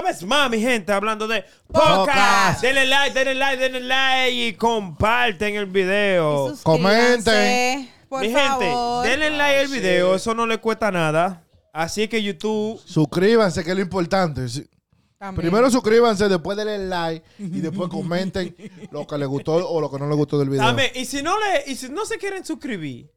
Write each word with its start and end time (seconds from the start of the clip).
una 0.00 0.08
vez 0.08 0.22
más, 0.24 0.50
mi 0.50 0.60
gente, 0.60 0.92
hablando 0.92 1.28
de 1.28 1.44
Podcast. 1.66 2.62
Denle 2.62 2.86
like, 2.86 3.12
denle 3.12 3.34
like, 3.34 3.56
denle 3.62 3.80
like 3.80 4.30
y 4.32 4.54
comparten 4.54 5.56
el 5.56 5.66
video. 5.66 6.50
Suscríbanse, 6.50 7.24
Comenten. 7.24 7.90
Por 8.08 8.22
mi 8.22 8.32
favor. 8.32 9.04
gente, 9.04 9.10
denle 9.10 9.36
like 9.36 9.58
al 9.60 9.68
video, 9.68 10.14
eso 10.14 10.34
no 10.34 10.46
le 10.46 10.58
cuesta 10.58 10.90
nada. 10.90 11.44
Así 11.72 12.08
que 12.08 12.22
YouTube, 12.22 12.80
Suscríbanse, 12.84 13.62
que 13.62 13.70
es 13.70 13.76
lo 13.76 13.82
importante. 13.82 14.48
Sí. 14.48 14.66
También. 15.18 15.42
Primero 15.42 15.70
suscríbanse, 15.70 16.28
después 16.30 16.56
denle 16.56 16.78
like 16.78 17.22
y 17.38 17.60
después 17.60 17.90
comenten 17.90 18.56
lo 18.90 19.06
que 19.06 19.18
les 19.18 19.28
gustó 19.28 19.68
o 19.68 19.80
lo 19.82 19.90
que 19.90 19.98
no 19.98 20.08
les 20.08 20.16
gustó 20.16 20.38
del 20.38 20.48
video. 20.48 20.64
Y 20.94 21.04
si 21.04 21.22
no 21.22 21.36
le, 21.38 21.70
y 21.70 21.76
si 21.76 21.90
no 21.90 22.06
se 22.06 22.16
quieren 22.16 22.44
suscribir, 22.44 23.10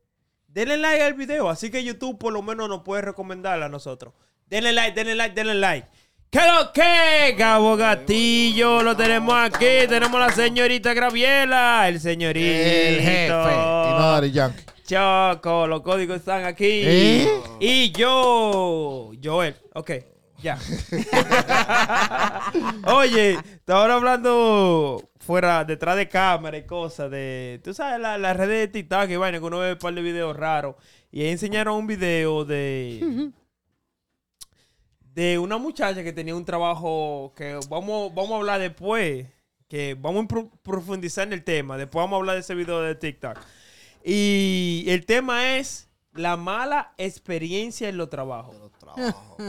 denle 0.50 0.78
like 0.78 1.02
al 1.02 1.14
video. 1.14 1.50
Así 1.50 1.72
que 1.72 1.82
YouTube 1.82 2.20
por 2.20 2.34
lo 2.34 2.42
menos 2.42 2.68
nos 2.68 2.82
puede 2.82 3.04
recomendar 3.04 3.64
a 3.64 3.70
nosotros. 3.70 4.14
Denle 4.48 4.74
like, 4.74 4.94
denle 4.94 5.16
like, 5.16 5.34
denle 5.34 5.56
like. 5.56 5.88
¿Qué 6.34 6.40
lo 6.40 6.72
que? 6.74 7.36
Gabo 7.38 7.78
Gatillo, 7.78 8.82
lo 8.82 8.98
tenemos 8.98 9.36
aquí. 9.36 9.86
Tenemos 9.88 10.16
a 10.16 10.28
la 10.28 10.32
señorita 10.32 10.92
Graviela, 10.96 11.88
el 11.88 12.00
señorito. 12.00 12.48
El 12.48 13.02
jefe. 13.02 13.26
Y 13.28 13.92
no 13.92 14.00
Daddy 14.12 14.32
Yankee. 14.32 14.64
Choco, 14.84 15.68
los 15.68 15.82
códigos 15.82 16.18
están 16.18 16.44
aquí. 16.46 16.66
¿Eh? 16.84 17.30
Y 17.60 17.92
yo, 17.92 19.12
Joel, 19.24 19.56
ok, 19.76 19.92
ya. 20.42 20.58
Oye, 22.88 23.38
ahora 23.68 23.94
hablando 23.96 25.04
fuera, 25.20 25.64
detrás 25.64 25.96
de 25.98 26.10
cámara 26.10 26.58
y 26.58 26.66
cosas 26.66 27.12
de, 27.12 27.62
tú 27.64 27.74
sabes, 27.76 28.00
la- 28.00 28.18
las 28.18 28.36
redes 28.36 28.60
de 28.62 28.68
TikTok 28.70 29.08
y 29.10 29.16
vaina, 29.18 29.38
que 29.38 29.46
uno 29.46 29.60
ve 29.60 29.74
un 29.74 29.78
par 29.78 29.94
de 29.94 30.02
videos 30.02 30.36
raros. 30.36 30.76
Y 31.12 31.22
ahí 31.22 31.30
enseñaron 31.30 31.76
un 31.78 31.86
video 31.88 32.44
de... 32.44 33.30
De 35.14 35.38
una 35.38 35.58
muchacha 35.58 36.04
que 36.04 36.14
tenía 36.14 36.36
un 36.36 36.46
trabajo 36.46 37.34
que 37.36 37.60
vamos, 37.70 38.14
vamos 38.16 38.32
a 38.32 38.36
hablar 38.38 38.60
después. 38.60 39.28
Que 39.68 39.96
vamos 40.00 40.26
a 40.26 40.28
pro- 40.28 40.50
profundizar 40.62 41.28
en 41.28 41.34
el 41.34 41.44
tema. 41.44 41.78
Después 41.78 42.02
vamos 42.04 42.18
a 42.18 42.20
hablar 42.20 42.36
de 42.36 42.42
ese 42.42 42.56
video 42.56 42.82
de 42.82 42.96
TikTok. 42.96 43.38
Y 44.04 44.86
el 44.88 45.06
tema 45.06 45.58
es 45.58 45.90
la 46.14 46.38
mala 46.38 46.94
experiencia 46.98 47.90
en 47.90 47.98
los 47.98 48.10
trabajos. 48.10 48.56
los 48.60 48.72
trabajos. 48.74 49.38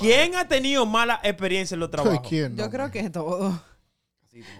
¿Quién 0.00 0.34
ha 0.36 0.46
tenido 0.48 0.84
mala 0.86 1.20
experiencia 1.22 1.74
en 1.74 1.80
los 1.80 1.90
trabajos? 1.90 2.26
¿Quién? 2.28 2.56
Yo 2.56 2.70
creo 2.70 2.90
que 2.90 3.08
todo. 3.10 3.60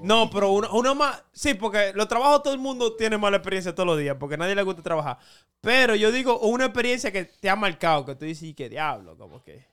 No, 0.03 0.31
pero 0.31 0.51
uno, 0.53 0.69
uno 0.73 0.95
más. 0.95 1.23
Sí, 1.33 1.55
porque 1.55 1.93
los 1.95 2.09
trabajos 2.09 2.43
todo 2.43 2.55
el 2.55 2.61
mundo 2.61 2.97
tiene 2.97 3.19
mala 3.19 3.37
experiencia 3.39 3.75
todos 3.75 3.87
los 3.87 3.99
días, 3.99 4.17
porque 4.19 4.35
a 4.35 4.39
nadie 4.39 4.55
le 4.55 4.63
gusta 4.63 4.83
trabajar. 4.83 5.19
Pero 5.61 5.95
yo 5.95 6.13
digo 6.13 6.39
una 6.41 6.67
experiencia 6.67 7.11
que 7.13 7.25
te 7.25 7.51
ha 7.51 7.57
marcado, 7.57 8.05
que 8.05 8.15
tú 8.15 8.25
dices, 8.25 8.55
¿qué 8.57 8.69
diablo? 8.69 9.17
Como 9.17 9.43
que. 9.43 9.67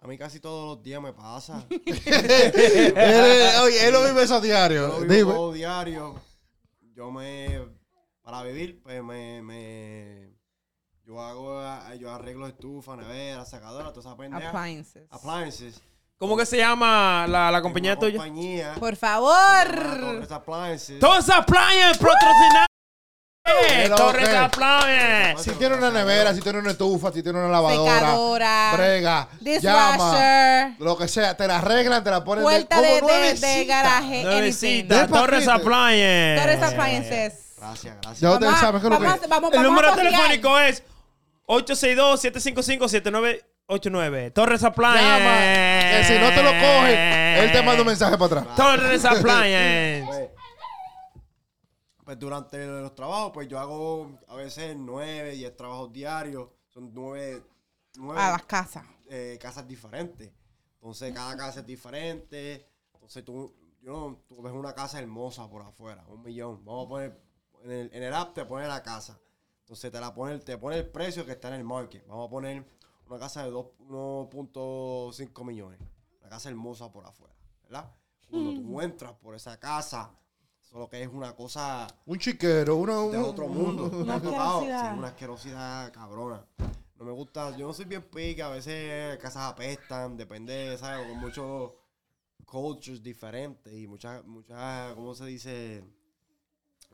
A 0.00 0.06
mí 0.06 0.18
casi 0.18 0.38
todos 0.38 0.76
los 0.76 0.84
días 0.84 1.00
me 1.00 1.14
pasa. 1.14 1.64
Oye, 1.70 1.86
él 3.86 3.92
lo 3.92 4.04
vive 4.04 4.22
eso 4.22 4.34
a 4.34 4.38
Yo 4.38 4.44
diario. 4.44 4.88
lo 4.88 5.00
vivo 5.00 5.14
Dime. 5.14 5.32
todo 5.32 5.52
diario. 5.52 6.14
Yo 6.94 7.10
me. 7.10 7.60
Para 8.22 8.42
vivir, 8.42 8.82
pues 8.82 9.02
me. 9.02 9.42
me 9.42 10.34
yo 11.06 11.20
hago. 11.20 11.60
Yo 11.98 12.10
arreglo 12.10 12.46
estufa, 12.46 12.96
nevera, 12.96 13.44
secadora, 13.44 13.92
toda 13.92 14.10
esa 14.10 14.16
pendeja. 14.16 14.48
Appliances. 14.50 15.06
Appliances. 15.10 15.82
¿Cómo 16.18 16.36
que 16.36 16.46
se 16.46 16.56
llama 16.56 17.26
la, 17.28 17.50
la 17.50 17.60
compañía 17.62 17.96
tuya? 17.98 18.16
compañía. 18.18 18.74
Por 18.78 18.96
favor. 18.96 19.34
Torres 20.00 20.30
Appliances. 20.30 20.98
Torres 21.00 21.28
Appliance 21.30 21.98
patrocinado. 21.98 22.66
Pero, 23.46 23.94
Torres 23.96 24.28
ok. 24.28 24.34
Appliance. 24.36 25.44
Si 25.44 25.50
tiene 25.58 25.74
una 25.76 25.90
nevera, 25.90 26.32
si 26.32 26.40
tiene 26.40 26.60
una 26.60 26.70
estufa, 26.70 27.12
si 27.12 27.22
tiene 27.22 27.38
una 27.40 27.48
lavadora, 27.48 27.94
Secadora. 27.98 28.70
brega, 28.74 29.28
llama, 29.60 29.92
Dishwasher. 29.92 30.74
lo 30.78 30.96
que 30.96 31.08
sea, 31.08 31.36
te 31.36 31.46
la 31.46 31.58
arreglan, 31.58 32.02
te 32.02 32.10
la 32.10 32.24
ponen 32.24 32.42
Puerta 32.42 32.76
como 32.76 32.88
de, 32.88 32.94
de, 32.94 33.00
nuevecita. 33.02 33.46
de 33.48 33.64
garaje. 33.66 34.04
anything. 34.06 34.24
Nuevecita. 34.24 35.02
De 35.02 35.08
Torres 35.08 35.44
paquete. 35.44 35.50
Appliance. 35.62 36.40
Torres 36.40 36.62
Appliances. 36.62 37.54
Gracias, 37.58 37.96
gracias. 38.00 38.20
Ya 38.20 38.30
ustedes 38.30 38.58
saben 38.58 38.80
qué 38.80 38.86
es 38.86 38.92
lo 38.92 38.98
que 38.98 39.06
vamos 39.06 39.20
El 39.22 39.28
vamos 39.28 39.52
número 39.62 39.88
a 39.92 39.96
telefónico 39.96 40.58
es 40.58 40.82
862-755-7989. 43.68 44.32
Torres 44.32 44.62
Appliance. 44.64 45.90
Que 45.90 46.04
si 46.04 46.18
no 46.20 46.28
te 46.30 46.42
lo 46.42 46.50
coge, 46.50 47.44
él 47.44 47.52
te 47.52 47.62
manda 47.62 47.80
un 47.82 47.86
mensaje 47.88 48.16
para 48.18 48.40
atrás. 48.40 48.56
Torres 48.56 49.04
Appliance. 49.04 50.06
Pues, 50.06 50.30
pues 52.04 52.18
durante 52.18 52.66
los 52.66 52.94
trabajos, 52.94 53.30
pues 53.32 53.48
yo 53.48 53.58
hago 53.58 54.18
a 54.28 54.34
veces 54.36 54.76
nueve, 54.76 55.30
diez 55.32 55.56
trabajos 55.56 55.92
diarios. 55.92 56.48
Son 56.68 56.92
nueve, 56.92 57.42
nueve 57.96 58.20
A 58.20 58.32
las 58.32 58.42
casas. 58.44 58.84
eh, 59.08 59.38
casas 59.40 59.66
diferentes. 59.66 60.30
Entonces 60.74 61.14
cada 61.14 61.36
casa 61.36 61.60
es 61.60 61.66
diferente. 61.66 62.68
Entonces 62.92 63.24
tú, 63.24 63.54
yo, 63.80 64.22
tú 64.28 64.42
ves 64.42 64.52
una 64.52 64.74
casa 64.74 64.98
hermosa 64.98 65.48
por 65.48 65.62
afuera, 65.62 66.04
un 66.08 66.22
millón. 66.22 66.62
Vamos 66.64 66.86
a 66.86 66.88
poner, 66.88 67.20
en 67.62 67.70
el, 67.70 67.90
en 67.94 68.02
el 68.02 68.12
app 68.14 68.34
te 68.34 68.44
pone 68.44 68.66
la 68.68 68.82
casa. 68.82 69.18
Entonces 69.60 69.90
te 69.90 69.98
la 69.98 70.12
pone, 70.12 70.38
te 70.40 70.58
pone 70.58 70.76
el 70.78 70.86
precio 70.90 71.24
que 71.24 71.32
está 71.32 71.48
en 71.48 71.54
el 71.54 71.64
market. 71.64 72.06
Vamos 72.06 72.26
a 72.26 72.30
poner 72.30 72.66
una 73.08 73.18
casa 73.18 73.44
de 73.44 73.50
dos- 73.50 73.66
1.5 73.78 75.44
millones. 75.44 75.80
Una 76.20 76.28
casa 76.30 76.48
hermosa 76.48 76.90
por 76.90 77.06
afuera, 77.06 77.34
¿verdad? 77.62 77.90
Cuando 78.30 78.54
tú 78.60 78.80
entras 78.80 79.12
por 79.14 79.34
esa 79.34 79.58
casa, 79.60 80.10
solo 80.60 80.88
que 80.88 81.02
es 81.02 81.08
una 81.08 81.34
cosa 81.36 81.86
Un 82.06 82.18
chiquero, 82.18 82.76
uno, 82.76 83.10
de 83.10 83.18
otro 83.18 83.46
mundo. 83.46 83.84
Una 83.96 84.16
asquerosidad. 84.16 84.92
Sí, 84.92 84.98
una 84.98 85.08
asquerosidad 85.08 85.92
cabrona. 85.92 86.44
No 86.96 87.04
me 87.04 87.12
gusta, 87.12 87.56
yo 87.56 87.66
no 87.66 87.72
soy 87.72 87.84
bien 87.86 88.02
pica, 88.02 88.46
a 88.46 88.50
veces 88.50 89.18
casas 89.18 89.52
apestan, 89.52 90.16
depende, 90.16 90.76
¿sabes? 90.78 91.06
Con 91.08 91.18
muchos 91.18 91.72
cultures 92.46 93.02
diferentes 93.02 93.72
y 93.72 93.86
muchas, 93.86 94.24
muchas, 94.24 94.94
¿cómo 94.94 95.14
se 95.14 95.26
dice? 95.26 95.84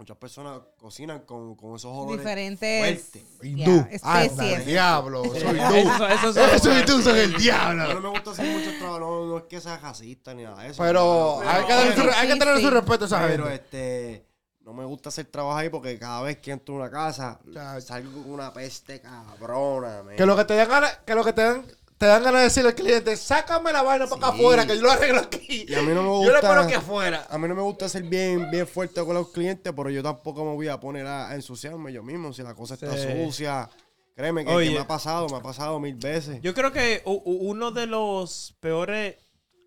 Muchas 0.00 0.16
personas 0.16 0.60
cocinan 0.78 1.20
con, 1.20 1.54
con 1.56 1.76
esos 1.76 1.92
olores 1.94 2.20
Diferentes. 2.24 2.80
fuertes. 2.80 3.22
Hindú. 3.42 3.70
Anda, 4.02 4.24
especies. 4.24 4.58
el 4.60 4.64
diablo. 4.64 5.22
Soy 5.24 5.36
hindú. 5.60 5.74
Eso, 5.74 6.08
eso, 6.08 6.28
eso- 6.30 6.40
Eso 6.54 6.78
hindú, 6.80 7.02
soy 7.02 7.18
el 7.20 7.26
mí 7.28 7.32
no 7.34 7.38
diablo. 7.38 8.00
me 8.00 8.08
gusta 8.08 8.30
hacer 8.30 8.46
muchos 8.56 8.78
trabajos, 8.78 9.00
no, 9.00 9.26
no 9.26 9.36
es 9.38 9.44
que 9.44 9.60
sea 9.60 9.76
racista 9.76 10.32
ni 10.32 10.44
nada 10.44 10.62
de 10.62 10.70
eso. 10.70 10.82
Pero 10.82 11.40
hay 11.46 11.64
que, 11.66 11.72
darle 11.74 11.94
su, 11.94 12.00
hay 12.16 12.26
que 12.28 12.32
Sí, 12.32 12.38
tener 12.38 12.60
su 12.62 12.70
respeto 12.70 13.04
a 13.04 13.06
esa 13.08 13.26
Pero 13.26 13.44
gente. 13.48 13.54
este, 13.56 14.26
no 14.62 14.72
me 14.72 14.86
gusta 14.86 15.10
hacer 15.10 15.26
trabajo 15.26 15.58
ahí 15.58 15.68
porque 15.68 15.98
cada 15.98 16.22
vez 16.22 16.38
que 16.38 16.50
entro 16.52 16.76
a 16.76 16.78
una 16.78 16.90
casa, 16.90 17.38
Chacho. 17.52 17.80
salgo 17.86 18.22
con 18.22 18.32
una 18.32 18.54
peste 18.54 19.02
cabrona. 19.02 20.02
man. 20.02 20.16
Que 20.16 20.24
lo 20.24 20.34
que 20.34 20.44
te 20.46 20.54
dan 20.56 20.68
ganas, 20.70 20.98
que 21.04 21.14
lo 21.14 21.24
que 21.24 21.32
te 21.34 21.42
dan, 21.42 21.62
te 22.00 22.06
dan 22.06 22.22
ganas 22.22 22.40
de 22.40 22.44
decirle 22.44 22.70
al 22.70 22.74
cliente, 22.74 23.14
sácame 23.14 23.74
la 23.74 23.82
vaina 23.82 24.06
para 24.06 24.16
acá 24.28 24.32
Sí. 24.34 24.40
afuera, 24.40 24.66
que 24.66 24.74
yo 24.74 24.80
lo 24.80 24.90
arreglo 24.90 25.18
aquí. 25.20 25.66
Y 25.68 25.74
a 25.74 25.82
mí 25.82 25.88
no 25.92 26.02
me 26.02 26.08
Yo 26.08 26.14
gusta. 26.14 26.32
le 26.32 26.40
pongo 26.40 26.60
aquí 26.62 26.72
afuera. 26.72 27.26
A 27.28 27.36
mí 27.36 27.46
no 27.46 27.54
me 27.54 27.60
gusta 27.60 27.90
ser 27.90 28.04
bien, 28.04 28.50
bien 28.50 28.66
fuerte 28.66 29.04
con 29.04 29.12
los 29.12 29.28
clientes, 29.32 29.70
pero 29.76 29.90
yo 29.90 30.02
tampoco 30.02 30.42
me 30.46 30.54
voy 30.54 30.68
a 30.68 30.80
poner 30.80 31.06
a, 31.06 31.28
a 31.28 31.34
ensuciarme 31.34 31.92
yo 31.92 32.02
mismo. 32.02 32.32
Si 32.32 32.42
la 32.42 32.54
cosa 32.54 32.72
está 32.72 32.96
Sí. 32.96 33.06
sucia, 33.26 33.68
créeme 34.16 34.44
que, 34.46 34.50
que 34.50 34.56
Oye. 34.56 34.70
me 34.70 34.78
ha 34.78 34.86
pasado, 34.86 35.28
me 35.28 35.36
ha 35.36 35.42
pasado 35.42 35.78
mil 35.78 35.94
veces. 35.96 36.40
Yo 36.40 36.54
creo 36.54 36.72
que 36.72 37.02
u- 37.04 37.12
u- 37.22 37.50
uno 37.50 37.70
de 37.70 37.86
los 37.86 38.56
peores 38.60 39.16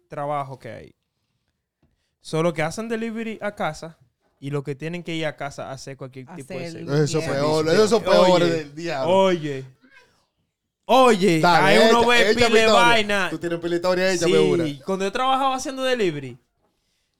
trabajos 0.10 0.58
que 0.58 0.72
hay 0.72 0.96
son 2.20 2.44
los 2.46 2.54
que 2.54 2.64
hacen 2.64 2.90
delivery 2.90 3.38
a 3.44 3.54
casa 3.54 4.00
y 4.40 4.50
los 4.50 4.64
que 4.64 4.74
tienen 4.74 5.04
que 5.04 5.14
ir 5.14 5.28
a 5.28 5.36
casa 5.36 5.70
a 5.70 5.74
hacer 5.74 5.98
cualquier 5.98 6.26
tipo 6.36 6.56
de 6.56 6.66
Hacer- 6.66 6.72
servicio. 6.72 7.04
Eso 7.04 7.20
es 7.20 7.26
Bien. 7.28 7.38
peor, 7.38 7.70
eso 7.70 7.98
es 7.98 8.04
peor 8.04 8.42
Oye, 8.42 8.46
del 8.50 8.74
diablo. 8.76 9.14
Oye. 9.16 9.66
Oye, 10.86 11.40
Dale, 11.40 11.66
ahí 11.80 11.90
uno 11.90 12.06
ve 12.06 12.34
pile 12.34 12.42
historia. 12.46 12.74
vaina. 12.74 13.28
Tú 13.30 13.38
tienes 13.38 13.60
pilitoria, 13.60 14.12
échame 14.12 14.38
una. 14.40 14.66
Sí, 14.66 14.82
cuando 14.86 15.06
yo 15.06 15.12
trabajaba 15.12 15.56
haciendo 15.56 15.82
delivery, 15.84 16.38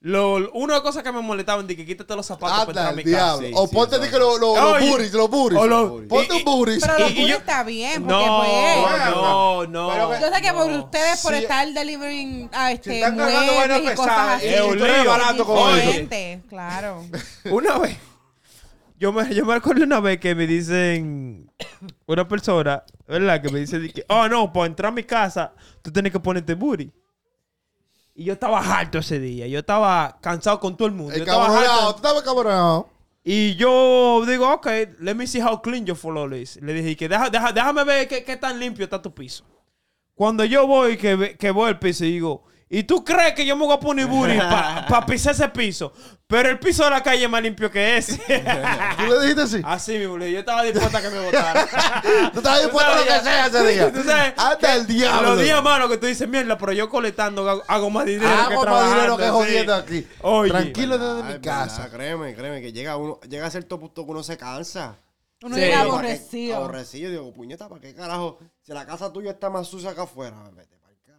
lo, 0.02 0.34
una 0.52 0.74
de 0.74 0.80
las 0.80 0.82
cosas 0.82 1.02
que 1.02 1.14
me 1.14 1.22
molestaban 1.22 1.66
de 1.66 1.78
que 1.78 1.86
quítate 1.86 2.14
los 2.14 2.26
zapatos 2.26 2.58
para 2.66 2.70
entrar 2.72 2.88
Anda, 2.88 2.92
a 2.92 2.96
mi 3.06 3.10
casa. 3.10 3.38
Sí, 3.40 3.52
o 3.56 3.66
sí, 3.68 3.74
ponte 3.74 4.00
di 4.00 4.10
que 4.10 4.20
lo- 4.20 4.38
lo- 4.38 4.56
los 4.80 4.90
buris, 4.90 5.14
los 5.14 5.30
buris. 5.30 5.58
o 5.58 6.02
Ponte 6.10 6.34
y- 6.36 6.38
un 6.40 6.44
buris. 6.44 6.84
Pero 6.86 7.00
los 7.00 7.14
yo- 7.14 7.38
está 7.38 7.64
bien, 7.64 8.04
porque 8.04 8.26
No, 8.26 8.40
pues. 8.44 9.16
no, 9.16 9.66
no. 9.68 9.90
Pero 9.94 10.10
que- 10.12 10.20
Yo 10.20 10.36
sé 10.36 10.42
que 10.42 10.52
por 10.54 10.68
no. 10.70 10.80
ustedes, 10.84 11.22
por 11.22 11.32
Sí. 11.34 11.40
estar 11.44 11.66
delivering 11.74 12.50
a 12.52 12.68
Si 12.68 12.74
este, 12.74 13.00
están 13.00 13.16
cargando 13.16 13.56
vainas 13.56 13.80
pesadas 13.80 14.44
Es 14.44 14.62
un 14.62 14.78
lío. 14.78 15.06
barato 15.10 15.46
como 15.46 15.68
claro. 16.50 17.06
Una 17.50 17.78
vez, 17.80 17.98
yo 19.04 19.12
me, 19.12 19.36
yo 19.36 19.46
me 19.46 19.54
acuerdo 19.56 19.84
una 19.84 20.00
vez 20.00 20.18
que 20.18 20.34
me 20.34 20.48
dicen, 20.48 21.52
una 22.06 22.26
persona, 22.26 22.84
¿verdad? 23.06 23.42
Que 23.42 23.50
me 23.52 23.60
dice, 23.60 23.92
que, 23.92 24.06
oh 24.08 24.30
no, 24.30 24.54
para 24.54 24.68
entrar 24.68 24.94
a 24.94 24.96
mi 24.96 25.04
casa, 25.04 25.54
tú 25.82 25.92
tienes 25.92 26.14
que 26.14 26.20
ponerte 26.22 26.54
booty. 26.54 26.90
Y 28.16 28.24
yo 28.24 28.34
estaba 28.34 28.60
harto 28.60 29.00
ese 29.00 29.20
día, 29.20 29.46
yo 29.48 29.60
estaba 29.60 30.18
cansado 30.22 30.58
con 30.62 30.78
todo 30.78 30.88
el 30.88 30.94
mundo. 30.94 31.12
Yo 31.12 31.18
El 31.18 31.28
estaba 31.28 31.48
harto. 31.48 31.92
tú 31.92 31.96
estabas 31.98 32.24
cabronado. 32.24 32.90
Y 33.26 33.56
yo 33.56 34.24
digo, 34.26 34.50
ok, 34.54 34.68
let 35.00 35.16
me 35.16 35.28
see 35.28 35.42
how 35.42 35.62
clean 35.62 35.86
your 35.86 35.98
floor 35.98 36.34
is. 36.34 36.58
Le 36.62 36.74
dije 36.74 36.96
que 36.96 37.10
deja, 37.10 37.30
deja- 37.30 37.52
déjame 37.52 37.84
ver 37.84 38.08
qué, 38.08 38.24
qué 38.24 38.38
tan 38.38 38.58
limpio 38.58 38.86
está 38.86 39.02
tu 39.02 39.14
piso. 39.14 39.44
Cuando 40.14 40.46
yo 40.46 40.66
voy, 40.66 40.96
que, 40.96 41.36
que 41.38 41.52
voy 41.52 41.70
al 41.70 41.80
piso 41.80 42.06
y 42.06 42.12
digo, 42.12 42.46
Y 42.76 42.82
tú 42.86 43.06
crees 43.06 43.34
que 43.36 43.46
yo 43.46 43.56
me 43.56 43.66
voy 43.66 43.76
a 43.76 43.80
poner 43.80 44.08
booty 44.08 44.36
para 44.36 45.06
pisar 45.06 45.34
ese 45.36 45.48
piso. 45.50 45.94
Pero 46.26 46.50
el 46.50 46.58
piso 46.58 46.84
de 46.84 46.90
la 46.90 47.04
calle 47.04 47.24
es 47.26 47.30
más 47.30 47.44
limpio 47.44 47.70
que 47.70 47.98
ese. 47.98 48.18
¿Tú 48.98 49.06
le 49.06 49.20
dijiste 49.22 49.42
así? 49.44 49.62
Así 49.64 50.00
mismo, 50.00 50.18
yo 50.18 50.40
estaba 50.40 50.64
dispuesta 50.64 50.98
a 50.98 51.02
que 51.04 51.10
me 51.12 51.20
votara. 51.24 51.68
¿Tú 52.34 52.40
estabas 52.40 52.62
dispuesto 52.64 52.92
a 52.92 52.96
lo 52.96 53.04
que 53.04 53.20
sea 53.20 53.46
ese 53.46 53.68
día? 53.68 53.94
Tú 53.94 54.02
sabes, 54.04 54.34
Anda 54.38 54.76
el 54.76 54.88
diablo. 54.88 55.36
Los 55.36 55.44
días 55.44 55.62
malos 55.62 55.88
que 55.92 55.98
tú 55.98 56.08
dices, 56.08 56.28
mierda, 56.28 56.58
pero 56.58 56.72
yo 56.74 56.90
colectando 56.90 57.48
hago, 57.48 57.62
hago 57.68 57.90
más 57.92 58.06
dinero 58.08 58.28
que 58.48 58.54
Hago 58.56 58.66
más 58.66 58.90
dinero 58.96 59.18
que 59.18 59.24
sí. 59.26 59.30
jodiendo 59.30 59.76
aquí. 59.76 60.08
Oye. 60.22 60.50
Tranquilo 60.50 60.98
desde 60.98 61.20
Ah, 61.22 61.24
mi 61.28 61.34
es 61.34 61.40
casa. 61.42 61.82
verdad, 61.84 61.96
créeme, 61.98 62.34
créeme, 62.36 62.62
que 62.62 62.74
llega 62.74 62.98
uno, 62.98 63.20
llega 63.30 63.46
a 63.46 63.52
cierto 63.52 63.80
punto 63.80 64.04
que 64.04 64.12
uno 64.12 64.24
se 64.24 64.36
cansa. 64.36 64.96
Uno 65.44 65.56
Sí. 65.56 65.62
llega 65.62 65.82
aborrecido. 65.82 66.56
Aborrecido. 66.58 67.12
Digo, 67.12 67.32
puñeta, 67.34 67.70
¿para 67.70 67.82
qué 67.82 67.94
carajo? 67.94 68.40
Si 68.64 68.74
la 68.74 68.84
casa 68.88 69.14
tuya 69.14 69.30
está 69.30 69.52
más 69.52 69.68
sucia 69.68 69.92
acá 69.92 70.04
afuera, 70.04 70.36
vete 70.56 70.73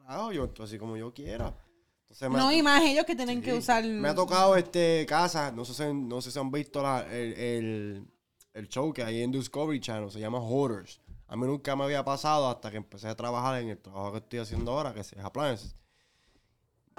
carajo. 0.06 0.33
Yo 0.33 0.45
entro 0.45 0.65
así 0.65 0.79
como 0.79 0.97
yo 0.97 1.12
quiera. 1.12 1.55
Entonces, 2.03 2.31
me- 2.31 2.39
No, 2.39 2.53
y 2.53 2.62
más 2.62 2.83
ellos 2.83 3.05
que 3.05 3.17
tienen 3.17 3.41
que 3.43 3.55
usar. 3.55 3.85
Me 3.85 4.09
ha 4.09 4.15
tocado 4.15 4.56
este 4.56 5.05
casa, 5.09 5.51
no 5.53 5.65
sé 5.65 5.75
si, 5.75 5.93
no 5.95 6.21
sé 6.21 6.31
si 6.31 6.39
han 6.39 6.51
visto 6.51 6.83
la- 6.83 7.03
el, 7.12 7.33
el- 7.35 8.09
el 8.53 8.69
show 8.69 8.93
que 8.93 9.03
hay 9.03 9.23
en 9.23 9.33
Discovery 9.33 9.81
Channel, 9.81 10.11
se 10.11 10.21
llama 10.21 10.39
Hoarders. 10.39 11.01
A 11.27 11.37
mí 11.37 11.47
nunca 11.47 11.75
me 11.75 11.85
había 11.85 12.05
pasado 12.05 12.49
hasta 12.49 12.71
que 12.71 12.77
empecé 12.77 13.09
a 13.09 13.17
trabajar 13.17 13.61
en 13.61 13.71
el 13.71 13.79
trabajo 13.79 14.12
que 14.12 14.19
estoy 14.19 14.39
haciendo 14.41 14.73
ahora, 14.73 14.93
que 14.95 15.01
es 15.01 15.12
Appliances. 15.17 15.75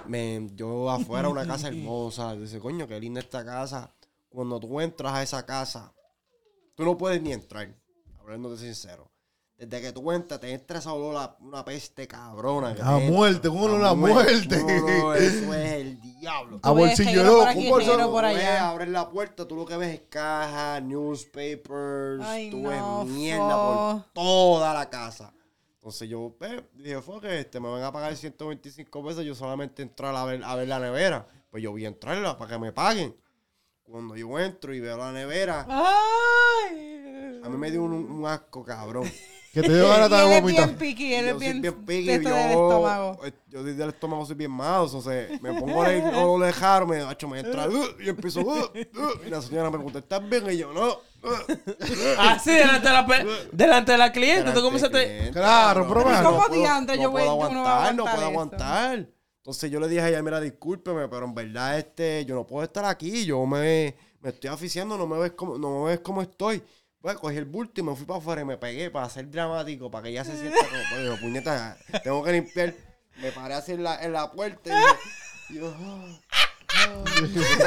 Me, 0.06 0.48
yo 0.54 0.90
afuera, 0.90 1.28
una 1.28 1.46
casa 1.46 1.68
hermosa, 1.82 2.34
dice, 2.34 2.58
coño, 2.60 2.86
qué 2.86 3.00
linda 3.00 3.20
esta 3.20 3.44
casa. 3.44 3.94
Cuando 4.28 4.60
tú 4.60 4.80
entras 4.80 5.14
a 5.14 5.22
esa 5.22 5.46
casa, 5.46 5.94
tú 6.74 6.84
no 6.84 6.98
puedes 6.98 7.22
ni 7.22 7.32
entrar, 7.32 7.74
hablándote 8.20 8.58
sincero. 8.60 9.10
Desde 9.58 9.80
que 9.80 9.90
tú 9.92 10.12
entras, 10.12 10.38
te 10.38 10.52
entra 10.52 10.80
esa 10.80 10.92
olor 10.92 11.16
a 11.16 11.34
una 11.40 11.64
peste 11.64 12.06
cabrona. 12.06 12.76
A 12.82 12.98
muerte, 12.98 13.48
un 13.48 13.58
olor 13.62 13.84
a 13.86 13.92
muer- 13.94 14.12
muerte. 14.12 14.56
eso 14.56 15.54
es 15.54 15.72
el 15.72 15.98
diablo. 16.00 16.60
A 16.62 16.70
bolsillo 16.72 17.24
loco, 17.24 17.48
un 17.58 17.68
bolsillo 17.70 18.10
por 18.10 18.24
allá. 18.26 18.68
abres 18.68 18.88
la 18.90 19.08
puerta, 19.08 19.48
tú 19.48 19.56
lo 19.56 19.64
que 19.64 19.78
ves 19.78 19.94
es 19.94 20.00
cajas, 20.10 20.82
newspapers, 20.82 22.22
Ay, 22.22 22.50
tú 22.50 22.58
no, 22.58 23.04
ves 23.04 23.14
mierda 23.14 23.48
fo. 23.50 24.02
por 24.04 24.12
toda 24.12 24.74
la 24.74 24.90
casa. 24.90 25.32
Entonces 25.76 26.06
yo 26.08 26.36
eh, 26.42 26.62
dije, 26.74 27.00
fue 27.00 27.18
que 27.20 27.40
este, 27.40 27.58
me 27.58 27.68
van 27.70 27.82
a 27.82 27.90
pagar 27.92 28.14
125 28.14 29.04
pesos, 29.04 29.24
yo 29.24 29.34
solamente 29.34 29.82
entrar 29.82 30.14
a 30.16 30.24
ver, 30.26 30.44
a 30.44 30.54
ver 30.54 30.68
la 30.68 30.78
nevera. 30.80 31.26
Pues 31.50 31.62
yo 31.62 31.70
voy 31.70 31.86
a 31.86 31.88
entrarla 31.88 32.36
para 32.36 32.50
que 32.50 32.58
me 32.58 32.72
paguen. 32.72 33.16
Cuando 33.84 34.16
yo 34.16 34.38
entro 34.38 34.74
y 34.74 34.80
veo 34.80 34.98
la 34.98 35.12
nevera, 35.12 35.64
Ay. 35.66 37.40
a 37.42 37.48
mí 37.48 37.56
me 37.56 37.70
dio 37.70 37.84
un, 37.84 37.92
un 37.92 38.26
asco, 38.26 38.62
cabrón. 38.64 39.10
Que 39.56 39.62
te 39.62 39.74
dio 39.74 39.88
ganas 39.88 40.10
de 40.10 40.16
es 40.36 40.40
vomitar. 40.42 40.66
bien 40.66 40.78
piqui, 40.78 41.14
él 41.14 41.24
yo 41.26 41.32
es 41.32 41.38
bien, 41.38 41.52
soy 41.52 41.60
bien 41.62 41.74
piqui, 41.86 42.10
esto 42.10 42.28
del 42.28 42.52
yo, 42.52 42.68
estómago. 42.68 43.24
eh, 43.24 43.32
yo 43.48 43.64
del 43.64 43.88
estómago 43.88 44.26
soy 44.26 44.34
bien 44.36 44.50
malo, 44.50 44.84
o 44.84 45.00
sea, 45.00 45.28
me 45.40 45.58
pongo 45.58 45.82
le 46.38 46.46
dejaron, 46.46 46.88
me, 46.90 47.02
macho, 47.02 47.26
me 47.26 47.40
entra, 47.40 47.66
uh, 47.66 47.86
y 48.02 48.08
empiezo, 48.10 48.40
uh, 48.40 48.52
uh, 48.52 49.26
y 49.26 49.30
la 49.30 49.40
señora 49.40 49.70
me 49.70 49.76
pregunta, 49.78 49.98
¿estás 50.00 50.28
bien? 50.28 50.44
Y 50.50 50.58
yo, 50.58 50.74
no. 50.74 50.88
uh". 50.88 50.98
Así, 52.18 52.50
delante 52.52 52.86
de 52.86 52.92
la, 52.92 53.26
delante 53.50 53.92
de 53.92 53.98
la 53.98 54.12
cliente. 54.12 54.52
¿Tú 54.52 54.60
Delante 54.60 54.62
cómo 54.62 54.78
se 54.78 54.90
te...? 54.90 55.30
Claro, 55.32 55.86
pero. 55.88 56.02
¿Cómo 56.22 56.38
puedo- 56.46 56.54
diantre 56.60 56.98
yo 56.98 57.10
voy- 57.10 57.22
yo 57.22 57.30
a 57.30 57.32
aguantar, 57.32 57.94
no 57.94 58.04
puedo 58.04 58.26
aguantar. 58.26 59.08
Entonces 59.38 59.70
yo 59.70 59.80
le 59.80 59.88
dije 59.88 60.02
a 60.02 60.08
ella, 60.08 60.22
mira, 60.22 60.40
discúlpeme, 60.40 61.08
pero 61.08 61.24
en 61.24 61.34
verdad 61.34 61.78
este, 61.78 62.24
yo 62.24 62.34
no 62.34 62.46
puedo 62.46 62.64
estar 62.64 62.84
aquí, 62.84 63.24
yo 63.24 63.46
me, 63.46 63.94
me 64.20 64.30
estoy 64.30 64.50
aficiando, 64.50 64.98
no 64.98 65.06
me 65.06 65.18
ves 65.18 65.32
como, 65.32 65.56
no 65.56 65.84
me 65.84 65.90
ves 65.90 66.00
como 66.00 66.20
estoy. 66.20 66.62
Pues 67.06 67.18
cogí 67.18 67.36
el 67.36 67.44
bulto 67.44 67.80
y 67.80 67.84
me 67.84 67.94
fui 67.94 68.04
para 68.04 68.18
afuera 68.18 68.42
y 68.42 68.44
me 68.44 68.56
pegué 68.56 68.90
para 68.90 69.08
ser 69.08 69.30
dramático, 69.30 69.88
para 69.88 70.02
que 70.02 70.08
ella 70.08 70.24
se 70.24 70.36
sienta 70.36 70.58
como, 70.58 70.82
pues, 70.90 71.04
yo, 71.04 71.16
puñeta, 71.20 71.76
tengo 72.02 72.24
que 72.24 72.32
limpiar. 72.32 72.74
Me 73.18 73.30
paré 73.30 73.54
así 73.54 73.70
en 73.74 73.84
la, 73.84 74.02
en 74.02 74.12
la 74.12 74.32
puerta 74.32 74.70
y, 75.48 75.54
yo, 75.54 75.70
dramático, 75.70 77.22
bien 77.38 77.62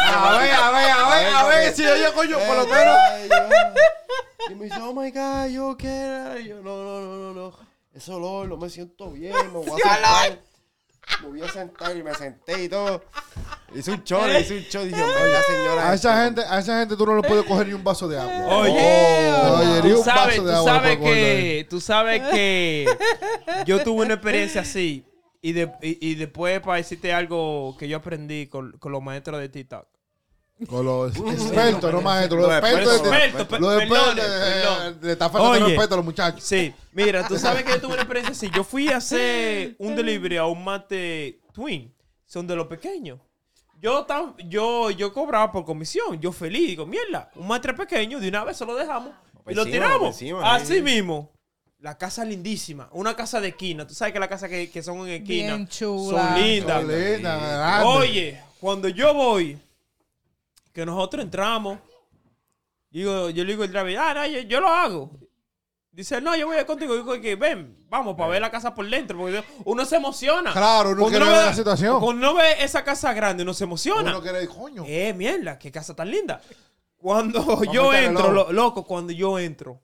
A 0.00 0.36
ver, 0.36 0.52
a 0.52 0.70
ver, 0.72 0.90
a 0.90 1.08
ver, 1.10 1.26
a 1.32 1.44
ver, 1.44 1.72
si 1.76 1.86
oye, 1.86 2.12
coño, 2.12 2.38
por 2.40 2.56
lo 2.56 2.66
menos. 2.66 2.96
yo- 3.30 4.50
Y 4.50 4.54
me 4.56 4.64
dice, 4.64 4.80
oh 4.80 4.92
my 4.92 5.12
God, 5.12 5.46
yo 5.46 5.76
qué 5.76 6.40
Y 6.40 6.48
yo, 6.48 6.56
no, 6.56 6.82
no, 6.82 7.00
no, 7.02 7.16
no, 7.18 7.34
no. 7.34 7.56
Ese 7.94 8.10
olor, 8.10 8.48
no 8.48 8.56
me 8.56 8.68
siento 8.68 9.12
bien, 9.12 9.32
me 9.52 9.60
voy 9.60 9.80
a. 9.84 10.28
Me 11.22 11.28
voy 11.28 11.42
a 11.42 11.48
sentar 11.48 11.96
y 11.96 12.02
me 12.02 12.14
senté 12.14 12.64
y 12.64 12.68
todo. 12.68 13.02
Hice 13.74 13.90
un 13.92 14.04
show, 14.04 14.20
hice 14.28 14.56
un 14.58 14.62
show. 14.64 14.84
Dije, 14.84 14.98
la 15.00 15.42
señora. 15.42 15.90
A 15.90 15.94
esa 15.94 16.24
gente, 16.24 16.42
a 16.48 16.58
esa 16.58 16.78
gente 16.80 16.96
tú 16.96 17.06
no 17.06 17.16
le 17.16 17.22
puedes 17.26 17.44
coger 17.46 17.66
ni 17.68 17.72
un 17.74 17.82
vaso 17.84 18.06
de 18.08 18.18
agua. 18.18 18.56
Oye, 18.56 18.70
Oye, 18.72 19.82
ni 19.82 19.90
tú 19.90 19.98
un 19.98 20.04
sabes, 20.04 20.26
vaso 20.38 20.44
de 20.44 20.50
tú 20.52 20.56
agua. 20.58 20.72
sabes 20.74 20.98
que, 20.98 21.66
tú 21.70 21.80
sabes 21.80 22.22
que 22.30 22.86
yo 23.66 23.82
tuve 23.82 24.04
una 24.04 24.14
experiencia 24.14 24.60
así 24.62 25.04
y, 25.40 25.52
de- 25.52 25.72
y, 25.82 26.10
y 26.10 26.14
después 26.16 26.60
para 26.60 26.76
decirte 26.76 27.12
algo 27.12 27.74
que 27.78 27.88
yo 27.88 27.96
aprendí 27.98 28.46
con, 28.46 28.72
con 28.78 28.92
los 28.92 29.02
maestros 29.02 29.40
de 29.40 29.48
TikTok. 29.48 29.86
Con 30.68 30.84
los 30.84 31.16
expertos, 31.32 31.92
no 31.92 32.00
maestros. 32.00 32.40
Los 32.40 32.48
Los 32.50 32.58
expertos. 32.58 33.60
Los 33.60 33.82
expertos. 33.82 35.02
Le 35.02 35.12
está 35.12 35.30
faltando 35.30 35.66
Oye. 35.66 35.74
respeto 35.74 35.94
a 35.94 35.96
los 35.96 36.04
muchachos. 36.04 36.42
Sí, 36.44 36.72
mira, 36.92 37.26
tú 37.26 37.38
sabes 37.38 37.64
que 37.64 37.70
yo 37.72 37.80
tuve 37.80 37.92
una 37.94 38.02
experiencia 38.02 38.32
así. 38.32 38.50
Yo 38.54 38.64
fui 38.64 38.88
a 38.88 38.96
hacer 38.98 39.76
un 39.78 39.94
delivery 39.96 40.36
a 40.36 40.46
un 40.46 40.62
mate 40.64 41.40
twin, 41.52 41.94
son 42.26 42.46
de 42.46 42.56
los 42.56 42.66
pequeños. 42.66 43.18
Yo, 43.80 44.04
tan, 44.04 44.36
yo, 44.48 44.90
yo 44.90 45.12
cobraba 45.12 45.50
por 45.50 45.64
comisión, 45.64 46.20
yo 46.20 46.30
feliz, 46.30 46.68
digo, 46.68 46.86
mierda, 46.86 47.30
un 47.34 47.48
matre 47.48 47.74
pequeño, 47.74 48.20
de 48.20 48.28
una 48.28 48.44
vez 48.44 48.56
se 48.56 48.64
lo 48.64 48.76
dejamos 48.76 49.10
y 49.48 49.54
lo 49.54 49.62
Encima, 49.62 49.86
tiramos. 49.86 50.22
Así 50.44 50.74
sí. 50.76 50.82
mismo. 50.82 51.32
La 51.80 51.98
casa 51.98 52.24
lindísima, 52.24 52.88
una 52.92 53.16
casa 53.16 53.40
de 53.40 53.48
esquina. 53.48 53.84
Tú 53.84 53.92
sabes 53.92 54.12
que 54.12 54.20
las 54.20 54.28
casas 54.28 54.48
que, 54.48 54.70
que 54.70 54.84
son 54.84 55.00
en 55.08 55.14
esquina 55.22 55.56
Bien 55.56 55.66
chula. 55.66 56.28
son 56.36 56.40
lindas. 56.44 56.84
Oye, 57.84 58.40
cuando 58.60 58.86
yo 58.88 59.12
voy, 59.14 59.58
que 60.72 60.86
nosotros 60.86 61.24
entramos, 61.24 61.78
digo, 62.90 63.30
yo 63.30 63.44
le 63.44 63.52
digo 63.52 63.62
al 63.64 63.70
driver, 63.72 63.98
ah, 63.98 64.14
no, 64.14 64.26
yo, 64.26 64.40
yo 64.40 64.60
lo 64.60 64.68
hago. 64.68 65.10
Dice, 65.90 66.22
no, 66.22 66.34
yo 66.34 66.46
voy 66.46 66.56
a 66.56 66.60
ir 66.60 66.66
contigo. 66.66 66.94
Digo 66.94 67.20
que 67.20 67.36
ven, 67.36 67.76
vamos, 67.90 68.16
para 68.16 68.30
ver 68.30 68.40
la 68.40 68.50
casa 68.50 68.74
por 68.74 68.88
dentro. 68.88 69.18
Porque 69.18 69.44
uno 69.66 69.84
se 69.84 69.96
emociona. 69.96 70.50
Claro, 70.52 70.90
uno 70.92 71.00
Cuando 71.02 71.18
quiere 71.18 71.30
ve- 71.30 71.36
ver 71.38 71.46
la 71.48 71.54
situación. 71.54 72.00
Cuando 72.00 72.30
uno 72.30 72.34
ve 72.40 72.64
esa 72.64 72.82
casa 72.82 73.12
grande, 73.12 73.42
uno 73.42 73.52
se 73.52 73.64
emociona. 73.64 74.10
Uno 74.12 74.22
quiere 74.22 74.38
decir, 74.40 74.56
coño. 74.56 74.84
Eh, 74.86 75.12
mierda, 75.12 75.58
qué 75.58 75.70
casa 75.70 75.94
tan 75.94 76.10
linda. 76.10 76.40
Cuando 76.96 77.62
yo 77.64 77.92
entro, 77.92 78.32
loco. 78.32 78.50
lo- 78.50 78.52
loco, 78.52 78.84
cuando 78.86 79.12
yo 79.12 79.38
entro, 79.38 79.82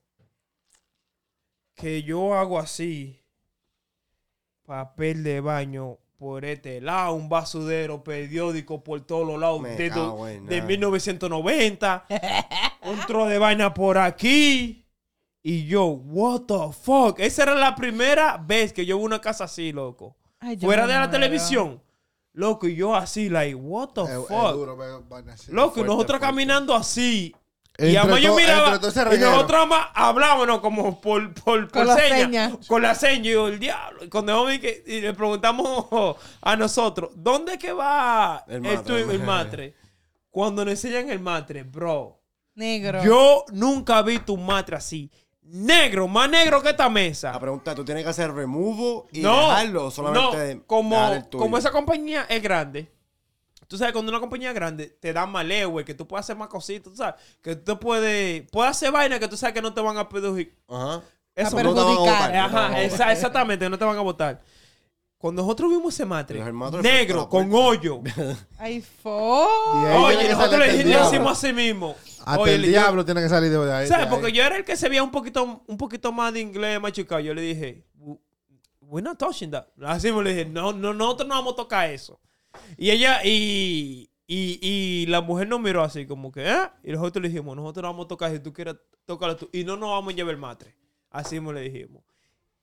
que 1.74 2.02
yo 2.02 2.34
hago 2.34 2.58
así, 2.58 3.20
papel 4.64 5.22
de 5.22 5.40
baño 5.42 5.98
por 6.18 6.44
este 6.44 6.80
lado, 6.80 7.14
un 7.14 7.28
basudero, 7.28 8.02
periódico 8.02 8.82
por 8.82 9.00
todos 9.02 9.26
los 9.26 9.38
lados, 9.40 9.60
Me 9.60 9.70
de, 9.70 9.84
de 9.84 9.90
nada. 9.90 10.66
1990, 10.66 12.06
un 12.82 12.98
tro 13.06 13.26
de 13.26 13.38
vaina 13.38 13.72
por 13.72 13.96
aquí. 13.98 14.84
Y 15.42 15.66
yo, 15.66 15.84
what 15.86 16.42
the 16.42 16.72
fuck. 16.72 17.20
Esa 17.20 17.44
era 17.44 17.54
la 17.54 17.74
primera 17.76 18.36
vez 18.36 18.72
que 18.72 18.84
yo 18.84 18.98
vi 18.98 19.04
una 19.04 19.20
casa 19.20 19.44
así, 19.44 19.72
loco. 19.72 20.16
Ay, 20.40 20.56
Fuera 20.58 20.82
de 20.86 20.92
la 20.94 20.98
muero. 21.00 21.12
televisión. 21.12 21.82
Loco, 22.34 22.66
y 22.68 22.74
yo 22.76 22.94
así, 22.94 23.28
like, 23.28 23.54
what 23.54 23.90
the 23.94 24.02
Es- 24.02 24.08
es 24.10 24.16
fuck. 24.26 24.52
duro. 24.52 24.76
Loco, 24.76 25.06
Fuerte, 25.08 25.84
nosotros 25.84 25.86
fuerte. 25.86 26.18
caminando 26.20 26.74
así. 26.74 27.34
Y 27.78 27.96
además 27.96 28.20
yo 28.20 28.34
miraba. 28.34 28.80
Y 29.14 29.18
nosotros 29.18 29.68
más 29.68 29.86
hablábamos 29.94 30.60
como 30.60 31.00
por, 31.00 31.32
por, 31.34 31.68
por 31.68 31.86
la 31.86 31.94
seña, 31.96 32.16
seña. 32.16 32.52
Con 32.66 32.82
la 32.82 32.94
seña. 32.94 33.30
Y 33.30 33.32
yo, 33.32 33.48
el 33.48 33.58
diablo. 33.58 34.04
Y 34.04 34.08
cuando 34.08 34.32
yo 34.32 34.46
vi 34.46 34.58
que. 34.58 34.82
Y 34.86 35.00
le 35.00 35.14
preguntamos 35.14 36.16
a 36.42 36.56
nosotros, 36.56 37.10
¿dónde 37.14 37.52
es 37.54 37.58
que 37.58 37.72
va 37.72 38.44
El 38.48 38.66
el, 38.66 38.76
matre. 38.76 39.00
el 39.00 39.22
matre? 39.22 39.74
Cuando 40.30 40.64
nos 40.64 40.72
enseñan 40.72 41.08
el 41.10 41.20
matre, 41.20 41.62
bro. 41.62 42.20
Negro. 42.54 43.02
Yo 43.04 43.44
nunca 43.52 44.02
vi 44.02 44.18
tu 44.18 44.36
matre 44.36 44.76
así. 44.76 45.10
Negro, 45.42 46.08
más 46.08 46.28
negro 46.28 46.60
que 46.60 46.70
esta 46.70 46.84
La 46.84 46.90
mesa. 46.90 47.38
pregunta, 47.40 47.74
¿tú 47.74 47.82
tienes 47.84 48.04
que 48.04 48.10
hacer 48.10 48.30
removo 48.34 49.06
y 49.12 49.20
No, 49.20 49.48
dejarlo 49.48 49.90
solamente 49.90 50.56
no, 50.56 50.62
como, 50.66 50.96
dejar 50.96 51.12
el 51.14 51.28
tuyo? 51.28 51.42
como 51.42 51.56
esa 51.56 51.70
compañía 51.70 52.26
es 52.28 52.42
grande. 52.42 52.92
Tú 53.68 53.76
sabes, 53.76 53.92
cuando 53.92 54.10
una 54.10 54.18
compañía 54.18 54.52
grande, 54.54 54.86
te 54.86 55.12
dan 55.12 55.30
más 55.30 55.44
que 55.84 55.94
tú 55.94 56.08
puedes 56.08 56.24
hacer 56.24 56.36
más 56.36 56.48
cositas, 56.48 56.90
tú 56.90 56.96
sabes, 56.96 57.16
que 57.42 57.54
tú 57.54 57.74
te 57.74 57.76
puedes, 57.78 58.50
puedes 58.50 58.70
hacer 58.70 58.90
vainas 58.90 59.18
que 59.20 59.28
tú 59.28 59.36
sabes 59.36 59.54
que 59.54 59.60
no 59.60 59.74
te 59.74 59.82
van 59.82 59.98
a 59.98 60.08
perjudicar. 60.08 60.54
Ajá. 60.68 61.02
Eso 61.34 61.56
A 61.58 61.62
no 61.62 61.74
te 61.74 61.80
van 61.80 61.84
a 61.84 61.86
perjudicar. 61.86 61.98
botar. 61.98 62.34
No 62.34 62.48
te 62.48 62.54
van 62.54 62.64
a 62.64 62.66
Ajá, 62.66 62.82
esa- 62.82 63.12
exactamente, 63.12 63.68
no 63.68 63.78
te 63.78 63.84
van 63.84 63.96
a 63.98 64.00
votar. 64.00 64.40
Cuando 65.18 65.42
nosotros 65.42 65.70
vimos 65.70 65.92
ese 65.92 66.06
matre, 66.06 66.40
negro, 66.80 67.28
con 67.28 67.52
hoyo. 67.52 68.00
Ay, 68.58 68.80
fo. 68.80 69.46
Oye, 70.06 70.28
nosotros 70.30 70.60
le, 70.60 70.84
decimos 70.84 71.32
así 71.32 71.52
mismo. 71.52 71.94
Hasta 72.24 72.40
Oye, 72.40 72.54
el 72.54 72.62
diablo 72.62 73.04
tiene 73.04 73.20
que 73.20 73.28
salir 73.28 73.50
de 73.50 73.56
ahí. 73.72 73.86
¿Sabes? 73.86 73.88
de 73.88 73.94
ahí. 73.96 74.08
Porque 74.08 74.32
yo 74.32 74.44
era 74.44 74.56
el 74.56 74.64
que 74.64 74.76
se 74.76 74.88
veía 74.88 75.02
un 75.02 75.10
poquito, 75.10 75.62
un 75.66 75.76
poquito 75.76 76.10
más 76.12 76.32
de 76.32 76.40
inglés 76.40 76.80
machucado. 76.80 77.20
Yo 77.20 77.34
le 77.34 77.42
dije, 77.42 77.84
we're 78.80 79.04
not 79.06 79.18
touching 79.18 79.50
that. 79.50 79.66
Así 79.84 80.10
me 80.12 80.22
le 80.22 80.30
dije, 80.34 80.44
no, 80.46 80.72
no, 80.72 80.94
nosotros 80.94 81.28
no 81.28 81.34
vamos 81.34 81.52
a 81.54 81.56
tocar 81.56 81.90
eso. 81.90 82.18
Y 82.76 82.90
ella, 82.90 83.20
y, 83.24 84.10
y, 84.26 84.58
y 84.60 85.06
la 85.06 85.20
mujer 85.20 85.48
nos 85.48 85.60
miró 85.60 85.82
así 85.82 86.06
como 86.06 86.30
que, 86.30 86.48
¿eh? 86.48 86.68
Y 86.84 86.92
nosotros 86.92 87.22
le 87.22 87.28
dijimos, 87.28 87.56
nosotros 87.56 87.82
no 87.82 87.88
vamos 87.88 88.04
a 88.04 88.08
tocar 88.08 88.30
si 88.32 88.40
tú 88.40 88.52
quieres, 88.52 88.76
tócalo 89.04 89.36
tú. 89.36 89.48
Y 89.52 89.64
no 89.64 89.76
nos 89.76 89.90
vamos 89.90 90.12
a 90.12 90.16
llevar 90.16 90.34
el 90.34 90.40
matre. 90.40 90.74
Así 91.10 91.40
me 91.40 91.52
le 91.52 91.62
dijimos. 91.62 92.02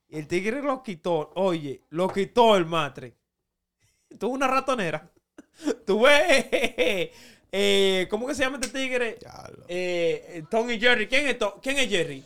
Y 0.08 0.18
el 0.18 0.28
tigre 0.28 0.62
lo 0.62 0.84
quitó, 0.84 1.32
oye, 1.36 1.82
lo 1.90 2.08
quitó 2.08 2.56
el 2.56 2.66
matre. 2.66 3.16
tú 4.20 4.30
una 4.30 4.48
ratonera. 4.48 5.12
Tú 5.86 6.02
ves, 6.02 6.46
eh, 7.52 8.08
¿cómo 8.10 8.28
que 8.28 8.36
se 8.36 8.44
llama 8.44 8.60
este 8.62 8.78
tigre? 8.78 9.18
Eh, 9.68 10.44
Tom 10.50 10.70
y 10.70 10.80
Jerry. 10.80 11.08
¿Quién 11.08 11.28
es, 11.28 11.38
Tom? 11.38 11.54
¿Quién 11.62 11.78
es 11.78 11.90
Jerry? 11.90 12.24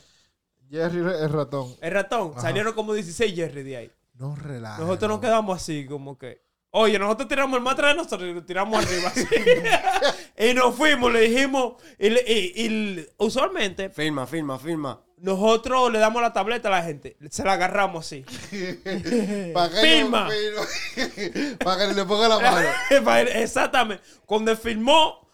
Jerry 0.70 1.00
el 1.00 1.30
ratón. 1.30 1.76
El 1.82 1.92
ratón. 1.92 2.32
Ajá. 2.32 2.42
Salieron 2.42 2.74
como 2.74 2.94
16 2.94 3.36
Jerry 3.36 3.64
de 3.64 3.78
ahí. 3.78 3.92
No 4.16 4.36
relaja. 4.36 4.82
Nosotros 4.82 5.10
nos 5.10 5.20
quedamos 5.20 5.56
así, 5.56 5.86
como 5.86 6.18
que. 6.18 6.42
Oye, 6.72 7.00
nosotros 7.00 7.28
tiramos 7.28 7.58
el 7.58 7.64
más 7.64 7.74
atrás 7.74 7.92
de 7.96 8.04
nosotros 8.04 8.30
y 8.30 8.34
lo 8.34 8.44
tiramos 8.44 8.86
arriba. 8.86 9.08
así. 9.08 9.26
y 10.50 10.54
nos 10.54 10.76
fuimos, 10.76 11.12
le 11.12 11.22
dijimos. 11.22 11.74
Y, 11.98 12.10
le- 12.12 12.24
y- 12.28 12.54
y 12.66 13.08
usualmente, 13.18 13.90
Firma, 13.90 14.28
firma, 14.28 14.60
firma. 14.60 15.02
nosotros 15.18 15.92
le 15.92 15.98
damos 15.98 16.22
la 16.22 16.32
tableta 16.32 16.68
a 16.68 16.72
la 16.72 16.84
gente. 16.84 17.18
Se 17.32 17.44
la 17.44 17.54
agarramos 17.54 18.06
así. 18.06 18.24
Para 19.54 19.70
que 19.70 19.82
Firma. 19.82 20.30
Para 21.64 21.88
que 21.88 21.94
le 21.96 22.06
ponga 22.06 22.28
la 22.28 22.40
mano. 22.40 22.68
Exactamente. 23.34 24.04
Cuando 24.28 24.56
filmó, 24.56 25.28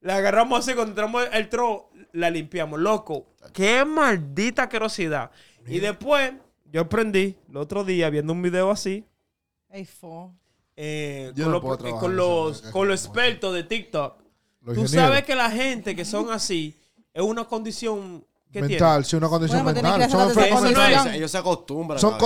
la 0.00 0.16
agarramos 0.16 0.60
así. 0.60 0.74
Cuando 0.74 0.92
entramos 0.92 1.26
el 1.32 1.48
tro, 1.48 1.90
la 2.12 2.30
limpiamos. 2.30 2.78
Loco, 2.78 3.26
qué 3.52 3.84
maldita 3.84 4.62
asquerosidad. 4.64 5.32
Y 5.66 5.80
después, 5.80 6.32
yo 6.66 6.82
aprendí 6.82 7.36
el 7.50 7.56
otro 7.56 7.82
día 7.82 8.08
viendo 8.10 8.32
un 8.32 8.42
video 8.42 8.70
así. 8.70 9.04
Fo. 9.84 10.32
Eh, 10.80 11.32
Yo 11.34 11.60
con, 11.60 11.80
no 11.82 11.88
eh, 11.88 11.92
con 11.98 12.16
los, 12.16 12.62
con 12.62 12.86
los 12.86 13.04
expertos 13.04 13.52
de 13.52 13.64
TikTok. 13.64 14.14
Los 14.62 14.74
Tú 14.76 14.80
ingenieros. 14.82 15.08
sabes 15.08 15.24
que 15.24 15.34
la 15.34 15.50
gente 15.50 15.96
que 15.96 16.04
son 16.04 16.30
así 16.30 16.78
es 17.12 17.22
una 17.22 17.44
condición 17.46 18.24
mental, 18.52 19.04
sí, 19.04 19.16
una 19.16 19.28
condición 19.28 19.62
Bueno, 19.62 19.80
pues 19.80 19.92
mental. 19.92 20.10
Son 20.10 20.20
Eso 20.20 20.70
no 20.70 20.84
es-. 21.10 21.14
Ellos, 21.16 21.30
se 21.30 21.38
acostumbran. 21.38 22.00
Son 22.00 22.12
así. 22.14 22.20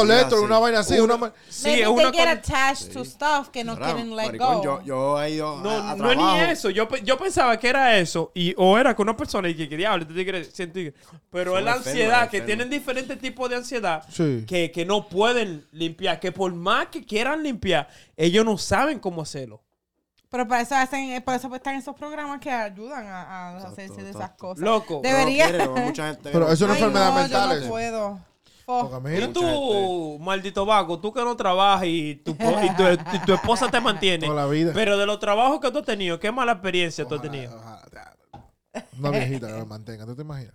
una 0.45 0.59
vaina 0.59 0.79
así. 0.81 1.01
Una, 1.01 1.17
tienen. 1.17 1.33
Sí, 1.49 1.65
Maybe 1.69 1.83
es 1.83 1.89
una 1.89 2.03
they 2.11 2.13
get 2.13 2.29
con- 2.29 2.39
attached 2.39 2.93
to 2.93 3.05
stuff 3.05 3.49
que 3.49 3.65
no 3.65 3.77
quieren 3.79 4.15
let 4.17 4.27
maricón, 4.27 4.57
go. 4.59 4.63
Yo, 4.63 4.83
yo 4.85 5.23
he 5.23 5.31
ido 5.31 5.61
No, 5.61 5.71
a, 5.71 5.91
a 5.93 5.97
no 5.97 6.11
es 6.11 6.17
ni 6.17 6.23
trabajo. 6.23 6.53
eso. 6.53 6.71
Yo, 6.71 6.89
yo 7.05 7.19
pensaba 7.19 7.59
que 7.59 7.69
era 7.69 7.99
eso. 7.99 8.31
Y, 8.35 8.55
o 8.57 8.79
era 8.79 8.95
que 8.95 9.03
una 9.03 9.17
persona 9.17 9.49
y 9.49 9.55
que 9.55 9.69
quería 9.69 9.93
hablar. 9.93 10.09
Este. 10.17 10.95
Pero 11.31 11.51
Son 11.53 11.59
es 11.59 11.65
la 11.65 11.73
ansiedad, 11.75 12.31
que 12.31 12.41
tienen 12.43 12.71
diferentes 12.71 13.19
tipos 13.19 13.51
de 13.51 13.57
ansiedad 13.57 14.05
Sí. 14.11 14.45
que, 14.47 14.71
que 14.71 14.85
no 14.85 15.09
pueden 15.09 15.67
limpiar. 15.73 16.21
Que 16.21 16.31
por 16.33 16.53
más 16.55 16.87
que 16.87 17.05
quieran 17.05 17.43
limpiar, 17.43 17.89
ellos 18.17 18.45
no 18.45 18.57
saben 18.59 18.99
cómo 18.99 19.23
hacerlo. 19.23 19.63
Pero 20.33 20.49
para 20.49 20.63
eso, 20.63 20.75
hacen, 20.75 21.23
por 21.23 21.35
eso 21.35 21.55
están 21.55 21.77
esos 21.77 21.95
programas 21.95 22.41
que 22.41 22.51
ayudan 22.51 23.07
a, 23.07 23.51
a 23.51 23.53
Exacto, 23.53 23.73
hacerse 23.73 24.03
de 24.03 24.11
esas 24.11 24.31
cosas. 24.31 24.65
Loco. 24.65 24.95
No 24.95 25.01
Debería. 25.03 25.51
quieren, 25.51 25.77
hay 25.77 25.85
mucha 25.85 26.09
gente 26.09 26.31
Pero 26.33 26.47
no 26.47 26.53
eso 26.53 26.67
no 26.67 26.73
es 26.73 26.79
enfermedad 26.81 27.11
no, 27.11 27.21
mental. 27.21 27.55
Yo 27.55 27.61
no 27.61 27.69
puedo. 27.69 28.21
Mira, 29.03 29.27
Y 29.27 29.29
tú, 29.29 30.19
maldito 30.21 30.65
vago, 30.65 30.99
tú 30.99 31.13
que 31.13 31.21
no 31.21 31.37
trabajas 31.37 31.85
y 31.87 32.15
tu, 32.25 32.31
y 32.31 32.37
tu, 32.77 32.83
y 33.13 33.19
tu 33.27 33.35
esposa 33.35 33.71
te 33.71 33.79
mantiene. 33.79 34.27
Toda 34.27 34.47
la 34.47 34.51
vida. 34.51 34.73
Pero 34.73 34.97
de 34.97 35.05
los 35.05 35.19
trabajos 35.19 35.61
que 35.61 35.71
tú 35.71 35.81
has 35.81 35.85
tenido, 35.85 36.19
¿qué 36.19 36.33
mala 36.33 36.53
experiencia 36.53 37.05
tú 37.07 37.17
has 37.17 37.21
tenido? 37.23 37.55
Ojalá, 37.55 37.83
ojalá. 38.33 38.87
Una 38.99 39.11
viejita 39.11 39.49
que 39.49 39.53
la 39.53 39.65
mantenga, 39.67 40.07
¿tú 40.07 40.17
te 40.17 40.23
imaginas? 40.23 40.55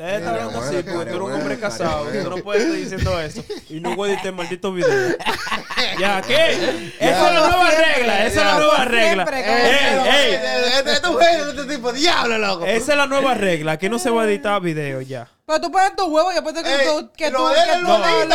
Deja 0.00 0.12
de 0.12 0.16
estar 0.16 0.32
Mira, 0.32 0.44
hablando 0.46 0.66
así, 0.66 0.82
porque 0.82 1.10
tú 1.10 1.16
eres 1.16 1.20
un 1.20 1.32
hombre 1.32 1.58
casado. 1.58 2.06
Tú 2.06 2.30
no 2.30 2.36
puedes 2.38 2.62
estar 2.62 2.78
diciendo 2.78 3.20
eso. 3.20 3.44
Y 3.68 3.80
no 3.80 3.94
voy 3.94 4.08
a 4.08 4.14
editar 4.14 4.32
maldito 4.32 4.72
video. 4.72 4.88
¿Ya 6.00 6.22
qué? 6.22 6.52
Esa 6.98 7.28
es 7.28 7.34
la 7.34 7.48
nueva 7.48 7.70
regla. 7.70 8.26
Esa 8.26 8.40
es 8.40 8.46
la 8.46 8.54
nueva 8.54 8.84
regla. 8.86 9.24
Ey, 9.24 10.34
ey, 10.34 10.40
Este 10.78 10.92
es 10.92 11.02
tu 11.02 11.18
género, 11.18 11.50
este 11.50 11.64
tipo, 11.64 11.92
diablo, 11.92 12.38
loco. 12.38 12.64
Esa 12.64 12.92
es 12.92 12.98
la 12.98 13.06
nueva 13.06 13.34
regla. 13.34 13.72
Aquí 13.72 13.90
no 13.90 13.98
se 13.98 14.08
va 14.08 14.22
a 14.22 14.24
editar 14.24 14.62
video 14.62 15.02
ya. 15.02 15.28
Pero 15.44 15.60
tú 15.60 15.70
pones 15.70 15.94
tu 15.94 16.06
huevo 16.06 16.30
y 16.30 16.34
después 16.34 16.54
te 16.54 16.62
que 16.62 16.78
tú. 16.86 17.10
Que 17.14 17.30
lo 17.30 17.38
tú. 17.40 17.48
de 17.48 17.56
Que 17.56 17.82
no. 17.82 17.98
No, 17.98 18.06
de 18.06 18.26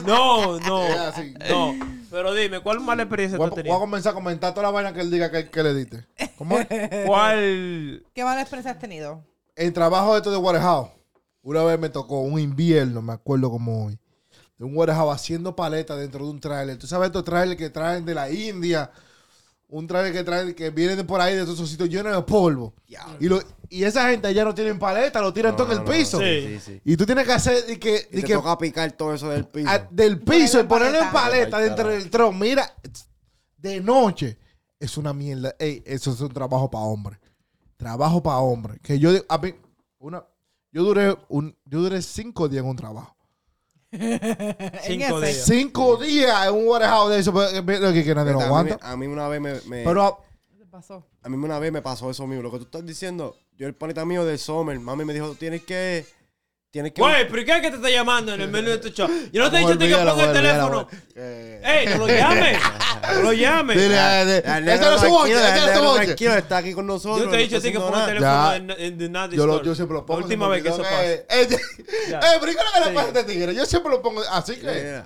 no. 0.00 0.60
No, 0.60 0.60
no. 0.60 1.74
No. 1.76 2.01
Pero 2.12 2.34
dime, 2.34 2.60
¿cuál 2.60 2.78
mala 2.80 3.04
experiencia 3.04 3.38
tú 3.38 3.40
Voy 3.40 3.46
a, 3.46 3.48
has 3.48 3.50
voy 3.54 3.60
a 3.60 3.62
tenido? 3.64 3.80
comenzar 3.80 4.10
a 4.12 4.14
comentar 4.14 4.52
toda 4.52 4.64
la 4.64 4.70
vaina 4.70 4.92
que 4.92 5.00
él 5.00 5.10
diga 5.10 5.30
que, 5.30 5.48
que 5.48 5.62
le 5.62 5.74
diste. 5.74 6.06
¿Cómo 6.36 6.58
es? 6.58 6.66
¿Cuál? 7.06 8.04
¿Qué 8.14 8.22
mala 8.22 8.42
experiencia 8.42 8.72
has 8.72 8.78
tenido? 8.78 9.24
El 9.56 9.72
trabajo 9.72 10.12
de 10.12 10.18
esto 10.18 10.30
de 10.30 10.36
Warehouse. 10.36 10.90
Una 11.42 11.64
vez 11.64 11.78
me 11.78 11.88
tocó 11.88 12.20
un 12.20 12.38
invierno, 12.38 13.00
me 13.00 13.14
acuerdo 13.14 13.50
como 13.50 13.86
hoy. 13.86 13.98
De 14.58 14.64
un 14.66 14.76
Warehouse 14.76 15.14
haciendo 15.14 15.56
paletas 15.56 15.98
dentro 15.98 16.24
de 16.26 16.30
un 16.30 16.38
trailer. 16.38 16.76
Tú 16.78 16.86
sabes 16.86 17.06
estos 17.06 17.24
trailers 17.24 17.58
que 17.58 17.70
traen 17.70 18.04
de 18.04 18.14
la 18.14 18.30
India. 18.30 18.90
Un 19.74 19.86
trailer 19.86 20.12
que 20.12 20.22
traen, 20.22 20.54
que 20.54 20.68
vienen 20.68 20.98
de 20.98 21.04
por 21.04 21.18
ahí 21.18 21.34
de 21.34 21.44
esos 21.44 21.66
sitios 21.66 21.88
llenos 21.88 22.14
de 22.14 22.22
polvo. 22.24 22.74
Y, 23.18 23.26
lo, 23.26 23.40
y 23.70 23.84
esa 23.84 24.10
gente 24.10 24.28
allá 24.28 24.44
no 24.44 24.54
tienen 24.54 24.78
paleta, 24.78 25.22
lo 25.22 25.32
tiran 25.32 25.52
No, 25.52 25.56
todo 25.56 25.68
en 25.72 25.76
no, 25.76 25.82
el 25.82 25.88
no, 25.88 25.92
piso. 25.92 26.18
Sí. 26.20 26.24
Sí, 26.46 26.60
sí. 26.60 26.80
Y 26.84 26.94
tú 26.94 27.06
tienes 27.06 27.24
que 27.26 27.32
hacer 27.32 27.64
y 27.70 27.78
que, 27.78 28.06
Y 28.12 28.18
y 28.18 28.20
te 28.20 28.26
que 28.26 28.34
toca 28.34 28.58
picar 28.58 28.92
todo 28.92 29.14
eso 29.14 29.30
del 29.30 29.46
piso. 29.46 29.70
a- 29.70 29.78
del 29.90 30.20
piso 30.20 30.60
y 30.60 30.64
Ponerlo 30.64 30.98
en 31.00 31.10
paleta 31.10 31.58
dentro 31.58 31.88
del 31.88 32.10
tron. 32.10 32.38
Mira, 32.38 32.70
de 33.56 33.80
noche 33.80 34.38
es 34.78 34.98
una 34.98 35.14
mierda. 35.14 35.54
Ey, 35.58 35.82
eso 35.86 36.12
es 36.12 36.20
un 36.20 36.28
trabajo 36.34 36.70
para 36.70 36.84
hombres. 36.84 37.18
Trabajo 37.78 38.22
para 38.22 38.40
hombres. 38.40 38.78
Que 38.82 38.98
yo, 38.98 39.10
a 39.26 39.38
mí, 39.38 39.54
una, 39.98 40.22
yo 40.70 40.82
duré 40.84 41.16
un, 41.30 41.56
yo 41.64 41.80
duré 41.80 42.02
cinco 42.02 42.46
días 42.46 42.62
en 42.62 42.68
un 42.68 42.76
trabajo. 42.76 43.11
Cinco 44.82 45.20
días. 45.20 45.44
Cinco 45.44 45.96
días 45.98 46.46
en 46.48 46.54
un 46.54 46.66
warehouse 46.68 47.10
de 47.10 47.18
eso, 47.20 47.32
pero, 47.32 47.64
pero 47.64 47.92
que, 47.92 48.04
que 48.04 48.14
nadie 48.14 48.32
lo 48.32 48.38
Fíjate, 48.40 48.44
a, 48.58 48.62
mí, 48.62 48.70
aguanta. 48.70 48.90
a 48.90 48.96
mí 48.96 49.06
una 49.06 49.28
vez 49.28 49.40
me, 49.40 49.52
me- 49.66 49.84
Pero 49.84 50.02
a- 50.04 50.18
¿Qué 50.58 50.64
pasó? 50.70 51.04
a 51.22 51.28
mí 51.28 51.36
una 51.36 51.58
vez 51.58 51.72
me 51.72 51.82
pasó 51.82 52.10
eso 52.10 52.26
mismo. 52.26 52.42
Lo 52.42 52.50
que 52.50 52.58
tú 52.58 52.64
estás 52.64 52.84
diciendo, 52.86 53.36
yo 53.58 53.66
el 53.66 53.74
panita 53.74 54.04
mío 54.04 54.24
de 54.24 54.38
Summer, 54.38 54.78
mami 54.80 55.04
me 55.04 55.12
dijo, 55.14 55.28
tú 55.28 55.34
tienes 55.34 55.62
que, 55.62 56.06
tienes 56.72 56.92
que... 56.92 57.00
Güey, 57.02 57.28
¿pero 57.28 57.44
qué 57.44 57.52
es 57.52 57.60
que 57.60 57.70
te 57.70 57.76
está 57.76 57.90
llamando 57.90 58.32
en 58.34 58.40
el 58.40 58.48
menú 58.48 58.70
de 58.70 58.78
tu 58.78 58.88
show? 58.88 59.08
Yo 59.32 59.42
no 59.44 59.50
te 59.50 59.56
he 59.58 59.60
dicho 59.60 59.72
a 59.74 59.78
ti 59.78 59.88
que 59.88 59.94
ponga 59.94 60.24
el 60.24 60.32
teléfono. 60.32 60.88
Eh, 61.14 61.60
¡Ey, 61.64 61.86
no 61.86 61.98
lo 61.98 62.06
llames! 62.08 62.58
¡No 63.14 63.22
lo 63.22 63.32
llames! 63.32 63.76
dile, 63.76 63.88
de- 63.94 64.42
Ya, 64.42 64.58
ese 64.58 64.70
déjalo 64.70 64.90
no 64.90 64.96
es 64.96 65.00
su 65.02 65.26
ese 65.26 65.80
no 65.82 65.96
es 65.98 66.04
tranquilo, 66.06 66.34
está 66.34 66.56
aquí 66.56 66.72
con 66.72 66.86
nosotros. 66.86 67.24
Yo 67.26 67.30
te 67.30 67.36
he 67.36 67.42
dicho 67.42 67.54
a 67.54 67.58
está 67.58 67.68
ti 67.68 67.72
que 67.74 67.78
ponga 67.80 68.00
el 68.10 68.18
teléfono 68.18 68.96
The 68.98 69.08
Not 69.08 69.62
Yo, 69.62 69.74
siempre 69.74 69.94
lo 69.94 70.06
pongo. 70.06 70.20
La 70.20 70.24
última 70.24 70.48
vez 70.48 70.62
que 70.62 70.68
eso 70.70 70.78
pasa. 70.82 71.04
Eh, 71.06 71.26
eh, 71.28 71.48
eh, 71.50 72.18
pero 72.40 72.52
¿y 72.52 72.54
qué 72.54 72.60
es 72.60 72.66
lo 72.66 72.72
que 72.72 72.80
le 72.80 72.86
Sí. 72.86 72.94
pasa 72.94 73.06
a 73.06 73.08
este 73.20 73.24
tigre? 73.24 73.54
Yo 73.54 73.66
siempre 73.66 73.92
lo 73.92 74.02
pongo 74.02 74.22
así 74.30 74.56
que. 74.56 75.02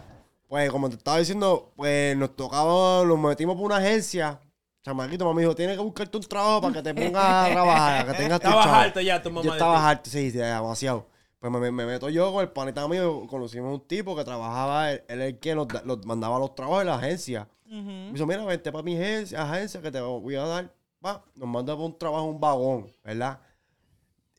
Pues 0.49 0.70
como 0.70 0.88
te 0.88 0.94
estaba 0.94 1.18
diciendo, 1.18 1.73
pues 1.75 2.16
nos 2.16 2.37
tocaba, 2.37 3.04
nos 3.04 3.18
metimos 3.18 3.56
por 3.56 3.64
una 3.64 3.78
agencia. 3.78 4.38
Chamaquito, 4.85 5.25
mamá 5.25 5.35
me 5.35 5.42
dijo, 5.42 5.56
tienes 5.56 5.76
que 5.76 5.82
buscarte 5.82 6.16
un 6.16 6.23
trabajo 6.23 6.61
para 6.61 6.75
que 6.75 6.82
te 6.82 6.94
pongas 6.94 7.25
a 7.25 7.50
trabajar, 7.50 8.06
que 8.06 8.12
tengas 8.12 8.38
tu 8.40 8.46
Estabas 8.46 8.64
chavo". 8.66 8.76
alto 8.76 9.00
ya, 9.00 9.20
tu 9.20 9.30
mamá. 9.30 9.42
Yo 9.44 9.50
de 9.50 9.56
estaba 9.56 10.00
sí, 10.04 10.30
sí, 10.30 10.38
demasiado. 10.38 11.08
Pues 11.38 11.52
me, 11.52 11.71
me 11.71 11.87
meto 11.87 12.09
yo 12.09 12.33
con 12.33 12.43
el 12.43 12.50
panita 12.50 12.88
mío, 12.88 13.26
conocimos 13.28 13.73
un 13.75 13.87
tipo 13.87 14.16
que 14.16 14.25
trabajaba, 14.25 14.93
él, 14.93 15.02
él 15.09 15.21
es 15.21 15.28
el 15.35 15.38
que 15.38 15.55
nos, 15.55 15.66
nos 15.85 16.05
mandaba 16.07 16.38
los 16.38 16.55
trabajos 16.55 16.81
de 16.81 16.85
la 16.87 16.95
agencia. 16.97 17.49
Me 17.69 18.12
dijo, 18.12 18.26
mira, 18.26 18.45
vente 18.45 18.71
para 18.71 18.83
mi 18.83 18.97
agencia, 18.97 19.43
agencia 19.43 19.83
que 19.83 19.90
te 19.90 20.00
voy 20.00 20.37
a 20.37 20.45
dar. 20.45 20.73
Va, 21.05 21.25
nos 21.35 21.49
manda 21.49 21.75
para 21.75 21.85
un 21.87 21.99
trabajo, 21.99 22.25
un 22.25 22.40
vagón, 22.40 22.93
¿verdad? 23.05 23.38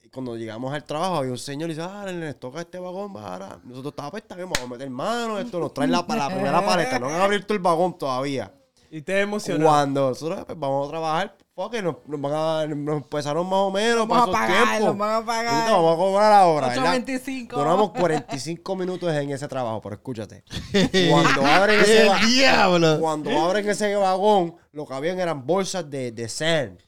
Y 0.02 0.10
cuando 0.10 0.36
llegamos 0.36 0.74
al 0.74 0.84
trabajo, 0.84 1.16
había 1.18 1.32
un 1.32 1.38
señor 1.38 1.70
y 1.70 1.74
dice, 1.74 1.86
ah, 1.90 2.06
les 2.06 2.40
toca 2.40 2.62
este 2.62 2.80
vagón, 2.80 3.16
va, 3.16 3.34
ahora. 3.34 3.60
Nosotros 3.64 3.92
estábamos, 3.92 4.12
pues, 4.12 4.24
está 4.24 4.36
bien, 4.36 4.50
vamos 4.50 4.68
a 4.68 4.74
meter 4.74 4.90
mano, 4.90 5.40
esto 5.40 5.60
nos 5.60 5.74
trae 5.74 5.88
la, 5.88 6.06
la 6.08 6.28
primera 6.30 6.66
paleta, 6.66 7.00
no 7.00 7.08
han 7.10 7.22
abierto 7.22 7.54
el 7.54 7.60
vagón 7.60 7.98
todavía. 7.98 8.52
Y 8.90 9.02
te 9.02 9.20
emocionó. 9.22 9.66
Cuando 9.66 10.10
nosotros 10.10 10.46
pues, 10.46 10.58
vamos 10.60 10.88
a 10.88 10.90
trabajar, 10.92 11.36
porque 11.54 11.82
nos, 11.82 11.96
nos, 12.06 12.22
van 12.22 12.34
a, 12.34 12.66
nos 12.68 12.98
empezaron 12.98 13.46
más 13.48 13.60
o 13.60 13.72
menos 13.72 14.08
Vamos 14.08 14.30
a 14.30 14.32
para 14.32 14.46
esos 14.48 14.56
pagar, 14.56 14.68
tiempos. 14.78 14.88
nos 14.88 14.98
van 14.98 15.24
a 15.24 15.26
pagar. 15.26 15.72
Vamos 15.72 15.94
a 15.94 15.98
cobrar 15.98 16.32
ahora, 16.34 16.68
¿verdad? 16.68 16.96
8.25. 16.96 17.48
Duramos 17.50 17.92
45 17.92 18.76
minutos 18.76 19.14
en 19.14 19.32
ese 19.32 19.48
trabajo, 19.48 19.82
pero 19.82 19.96
escúchate. 19.96 20.44
Cuando 21.12 21.46
abren 21.46 21.80
ese, 21.82 22.04
¡El 22.04 22.10
va- 22.10 22.20
diablo! 22.20 23.00
cuando 23.00 23.32
abren 23.40 23.68
ese 23.68 23.96
vagón, 23.96 24.56
lo 24.72 24.86
que 24.86 24.94
habían 24.94 25.20
eran 25.20 25.46
bolsas 25.46 25.90
de, 25.90 26.12
de 26.12 26.30
sand. 26.30 26.80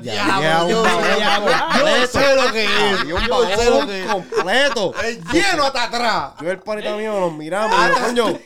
Diablo, 0.00 0.68
yo, 0.68 0.82
vagón 0.82 1.16
diablo, 1.16 1.50
yo 1.78 2.06
sé 2.06 2.36
lo 2.36 2.52
que 2.52 2.64
es. 2.64 3.06
Yo 3.06 3.18
sé 3.56 3.70
lo 3.70 3.86
que 3.86 4.02
es. 4.02 4.06
completo. 4.10 4.94
Lleno 5.32 5.64
hasta 5.64 5.84
atrás. 5.84 6.32
Yo 6.40 6.48
y 6.48 6.50
el 6.50 6.58
panita 6.58 6.96
mío 6.96 7.20
nos 7.20 7.32
miramos 7.32 7.76
yo, 8.14 8.24
coño, 8.24 8.38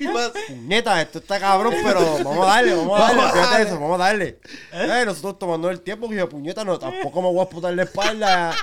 puñeta, 0.48 1.00
esto 1.00 1.18
está 1.18 1.40
cabrón, 1.40 1.74
pero 1.82 2.18
vamos 2.24 2.46
a 2.46 2.50
darle, 2.50 2.74
vamos 2.74 3.00
a 3.00 3.02
darle, 3.02 3.16
Vamos 3.16 3.24
a 3.24 3.32
fíjate 3.32 3.50
darle. 3.50 3.66
eso, 3.68 3.80
vamos 3.80 4.00
a 4.00 4.04
darle. 4.04 4.40
Eh, 4.72 5.02
nosotros 5.06 5.38
tomando 5.38 5.70
el 5.70 5.80
tiempo, 5.80 6.08
que 6.08 6.16
yo, 6.16 6.28
puñeta, 6.28 6.64
no, 6.64 6.78
tampoco 6.78 7.22
me 7.22 7.28
voy 7.32 7.42
a 7.42 7.48
putar 7.48 7.74
la 7.74 7.82
espalda 7.84 8.54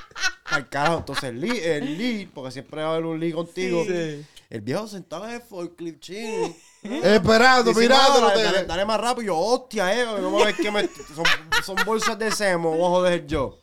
al 0.46 0.70
carajo. 0.70 0.98
Entonces 1.00 1.24
el 1.26 1.42
Lee, 1.42 1.60
el 1.64 1.98
Lee, 1.98 2.30
porque 2.34 2.52
siempre 2.52 2.82
va 2.82 2.90
a 2.90 2.92
haber 2.94 3.06
un 3.06 3.20
Lee 3.20 3.32
contigo, 3.32 3.84
el 3.88 4.62
viejo 4.62 4.88
sentado 4.88 5.26
en 5.28 5.36
el 5.36 5.42
forklift 5.42 6.00
chino. 6.00 6.54
Esperando, 6.84 7.64
Dice, 7.70 7.80
mirándolo. 7.82 8.30
"No, 8.30 8.38
dale, 8.40 8.64
dale, 8.66 8.86
más 8.86 9.00
rápido. 9.00 9.24
Y 9.24 9.28
yo, 9.28 9.38
hostia, 9.38 9.94
eh, 10.02 10.06
no 10.22 10.32
me 10.32 10.46
ves 10.46 10.56
que 10.58 10.72
me, 10.72 10.82
son, 11.16 11.26
son 11.64 11.76
bolsas 11.86 12.18
de 12.20 12.32
semo, 12.32 12.72
voy 12.72 12.86
a 12.86 12.90
joder 12.90 13.26
yo. 13.28 13.58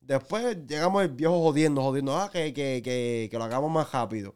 Después 0.00 0.56
llegamos 0.66 1.02
el 1.02 1.08
viejo 1.08 1.40
jodiendo, 1.40 1.82
jodiendo, 1.82 2.16
ah, 2.16 2.30
que, 2.32 2.52
que, 2.52 2.80
que, 2.82 3.28
que 3.30 3.38
lo 3.38 3.44
hagamos 3.44 3.70
más 3.70 3.90
rápido. 3.92 4.34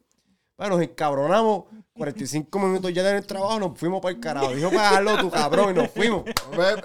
Bueno, 0.56 0.76
nos 0.76 0.84
encabronamos, 0.84 1.64
45 1.96 2.58
minutos 2.60 2.92
ya 2.92 3.08
en 3.10 3.16
el 3.16 3.26
trabajo, 3.26 3.58
nos 3.58 3.76
fuimos 3.76 4.00
para 4.00 4.14
el 4.14 4.20
carajo. 4.20 4.54
Dijo, 4.54 4.70
pues 4.70 4.80
hazlo 4.80 5.16
tú, 5.18 5.30
cabrón, 5.30 5.70
y 5.70 5.74
nos 5.80 5.90
fuimos. 5.90 6.24
Ve, 6.24 6.32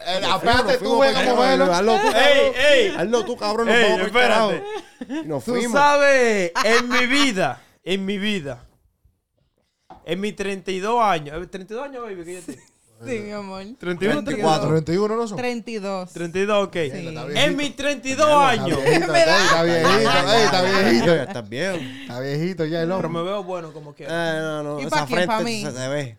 eh, 0.08 0.22
Nos 0.22 0.42
fuimos, 0.42 0.78
tú 0.80 0.86
cómo 0.86 1.00
pa'l 1.02 1.14
verlo. 1.14 1.66
carajo. 1.68 1.74
Hazlo 1.74 2.00
tú, 2.02 2.08
¡Ey, 2.08 2.14
cabrón. 2.14 2.54
ey! 2.58 2.88
Hazlo 2.98 3.26
tú, 3.26 3.38
cabrón, 3.38 3.68
nos 3.68 3.76
Ey, 3.76 3.84
vamos 3.84 3.98
para 3.98 4.06
el 4.08 4.12
carajo. 4.32 4.52
espérate. 4.54 5.24
Y 5.24 5.28
nos 5.28 5.44
Tú 5.46 5.52
fuimos. 5.52 5.72
sabes, 5.74 6.52
en 6.64 6.90
mi 6.90 7.06
vida, 7.06 7.62
en 7.84 8.06
mi 8.06 8.18
vida, 8.18 8.64
En 10.12 10.20
mis 10.20 10.36
32 10.36 11.02
años. 11.02 11.42
eh, 11.42 11.48
32 11.48 11.84
años, 11.86 12.04
baby, 12.04 12.24
que 12.24 12.34
yo 12.36 12.42
tengo. 12.42 12.60
Sí, 13.06 13.20
mi 13.20 13.32
amor. 13.32 13.64
31, 13.80 14.24
34. 14.26 14.68
31 14.70 15.16
no 15.16 15.26
son. 15.28 15.38
32. 15.38 16.12
32, 16.12 16.68
ok. 16.68 16.76
está 16.76 17.46
En 17.46 17.56
mis 17.56 17.74
32 17.74 18.28
años. 18.30 18.78
Está 18.86 19.64
viejito, 19.64 20.10
está 20.10 20.62
viejito, 20.62 21.16
está 21.16 21.42
viejito. 21.44 21.86
Está 22.02 22.20
viejito 22.20 22.66
ya 22.66 22.82
el 22.82 22.88
Pero 22.90 22.96
hombre. 22.96 23.10
me 23.10 23.24
veo 23.24 23.44
bueno 23.46 23.72
como 23.72 23.96
que. 23.96 24.04
Eh, 24.04 24.08
no, 24.10 24.64
no, 24.64 24.80
¿Y 24.82 24.84
esa 24.84 24.90
pa' 24.90 25.06
quién? 25.06 25.16
frente 25.20 25.28
Pa' 25.28 25.40
mí. 25.42 25.62
se 25.64 25.72
te 25.72 25.88
ve. 25.88 26.18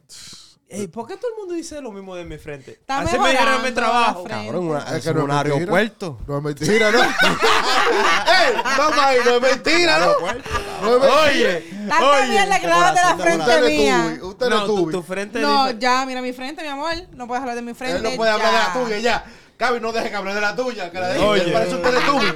Ey, 0.73 0.87
¿por 0.87 1.05
qué 1.09 1.17
todo 1.17 1.33
el 1.33 1.37
mundo 1.37 1.55
dice 1.55 1.81
lo 1.81 1.91
mismo 1.91 2.15
de 2.15 2.25
mi 2.25 2.39
frente? 2.39 2.71
Está 2.71 3.01
Así 3.01 3.19
me 3.19 3.31
dijeron 3.33 3.55
en 3.57 3.63
mi 3.65 3.73
trabajo. 3.73 4.23
Cabrón, 4.23 4.69
una, 4.69 4.79
Es 4.97 5.03
que 5.05 5.13
no 5.13 5.19
es 5.21 5.25
un 5.25 5.31
aeropuerto. 5.33 6.19
No 6.29 6.39
es 6.39 6.45
mentira, 6.45 6.93
¿no? 6.93 6.99
¡Ey! 7.03 8.55
Vamos 8.79 8.99
ahí, 8.99 9.19
no 9.25 9.31
es 9.37 9.43
mentira, 9.43 9.99
¿no? 9.99 10.07
No 10.21 10.29
es 10.29 11.01
mentira. 11.01 11.23
Oye, 11.25 11.61
Tanta 11.89 12.11
oye. 12.11 12.29
mierda 12.29 12.61
que 12.61 12.67
de 12.67 12.73
la 12.73 13.17
frente 13.19 13.61
mía. 13.69 14.19
usted 14.23 14.49
No, 14.49 14.67
tu, 14.67 14.77
tuve. 14.77 14.93
tu 14.93 15.03
frente 15.03 15.41
No, 15.41 15.67
dice- 15.67 15.79
ya, 15.81 16.07
mira 16.07 16.23
mi 16.23 16.33
frente, 16.33 16.63
mi 16.63 16.69
amor. 16.69 16.93
No 17.15 17.27
puedes 17.27 17.41
hablar 17.41 17.57
de 17.57 17.63
mi 17.63 17.75
frente. 17.75 17.97
Él 17.97 18.03
no 18.05 18.11
puede 18.17 18.31
hablar 18.31 18.47
de 18.53 18.59
la 18.59 18.67
ya. 18.67 18.73
tuya 18.73 18.99
ya. 18.99 19.25
Gaby, 19.61 19.79
no 19.81 19.93
deje 19.93 20.09
que 20.11 20.17
hable 20.17 20.35
de 20.35 20.41
la 20.41 20.57
tuya. 20.57 20.91
Que 20.91 20.99
la 20.99 21.09
de 21.13 21.19
Oye. 21.21 21.43
Él 21.45 21.53
parece 21.53 21.75
usted 21.77 21.93
de 21.93 22.01
tuve. 22.01 22.29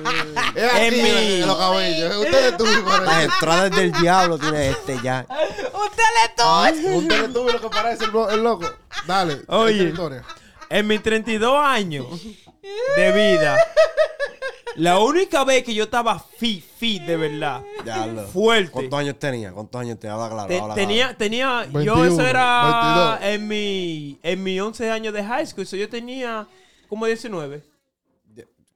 Es 0.55 0.73
aquí, 0.73 0.85
En 0.85 1.03
mi- 1.03 1.41
en 1.41 1.47
los 1.47 1.57
cabellos. 1.57 2.11
Es 2.11 2.17
usted 2.19 2.51
de 2.51 2.57
tuve. 2.57 2.83
Las 3.05 3.25
entradas 3.25 3.71
del 3.71 3.93
diablo 3.93 4.39
tiene 4.39 4.69
este 4.71 4.99
ya. 5.03 5.27
Usted 5.29 6.03
le 6.23 6.35
tuvo. 6.37 6.99
Usted 6.99 7.23
de 7.27 7.29
tuve 7.35 7.53
lo 7.53 7.61
que 7.61 7.69
parece 7.71 8.05
el, 8.05 8.11
lo- 8.13 8.31
el 8.31 8.43
loco. 8.45 8.71
Dale. 9.07 9.41
Oye. 9.49 9.79
esta 9.79 9.89
historia. 9.91 10.23
En 10.71 10.87
mis 10.87 11.03
32 11.03 11.57
años 11.59 12.07
de 12.97 13.13
vida, 13.13 13.57
la 14.77 14.99
única 14.99 15.45
vez 15.45 15.63
que 15.63 15.73
yo 15.75 15.85
estaba 15.85 16.19
fit, 16.39 16.65
fit 16.79 17.03
de 17.03 17.17
verdad, 17.17 17.63
Diablo. 17.85 18.23
fuerte. 18.27 18.71
¿Cuántos 18.73 18.99
años 18.99 19.19
tenía? 19.19 19.53
¿Cuántos 19.53 19.81
años 19.81 20.01
tenía? 20.01 20.15
Habla 20.15 20.29
claro. 20.31 20.49
Te- 20.49 20.59
habla 20.61 20.75
tenía, 20.75 21.17
tenía, 21.17 21.65
yo 21.67 21.73
21, 21.97 22.05
eso 22.07 22.27
era 22.27 23.19
22. 23.21 23.35
en 23.35 23.49
mi, 23.49 24.19
en 24.23 24.43
mi 24.43 24.59
11 24.61 24.91
años 24.91 25.15
de 25.15 25.23
high 25.25 25.47
school, 25.47 25.67
so 25.67 25.77
yo 25.77 25.89
tenía 25.89 26.47
como 26.89 27.07
19. 27.07 27.63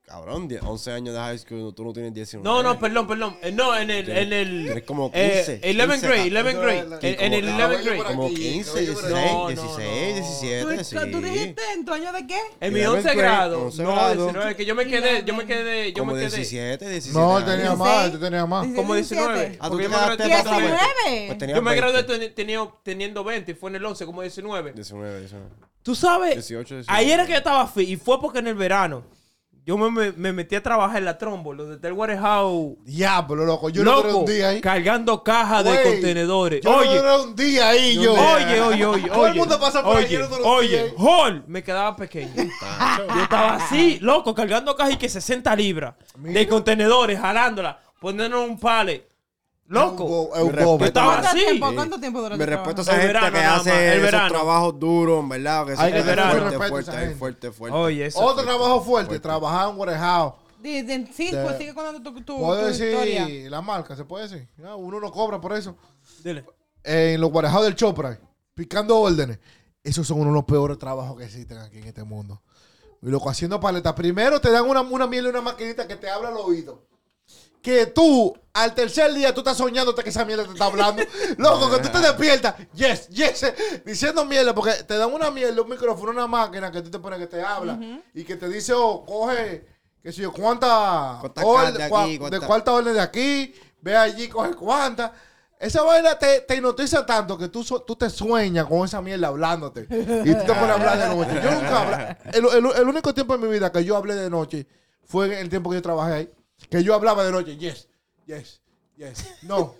Cabrón, 0.09 0.47
die- 0.47 0.59
11 0.59 0.91
años 0.91 1.13
de 1.13 1.19
high 1.21 1.37
school, 1.37 1.71
tú 1.75 1.83
no 1.85 1.93
tienes 1.93 2.11
19. 2.15 2.43
No, 2.43 2.63
no, 2.63 2.79
perdón, 2.79 3.07
perdón. 3.07 3.37
Eh, 3.43 3.51
No, 3.51 3.77
en 3.77 3.91
el, 3.91 4.09
en 4.09 4.33
el. 4.33 4.63
Tienes 4.65 4.83
como 4.83 5.11
eh, 5.13 5.43
15, 5.45 5.61
11th 5.61 5.89
15, 5.91 6.07
grade, 6.07 6.29
ca- 6.31 6.39
11th 6.41 6.61
grade. 6.61 6.79
En, 7.01 7.21
en 7.21 7.33
el 7.33 7.45
como 7.45 7.57
11th 7.57 7.59
cabello 7.59 7.83
grade. 7.83 7.97
por 7.97 8.05
Como 8.07 8.25
aquí, 8.25 8.35
15, 8.35 8.71
cabello 8.71 8.93
por 8.93 9.03
16, 9.03 9.23
aquí. 9.23 9.33
No, 9.33 9.39
no, 9.39 9.47
16, 9.49 10.63
no. 10.65 10.69
17, 10.69 10.83
sí. 10.83 10.95
¿Tú, 10.95 11.11
tú 11.11 11.21
dijiste 11.21 11.61
en 11.75 11.85
tu 11.85 11.93
año 11.93 12.11
de 12.11 12.25
qué? 12.27 12.39
En 12.59 12.73
mi 12.73 12.79
11th 12.79 12.87
11 12.89 13.01
grade, 13.03 13.15
grado. 13.17 13.61
11 13.65 13.83
No, 13.83 13.91
grado. 13.93 14.15
19. 14.15 14.55
Que 14.55 14.65
yo 14.65 14.75
me 14.75 14.85
quedé, 14.87 15.23
yo 15.23 15.33
me 15.35 15.45
quedé, 15.45 15.93
yo 15.93 15.99
Como 15.99 16.13
me 16.13 16.19
quedé. 16.21 16.29
17, 16.37 16.89
17 16.89 17.19
No, 17.19 17.45
tenía 17.45 17.75
más. 17.75 18.11
Él 18.11 18.19
tenía 18.19 18.45
más. 18.47 18.67
Como 18.75 18.95
19. 18.95 19.57
Ah, 19.59 19.69
tú 19.69 19.77
te 19.77 19.83
yo 19.83 19.89
me 19.89 19.95
quedaste 19.95 20.23
gradué- 20.23 20.43
para 20.43 20.65
atrás. 20.65 20.89
19. 21.05 21.35
Pues 21.37 21.51
Yo 21.55 21.61
me 21.61 21.71
20. 21.75 21.75
gradué 21.75 22.07
teni- 22.07 22.33
tenía- 22.33 22.69
teniendo 22.83 23.23
20 23.23 23.51
y 23.51 23.53
fue 23.53 23.69
en 23.69 23.75
el 23.75 23.85
11, 23.85 24.05
como 24.07 24.23
19. 24.23 24.73
19, 24.73 25.19
19. 25.19 25.45
Tú 25.83 25.93
sabes, 25.93 26.33
18, 26.33 26.75
19. 26.77 26.85
ahí 26.87 27.11
era 27.11 27.25
que 27.27 27.31
yo 27.33 27.37
estaba 27.37 27.67
fit 27.67 27.87
y 27.89 27.95
fue 27.95 28.19
porque 28.19 28.39
en 28.39 28.47
el 28.47 28.55
verano 28.55 29.03
yo 29.69 29.77
me, 29.77 29.91
me- 29.91 30.11
me 30.13 30.33
metí 30.33 30.55
a 30.55 30.63
trabajar 30.63 30.97
en 30.97 31.05
la 31.05 31.15
trombo, 31.19 31.53
lo 31.53 31.67
de 31.67 31.77
Del 31.77 31.93
Warehouse. 31.93 32.75
Diablo, 32.85 33.45
loco. 33.45 33.69
Yo 33.69 33.83
no 33.83 33.97
duré 33.97 34.07
Loco, 34.07 34.19
un 34.21 34.25
día 34.25 34.49
ahí. 34.49 34.61
cargando 34.61 35.23
cajas 35.23 35.63
de 35.63 35.83
contenedores. 35.83 36.61
Yo 36.63 36.71
no 36.71 36.77
Oye, 36.79 36.97
duré 36.97 37.15
un 37.21 37.35
día 37.35 37.69
ahí, 37.69 37.95
yo. 38.01 38.13
oye, 38.13 38.61
oye, 38.61 38.85
oye, 38.85 39.07
Todo 39.09 39.25
el 39.27 39.31
oye. 39.33 39.39
mundo 39.39 39.59
pasa 39.59 39.83
por 39.83 39.97
ahí, 39.97 40.05
oye, 40.05 40.17
no 40.17 40.27
día 40.27 40.37
Oye, 40.47 40.79
ahí. 40.81 40.93
Hall, 40.97 41.43
me 41.45 41.61
quedaba 41.61 41.95
pequeño. 41.95 42.33
Yo 42.35 43.21
estaba 43.21 43.57
así, 43.57 43.99
loco, 44.01 44.33
cargando 44.33 44.75
cajas 44.75 44.93
y 44.93 44.97
que 44.97 45.07
60 45.07 45.55
libras 45.55 45.93
de 46.17 46.47
contenedores, 46.47 47.19
jalándola, 47.19 47.79
poniéndolo 47.99 48.45
en 48.45 48.49
un 48.51 48.59
pale. 48.59 49.08
Loco. 49.69 50.31
Yo 50.35 50.85
estaba 50.85 51.07
¿Cuánto 51.13 51.27
así. 51.29 51.37
tiempo, 51.39 51.71
¿Cuánto 51.75 51.99
tiempo 51.99 52.21
duró 52.21 52.35
Me 52.37 52.43
tu 52.43 52.49
respeto 52.49 52.81
a 52.81 52.83
esa 52.83 52.91
El 52.95 52.97
gente 53.01 53.07
verano 53.13 53.27
que 53.31 53.37
más, 53.43 53.67
el 53.67 53.71
hace 53.71 54.07
esos 54.07 54.27
trabajos 54.27 54.79
duros, 54.79 55.29
¿verdad? 55.29 55.65
Que 55.67 55.75
tener 55.75 56.03
fuerte, 56.03 56.57
fuerte, 56.57 57.15
fuerte, 57.15 57.51
fuerte. 57.51 57.77
Oye, 57.77 58.05
eso. 58.07 58.19
Otro 58.19 58.43
trabajo 58.43 58.81
fuerte, 58.81 59.19
trabajar 59.19 59.69
en 59.69 59.77
warehouse. 59.77 60.33
Di- 60.59 60.81
di- 60.81 61.07
Sí, 61.13 61.31
De- 61.31 61.43
pues 61.43 61.57
sigue 61.57 61.73
contando 61.73 62.01
tu, 62.01 62.19
tu, 62.21 62.37
Puedo 62.39 62.59
tu 62.61 62.65
decir 62.67 62.87
historia. 62.91 63.49
la 63.49 63.61
marca, 63.61 63.95
se 63.95 64.03
puede 64.05 64.27
decir. 64.27 64.49
Ya, 64.57 64.75
uno 64.75 64.99
no 64.99 65.11
cobra 65.11 65.39
por 65.39 65.53
eso. 65.53 65.75
Dile. 66.23 66.43
En 66.83 67.21
los 67.21 67.31
warehouse 67.31 67.63
del 67.65 67.75
Chopra, 67.75 68.19
picando 68.55 68.99
órdenes. 68.99 69.39
Esos 69.83 70.05
son 70.07 70.19
uno 70.19 70.31
de 70.31 70.35
los 70.35 70.43
peores 70.45 70.77
trabajos 70.77 71.15
que 71.17 71.25
existen 71.25 71.59
aquí 71.59 71.77
en 71.77 71.85
este 71.85 72.03
mundo. 72.03 72.41
Y 73.01 73.07
loco, 73.07 73.29
haciendo 73.29 73.59
paletas. 73.59 73.93
Primero 73.93 74.41
te 74.41 74.49
dan 74.51 74.65
una, 74.67 74.81
una 74.81 75.07
miel 75.07 75.27
y 75.27 75.29
una 75.29 75.41
maquinita 75.41 75.87
que 75.87 75.95
te 75.95 76.09
habla 76.09 76.29
al 76.29 76.37
oído. 76.37 76.88
Que 77.61 77.87
tú, 77.87 78.33
al 78.53 78.73
tercer 78.73 79.13
día, 79.13 79.33
tú 79.33 79.41
estás 79.41 79.57
soñándote 79.57 80.01
que 80.03 80.09
esa 80.09 80.23
mierda 80.23 80.45
te 80.45 80.51
está 80.53 80.65
hablando. 80.65 81.03
Loco, 81.37 81.69
que 81.69 81.79
tú 81.79 81.89
te 81.89 81.99
despiertas. 81.99 82.55
Yes, 82.73 83.09
yes. 83.09 83.45
Diciendo 83.85 84.23
mierda, 84.25 84.55
porque 84.55 84.71
te 84.87 84.97
dan 84.97 85.13
una 85.13 85.29
mierda, 85.29 85.61
un 85.61 85.69
micrófono, 85.69 86.11
una 86.11 86.25
máquina 86.27 86.71
que 86.71 86.81
tú 86.81 86.89
te 86.89 86.99
pones 86.99 87.19
que 87.19 87.27
te 87.27 87.41
habla. 87.41 87.77
Y 88.13 88.23
que 88.23 88.35
te 88.37 88.47
dice, 88.47 88.73
oh, 88.73 89.05
coge, 89.05 89.67
qué 90.01 90.11
sé 90.13 90.21
yo, 90.21 90.31
cuánta. 90.31 91.19
Orden- 91.43 91.73
de 91.73 91.89
cua- 91.89 92.03
aquí, 92.03 92.11
de 92.13 92.19
cuántas- 92.19 92.47
cuánta 92.47 92.71
orden 92.73 92.93
de 92.93 93.01
aquí. 93.01 93.53
Ve 93.81 93.95
allí, 93.97 94.27
coge 94.29 94.53
cuántas. 94.55 95.11
Esa 95.59 95.81
vaina 95.83 96.17
te, 96.17 96.39
te 96.39 96.55
hipnotiza 96.55 97.05
tanto 97.05 97.37
que 97.37 97.49
tú, 97.49 97.61
tú 97.85 97.95
te 97.97 98.09
sueñas 98.09 98.65
con 98.65 98.85
esa 98.85 99.01
mierda 99.01 99.27
hablándote. 99.27 99.81
Y 99.89 100.33
tú 100.33 100.39
te 100.45 100.53
pones 100.53 100.69
a 100.69 100.73
hablar 100.75 100.97
de 100.97 101.07
noche. 101.13 101.41
Yo 101.43 101.51
nunca 101.51 101.81
hablé. 101.81 102.17
El, 102.31 102.45
el- 102.65 102.77
el 102.77 102.87
único 102.87 103.13
tiempo 103.13 103.35
en 103.35 103.41
mi 103.41 103.49
vida 103.49 103.69
que 103.69 103.83
yo 103.83 103.97
hablé 103.97 104.15
de 104.15 104.29
noche 104.29 104.65
fue 105.03 105.37
el 105.41 105.49
tiempo 105.49 105.69
que 105.69 105.75
yo 105.75 105.81
trabajé 105.81 106.13
ahí. 106.13 106.29
Que 106.69 106.83
yo 106.83 106.93
hablaba 106.93 107.23
de 107.23 107.31
noche. 107.31 107.57
Yes, 107.57 107.87
yes, 108.25 108.61
yes. 108.97 109.25
No. 109.43 109.75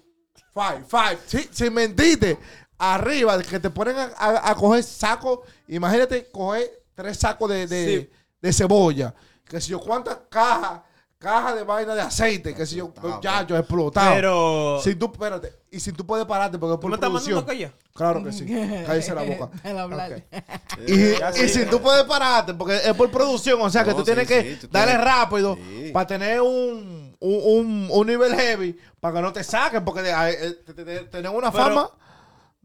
Five, 0.54 0.84
five. 0.88 1.20
Sí, 1.28 1.48
sin 1.52 1.74
mentirte. 1.74 2.38
Arriba, 2.78 3.42
que 3.44 3.60
te 3.60 3.70
ponen 3.70 3.98
a, 3.98 4.04
a- 4.18 4.52
a 4.52 4.56
coger 4.56 4.84
sacos. 4.84 5.40
Imagínate 5.68 6.30
coger 6.32 6.84
tres 6.96 7.18
sacos 7.18 7.50
de, 7.50 7.68
de, 7.68 7.86
Sí. 8.02 8.10
de 8.42 8.54
cebolla. 8.54 9.14
Que 9.46 9.60
si 9.60 9.72
yo, 9.72 9.80
cuántas 9.80 10.18
cajas, 10.30 10.82
cajas 11.20 11.56
de 11.56 11.64
vaina 11.64 11.94
de 11.94 12.02
aceite. 12.02 12.56
Que 12.56 12.66
si 12.66 12.78
yo, 12.78 12.86
Explotado. 12.86 13.16
muchachos, 13.16 13.60
explotado. 13.60 14.16
Pero. 14.16 14.80
Si 14.84 14.96
tú, 14.96 15.12
espérate, 15.12 15.54
y 15.70 15.80
si 15.80 15.92
tú 15.92 16.06
puedes 16.06 16.26
pararte 16.26 16.58
porque 16.58 16.74
es 16.76 16.80
¿Tú 16.80 16.88
me 16.88 16.98
por 16.98 16.98
estás 16.98 17.12
mandando 17.12 17.46
producción. 17.46 17.72
callar? 17.72 17.90
Claro 17.94 18.24
que 18.24 18.32
sí. 18.32 18.46
Cállese 18.88 19.14
la 19.14 19.24
boca. 19.24 19.50
Déjalo 19.62 19.80
hablar. 19.82 20.14
Ok. 20.14 20.44
Y, 20.88 21.50
si 21.50 21.66
tú 21.66 21.82
puedes 21.82 22.06
pararte, 22.06 22.54
porque 22.54 22.78
es 22.78 22.94
por 22.94 23.12
producción, 23.12 23.60
o 23.62 23.70
sea 23.70 23.84
que 23.84 23.92
No, 23.92 23.98
tú 23.98 24.04
tienes 24.04 24.28
sí, 24.28 24.34
que 24.34 24.44
sí, 24.56 24.58
tú 24.62 24.68
darle 24.72 24.94
tienes- 24.94 25.06
rápido 25.06 25.56
Sí. 25.56 25.92
para 25.94 26.08
tener 26.08 26.42
un, 26.42 27.16
un, 27.20 27.42
un, 27.44 27.88
un 27.92 28.08
nivel 28.08 28.34
heavy, 28.34 28.80
para 29.02 29.16
que 29.16 29.22
no 29.22 29.34
te 29.34 29.44
saquen, 29.44 29.84
porque 29.84 30.02
eh, 30.10 30.54
te- 30.66 30.74
te- 30.74 30.86
te- 30.86 31.00
tenemos 31.06 31.38
una 31.38 31.52
Pero- 31.52 31.64
fama. 31.66 31.90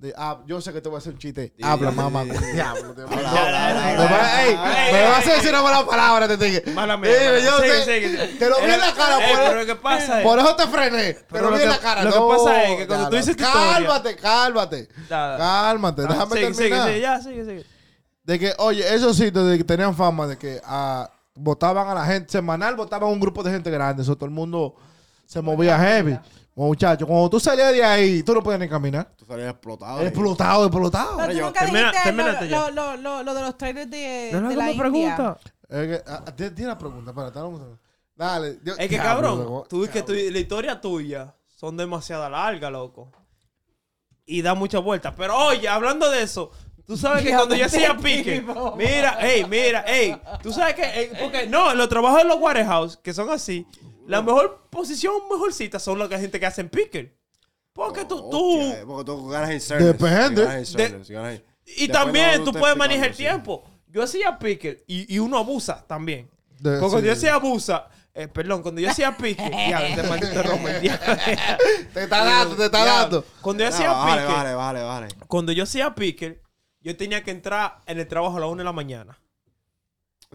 De, 0.04 0.12
ah, 0.18 0.38
yo 0.46 0.60
sé 0.60 0.70
que 0.70 0.82
te 0.82 0.88
voy 0.90 0.96
a 0.96 0.98
hacer 0.98 1.14
un 1.14 1.18
chiste. 1.18 1.54
Sí, 1.56 1.64
Habla, 1.64 1.90
sí, 1.90 1.96
mamá. 1.96 2.24
Diablo, 2.24 2.94
Me 2.94 3.04
vas 5.08 5.26
a 5.26 5.32
decir 5.32 5.48
una 5.48 5.62
mala 5.62 5.86
palabra, 5.86 6.28
te 6.28 6.36
dije. 6.36 6.62
Mala 6.72 6.96
mía. 6.98 7.10
Te- 7.10 7.40
sigue, 7.40 7.84
sigue. 8.10 8.26
Te 8.38 8.48
lo 8.50 8.56
vi 8.60 8.70
en 8.70 8.80
la 8.80 8.92
cara, 8.92 9.16
por 9.16 9.38
pero 9.38 9.60
lo 9.60 9.66
que 9.66 9.76
pasa 9.76 10.20
es. 10.20 10.26
Por 10.26 10.38
eso 10.38 10.56
te 10.56 10.66
frené. 10.66 11.14
Te 11.14 11.24
Pero 11.30 11.50
lo 11.50 11.56
vi 11.56 11.62
en 11.62 11.68
que- 11.70 11.74
la 11.74 11.78
cara. 11.78 12.02
lo 12.04 12.12
que 12.12 12.18
No, 12.18 12.28
pasa 12.28 12.64
es 12.64 12.76
que 12.76 12.86
cuando 12.86 13.08
tú 13.08 13.16
dices 13.16 13.36
Cálmate, 13.36 14.16
cálmate. 14.16 14.88
Cálmate, 15.08 16.02
Ah, 16.02 16.06
déjame 16.08 16.40
terminar. 16.54 16.88
sigue, 16.88 17.00
ya, 17.00 17.20
sigue, 17.22 17.44
sigue. 17.44 17.64
De 18.24 18.38
que, 18.38 18.52
oye, 18.58 18.94
esos 18.94 19.16
sitios 19.16 19.46
de 19.48 19.56
que 19.58 19.64
tenían 19.64 19.94
fama 19.96 20.26
de 20.26 20.36
que 20.36 20.60
ah, 20.64 21.10
votaban 21.34 21.88
a 21.88 21.94
la 21.94 22.04
gente, 22.04 22.30
semanal 22.30 22.74
votaban 22.76 23.08
a 23.08 23.12
un 23.12 23.20
grupo 23.20 23.42
de 23.42 23.50
gente 23.52 23.70
grande, 23.70 24.02
eso 24.02 24.14
todo 24.16 24.26
el 24.26 24.30
mundo 24.32 24.74
se 25.26 25.40
movía 25.40 25.78
heavy. 25.78 26.18
Muchachos, 26.56 27.08
cuando 27.08 27.28
tú 27.30 27.40
salías 27.40 27.72
de 27.72 27.84
ahí, 27.84 28.22
tú 28.22 28.32
no 28.34 28.42
podías 28.42 28.60
ni 28.60 28.68
caminar. 28.68 29.10
Tú 29.16 29.24
salías 29.24 29.50
explotado. 29.50 30.00
Explotado, 30.02 30.66
explotado. 30.66 31.16
Pero 31.16 31.32
tú 31.32 31.40
nunca 31.46 31.60
termina- 31.64 31.90
dijiste 31.90 32.12
lo, 32.12 32.46
ya. 32.46 32.70
lo, 32.70 32.96
lo, 32.96 33.22
lo 33.24 33.34
de 33.34 33.40
los 33.42 33.58
trailers 33.58 33.90
de, 33.90 34.30
No, 34.32 34.40
no, 34.42 34.48
de 34.50 34.56
la 34.56 34.70
India. 34.70 34.80
pregunta. 34.82 35.38
Que, 35.68 36.02
di- 36.36 36.50
di 36.50 36.62
la 36.62 36.78
pregunta, 36.78 37.10
espérate, 37.10 37.38
un 37.40 37.56
segundo. 37.56 37.78
Dale. 38.14 38.58
yo- 38.62 38.74
Es 38.78 38.88
que, 38.88 38.96
cabrón, 38.98 39.64
tú 39.68 39.80
ves 39.80 39.90
que 39.90 40.02
tu- 40.02 40.12
la 40.12 40.38
historia 40.38 40.80
tuya 40.80 41.34
son 41.48 41.76
demasiado 41.76 42.28
largas, 42.30 42.70
loco. 42.70 43.10
Y 44.24 44.40
da 44.40 44.54
muchas 44.54 44.82
vueltas. 44.82 45.12
Pero 45.16 45.36
oye, 45.36 45.68
hablando 45.68 46.08
de 46.08 46.22
eso, 46.22 46.52
tú 46.86 46.96
sabes 46.96 47.24
que 47.24 47.30
cuando 47.34 47.56
yo 47.56 47.66
hacía 47.66 47.96
pique, 47.96 48.44
mira, 48.76 49.18
ey, 49.20 49.44
mira, 49.46 49.80
ey, 49.88 50.16
tú 50.40 50.52
sabes 50.52 50.74
que, 50.74 50.82
eh, 50.84 51.12
porque 51.20 51.48
no, 51.48 51.74
los 51.74 51.88
trabajos 51.88 52.18
de 52.22 52.28
los 52.28 52.38
warehouse, 52.40 52.96
que 53.02 53.12
son 53.12 53.28
así, 53.30 53.66
la 54.06 54.22
mejor 54.22 54.66
posición, 54.70 55.14
mejorcita, 55.30 55.78
son 55.78 55.98
los 55.98 56.08
que 56.08 56.18
gente 56.18 56.38
que 56.40 56.46
hacen 56.46 56.68
pique. 56.68 57.16
Porque 57.72 58.04
tú, 58.04 58.28
tú, 58.30 58.60
Hostia, 58.60 58.84
Porque 58.86 59.04
tú 59.04 59.28
ganas 59.28 59.50
en 59.50 59.60
service. 59.60 59.92
Depende. 59.92 60.42
ganas 60.44 60.56
en 60.58 60.66
service, 60.66 61.12
ganas 61.12 61.34
en- 61.34 61.44
y 61.66 61.86
Después 61.86 61.90
también 61.92 62.38
no, 62.38 62.44
tú 62.44 62.52
te 62.52 62.58
puedes 62.58 62.76
manejar 62.76 63.08
el 63.08 63.14
sí. 63.14 63.22
tiempo. 63.22 63.64
Yo 63.88 64.02
hacía 64.02 64.38
pique 64.38 64.84
y, 64.86 65.12
y 65.14 65.18
uno 65.18 65.38
abusa 65.38 65.84
también. 65.86 66.30
De- 66.60 66.78
Porque 66.78 66.80
cuando 66.80 67.00
sí. 67.00 67.06
yo 67.06 67.12
hacía 67.12 67.34
abusa, 67.34 67.88
eh, 68.12 68.28
perdón, 68.28 68.62
cuando 68.62 68.80
yo 68.80 68.90
hacía 68.90 69.16
pique, 69.16 69.42
ya, 69.70 69.86
este 69.88 70.02
maldito. 70.02 70.42
Te 71.94 72.02
está 72.04 72.24
dando, 72.24 72.56
te 72.56 72.64
está 72.66 72.84
dando. 72.84 73.24
Cuando 73.40 73.62
yo 73.64 73.68
hacía 73.70 73.90
Vale, 73.92 74.22
pique, 74.22 74.32
vale, 74.34 74.54
vale, 74.54 74.82
vale. 74.82 75.08
cuando 75.26 75.52
yo 75.52 75.62
hacía 75.64 75.94
pique, 75.94 76.42
yo 76.80 76.96
tenía 76.96 77.22
que 77.24 77.30
entrar 77.30 77.78
en 77.86 77.98
el 77.98 78.06
trabajo 78.06 78.36
a 78.36 78.40
las 78.40 78.48
1 78.50 78.58
de 78.58 78.64
la 78.64 78.72
mañana. 78.72 79.18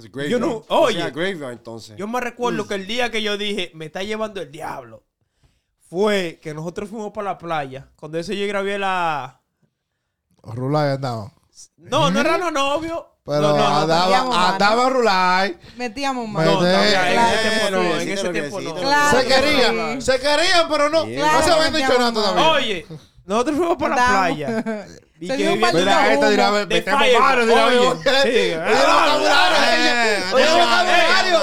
Graveyard. 0.07 0.29
Yo 0.29 0.39
no- 0.39 0.57
O 0.67 0.89
sea, 0.89 1.05
oye. 1.05 1.12
graveyard, 1.12 1.51
entonces. 1.51 1.95
Yo 1.97 2.07
me 2.07 2.19
recuerdo 2.21 2.67
que 2.67 2.75
el 2.75 2.88
día 2.88 3.12
que 3.12 3.21
yo 3.21 3.38
dije, 3.38 3.71
me 3.73 3.85
está 3.85 4.03
llevando 4.03 4.41
el 4.41 4.51
diablo, 4.51 5.03
fue 5.89 6.39
que 6.41 6.53
nosotros 6.53 6.89
fuimos 6.89 7.12
para 7.12 7.31
la 7.31 7.38
playa. 7.38 7.89
Cuando 7.95 8.17
eso 8.19 8.33
yo 8.33 8.47
grabé 8.47 8.77
la, 8.79 9.41
Rulay 10.43 10.91
andaba. 10.91 11.31
No, 11.77 12.09
no 12.12 12.19
eran 12.21 12.39
los 12.39 12.51
novios. 12.53 13.03
Pero 13.25 13.41
no, 13.41 13.49
no, 13.49 13.57
no, 13.57 13.77
andaba, 13.81 14.49
andaba 14.49 14.89
Rulay. 14.89 15.57
Metíamos 15.77 16.25
Me- 16.27 16.33
mano. 16.33 16.53
No, 16.53 16.62
no, 16.62 16.67
en 16.71 16.79
ese 16.79 17.49
tiempo 17.49 17.69
no, 17.71 17.81
sí. 17.81 18.01
en 18.01 18.09
ese 18.09 18.21
Claro 18.21 18.33
que 18.33 18.39
tiempo 18.39 18.59
sí, 18.59 18.65
no. 18.65 18.75
claro 18.75 19.19
se 19.19 19.27
que 19.27 19.33
querían, 19.35 20.01
sí. 20.01 20.12
se 20.12 20.19
querían, 20.19 20.69
pero 20.69 20.89
no, 20.89 21.05
no 21.05 21.43
se 21.43 21.51
habían 21.51 21.73
dicho 21.73 21.99
nada 21.99 22.13
todavía. 22.13 22.49
Oye, 22.51 22.85
nosotros 23.25 23.57
fuimos 23.57 23.77
por 23.77 23.89
la 23.91 23.95
playa. 23.95 24.63
Y 25.21 25.27
Se 25.27 25.36
que 25.36 25.43
dio 25.43 25.53
un 25.53 25.60
viviendo- 25.60 25.79
maldito 25.86 25.99
Mira, 25.99 26.13
esta 26.13 26.29
dirá, 26.29 26.45
humo. 26.47 26.53
"Ve- 26.55 26.65
De 26.65 26.75
metemos 26.75 26.99
Fire, 27.01 27.19
mano, 27.19 27.45
dirá, 27.45 27.65
oye, 27.65 27.77
oye. 27.77 27.99
sí. 28.23 28.29
Oye, 28.29 28.55
Ah, 28.55 29.17
vocabulario, 29.19 29.58
eh, 29.60 30.23
oye, 30.34 30.43
eh, 30.45 30.51
vocabulario. 30.51 31.39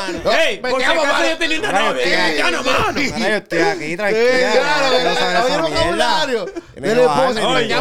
Ey, 0.46 0.56
por 0.58 0.70
si 0.70 0.76
Metemos 0.76 1.04
acaso 1.04 1.12
mano. 1.18 1.28
yo 1.28 1.38
tenía 1.38 1.58
una 1.58 1.72
novia. 1.72 2.34
Ya 2.36 2.50
no, 2.50 2.62
mano. 2.62 3.00
Estoy 3.00 3.60
aquí 3.60 3.96
claro, 3.96 5.44
oye, 5.44 5.58
vocabulario. 5.60 6.44
Del 6.74 6.98
esposo, 6.98 7.48
Oye, 7.48 7.74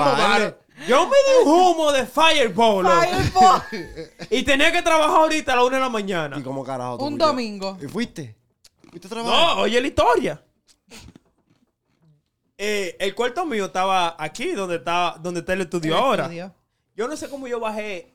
me 1.07 1.15
di 1.15 1.31
un 1.45 1.47
humo 1.59 1.91
de 1.93 2.05
Fireball. 2.05 2.85
Y 4.29 4.43
tenía 4.43 4.71
que 4.73 4.81
trabajar 4.81 5.15
ahorita 5.17 5.53
a 5.53 5.55
la 5.55 5.63
una 5.63 5.77
de 5.77 5.81
la 5.83 5.89
mañana. 5.89 6.37
¿Y 6.37 6.43
cómo 6.43 6.63
carajo 6.63 6.97
tú 6.97 7.05
Un 7.05 7.11
fuiste? 7.11 7.25
domingo. 7.25 7.77
¿Y 7.81 7.87
fuiste? 7.87 8.35
¿Fuiste 8.89 9.07
a 9.07 9.09
trabajar? 9.09 9.55
No, 9.55 9.61
oye 9.61 9.79
la 9.81 9.87
historia. 9.87 10.41
Eh, 12.57 12.95
el 12.99 13.13
cuarto 13.15 13.45
mío 13.45 13.65
estaba 13.65 14.15
aquí, 14.17 14.51
donde 14.53 14.77
está, 14.77 15.15
donde 15.19 15.41
está 15.41 15.53
el 15.53 15.61
estudio 15.61 15.93
El 15.97 15.99
ahora. 16.03 16.23
estudio. 16.23 16.53
Yo 16.95 17.07
no 17.07 17.17
sé 17.17 17.29
cómo 17.29 17.47
yo 17.47 17.59
bajé 17.59 18.13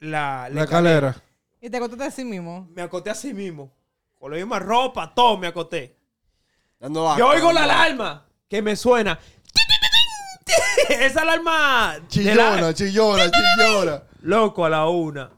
la, 0.00 0.48
La 0.50 0.62
escalera. 0.64 1.14
Y 1.60 1.68
te 1.70 1.78
contaste 1.78 2.04
así 2.04 2.24
mismo. 2.24 2.66
Me 2.74 2.82
acosté 2.82 3.10
así 3.10 3.34
mismo. 3.34 3.70
Con 4.18 4.30
la 4.32 4.38
misma 4.38 4.58
ropa, 4.58 5.12
todo 5.14 5.36
me 5.36 5.46
acosté. 5.48 5.96
Dando 6.80 7.04
la 7.04 7.16
Yo 7.18 7.28
oigo 7.28 7.52
la 7.52 7.64
alarma 7.64 8.26
que 8.48 8.62
me 8.62 8.74
suena. 8.74 9.18
Esa 10.88 11.22
alarma. 11.22 11.96
Chillona, 12.08 12.60
la- 12.60 12.74
chillona, 12.74 13.30
chillona. 13.30 14.02
Loco, 14.22 14.64
a 14.64 14.70
la 14.70 14.88
una. 14.88 15.30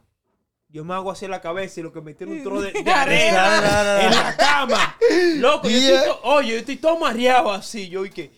Yo 0.74 0.84
me 0.84 0.92
hago 0.92 1.12
así 1.12 1.24
en 1.24 1.30
la 1.30 1.40
cabeza 1.40 1.78
y 1.78 1.84
lo 1.84 1.92
que 1.92 2.00
me 2.00 2.14
tiene 2.14 2.32
un 2.32 2.42
trozo 2.42 2.62
de, 2.62 2.72
de 2.82 2.90
Arena. 2.90 4.02
en 4.02 4.10
la 4.10 4.36
cama. 4.36 4.96
Loco, 5.36 5.68
yo 5.68 5.78
estoy 5.78 6.04
to- 6.08 6.20
oye, 6.24 6.48
yo 6.50 6.56
estoy 6.58 6.76
todo 6.78 6.98
mareado 6.98 7.52
así. 7.52 7.88
Yo, 7.88 8.04
y 8.04 8.10
que, 8.10 8.32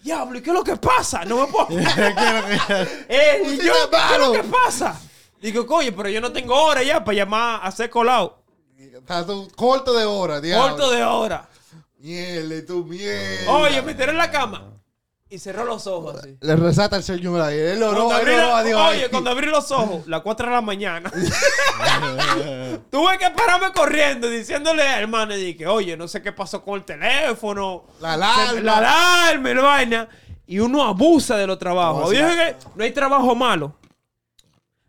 diablo, 0.00 0.38
¿y 0.38 0.40
qué 0.40 0.50
es 0.50 0.54
lo 0.54 0.62
que 0.62 0.76
pasa? 0.76 1.24
No 1.24 1.40
me 1.40 1.46
puedo. 1.52 1.66
eh, 3.08 3.42
y 3.44 3.56
yo, 3.56 3.72
¿qué 3.90 4.14
es 4.14 4.20
lo 4.20 4.30
que 4.30 4.44
pasa? 4.44 5.00
Digo, 5.42 5.66
oye, 5.68 5.90
pero 5.90 6.08
yo 6.08 6.20
no 6.20 6.30
tengo 6.30 6.54
hora 6.54 6.80
ya 6.84 7.02
para 7.02 7.16
llamar 7.16 7.60
a 7.60 7.66
hacer 7.66 7.90
colado. 7.90 8.40
Estás 8.78 9.26
tú 9.26 9.50
corto 9.56 9.92
de 9.92 10.04
hora, 10.04 10.40
diablo. 10.40 10.76
Corto 10.76 10.92
de 10.92 11.02
hora. 11.02 11.48
Miel, 11.98 12.64
tu 12.68 12.84
miel. 12.84 13.48
Oye, 13.48 13.82
me 13.82 13.94
tiré 13.94 14.12
en 14.12 14.18
la 14.18 14.30
cama 14.30 14.79
y 15.30 15.38
cerró 15.38 15.64
los 15.64 15.86
ojos 15.86 16.16
así. 16.16 16.36
Le 16.40 16.56
resata 16.56 16.96
el 16.96 17.02
señor 17.04 17.40
ahí. 17.40 17.56
Él 17.56 17.82
oró, 17.82 18.06
Cuando 18.06 18.14
él 18.14 18.20
abrí 18.20 18.34
oró 18.34 18.48
la- 18.48 18.58
a 18.58 18.62
Dios 18.64 18.80
oye, 18.90 19.08
cuando 19.10 19.30
abrí 19.30 19.46
los 19.46 19.70
ojos, 19.70 20.06
las 20.08 20.20
4 20.22 20.46
de 20.46 20.52
la 20.52 20.60
mañana, 20.60 21.10
tuve 22.90 23.18
que 23.18 23.30
pararme 23.30 23.72
corriendo 23.72 24.28
diciéndole 24.28 24.82
al 24.82 25.02
hermano, 25.02 25.34
dije, 25.34 25.66
oye, 25.66 25.96
no 25.96 26.08
sé 26.08 26.22
qué 26.22 26.32
pasó 26.32 26.62
con 26.62 26.74
el 26.76 26.84
teléfono, 26.84 27.84
La 28.00 28.14
alarma. 28.14 28.60
la 28.60 28.76
alarma, 28.78 29.54
la 29.54 29.62
vaina, 29.62 30.08
y 30.46 30.58
uno 30.58 30.82
abusa 30.82 31.36
de 31.36 31.46
los 31.46 31.58
trabajos. 31.58 32.02
No, 32.02 32.08
sí, 32.10 32.16
que 32.16 32.56
no 32.74 32.84
hay 32.84 32.90
trabajo 32.92 33.34
malo. 33.34 33.74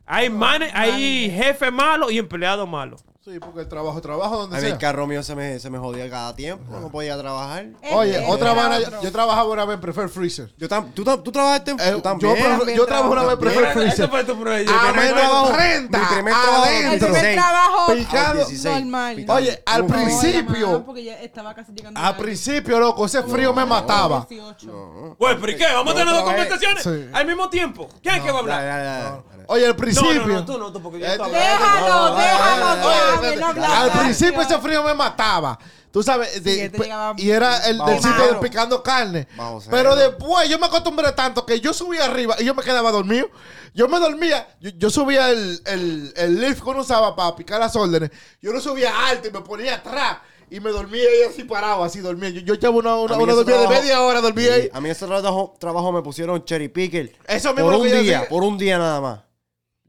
Hay, 0.06 0.30
mane- 0.30 0.72
hay 0.74 1.30
jefe 1.32 1.72
malo 1.72 2.10
y 2.12 2.18
empleado 2.18 2.66
malo. 2.68 2.98
Sí, 3.24 3.38
porque 3.40 3.60
el 3.60 3.68
trabajo 3.70 3.98
es 3.98 4.02
trabajo 4.02 4.36
donde 4.36 4.56
A 4.58 4.60
mí 4.60 4.66
sea. 4.66 4.74
el 4.74 4.80
carro 4.80 5.06
mío 5.06 5.22
se 5.22 5.36
me, 5.36 5.60
se 5.60 5.70
me 5.70 5.78
jodía 5.78 6.10
cada 6.10 6.36
tiempo. 6.36 6.66
No 6.80 6.90
podía 6.90 7.16
trabajar. 7.20 7.68
Oye, 7.94 8.16
Este, 8.18 8.26
otra 8.32 8.52
otro. 8.54 8.80
yo, 8.80 9.02
yo 9.04 9.12
trabajaba 9.12 9.48
una 9.52 9.64
vez 9.66 9.76
en 9.76 9.82
Prefer 9.82 10.10
Freezer. 10.10 10.52
Yo 10.58 10.68
tam- 10.68 10.92
¿tú, 10.92 11.04
tam- 11.04 11.22
tú 11.22 11.32
trabajaste 11.32 11.70
en 11.70 11.80
Eh, 11.80 11.84
tú 11.92 11.98
yo, 11.98 12.02
también? 12.02 12.36
yo 12.76 12.86
trabajé 12.88 13.10
una 13.12 13.22
vez 13.24 13.34
en 13.34 13.40
trabajo. 13.40 13.40
Prefer 13.40 13.74
Freezer. 13.74 14.10
fue 14.10 14.24
tu 14.24 14.40
proyecto. 14.40 14.74
A 14.74 14.92
menos 14.94 15.14
trabajo- 15.20 15.52
30 15.54 16.00
mi 16.00 16.06
primer 16.16 16.34
trabajo- 16.34 16.66
El 16.66 16.72
adentro. 16.88 17.08
primer 17.08 17.22
16. 17.22 17.36
trabajo 17.36 17.94
Picado. 17.94 18.34
16. 18.34 18.76
normal. 18.82 19.16
Picado. 19.16 19.38
Oye, 19.38 19.64
al 19.68 19.82
No, 19.82 19.88
No, 19.88 19.94
principio, 19.94 20.84
porque 20.84 21.04
ya 21.04 21.22
estaba 21.22 21.54
casi 21.54 21.72
llegando 21.74 22.00
al 22.00 22.18
principio, 22.18 22.80
loco, 22.80 23.06
ese 23.06 23.22
frío 23.22 23.54
me 23.54 23.66
mataba. 23.66 24.26
18. 24.28 25.16
Bueno, 25.20 25.38
pero 25.40 25.52
¿y 25.52 25.58
qué? 25.58 25.66
¿Vamos 25.72 25.94
a 25.94 25.96
tener 25.96 26.08
otra 26.12 26.34
vez. 26.34 26.50
documentaciones 26.50 26.84
Sí. 26.84 27.10
al 27.14 27.26
mismo 27.28 27.50
tiempo? 27.52 27.88
¿Quién 28.02 28.16
es 28.16 28.22
que 28.24 28.32
va 28.32 28.38
a 28.38 28.42
hablar? 28.42 29.24
Oye, 29.52 29.66
al 29.66 29.72
No, 29.72 29.78
principio. 29.78 30.26
no, 30.28 30.34
no, 30.34 30.46
tú 30.46 30.58
no, 30.58 30.72
tú, 30.72 30.82
porque 30.82 31.00
yo 31.00 31.06
Eh, 31.06 31.12
estaba- 31.12 31.30
Déjalo, 31.30 32.10
No, 32.10 32.16
déjalo 32.16 32.66
no, 32.76 32.76
no, 32.76 33.36
no 33.40 33.48
hablar. 33.48 33.72
al 33.72 33.92
principio 34.00 34.42
ese 34.42 34.58
frío 34.60 34.84
me 34.84 34.94
mataba. 34.94 35.60
Tú 35.92 36.02
sabes, 36.02 36.42
de- 36.42 36.72
y 37.18 37.30
era 37.32 37.68
el 37.68 37.78
del 37.80 37.96
sitio 37.98 38.12
cero. 38.18 38.34
de 38.36 38.48
picando 38.50 38.82
carne. 38.82 39.28
Cero. 39.36 39.60
Pero 39.70 39.96
después 39.98 40.48
yo 40.48 40.58
me 40.58 40.68
acostumbré 40.68 41.12
tanto 41.12 41.46
que 41.46 41.60
yo 41.60 41.74
subía 41.74 42.06
arriba 42.06 42.36
y 42.40 42.46
yo 42.46 42.56
me 42.56 42.64
quedaba 42.64 42.92
dormido. 42.92 43.30
Yo 43.74 43.90
me 43.90 44.00
dormía, 44.00 44.48
yo, 44.62 44.70
yo 44.78 44.90
subía 44.90 45.30
el, 45.32 45.62
el, 45.66 46.14
el 46.16 46.40
lift 46.40 46.64
que 46.64 46.70
uno 46.70 46.80
usaba 46.82 47.14
para 47.16 47.36
picar 47.36 47.60
las 47.60 47.76
órdenes. 47.76 48.10
Yo 48.42 48.54
lo 48.54 48.62
subía 48.62 48.94
alto 49.08 49.28
y 49.28 49.32
me 49.32 49.42
ponía 49.42 49.76
atrás. 49.76 50.20
Y 50.50 50.60
me 50.60 50.70
dormía 50.72 51.04
ahí 51.04 51.30
así 51.30 51.44
parado, 51.46 51.82
así 51.84 52.00
dormía. 52.00 52.30
Yo, 52.30 52.42
yo 52.42 52.54
echaba 52.56 52.76
una, 52.76 52.96
una, 52.96 53.16
una 53.18 53.34
dormida 53.34 53.38
de 53.38 53.46
trabajo- 53.66 53.82
media 53.82 54.02
hora, 54.02 54.20
dormía 54.22 54.54
ahí. 54.54 54.70
A 54.74 54.82
mí 54.82 54.90
ese 54.90 55.06
trabajo, 55.06 55.56
trabajo 55.60 55.92
me 55.94 56.02
pusieron 56.02 56.44
cherry 56.46 56.68
picker. 56.70 57.18
Eso 57.28 57.50
mismo 57.54 57.70
por 57.70 57.74
lo 57.74 57.80
un 57.80 58.02
día, 58.02 58.28
por 58.30 58.44
un 58.44 58.58
día 58.58 58.78
nada 58.78 59.00
más. 59.02 59.20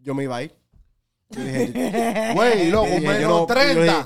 Yo 0.03 0.15
me 0.15 0.25
iba 0.25 0.37
a 0.37 0.43
ir. 0.43 0.55
Yo 1.31 1.43
dije, 1.43 2.33
Güey, 2.35 2.71
loco, 2.71 2.87
yo 2.89 2.95
dije, 2.97 3.07
menos 3.09 3.21
yo 3.23 3.29
no- 3.29 3.39
yo 3.41 3.47
30. 3.47 3.83
dije, 3.83 3.97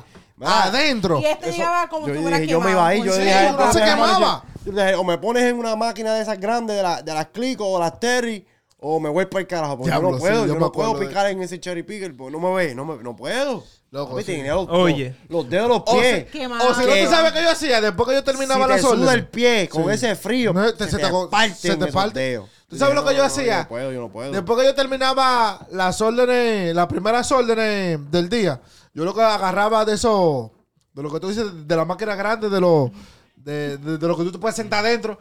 ah, 0.42 0.62
adentro. 0.64 1.20
Y 1.20 1.24
este 1.24 1.52
llegaba 1.52 1.88
como 1.88 2.06
yo 2.06 2.14
si 2.14 2.20
hubiera 2.20 2.38
dije, 2.38 2.52
yo 2.52 2.60
me 2.60 2.70
iba 2.70 2.86
a 2.86 2.94
ir, 2.94 3.04
yo 3.04 3.12
quemado, 3.12 3.24
dije, 3.24 3.52
no 3.66 3.72
se 3.72 3.78
quemaba. 3.80 4.44
Yo 4.64 4.72
dije, 4.72 4.94
o 4.94 5.04
me 5.04 5.18
pones 5.18 5.44
en 5.44 5.56
una 5.56 5.74
máquina 5.76 6.14
de 6.14 6.22
esas 6.22 6.38
grandes, 6.38 6.76
de, 6.76 6.82
la- 6.82 7.02
de 7.02 7.14
las 7.14 7.26
Clico 7.28 7.66
o 7.66 7.78
las 7.80 7.98
Terry, 7.98 8.46
o 8.78 9.00
me 9.00 9.08
voy 9.08 9.26
para 9.26 9.40
el 9.40 9.46
carajo. 9.46 9.76
Porque 9.78 9.90
Diablo, 9.90 10.08
yo 10.10 10.12
no 10.12 10.18
sí, 10.18 10.22
puedo, 10.22 10.40
yo 10.42 10.46
yo, 10.46 10.54
me 10.54 10.60
no 10.60 10.72
puedo 10.72 10.88
acuerdo 10.90 11.00
de- 11.02 11.08
picar 11.08 11.30
en 11.30 11.42
ese 11.42 11.58
cherry 11.58 11.82
picker, 11.82 12.14
porque 12.16 12.32
no 12.32 12.40
me 12.40 12.54
ve, 12.54 12.74
no, 12.74 12.84
me, 12.84 13.02
no 13.02 13.16
puedo. 13.16 13.64
Loco, 13.92 14.12
Papi, 14.12 14.24
sí. 14.24 14.32
tenía 14.36 14.54
los, 14.54 14.68
Oye. 14.68 15.14
los, 15.28 15.42
los 15.44 15.50
dedos 15.50 15.68
de 15.68 15.68
los 15.74 15.82
O 15.86 15.92
pies. 15.98 16.14
se- 16.16 16.26
Quemado. 16.26 16.70
O 16.70 16.74
si 16.74 16.80
no, 16.84 16.92
tú 16.92 17.10
sabes 17.10 17.32
qué 17.32 17.42
yo 17.42 17.50
hacía 17.50 17.80
después 17.80 18.08
que 18.08 18.14
yo 18.16 18.24
terminaba 18.24 18.64
si 18.64 18.68
las 18.70 18.76
te 18.76 18.82
suda 18.82 18.92
órdenes. 18.94 19.14
el 19.14 19.26
pie 19.28 19.68
con 19.68 19.84
Sí. 19.84 19.90
ese 19.92 20.16
frío, 20.16 20.52
No, 20.52 20.72
te- 20.74 20.84
se, 20.84 20.90
se 20.90 20.96
te, 20.98 21.04
te 21.06 21.12
parten 21.30 21.54
se 21.56 21.76
te 21.76 21.84
esos 21.84 21.90
parte. 21.94 22.20
dedos. 22.20 22.50
¿Tú 22.68 22.76
sabes 22.76 22.94
lo 22.94 23.04
que 23.04 23.12
yo 23.14 23.20
no, 23.20 23.24
hacía? 23.26 23.56
Yo 23.58 23.62
no 23.62 23.68
puedo, 23.68 23.92
yo 23.92 24.00
no 24.00 24.08
puedo. 24.10 24.32
Después 24.32 24.58
que 24.60 24.64
yo 24.66 24.74
terminaba 24.74 25.66
las 25.70 26.00
órdenes, 26.00 26.74
las 26.74 26.86
primeras 26.86 27.30
órdenes 27.30 28.10
del 28.10 28.28
día, 28.28 28.60
yo 28.92 29.04
lo 29.04 29.14
que 29.14 29.22
agarraba 29.22 29.84
de 29.84 29.94
eso, 29.94 30.52
de 30.92 31.02
lo 31.02 31.12
que 31.12 31.20
tú 31.20 31.28
dices, 31.28 31.46
de 31.66 31.76
la 31.76 31.84
máquina 31.84 32.14
grande, 32.16 32.48
de 32.48 32.60
lo, 32.60 32.90
de, 33.36 33.76
de- 33.78 33.98
de 33.98 34.08
lo 34.08 34.16
que 34.16 34.24
tú 34.24 34.32
te 34.32 34.38
puedes 34.38 34.56
sentar 34.56 34.84
adentro. 34.84 35.18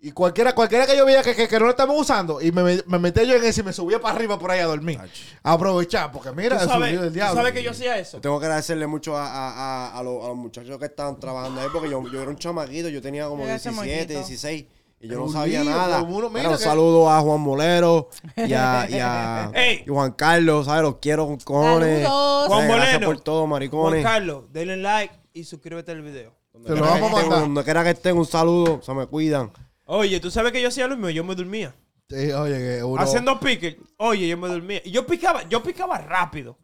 Y 0.00 0.12
cualquiera, 0.12 0.54
cualquiera 0.54 0.86
que 0.86 0.94
yo 0.98 1.06
veía 1.06 1.22
que, 1.22 1.34
que, 1.34 1.48
que 1.48 1.58
no 1.58 1.64
lo 1.64 1.70
estaban 1.70 1.96
usando, 1.96 2.38
y 2.40 2.52
me, 2.52 2.82
me 2.86 2.98
metía 2.98 3.24
yo 3.24 3.36
en 3.36 3.44
ese 3.44 3.62
y 3.62 3.64
me 3.64 3.72
subía 3.72 3.98
para 3.98 4.14
arriba 4.14 4.38
por 4.38 4.50
ahí 4.50 4.60
a 4.60 4.66
dormir. 4.66 5.00
A 5.42 5.52
aprovechar, 5.52 6.12
porque 6.12 6.30
mira, 6.30 6.58
¿Tú 6.58 6.66
sabes, 6.68 7.00
tú 7.10 7.18
sabes 7.18 7.52
que 7.54 7.62
yo 7.62 7.70
hacía 7.70 7.96
eso? 7.98 8.18
Yo 8.18 8.20
tengo 8.20 8.38
que 8.38 8.44
agradecerle 8.44 8.86
mucho 8.86 9.16
a, 9.16 9.26
a, 9.26 9.48
a, 9.88 9.98
a 9.98 10.02
los, 10.02 10.22
a 10.22 10.28
los 10.28 10.36
muchachos 10.36 10.78
que 10.78 10.84
estaban 10.84 11.18
trabajando 11.18 11.62
ahí, 11.62 11.68
porque 11.72 11.88
yo, 11.88 12.06
yo 12.12 12.20
era 12.20 12.30
un 12.30 12.36
chamaquito, 12.36 12.90
yo 12.90 13.00
tenía 13.00 13.26
como 13.28 13.44
Era 13.44 13.54
17, 13.54 13.74
chamaquito. 13.74 14.12
16, 14.12 14.64
y 15.04 15.08
yo 15.08 15.18
no 15.20 15.28
sabía 15.28 15.62
lío, 15.62 15.70
nada. 15.70 16.02
uno, 16.02 16.30
mira 16.30 16.48
un 16.50 16.56
que- 16.56 16.62
saludo 16.62 17.10
a 17.10 17.20
Juan 17.20 17.40
Molero 17.40 18.08
y 18.36 18.52
a, 18.52 18.86
y 18.90 18.98
a 18.98 19.50
Ey. 19.54 19.84
y 19.86 19.88
Juan 19.90 20.12
Carlos, 20.12 20.66
¿sabes? 20.66 20.82
Los 20.82 20.96
quiero 20.96 21.26
con 21.26 21.36
cojones. 21.38 22.02
Saludos. 22.02 22.48
Juan 22.48 22.68
Gracias 22.68 22.92
Molero. 22.94 23.06
por 23.06 23.20
todo, 23.20 23.38
Juan 23.40 23.50
maricones. 23.50 24.02
Carlos, 24.02 24.52
denle 24.52 24.76
like 24.78 25.14
y 25.32 25.44
suscríbete 25.44 25.92
al 25.92 26.02
video. 26.02 26.34
Te 26.64 26.74
lo 26.74 26.80
vamos 26.82 27.10
a 27.10 27.14
mandar. 27.16 27.40
Donde 27.40 27.64
quiera 27.64 27.82
que 27.84 27.90
estén, 27.90 28.16
un 28.16 28.26
saludo, 28.26 28.80
se 28.82 28.94
me 28.94 29.06
cuidan. 29.06 29.50
Oye, 29.86 30.20
¿tú 30.20 30.30
sabes 30.30 30.52
que 30.52 30.62
yo 30.62 30.68
hacía 30.68 30.86
lo 30.86 30.96
mismo? 30.96 31.10
Yo 31.10 31.24
me 31.24 31.34
dormía. 31.34 31.74
Sí, 32.08 32.30
oye, 32.32 32.56
que 32.58 32.84
uno... 32.84 33.02
Haciendo 33.02 33.40
pique. 33.40 33.78
Oye, 33.96 34.28
yo 34.28 34.36
me 34.38 34.46
dormía. 34.48 34.80
Y 34.84 34.90
yo 34.92 35.06
picaba, 35.06 35.42
yo 35.48 35.62
picaba 35.62 35.98
rápido. 35.98 36.56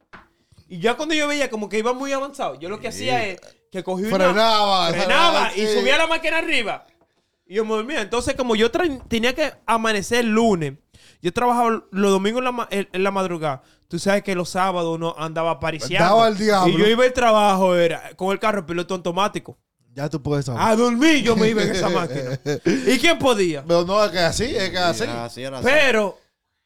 Y 0.69 0.79
ya 0.79 0.97
cuando 0.97 1.15
yo 1.15 1.27
veía 1.27 1.51
como 1.51 1.69
que 1.69 1.79
iba 1.79 1.93
muy 1.93 2.13
avanzado, 2.13 2.59
yo 2.61 2.69
lo 2.69 2.79
que 2.79 2.89
hacía 2.89 3.27
es 3.27 3.41
que 3.73 3.83
cogí 3.83 4.05
una... 4.05 4.17
Frenaba, 4.17 4.89
Frenaba 4.91 5.51
y 5.57 5.67
sí. 5.67 5.79
subía 5.81 5.99
la 5.99 6.07
máquina 6.07 6.39
arriba. 6.39 6.87
Y 7.51 7.55
yo 7.57 7.65
me 7.65 7.73
dormía. 7.75 8.01
Entonces, 8.01 8.35
como 8.37 8.55
yo 8.55 8.71
tenía 9.09 9.35
que 9.35 9.53
amanecer 9.67 10.21
el 10.21 10.29
lunes, 10.31 10.75
yo 11.21 11.33
trabajaba 11.33 11.83
los 11.91 12.11
domingos 12.13 12.39
en 12.39 12.45
la, 12.45 12.53
ma- 12.53 12.69
en- 12.71 12.89
en 12.93 13.03
la 13.03 13.11
madrugada. 13.11 13.63
Tú 13.89 13.99
sabes 13.99 14.23
que 14.23 14.37
los 14.37 14.51
sábados 14.51 14.95
uno 14.95 15.17
andaba 15.19 15.51
apariciando. 15.51 16.07
Daba 16.07 16.27
al 16.27 16.39
diablo. 16.39 16.73
Y 16.73 16.79
yo 16.81 16.87
iba 16.87 17.03
al 17.05 17.13
trabajo 17.13 17.75
era, 17.75 18.11
con 18.15 18.31
el 18.31 18.39
carro 18.39 18.65
piloto 18.65 18.95
automático. 18.95 19.59
Ya 19.93 20.09
tú 20.09 20.23
puedes 20.23 20.45
saber. 20.47 20.63
A 20.63 20.77
dormir 20.77 21.25
yo 21.25 21.35
me 21.35 21.49
iba 21.49 21.65
en 21.65 21.73
esa 21.73 21.89
máquina. 21.89 22.39
¿Y 22.87 22.97
quién 23.01 23.19
podía? 23.19 23.65
Pero 23.67 23.85
no, 23.85 24.05
es 24.05 24.13
que 24.13 24.21
así, 24.21 24.45
es 24.45 24.71
que 24.71 24.79
así. 24.79 25.03
Era 25.03 25.25
así, 25.25 25.43
era 25.43 25.59
así. 25.59 25.67
Pero 25.69 26.17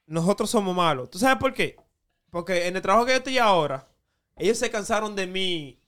nosotros 0.07 0.51
somos 0.51 0.77
malos. 0.77 1.09
¿Tú 1.09 1.19
sabes 1.19 1.39
por 1.39 1.55
qué? 1.55 1.77
Porque 2.31 2.67
en 2.67 2.77
el 2.77 2.83
trabajo 2.83 3.07
que 3.07 3.13
yo 3.13 3.17
estoy 3.19 3.39
ahora, 3.39 3.89
ellos 4.37 4.59
se 4.59 4.71
cansaron 4.71 5.17
de 5.17 5.27
mí, 5.27 5.81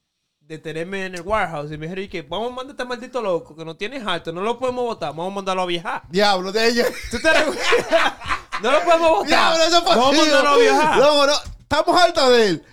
de 0.47 0.57
tenerme 0.57 1.05
en 1.05 1.15
el 1.15 1.21
warehouse. 1.21 1.71
Y 1.71 1.77
me 1.77 1.87
dijeron 1.87 2.09
que 2.09 2.21
vamos 2.21 2.51
a 2.51 2.55
mandar 2.55 2.69
a 2.69 2.71
este 2.71 2.85
maldito 2.85 3.21
loco 3.21 3.55
que 3.55 3.65
no 3.65 3.75
tiene 3.75 4.01
alto, 4.05 4.31
no 4.31 4.41
lo 4.41 4.57
podemos 4.57 4.85
votar, 4.85 5.09
vamos 5.09 5.31
a 5.31 5.35
mandarlo 5.35 5.63
a 5.63 5.65
viajar. 5.65 6.03
Diablo 6.09 6.51
de 6.53 6.67
ella. 6.67 6.85
¿Tú 7.11 7.19
te 7.19 7.29
no 8.63 8.71
lo 8.71 8.81
podemos 8.83 9.09
votar. 9.09 9.27
Diablo, 9.27 9.63
eso 9.65 9.81
fue 9.83 9.95
Vamos 9.95 10.15
a 10.17 10.21
mandarlo 10.21 10.49
a 10.49 10.57
viajar. 10.57 10.97
Loco, 10.99 11.27
no, 11.27 11.33
estamos 11.59 12.01
hartos 12.01 12.29
de 12.29 12.47
él. 12.47 12.65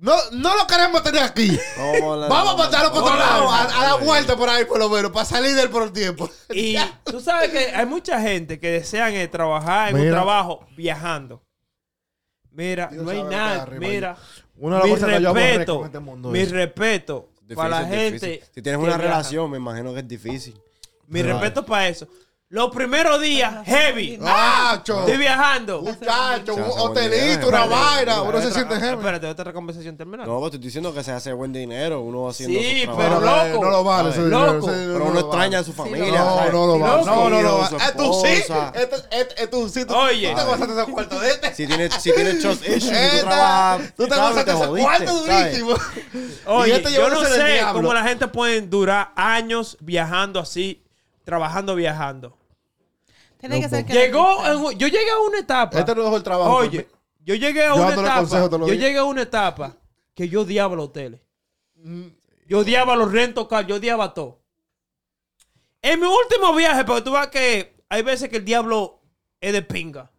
No, 0.00 0.14
no 0.32 0.56
lo 0.56 0.66
queremos 0.66 1.02
tener 1.02 1.22
aquí. 1.22 1.56
Vamos 1.76 2.24
a, 2.24 2.28
Vamos 2.28 2.54
a 2.54 2.56
mandarlo 2.56 2.90
por 2.90 3.02
otro 3.02 3.14
Hola. 3.14 3.26
lado, 3.26 3.50
a, 3.50 3.62
a 3.64 3.82
la 3.88 3.94
vuelta 3.96 4.34
por 4.34 4.48
ahí 4.48 4.64
por 4.64 4.78
lo 4.78 4.88
menos, 4.88 5.12
para 5.12 5.26
salir 5.26 5.54
del 5.54 5.68
por 5.70 5.82
el 5.84 5.92
tiempo. 5.92 6.28
Y 6.52 6.74
tú 7.04 7.20
sabes 7.20 7.50
que 7.50 7.58
hay 7.76 7.86
mucha 7.86 8.20
gente 8.20 8.58
que 8.58 8.70
desean 8.72 9.12
eh, 9.12 9.28
trabajar 9.28 9.90
en 9.90 10.00
un 10.00 10.08
trabajo 10.10 10.66
viajando. 10.76 11.42
Mira, 12.50 12.88
Dios 12.88 13.04
no 13.04 13.10
hay 13.10 13.18
sabe 13.18 13.24
lo 13.24 13.30
que 13.30 13.36
nada. 13.36 13.52
hay 13.52 13.60
arriba 13.60 13.78
Mira, 13.88 14.16
Una 14.60 14.76
de 14.76 14.80
las 14.80 14.86
mi 14.88 14.94
cosas 14.94 15.08
que 15.16 15.22
yo 15.22 15.28
aborrezco 15.30 15.48
respeto, 15.58 15.80
en 15.80 15.86
este 15.86 15.98
mundo 16.00 16.30
mi 16.30 16.38
es- 16.40 16.50
respeto 16.50 17.28
Difícil, 17.40 17.56
para 17.56 17.68
la 17.68 17.84
difícil. 17.84 18.20
gente. 18.30 18.44
Si 18.54 18.62
tienes 18.62 18.78
una 18.78 18.88
viaja. 18.88 19.02
relación, 19.02 19.50
me 19.50 19.56
imagino 19.56 19.92
que 19.94 20.00
es 20.00 20.08
difícil. 20.08 20.54
Mi 21.08 21.22
respeto 21.22 21.64
para 21.66 21.88
eso. 21.88 22.06
Los 22.52 22.70
primeros 22.74 23.20
días, 23.20 23.64
heavy. 23.64 24.18
¡Ah, 24.24 24.80
cho! 24.82 24.98
Estoy 25.02 25.18
viajando. 25.18 25.82
Muchacho, 25.82 26.56
un 26.56 26.64
hotelito, 26.80 27.46
una 27.46 27.64
vaina. 27.64 28.22
Uno 28.22 28.40
se 28.42 28.50
siente 28.52 28.74
heavy. 28.74 28.96
Espérate, 28.96 29.28
otra 29.28 29.52
conversación 29.52 29.96
terminada. 29.96 30.26
No, 30.28 30.40
pues 30.40 30.50
te 30.50 30.56
estoy 30.56 30.66
diciendo 30.66 30.92
que 30.92 31.04
se 31.04 31.12
hace 31.12 31.32
buen 31.32 31.52
dinero, 31.52 32.00
uno 32.00 32.28
haciendo 32.28 32.58
Sí, 32.58 32.86
su 32.86 32.96
pero 32.96 33.20
loco. 33.20 33.64
No 33.64 33.70
lo 33.70 33.84
vale. 33.84 34.10
ese 34.10 34.22
Loco. 34.22 34.66
dinero 34.68 34.92
Pero 34.92 34.98
no 34.98 35.04
uno 35.12 35.20
extraña 35.20 35.58
a 35.60 35.62
su 35.62 35.72
familia. 35.72 36.06
No, 36.10 36.50
no 36.50 36.66
lo 36.66 36.78
vale. 36.80 37.04
No, 37.04 37.30
no 37.30 37.40
lo 37.40 37.58
vale. 37.58 37.76
Es 37.76 37.96
tú 37.96 38.14
sí. 38.14 38.52
Es 39.38 39.50
tú 39.50 39.68
sí. 39.68 39.84
Oye. 39.88 40.30
Tú 40.30 40.36
te 40.36 40.44
gozaste 40.44 40.72
ese 40.82 40.92
cuarto 40.92 41.20
de 41.20 41.30
este. 41.30 41.54
Si 41.54 41.66
tienes, 41.68 41.94
si 41.94 42.12
tienes 42.12 42.40
trust 42.40 42.66
issues, 42.66 42.82
tú 42.90 42.96
Esta- 42.96 43.28
trabajas, 43.28 43.94
Tú 43.96 44.08
te 44.08 44.14
¿sabes? 44.16 44.28
gozaste 44.30 44.50
ese 44.50 44.66
jodiste, 44.66 44.82
cuarto 44.88 45.24
¿sabes? 45.24 45.60
durísimo. 45.62 45.74
Oye, 46.46 46.74
este 46.74 46.92
yo 46.94 47.10
no 47.10 47.24
sé 47.24 47.60
cómo 47.72 47.94
la 47.94 48.02
gente 48.02 48.26
puede 48.26 48.60
durar 48.62 49.12
años 49.14 49.76
viajando 49.78 50.40
así, 50.40 50.82
trabajando, 51.24 51.76
viajando. 51.76 52.36
Tiene 53.40 53.60
que 53.60 53.68
ser 53.68 53.84
que 53.86 53.92
Llegó, 53.92 54.44
en 54.46 54.78
yo 54.78 54.86
llegué 54.88 55.10
a 55.10 55.18
una 55.20 55.38
etapa. 55.38 55.78
Este 55.78 55.94
no 55.94 56.02
dejó 56.02 56.16
el 56.16 56.22
trabajo. 56.22 56.56
Oye, 56.56 56.86
yo 57.20 57.34
llegué 57.34 57.64
a 57.64 57.68
Yo 57.68 57.76
una 57.76 57.86
dándole 57.86 58.08
etapa. 58.08 58.20
consejo 58.20 58.66
Yo 58.66 58.74
llegué 58.74 58.98
a 58.98 59.04
una 59.04 59.22
etapa 59.22 59.76
que 60.14 60.28
yo 60.28 60.42
odiaba 60.42 60.76
los 60.76 60.86
hoteles. 60.86 61.20
Yo 62.46 62.58
odiaba 62.58 62.96
los 62.96 63.10
rentos 63.10 63.48
car, 63.48 63.66
yo 63.66 63.76
odiaba 63.76 64.12
todo. 64.12 64.40
En 65.82 65.98
mi 66.00 66.06
último 66.06 66.54
viaje, 66.54 66.84
porque 66.84 67.02
tú 67.02 67.12
ves 67.12 67.28
que 67.28 67.74
hay 67.88 68.02
veces 68.02 68.28
que 68.28 68.36
el 68.38 68.44
diablo 68.44 69.00
es 69.40 69.52
de 69.52 69.62
pinga. 69.62 70.10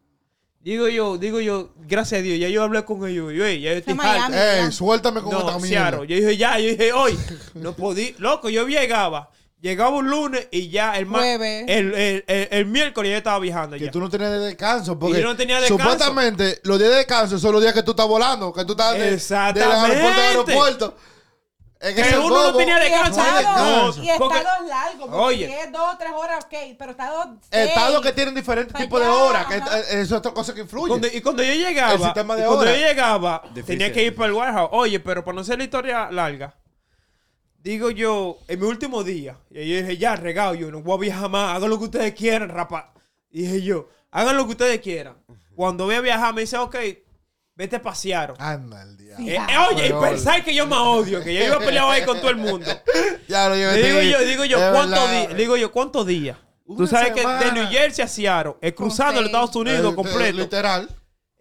Digo 0.59 0.87
yo, 0.87 1.17
digo 1.17 1.39
yo, 1.39 1.73
gracias 1.77 2.19
a 2.19 2.21
Dios, 2.23 2.39
ya 2.39 2.47
yo 2.47 2.63
hablé 2.63 2.85
con 2.85 3.07
ellos. 3.07 3.33
Yo, 3.33 3.45
"Ey, 3.45 3.61
ya 3.61 3.71
yo 3.71 3.77
estoy 3.79 3.93
Miami. 3.95 4.35
harto". 4.35 4.65
Ey, 4.65 4.71
suéltame 4.71 5.21
con 5.21 5.31
No, 5.31 5.39
esta 5.39 5.57
mierda. 5.59 5.97
Yo 6.05 6.15
dije, 6.15 6.37
ya, 6.37 6.57
yo 6.59 6.69
dije, 6.69 6.93
hoy, 6.93 7.17
no 7.55 7.73
podía. 7.75 8.11
Loco, 8.19 8.49
yo 8.49 8.67
llegaba. 8.67 9.29
Llegaba 9.61 9.91
un 9.91 10.09
lunes 10.09 10.47
y 10.51 10.69
ya 10.69 10.97
el, 10.97 11.05
Jueves. 11.07 11.65
el, 11.67 11.93
el, 11.93 12.23
el, 12.27 12.47
el 12.49 12.65
miércoles 12.65 13.11
ya 13.11 13.17
estaba 13.17 13.37
viajando. 13.37 13.77
Que 13.77 13.85
Ya. 13.85 13.91
tú 13.91 13.99
no 13.99 14.09
tenías 14.09 14.31
de 14.31 14.39
descanso. 14.39 14.97
Porque 14.97 15.19
Y 15.19 15.21
yo 15.21 15.27
no 15.27 15.37
tenía 15.37 15.61
descanso. 15.61 15.83
Supuestamente, 15.83 16.59
los 16.63 16.79
días 16.79 16.89
de 16.89 16.97
descanso 16.97 17.37
son 17.37 17.51
los 17.53 17.61
días 17.61 17.73
que 17.73 17.83
tú 17.83 17.91
estás 17.91 18.07
volando. 18.07 18.51
Que 18.51 18.65
tú 18.65 18.71
estás 18.71 18.93
de, 18.97 19.13
Exactamente. 19.13 19.95
del 19.95 20.07
aeropuerto 20.07 20.19
a 20.19 20.27
aeropuerto. 20.29 20.97
Es 21.79 21.95
Que 21.95 22.17
uno 22.17 22.29
no 22.29 22.51
bobo- 22.53 22.57
tenía 22.57 22.77
Y 22.79 22.89
descanso. 22.91 23.21
estados, 23.21 23.97
No, 23.97 24.03
y 24.03 24.09
estados 24.09 24.67
largos. 24.67 24.99
Porque 25.09 25.15
Oye. 25.17 25.47
si 25.47 25.53
es 25.53 25.71
dos 25.71 25.93
o 25.93 25.97
tres 25.97 26.11
horas, 26.11 26.45
ok. 26.45 26.53
Pero 26.77 26.91
estados. 26.91 27.27
Estados 27.51 28.01
que 28.01 28.11
tienen 28.13 28.35
diferentes 28.35 28.75
Allá, 28.75 28.83
tipos 28.85 28.99
de 29.01 29.07
horas. 29.07 29.45
Que 29.47 29.57
eso 29.57 29.71
es 29.91 30.11
otra 30.11 30.31
cosa 30.31 30.53
que 30.55 30.61
influye. 30.61 30.89
Cuando- 30.89 31.07
y 31.07 31.21
cuando 31.21 31.43
yo 31.43 31.53
llegaba, 31.53 31.93
El 31.93 32.01
sistema 32.03 32.35
de 32.35 32.41
y 32.41 32.45
cuando 32.45 32.61
horas. 32.63 32.75
yo 32.79 32.87
llegaba, 32.87 33.41
Difícil, 33.53 33.65
tenía 33.65 33.91
que 33.93 34.03
ir 34.03 34.15
para 34.15 34.27
el 34.27 34.33
warehouse. 34.33 34.69
Oye, 34.73 34.99
pero 34.99 35.23
para 35.23 35.35
no 35.35 35.41
hacer 35.41 35.57
la 35.59 35.63
historia 35.63 36.09
larga, 36.11 36.55
digo 37.63 37.91
yo, 37.91 38.37
en 38.47 38.59
mi 38.59 38.65
último 38.65 39.03
día, 39.03 39.37
y 39.49 39.67
yo 39.69 39.77
dije, 39.77 39.97
ya, 39.97 40.15
regado, 40.15 40.53
yo 40.55 40.71
no 40.71 40.81
voy 40.81 40.97
a 40.97 41.01
viajar 41.01 41.29
más, 41.29 41.55
hagan 41.55 41.69
lo 41.69 41.77
que 41.77 41.85
ustedes 41.85 42.13
quieran, 42.13 42.49
rapa. 42.49 42.93
Dije 43.29 43.61
yo, 43.61 43.89
hagan 44.11 44.35
lo 44.37 44.45
que 44.45 44.51
ustedes 44.51 44.81
quieran. 44.81 45.15
Cuando 45.55 45.85
voy 45.85 45.95
a 45.95 46.01
viajar, 46.01 46.33
me 46.33 46.41
dice, 46.41 46.57
ok, 46.57 46.75
vete 47.55 47.75
a 47.77 47.81
pasear. 47.81 48.33
Anda 48.39 48.81
el 48.83 48.97
día. 48.97 49.15
Eh, 49.19 49.35
eh, 49.35 49.57
oye, 49.69 49.87
y 49.87 49.93
pensar 49.93 50.43
que 50.43 50.53
yo 50.55 50.65
me 50.65 50.75
odio, 50.75 51.23
que 51.23 51.33
yo 51.33 51.45
iba 51.45 51.55
a 51.57 51.59
pelear 51.59 51.89
ahí 51.89 52.03
con 52.03 52.17
todo 52.19 52.29
el 52.31 52.37
mundo. 52.37 52.65
Ya 53.27 53.47
lo. 53.47 53.55
Le 53.55 53.77
digo 53.81 54.01
yo, 54.01 54.25
digo 54.25 54.45
yo, 54.45 54.57
¿cuántos 54.73 55.09
días? 55.11 55.37
Digo 55.37 55.57
yo, 55.57 55.71
¿cuántos 55.71 56.05
días? 56.07 56.37
Tú 56.65 56.87
sabes 56.87 57.11
que 57.13 57.21
de. 57.25 57.51
New 57.51 57.67
Jersey 57.69 58.03
a 58.03 58.07
Seattle, 58.07 58.55
es 58.61 58.73
cruzando 58.73 59.21
los 59.21 59.27
Estados 59.29 59.55
Unidos 59.55 59.91
Eh, 59.91 59.95
completo. 59.95 60.37
Literal. 60.37 60.89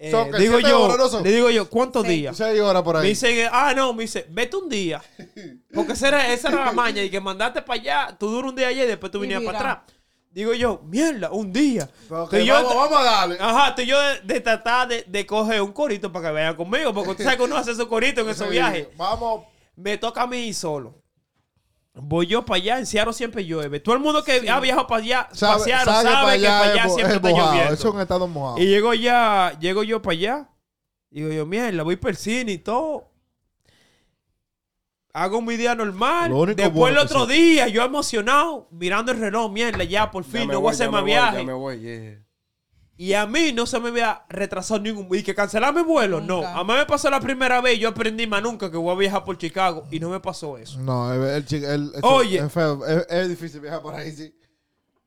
Eh, 0.03 0.11
Son 0.11 0.31
que 0.31 0.39
digo 0.39 0.55
siete 0.55 0.71
yo, 0.71 0.81
horas, 0.83 0.97
¿no 0.97 1.09
son? 1.11 1.23
le 1.23 1.31
digo 1.31 1.51
yo, 1.51 1.69
¿cuántos 1.69 2.05
Sí. 2.07 2.09
días? 2.09 2.35
Seis 2.35 2.59
horas 2.59 2.83
por 2.83 2.95
Me 2.97 3.03
ahí. 3.03 3.09
dice, 3.09 3.47
ah, 3.53 3.75
no, 3.77 3.93
me 3.93 4.05
dice, 4.05 4.25
vete 4.31 4.57
un 4.57 4.67
día. 4.71 5.03
Porque 5.75 5.93
esa 5.93 6.09
era, 6.09 6.33
esa 6.33 6.49
era 6.49 6.65
la 6.65 6.73
maña 6.73 7.03
y 7.03 7.11
que 7.11 7.21
mandaste 7.21 7.61
para 7.61 7.79
allá, 7.81 8.17
tú 8.19 8.29
duras 8.31 8.49
un 8.51 8.57
día 8.57 8.69
allá 8.69 8.85
y 8.85 8.87
después 8.87 9.13
tú 9.13 9.19
Y 9.19 9.21
venías 9.23 9.43
para 9.43 9.59
mira. 9.59 9.73
atrás. 9.73 9.95
Digo 10.31 10.55
yo, 10.55 10.81
mierda, 10.87 11.31
un 11.33 11.53
día. 11.53 11.91
Yo, 12.09 12.55
vamos, 12.55 12.75
vamos 12.75 12.99
a 12.99 13.03
darle. 13.03 13.37
Ajá, 13.41 13.69
estoy 13.71 13.85
yo 13.87 14.01
de, 14.01 14.21
de 14.23 14.41
tratar 14.41 14.89
de, 14.89 15.05
de 15.07 15.27
coger 15.27 15.61
un 15.61 15.73
corito 15.73 16.11
para 16.11 16.29
que 16.29 16.33
vayan 16.35 16.57
conmigo, 16.57 16.95
porque 16.95 17.17
tú 17.17 17.23
sabes 17.25 17.37
que 17.37 17.43
uno 17.43 17.57
hace 17.57 17.75
su 17.75 17.87
corito 17.87 18.23
en 18.23 18.31
esos 18.31 18.47
Sí, 18.47 18.53
viajes. 18.53 18.89
Vamos. 18.97 19.43
Me 19.77 19.99
toca 19.99 20.23
a 20.23 20.27
mí 20.27 20.53
solo. 20.55 21.00
Voy 21.95 22.27
yo 22.27 22.45
para 22.45 22.57
allá, 22.59 22.79
en 22.79 22.87
Seattle 22.87 23.13
siempre 23.13 23.45
llueve. 23.45 23.81
Todo 23.81 23.95
el 23.97 24.01
mundo 24.01 24.23
que 24.23 24.49
ha 24.49 24.61
viajado 24.61 24.87
para 24.87 25.03
allá, 25.03 25.29
Sabe, 25.33 25.53
para 25.53 25.65
Seattle, 25.65 25.93
sabe 25.93 26.09
sabe, 26.09 26.23
para 26.23 26.39
que 26.39 26.47
para 26.47 26.73
allá 26.73 26.85
es 26.85 26.95
siempre 26.95 27.17
es 27.17 27.17
está 27.17 27.31
lloviendo. 27.31 27.75
Es 27.75 27.85
un 27.85 28.01
estado 28.01 28.29
mojado. 28.29 28.59
Y 28.59 28.67
llego 28.67 28.95
ya, 28.95 29.59
llego 29.59 29.83
yo 29.83 30.01
para 30.01 30.13
allá. 30.13 30.49
Digo 31.11 31.29
yo, 31.31 31.45
mierda, 31.47 31.83
voy 31.83 31.97
para 31.97 32.13
el 32.13 32.17
cine 32.17 32.53
y 32.53 32.59
todo. 32.59 33.09
Hago 35.13 35.43
mi 35.43 35.57
día 35.57 35.75
normal. 35.75 36.31
Lo 36.31 36.47
Después 36.47 36.73
bueno 36.73 37.01
el 37.01 37.07
otro 37.07 37.27
día, 37.27 37.67
yo 37.67 37.83
emocionado, 37.83 38.69
mirando 38.71 39.11
el 39.11 39.19
reloj, 39.19 39.51
mierda, 39.51 39.83
ya 39.83 40.09
por 40.13 40.23
fin, 40.23 40.47
no 40.49 40.61
voy 40.61 40.69
a 40.69 40.73
hacer 40.73 40.89
más 40.91 41.03
voy, 41.03 41.11
Ya 41.11 41.31
viajes. 41.31 41.47
me 41.47 41.53
voy, 41.53 41.81
yeah. 41.81 42.25
Y 43.01 43.15
a 43.15 43.27
mí 43.27 43.55
no 43.55 43.65
se 43.65 43.81
me 43.81 43.89
había 43.89 44.27
retrasado 44.29 44.79
ningún... 44.79 45.09
Y 45.17 45.23
que 45.23 45.35
cancelar 45.35 45.75
mi 45.75 45.81
vuelo, 45.81 46.21
no. 46.21 46.47
A 46.47 46.63
mí 46.63 46.75
me 46.75 46.85
pasó 46.85 47.09
la 47.09 47.19
primera 47.19 47.63
vez 47.63 47.79
y 47.79 47.79
yo 47.79 47.89
aprendí 47.89 48.27
más 48.27 48.43
nunca 48.43 48.71
que 48.71 48.77
voy 48.77 48.95
a 48.95 48.99
viajar 48.99 49.25
por 49.25 49.39
Chicago. 49.39 49.87
Y 49.91 49.99
no 49.99 50.11
me 50.11 50.21
pasó 50.21 50.59
eso. 50.59 50.79
No, 50.81 51.11
el, 51.11 51.47
el, 51.51 51.93
Oye. 52.03 52.41
Es 52.41 52.53
feo. 52.53 52.85
Es, 52.85 53.07
es 53.09 53.29
difícil 53.31 53.63
viajar 53.63 53.81
por 53.81 53.95
ahí, 53.95 54.13
sí. 54.13 54.35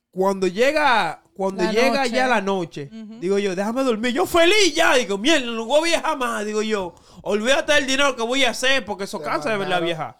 Cuando 0.09 0.47
llega, 0.47 1.21
cuando 1.35 1.63
La 1.63 1.71
llega 1.71 1.99
noche. 1.99 2.09
ya 2.15 2.27
la 2.27 2.41
noche, 2.41 2.89
digo 3.19 3.37
yo, 3.37 3.55
déjame 3.55 3.83
dormir. 3.83 4.11
Yo 4.11 4.25
feliz 4.25 4.73
ya, 4.73 4.95
digo, 4.95 5.19
mierda, 5.19 5.45
no 5.45 5.63
voy 5.65 5.89
a 5.89 5.99
viajar 5.99 6.17
más. 6.17 6.43
Digo 6.47 6.63
yo, 6.63 6.95
olvídate 7.21 7.73
del 7.73 7.85
dinero 7.85 8.15
que 8.15 8.23
voy 8.23 8.43
a 8.43 8.49
hacer 8.49 8.83
porque 8.85 9.03
eso 9.03 9.19
Te 9.19 9.25
cansa 9.25 9.51
de 9.51 9.57
verdad 9.57 9.83
viajar. 9.83 10.17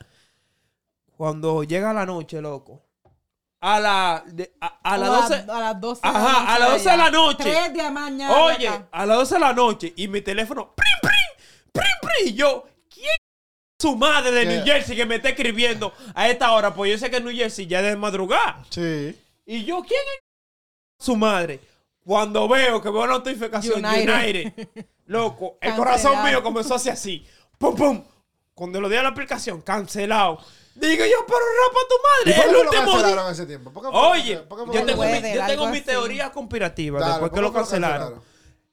Cuando 1.17 1.63
llega 1.63 1.91
la 1.91 2.05
noche, 2.05 2.39
loco, 2.39 2.82
a 3.65 3.79
la, 3.79 4.23
de- 4.27 4.51
a, 4.59 4.79
a 4.83 4.97
las 4.97 5.09
O 5.09 5.13
12, 5.21 5.33
A 5.49 5.59
las 5.61 5.79
12 5.81 6.01
Ajá, 6.03 6.53
a 6.55 6.59
las 6.59 6.71
12 6.71 6.89
de 6.89 6.97
la 6.97 7.09
noche. 7.09 7.43
3 7.43 7.71
de 7.73 7.77
la 7.83 7.91
mañana. 7.91 8.35
oye, 8.43 8.67
acá. 8.67 8.87
a 8.91 9.05
las 9.05 9.17
12 9.19 9.33
de 9.35 9.39
la 9.39 9.53
noche 9.53 9.93
y 9.95 10.07
mi 10.09 10.19
teléfono, 10.21 10.73
prim, 10.75 10.91
prim, 11.01 11.47
prim, 11.71 11.85
prim, 12.01 12.27
y 12.27 12.33
yo, 12.33 12.65
¿quién 12.93 13.05
es 13.05 13.19
su 13.79 13.95
madre 13.95 14.31
de 14.31 14.41
¿Qué? 14.41 14.47
New 14.57 14.65
Jersey 14.65 14.95
que 14.97 15.05
me 15.05 15.15
está 15.15 15.29
escribiendo 15.29 15.93
a 16.13 16.27
esta 16.27 16.51
hora? 16.51 16.73
Pues 16.73 16.91
yo 16.91 16.97
sé 16.97 17.09
que 17.09 17.21
New 17.21 17.33
Jersey 17.33 17.65
ya 17.65 17.79
es 17.79 17.85
de 17.85 17.95
madrugada. 17.95 18.65
Sí. 18.69 19.17
Y 19.45 19.63
yo, 19.63 19.81
¿quién 19.81 20.01
es 20.17 21.05
su 21.05 21.15
madre? 21.15 21.61
Cuando 22.05 22.49
veo 22.49 22.81
que 22.81 22.89
veo 22.89 23.07
la 23.07 23.13
notificación 23.13 23.83
United. 23.85 24.13
United, 24.53 24.67
loco, 25.05 25.57
el 25.61 25.69
Cancelado. 25.73 25.77
corazón 25.77 26.25
mío 26.25 26.43
comenzó 26.43 26.73
a 26.73 26.77
hacer 26.77 26.91
así. 26.93 27.25
Pum, 27.57 27.75
pum. 27.75 28.03
Cuando 28.53 28.81
lo 28.81 28.89
di 28.89 28.97
a 28.97 29.03
la 29.03 29.09
aplicación, 29.09 29.61
cancelado. 29.61 30.39
Digo 30.75 31.05
yo, 31.05 31.25
pero 31.27 31.39
rapa 31.39 31.79
tu 31.89 31.95
¿Y 31.95 32.29
madre. 32.29 32.35
por 32.35 32.43
qué 32.43 32.49
El 32.49 32.53
lo 32.53 32.61
último 32.69 32.83
día. 32.85 33.01
cancelaron 33.01 33.31
ese 33.31 33.45
tiempo? 33.45 33.71
¿Por 33.71 33.83
qué 33.83 33.89
fue- 33.91 33.99
Oye, 33.99 34.37
por 34.37 34.59
qué 34.59 34.65
fue 34.65 34.75
yo 34.75 34.85
tengo, 34.85 35.03
lo 35.03 35.09
mi, 35.09 35.33
yo 35.33 35.45
tengo 35.45 35.71
teoría 35.85 36.31
conspirativa 36.31 36.99
Dale, 36.99 37.11
después 37.13 37.29
¿por 37.29 37.37
que 37.39 37.41
lo 37.43 37.53
cancelaron. 37.53 38.21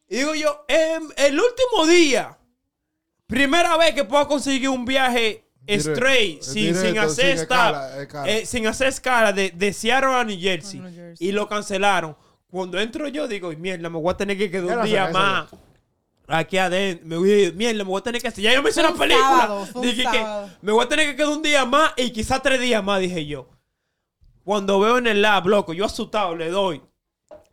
Y 0.08 0.16
digo 0.16 0.34
yo, 0.34 0.64
em, 0.68 1.08
el 1.16 1.38
último 1.40 1.86
día, 1.86 2.36
primera 3.26 3.76
vez 3.76 3.94
que 3.94 4.04
puedo 4.04 4.26
conseguir 4.26 4.68
un 4.68 4.84
viaje 4.84 5.44
Directo, 5.62 5.92
straight, 5.92 6.42
sin, 6.42 6.54
directo, 6.74 6.80
sin 6.88 6.98
hacer 6.98 7.24
sin 7.26 7.42
stop, 7.42 7.56
escala, 7.58 8.02
escala. 8.02 8.28
eh, 8.30 8.46
sin 8.46 8.66
hacer 8.66 8.88
escala 8.88 9.32
de, 9.32 9.50
de 9.50 9.72
Seattle 9.72 10.14
a 10.14 10.24
New 10.24 10.40
Jersey, 10.40 10.80
A 10.80 10.82
New 10.84 10.94
Jersey. 10.94 11.28
y 11.28 11.32
lo 11.32 11.46
cancelaron. 11.48 12.16
Cuando 12.50 12.80
entro 12.80 13.06
yo 13.06 13.28
digo, 13.28 13.50
mierda, 13.52 13.88
me 13.88 13.98
voy 13.98 14.12
a 14.12 14.16
tener 14.16 14.36
que 14.36 14.50
quedar 14.50 14.66
¿Qué 14.68 14.74
un 14.76 14.84
día 14.84 15.10
más. 15.12 15.48
Aquí 16.32 16.58
adentro, 16.58 17.06
me 17.06 17.16
voy, 17.16 17.52
mierda, 17.56 17.84
me 17.84 17.90
voy 17.90 18.00
a 18.00 18.02
tener 18.04 18.22
que 18.22 18.28
hacer. 18.28 18.42
Ya 18.44 18.54
yo 18.54 18.62
me 18.62 18.70
hice 18.70 18.80
una 18.80 18.90
un 18.90 18.98
película. 18.98 19.26
sábado, 19.28 19.66
fue 19.66 19.80
un 19.82 19.86
Dije 19.88 20.04
que 20.10 20.26
me 20.62 20.72
voy 20.72 20.84
a 20.84 20.88
tener 20.88 21.06
que 21.10 21.16
quedar 21.16 21.28
un 21.30 21.42
día 21.42 21.64
más 21.64 21.92
y 21.96 22.10
quizás 22.10 22.42
tres 22.42 22.60
días 22.60 22.82
más, 22.84 23.00
dije 23.00 23.26
yo. 23.26 23.48
Cuando 24.44 24.78
veo 24.80 24.98
en 24.98 25.06
el 25.06 25.22
lab, 25.22 25.46
loco, 25.46 25.72
yo 25.72 25.84
asustado 25.84 26.34
le 26.36 26.50
doy 26.50 26.80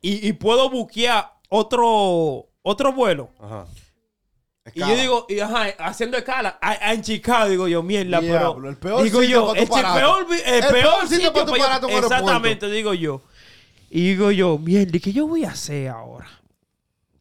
y, 0.01 0.27
y 0.27 0.33
puedo 0.33 0.69
buquear 0.69 1.33
otro, 1.49 2.47
otro 2.61 2.93
vuelo. 2.93 3.29
Ajá. 3.39 3.65
Y 4.73 4.79
yo 4.81 4.95
digo, 4.97 5.25
y, 5.29 5.39
ajá, 5.39 5.67
haciendo 5.79 6.17
escala 6.17 6.57
a- 6.61 6.71
a- 6.71 6.93
en 6.93 7.01
Chicago, 7.01 7.49
digo 7.49 7.67
yo, 7.69 7.81
mierda, 7.83 8.19
Diablo, 8.19 8.55
pero. 8.57 8.69
el 8.69 8.77
peor 8.77 9.03
digo 9.03 9.21
sitio 9.21 9.35
yo, 9.39 9.47
para 9.47 9.65
tu 9.65 9.77
el, 9.77 9.93
peor, 9.95 10.25
el 10.29 10.53
El 10.55 10.59
peor 10.59 10.71
peor 10.73 11.01
sitio 11.07 11.15
sitio 11.27 11.33
para 11.45 11.79
tu 11.79 11.87
yo-. 11.89 11.97
Exactamente, 11.99 12.69
digo 12.69 12.93
yo. 12.93 13.21
Y 13.89 14.09
digo 14.09 14.31
yo, 14.31 14.57
mierda, 14.57 14.97
¿y 14.97 14.99
qué 14.99 15.13
yo 15.13 15.25
voy 15.25 15.45
a 15.45 15.51
hacer 15.51 15.87
ahora? 15.87 16.27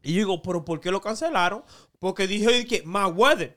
Y 0.06 0.12
yo 0.14 0.18
digo, 0.18 0.42
¿pero 0.42 0.64
por 0.64 0.80
qué 0.80 0.90
lo 0.90 1.00
cancelaron? 1.00 1.64
Porque 1.98 2.26
dije 2.26 2.64
que 2.66 2.82
más 2.84 3.10
weather. 3.14 3.56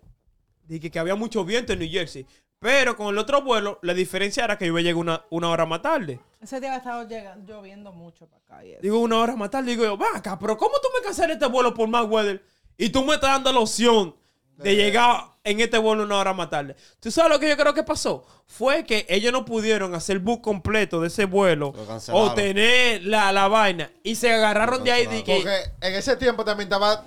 Dije 0.64 0.90
que 0.90 1.00
había 1.00 1.16
mucho 1.16 1.46
viento 1.46 1.74
en 1.74 1.80
New 1.80 1.90
Jersey. 1.90 2.26
Pero 2.60 2.96
con 2.96 3.08
el 3.08 3.18
otro 3.18 3.42
vuelo, 3.42 3.80
la 3.84 3.94
diferencia 3.94 4.44
era 4.44 4.58
que 4.58 4.66
yo 4.66 4.72
iba 4.72 4.80
a 4.80 4.82
llegar 4.82 5.00
una, 5.00 5.26
una 5.30 5.50
hora 5.50 5.66
más 5.66 5.82
tarde. 5.82 6.20
Ese 6.42 6.60
día 6.60 6.74
ha 6.74 6.78
estado 6.78 7.08
llegando, 7.08 7.54
lloviendo 7.54 7.92
mucho 7.94 8.28
para 8.28 8.42
acá. 8.44 8.66
y. 8.66 8.76
Digo, 8.82 9.00
una 9.00 9.18
hora 9.18 9.36
más 9.36 9.50
tarde. 9.50 9.70
Digo 9.70 9.84
yo, 9.84 9.98
va 9.98 10.08
acá, 10.16 10.38
pero 10.40 10.58
¿cómo 10.58 10.74
tú 10.82 10.88
me 10.98 11.04
cancelas 11.04 11.32
este 11.32 11.46
vuelo 11.46 11.74
por 11.74 11.88
más 11.88 12.06
weather? 12.10 12.44
Y 12.78 12.90
tú 12.90 13.04
me 13.06 13.14
estás 13.14 13.32
dando 13.32 13.54
la 13.54 13.60
opción 13.60 14.16
de 14.64 14.76
llegar 14.76 15.26
en 15.44 15.60
este 15.60 15.78
vuelo 15.78 16.04
una 16.04 16.18
hora 16.18 16.34
más 16.34 16.50
tarde. 16.50 16.76
¿Tú 17.00 17.12
sabes 17.12 17.32
lo 17.32 17.40
que 17.40 17.50
yo 17.50 17.58
creo 17.58 17.74
que 17.74 17.84
pasó? 17.84 18.26
Fue 18.46 18.84
que 18.84 19.06
ellos 19.10 19.32
no 19.32 19.46
pudieron 19.46 19.96
hacer 19.96 20.18
el 20.18 20.24
book 20.24 20.42
completo 20.42 21.02
de 21.02 21.08
ese 21.08 21.26
vuelo 21.26 21.74
o 22.12 22.34
tener 22.34 23.04
la, 23.04 23.32
la 23.32 23.48
vaina 23.48 23.92
y 24.04 24.16
se 24.16 24.34
agarraron 24.34 24.84
de 24.84 24.92
ahí 24.92 25.06
de 25.08 25.24
que... 25.24 25.36
Porque 25.36 25.88
en 25.88 25.96
ese 25.96 26.16
tiempo 26.18 26.44
también 26.44 26.68
estaba. 26.68 27.04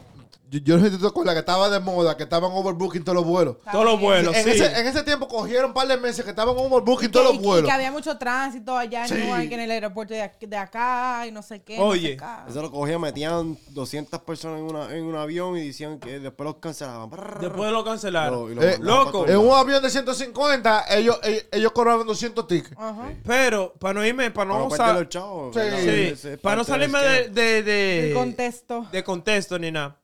Yo, 0.53 0.59
yo 0.62 0.77
no 0.77 0.85
sé 0.85 0.91
si 0.91 0.97
tú 0.97 1.03
te 1.03 1.09
acuerdas 1.09 1.35
que 1.35 1.41
estaba 1.41 1.71
de 1.71 1.81
moda, 1.81 2.15
que 2.15 2.25
estaban 2.25 2.53
overbooking 2.53 3.03
todos 3.03 3.17
los 3.17 3.25
vuelos. 3.25 3.57
Todos 3.73 3.87
los 3.87 3.99
vuelos, 3.99 4.37
en, 4.37 4.45
sí. 4.45 4.51
ese, 4.51 4.67
en 4.79 4.87
ese 4.87 5.03
tiempo 5.03 5.27
cogieron 5.27 5.67
un 5.71 5.73
par 5.73 5.88
de 5.88 5.97
meses 5.97 6.23
que 6.25 6.31
estaban 6.31 6.55
overbooking 6.57 7.09
Y 7.09 7.11
todos 7.11 7.29
que, 7.29 7.33
los 7.33 7.41
y- 7.43 7.45
y 7.45 7.47
vuelos. 7.47 7.65
que 7.69 7.73
había 7.73 7.91
mucho 7.91 8.19
tránsito 8.19 8.77
allá 8.77 9.03
en 9.05 9.09
Sí. 9.09 9.15
Newark, 9.15 9.51
en 9.51 9.61
el 9.61 9.71
aeropuerto 9.71 10.12
de, 10.12 10.31
de 10.38 10.57
acá 10.59 11.27
y 11.27 11.33
no 11.33 11.41
sé 11.43 11.62
qué. 11.62 11.79
no 11.79 11.85
Oye. 11.87 12.09
sé 12.09 12.15
acá. 12.15 12.45
Eso 12.47 12.61
lo 12.61 12.71
cogían, 12.71 13.01
metían 13.01 13.57
200 13.71 14.21
personas 14.21 14.59
en, 14.61 14.65
una, 14.67 14.95
en 14.95 15.05
un 15.05 15.17
avión 15.17 15.57
y 15.57 15.69
decían 15.69 15.99
que 15.99 16.21
después 16.21 16.45
los 16.47 16.57
cancelaban. 16.57 17.09
Después 17.41 17.73
lo 17.73 17.83
cancelaron. 17.83 18.41
Lo- 18.41 18.53
y 18.53 18.55
lo 18.55 18.62
Eh, 18.62 18.77
loco. 18.79 19.27
En 19.27 19.38
un 19.38 19.53
avión 19.53 19.83
de 19.83 19.88
150, 19.88 20.85
ellos, 20.91 21.19
ellos, 21.23 21.45
ellos 21.51 21.73
cobraban 21.73 22.07
200 22.07 22.47
tickets. 22.47 22.77
Ajá. 22.79 23.11
Pero, 23.27 23.73
para 23.79 23.95
no 23.95 24.05
irme, 24.05 24.31
para 24.31 24.49
no 24.51 24.67
usar... 24.67 25.09
Sí. 25.11 26.29
para 26.43 26.57
no 26.57 26.65
salirme 26.65 26.99
de, 27.01 27.29
de, 27.31 27.62
de- 27.62 28.09
El 28.09 28.15
contexto. 28.15 28.87
de 28.93 29.03
contexto 29.03 29.59
ni 29.59 29.71
nada. 29.71 29.97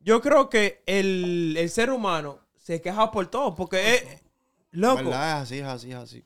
Yo 0.00 0.20
creo 0.20 0.48
que 0.48 0.82
el, 0.86 1.54
el 1.58 1.70
ser 1.70 1.90
humano 1.90 2.38
se 2.56 2.80
queja 2.80 3.10
por 3.10 3.26
todo. 3.28 3.54
Porque 3.54 3.94
es. 3.94 4.04
Loco. 4.72 4.96
¿Verdad? 5.04 5.38
Es 5.38 5.42
así, 5.44 5.58
es 5.58 5.66
así, 5.66 5.90
es 5.90 5.96
así. 5.96 6.24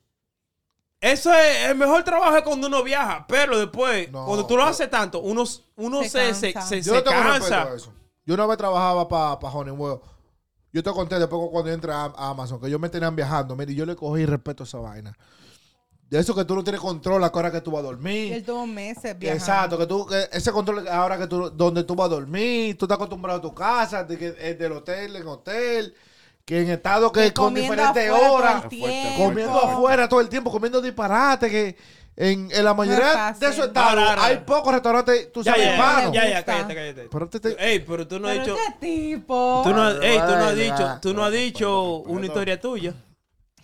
Eso 1.01 1.33
es 1.35 1.67
el 1.69 1.77
mejor 1.77 2.03
trabajo 2.03 2.37
es 2.37 2.43
cuando 2.43 2.67
uno 2.67 2.83
viaja. 2.83 3.27
Pero 3.29 3.59
después, 3.59 4.11
No, 4.11 4.25
cuando 4.27 4.47
tú 4.47 4.57
lo 4.57 4.63
haces 4.65 4.89
tanto, 4.89 5.21
uno, 5.21 5.45
uno 5.77 6.03
Se 6.03 6.09
se, 6.09 6.35
se, 6.35 6.53
cansa. 6.53 6.69
se- 6.69 6.83
Yo 6.83 6.95
se 6.97 7.05
cansa. 7.05 7.63
a 7.65 7.75
eso. 7.75 7.93
Yo 8.25 8.35
una 8.35 8.47
vez 8.47 8.57
trabajaba 8.57 9.07
para 9.07 9.39
pa 9.39 9.51
Honeywell. 9.51 9.99
Yo 10.73 10.83
te 10.83 10.91
conté 10.91 11.19
después 11.19 11.43
cuando 11.53 11.69
yo 11.69 11.75
entré 11.75 11.93
a, 11.93 12.05
a 12.07 12.31
Amazon 12.31 12.61
que 12.61 12.71
yo 12.71 12.79
me 12.79 12.89
tenían 12.89 13.15
viajando. 13.15 13.55
Mire, 13.55 13.75
yo 13.75 13.85
le 13.85 13.95
cogí 13.95 14.25
respeto 14.25 14.63
a 14.63 14.67
esa 14.67 14.79
vaina. 14.79 15.17
De 16.11 16.19
eso 16.21 16.35
que 16.35 16.45
tú 16.45 16.55
no 16.55 16.63
tienes 16.63 16.81
control 16.81 17.25
a 17.25 17.33
qué 17.33 17.39
hora 17.39 17.51
que 17.51 17.61
tú 17.61 17.71
vas 17.73 17.81
a 17.81 17.87
dormir. 17.87 18.33
él 18.35 18.45
tuvo 18.45 18.67
meses 18.67 19.19
viajando. 19.19 19.33
Exacto, 19.45 19.79
que 19.79 19.87
tú, 19.87 20.07
que 20.07 20.29
ese 20.33 20.53
control 20.53 20.87
ahora 20.87 21.19
que 21.19 21.27
tú, 21.27 21.51
donde 21.51 21.83
tú 21.83 21.95
vas 21.97 22.07
a 22.07 22.11
dormir, 22.11 22.77
tú 22.79 22.85
estás 22.85 22.97
acostumbrado 22.97 23.39
a 23.39 23.43
tu 23.43 23.55
casa, 23.55 24.05
de 24.05 24.17
que 24.19 24.35
es 24.39 24.59
del 24.59 24.73
hotel 24.73 25.17
en 25.17 25.27
hotel, 25.27 25.95
que 26.45 26.61
en 26.61 26.71
estado 26.71 27.11
que 27.11 27.33
con 27.33 27.55
diferentes 27.55 28.11
horas, 28.11 28.65
comiendo 29.17 29.59
afuera 29.61 30.09
todo 30.09 30.21
el 30.21 30.29
tiempo, 30.29 30.53
comiendo 30.53 30.81
disparate, 30.81 31.51
que 31.51 31.77
en, 32.17 32.49
en 32.53 32.65
la 32.65 32.75
mayoría 32.75 33.33
de 33.33 33.47
esos 33.49 33.67
estados 33.67 33.91
Ahora, 33.91 34.11
ahora. 34.11 34.25
hay 34.27 34.37
pocos 34.47 34.73
restaurantes, 34.73 35.33
tú 35.33 35.43
sabes, 35.43 35.63
ya, 35.65 36.11
ya, 36.13 36.29
ya, 36.29 36.45
cállate, 36.45 36.75
cállate. 36.75 37.09
Pero 37.11 37.29
te- 37.29 37.41
te- 37.41 37.73
Ey, 37.73 37.81
pero 37.81 38.07
tú 38.07 38.21
no 38.21 38.29
has 38.29 38.39
dicho. 38.39 38.57
tipo. 38.79 39.63
Tú 39.65 39.71
no, 39.71 39.91
ey, 39.91 40.19
tú 40.19 40.33
no 40.37 40.45
has 40.45 40.55
dicho, 40.57 40.99
tú 41.03 41.15
no 41.15 41.25
has 41.25 41.33
dicho 41.33 41.97
una 41.97 42.27
historia 42.27 42.61
tuya. 42.61 42.95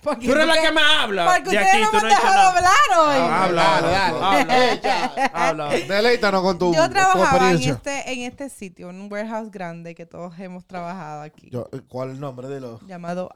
Porque 0.03 0.27
Tú 0.27 0.33
eres 0.33 0.47
la 0.47 0.55
que 0.61 0.73
más 0.73 0.85
habla. 1.01 1.25
Porque 1.27 1.51
de 1.51 1.57
ustedes 1.59 1.87
aquí, 1.87 1.97
no 1.97 2.03
me 2.03 2.09
nada. 2.09 2.49
hablar 2.49 2.75
hoy. 2.99 3.17
Habla, 3.17 3.63
Dale, 3.63 3.97
habla, 3.97 4.39
habla. 4.41 5.31
Habla. 5.35 5.69
Deleítanos 5.89 6.43
con 6.43 6.59
tu, 6.59 6.75
Yo 6.75 6.89
trabajaba 6.89 7.51
en 7.51 7.63
este, 7.63 8.13
en 8.13 8.21
este 8.23 8.49
sitio, 8.49 8.91
en 8.91 9.01
un 9.01 9.13
warehouse 9.13 9.51
grande 9.51 9.95
que 9.95 10.07
todos 10.07 10.39
hemos 10.39 10.67
trabajado 10.67 11.23
aquí. 11.23 11.51
Yo, 11.51 11.69
¿Cuál 11.89 12.09
es 12.11 12.15
el 12.15 12.21
nombre 12.21 12.49
de 12.49 12.61
los? 12.61 12.81
Llamado. 12.87 13.31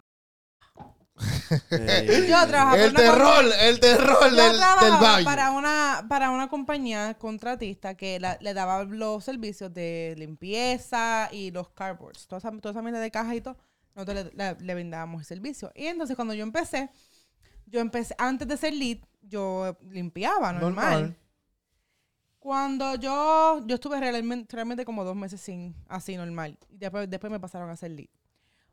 Eh, 1.70 2.26
Yo 2.28 2.46
trabajaba 2.48 2.76
El 2.76 2.92
terror, 2.92 3.44
el 3.60 3.78
terror 3.80 4.18
Yo 4.30 4.36
del, 4.36 4.36
del 4.36 4.56
trabajaba 4.58 5.00
baño. 5.00 5.24
para 5.24 5.50
una, 5.52 6.06
para 6.08 6.30
una 6.30 6.48
compañía 6.48 7.14
contratista 7.14 7.94
que 7.94 8.18
la- 8.18 8.36
le 8.40 8.52
daba 8.52 8.82
los 8.84 9.22
servicios 9.22 9.72
de 9.72 10.14
limpieza 10.18 11.28
y 11.30 11.50
los 11.52 11.68
cardboards. 11.70 12.26
Toda 12.26 12.38
esa, 12.40 12.50
toda 12.60 12.80
esa 12.80 12.98
de 12.98 13.10
caja 13.12 13.34
y 13.34 13.40
todo. 13.40 13.56
Nosotros 13.94 14.24
le, 14.24 14.32
le- 14.34 14.60
le 14.60 14.74
brindábamos 14.74 15.20
el 15.22 15.26
servicio. 15.26 15.70
Y 15.74 15.86
entonces 15.86 16.16
cuando 16.16 16.34
yo 16.34 16.42
empecé, 16.42 16.90
yo 17.66 17.80
empecé, 17.80 18.14
antes 18.18 18.46
de 18.48 18.56
ser 18.56 18.72
lead, 18.74 18.98
yo 19.22 19.76
limpiaba 19.90 20.52
normal. 20.52 20.74
Normal. 20.74 21.16
Cuando 22.38 22.94
yo, 22.96 23.62
yo 23.66 23.74
estuve 23.76 23.98
realmente, 24.00 24.54
realmente 24.54 24.84
como 24.84 25.02
dos 25.04 25.16
meses 25.16 25.40
sin, 25.40 25.74
así 25.88 26.16
normal. 26.16 26.58
Y 26.68 26.76
después, 26.76 27.08
después 27.08 27.30
me 27.30 27.40
pasaron 27.40 27.70
a 27.70 27.76
ser 27.76 27.92
lead. 27.92 28.08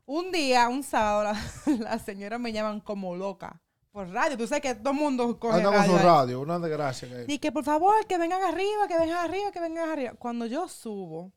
Un 0.04 0.30
día, 0.30 0.68
un 0.68 0.82
sábado, 0.82 1.22
la, 1.32 1.40
las 1.78 2.02
señoras 2.02 2.38
me 2.38 2.52
llaman 2.52 2.80
como 2.80 3.16
loca. 3.16 3.62
Por 3.90 4.08
radio. 4.08 4.36
Tú 4.36 4.46
sabes 4.46 4.62
que 4.62 4.74
todo 4.74 4.90
el 4.92 4.98
mundo 4.98 5.38
coge 5.38 5.56
Anda 5.58 5.68
con 5.70 5.78
radio 5.78 5.90
su 5.90 5.96
ahí. 5.98 6.04
radio, 6.04 6.40
una 6.40 6.58
desgracia. 6.58 7.08
que- 7.08 7.32
Y 7.32 7.38
que 7.38 7.50
por 7.52 7.64
favor, 7.64 8.06
que 8.06 8.18
vengan 8.18 8.42
arriba, 8.42 8.88
que 8.88 8.98
vengan 8.98 9.18
arriba, 9.24 9.52
que 9.52 9.60
vengan 9.60 9.88
arriba. 9.90 10.12
Cuando 10.18 10.44
yo 10.46 10.68
subo 10.68 11.32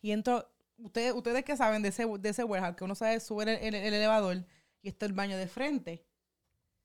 y 0.00 0.12
entro, 0.12 0.46
ustedes, 0.78 1.12
ustedes 1.14 1.44
que 1.44 1.56
saben 1.56 1.82
de 1.82 1.88
ese, 1.88 2.06
de 2.06 2.28
ese 2.28 2.44
warehouse, 2.44 2.76
que 2.76 2.84
uno 2.84 2.94
sabe 2.94 3.20
subir 3.20 3.48
el, 3.48 3.56
el- 3.62 3.74
el 3.74 3.94
elevador 3.94 4.44
y 4.82 4.88
está 4.88 5.06
el 5.06 5.12
baño 5.12 5.36
de 5.36 5.46
frente, 5.48 6.06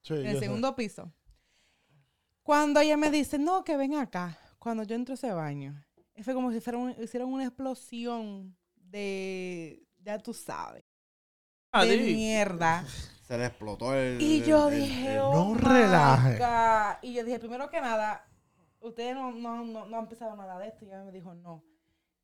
Sí, 0.01 0.13
en 0.13 0.25
el 0.27 0.33
sé. 0.35 0.39
segundo 0.45 0.75
piso. 0.75 1.11
Cuando 2.43 2.79
ella 2.79 2.97
me 2.97 3.11
dice, 3.11 3.37
no, 3.37 3.63
que 3.63 3.77
ven 3.77 3.95
acá, 3.95 4.37
cuando 4.57 4.83
yo 4.83 4.95
entro 4.95 5.13
a 5.13 5.15
ese 5.15 5.31
baño, 5.31 5.83
fue 6.23 6.33
como 6.33 6.51
si 6.51 6.57
hicieran 6.57 7.27
una 7.29 7.43
explosión 7.45 8.57
de, 8.75 9.85
ya 9.99 10.17
tú 10.19 10.33
sabes, 10.33 10.83
Ah, 11.71 11.85
de 11.85 11.97
mierda. 11.97 12.83
Se 13.27 13.37
le 13.37 13.45
explotó 13.45 13.93
el. 13.93 14.19
Y 14.19 14.41
yo 14.43 14.69
el- 14.69 14.79
dije, 14.81 15.13
el- 15.13 15.19
oh 15.19 15.53
No 15.53 15.53
relaje. 15.53 16.39
Y 17.03 17.13
yo 17.13 17.23
dije, 17.23 17.37
primero 17.37 17.69
que 17.69 17.79
nada, 17.79 18.27
ustedes 18.79 19.13
no, 19.13 19.31
no, 19.31 19.63
no, 19.63 19.85
no 19.85 19.97
han 19.97 20.03
empezado 20.05 20.35
nada 20.35 20.57
de 20.57 20.69
esto. 20.69 20.83
Y 20.83 20.87
ella 20.87 21.03
me 21.03 21.11
dijo, 21.11 21.35
no. 21.35 21.63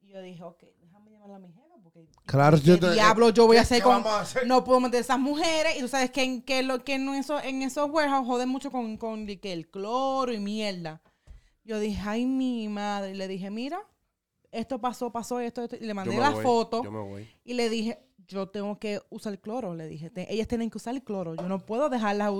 Y 0.07 0.13
yo 0.13 0.21
dije, 0.21 0.43
ok, 0.43 0.63
déjame 0.81 1.11
llamarla 1.11 1.35
a 1.37 1.39
mi 1.39 1.47
jefa 1.49 1.75
porque... 1.81 2.05
Claro, 2.25 2.57
¿qué 2.57 2.63
yo 2.63 2.79
te- 2.79 2.91
diablo 2.93 3.29
yo 3.29 3.47
voy 3.47 3.57
a 3.57 3.61
¿qué- 3.61 3.63
hacer 3.63 3.81
con...? 3.83 4.03
vamos 4.03 4.11
a 4.11 4.19
hacer? 4.21 4.47
No 4.47 4.63
puedo 4.63 4.79
meter 4.79 5.01
esas 5.01 5.19
mujeres. 5.19 5.75
Y 5.77 5.81
tú 5.81 5.87
sabes 5.87 6.11
que 6.11 6.23
en, 6.23 6.41
que 6.41 6.61
lo, 6.63 6.83
que 6.83 6.95
en, 6.95 7.09
esos, 7.09 7.43
en 7.43 7.61
esos 7.63 7.89
warehouse 7.89 8.25
joden 8.27 8.49
mucho 8.49 8.71
con, 8.71 8.97
con 8.97 9.25
que 9.25 9.51
el 9.53 9.67
cloro 9.69 10.31
y 10.31 10.39
mierda. 10.39 11.01
Yo 11.63 11.79
dije, 11.79 11.99
ay, 12.05 12.25
mi 12.25 12.67
madre. 12.69 13.11
Y 13.11 13.15
le 13.15 13.27
dije, 13.27 13.49
mira, 13.49 13.79
esto 14.51 14.79
pasó, 14.79 15.11
pasó 15.11 15.39
esto, 15.39 15.63
esto. 15.63 15.75
Y 15.75 15.85
le 15.85 15.93
mandé 15.93 16.15
la 16.17 16.29
voy, 16.29 16.43
foto. 16.43 16.83
Yo 16.83 16.91
me 16.91 16.99
voy. 17.01 17.27
Y 17.43 17.55
le 17.55 17.69
dije, 17.69 17.99
yo 18.27 18.47
tengo 18.49 18.77
que 18.79 19.01
usar 19.09 19.33
el 19.33 19.39
cloro. 19.39 19.73
Le 19.75 19.87
dije, 19.87 20.09
"Te- 20.11 20.31
ellas 20.31 20.47
tienen 20.47 20.69
que 20.69 20.77
usar 20.77 20.93
el 20.95 21.03
cloro. 21.03 21.35
Yo 21.35 21.47
no 21.47 21.59
puedo 21.65 21.89
dejarlas 21.89 22.31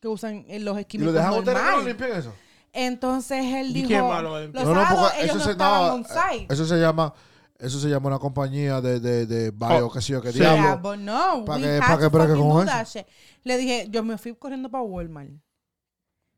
que 0.00 0.08
usan 0.08 0.44
en 0.48 0.64
los 0.64 0.76
¿Y 0.76 0.82
lo 0.82 0.86
químicos 0.86 1.14
lo 1.14 1.82
limpien 1.82 2.12
eso? 2.12 2.34
Entonces 2.76 3.44
él 3.44 3.68
¿Y 3.70 3.82
dijo, 3.84 3.88
qué 3.88 3.98
los 3.98 4.52
No, 4.52 4.74
no, 4.74 4.84
porque 5.00 5.22
ellos 5.22 5.36
no 5.36 5.44
se- 5.44 5.50
estaban 5.52 5.88
no, 5.88 5.94
on 5.94 6.04
site. 6.04 6.52
Eso 6.52 6.66
se 6.66 6.76
llama, 6.80 7.14
eso 7.58 7.78
se 7.78 7.88
llama 7.88 8.08
una 8.08 8.18
compañía 8.18 8.80
de, 8.80 8.98
de, 8.98 9.26
de 9.26 9.50
bio, 9.52 9.86
Oh, 9.86 9.92
qué 9.92 10.00
sé 10.02 10.12
yo, 10.12 10.20
qué 10.20 10.32
sí. 10.32 10.40
diablo. 10.40 10.62
Yeah, 10.62 10.74
but 10.76 10.96
no, 10.98 11.44
Pa' 11.44 11.54
we 11.56 11.62
que- 11.62 11.68
had 11.76 11.80
pa' 11.80 11.98
que 11.98 12.04
to 12.04 12.10
bregue 12.10 12.34
fucking 12.34 12.50
con 12.50 12.68
eso. 12.68 13.06
Le 13.44 13.56
dije, 13.56 13.86
yo 13.90 14.02
me 14.02 14.18
fui 14.18 14.34
corriendo 14.34 14.68
para 14.70 14.82
Walmart. 14.82 15.30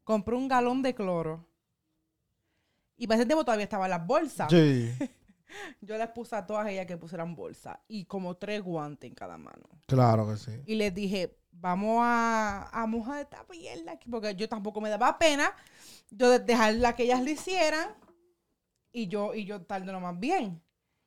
Compré 0.05 0.37
un 0.37 0.46
galón 0.46 0.83
de 0.83 0.94
cloro. 0.94 1.49
Y 2.99 3.07
para 3.07 3.18
ese 3.20 3.27
tiempo 3.27 3.44
todavía 3.44 3.64
estaban 3.64 3.90
las 3.90 4.07
bolsas. 4.07 4.49
Sí, 4.51 4.90
Yo 5.81 5.96
les 5.96 6.09
puse 6.09 6.35
a 6.37 6.44
todas 6.46 6.66
ellas 6.68 6.87
que 6.87 6.96
pusieran 6.99 7.35
bolsa. 7.35 7.81
Y 7.88 8.05
como 8.05 8.37
tres 8.37 8.62
guantes 8.62 9.09
en 9.09 9.14
cada 9.14 9.38
mano. 9.38 9.68
claro 9.87 10.29
que 10.29 10.37
sí. 10.37 10.51
Y 10.66 10.75
les 10.75 10.92
dije, 10.94 11.38
vamos 11.61 11.99
a, 12.03 12.69
a 12.73 12.87
mojar 12.87 13.21
esta 13.23 13.45
mierda 13.51 13.92
aquí, 13.92 14.09
porque 14.11 14.35
yo 14.35 14.49
tampoco 14.49 14.81
me 14.81 14.90
daba 14.90 15.19
pena 15.19 15.53
yo 16.11 16.31
de- 16.31 16.38
dejarla 16.40 16.95
que 16.97 17.05
ellas 17.05 17.23
lo 17.23 17.31
hicieran 17.31 17.88
y 18.92 19.09
yo, 19.09 19.35
y 19.35 19.45
yo 19.45 19.62
lo 19.92 20.01
más 20.01 20.19
bien. 20.19 20.62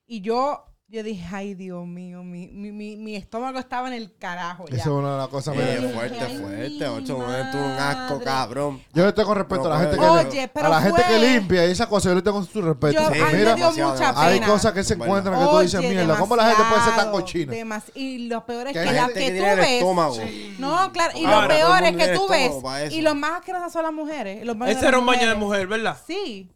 Y 0.06 0.22
yo, 0.22 0.69
yo 0.92 1.04
dije, 1.04 1.24
ay 1.32 1.54
Dios 1.54 1.86
mío, 1.86 2.24
mi, 2.24 2.48
mi, 2.48 2.72
mi, 2.72 2.96
mi 2.98 3.16
estómago 3.16 3.60
estaba 3.60 3.88
en 3.90 3.94
el 3.94 4.16
carajo 4.18 4.66
ya. 4.68 4.78
Eso 4.78 4.90
es 4.90 4.96
una 5.04 5.12
de 5.12 5.18
las 5.20 5.28
cosas. 5.28 5.56
Eh, 5.56 5.92
fuerte, 5.94 6.18
ay, 6.20 6.38
fuerte. 6.38 6.88
Ocho, 6.88 7.20
momento, 7.20 7.58
un 7.58 7.72
asco, 7.74 8.20
cabrón. 8.22 8.82
Yo 8.94 9.06
le 9.06 9.14
tengo 9.14 9.36
respeto 9.36 9.66
a 9.66 9.70
la 9.70 9.76
No 9.76 9.82
gente 9.82 9.98
que. 9.98 10.06
Oye, 10.06 10.44
a 10.44 10.48
pero 10.48 10.70
la 10.70 10.82
gente 10.82 11.04
que 11.08 11.20
limpia 11.20 11.68
y 11.68 11.72
esas 11.72 11.86
cosas, 11.86 12.10
yo 12.12 12.16
le 12.16 12.24
tengo 12.24 12.42
su 12.44 12.60
respeto. 12.62 12.94
Yo, 12.94 13.08
a 13.08 13.12
mí 13.12 13.18
mira, 13.34 13.56
me 13.56 13.72
dio 13.72 13.88
mucha 13.88 14.14
hay 14.20 14.40
cosas 14.40 14.74
que 14.74 14.84
se 14.84 14.96
encuentran 14.96 15.40
que 15.40 15.46
tú 15.46 15.60
dices, 15.60 15.80
mierda, 15.80 16.18
¿cómo 16.18 16.36
la 16.36 16.46
gente 16.48 16.64
puede 16.70 16.84
ser 16.84 16.96
tan 16.96 17.12
cochina? 17.12 17.54
demas- 17.54 17.92
y 17.94 18.28
lo 18.28 18.46
peor 18.48 18.68
es 18.68 18.74
Que 18.74 18.84
que, 18.84 18.90
gente 18.90 19.14
que, 19.14 19.20
que 19.20 19.26
tú 19.28 19.32
tiene 19.34 19.52
el 19.54 19.60
ves... 19.60 20.60
No, 20.60 20.92
claro, 20.92 21.18
y 21.18 21.26
Ahora, 21.26 21.42
lo 21.42 21.48
peor 21.48 21.84
es 21.84 21.96
que 21.98 22.16
tú 22.16 22.28
ves, 22.28 22.94
y 22.94 23.02
los 23.02 23.16
más 23.16 23.40
asquerosos 23.40 23.72
son 23.72 23.84
las 23.84 23.94
mujeres. 23.94 24.42
Ese 24.68 24.88
era 24.88 24.98
un 24.98 25.06
baño 25.06 25.30
de 25.30 25.36
mujeres. 25.36 25.68
mujer, 25.68 25.68
¿verdad? 25.68 25.98
Sí. 26.08 26.52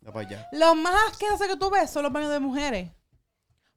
Los 0.52 0.76
más 0.76 0.96
asquerosos 1.12 1.48
que 1.48 1.56
tú 1.56 1.70
ves 1.70 1.90
son 1.92 2.02
los 2.02 2.12
baños 2.12 2.32
de 2.32 2.40
mujeres. 2.40 2.90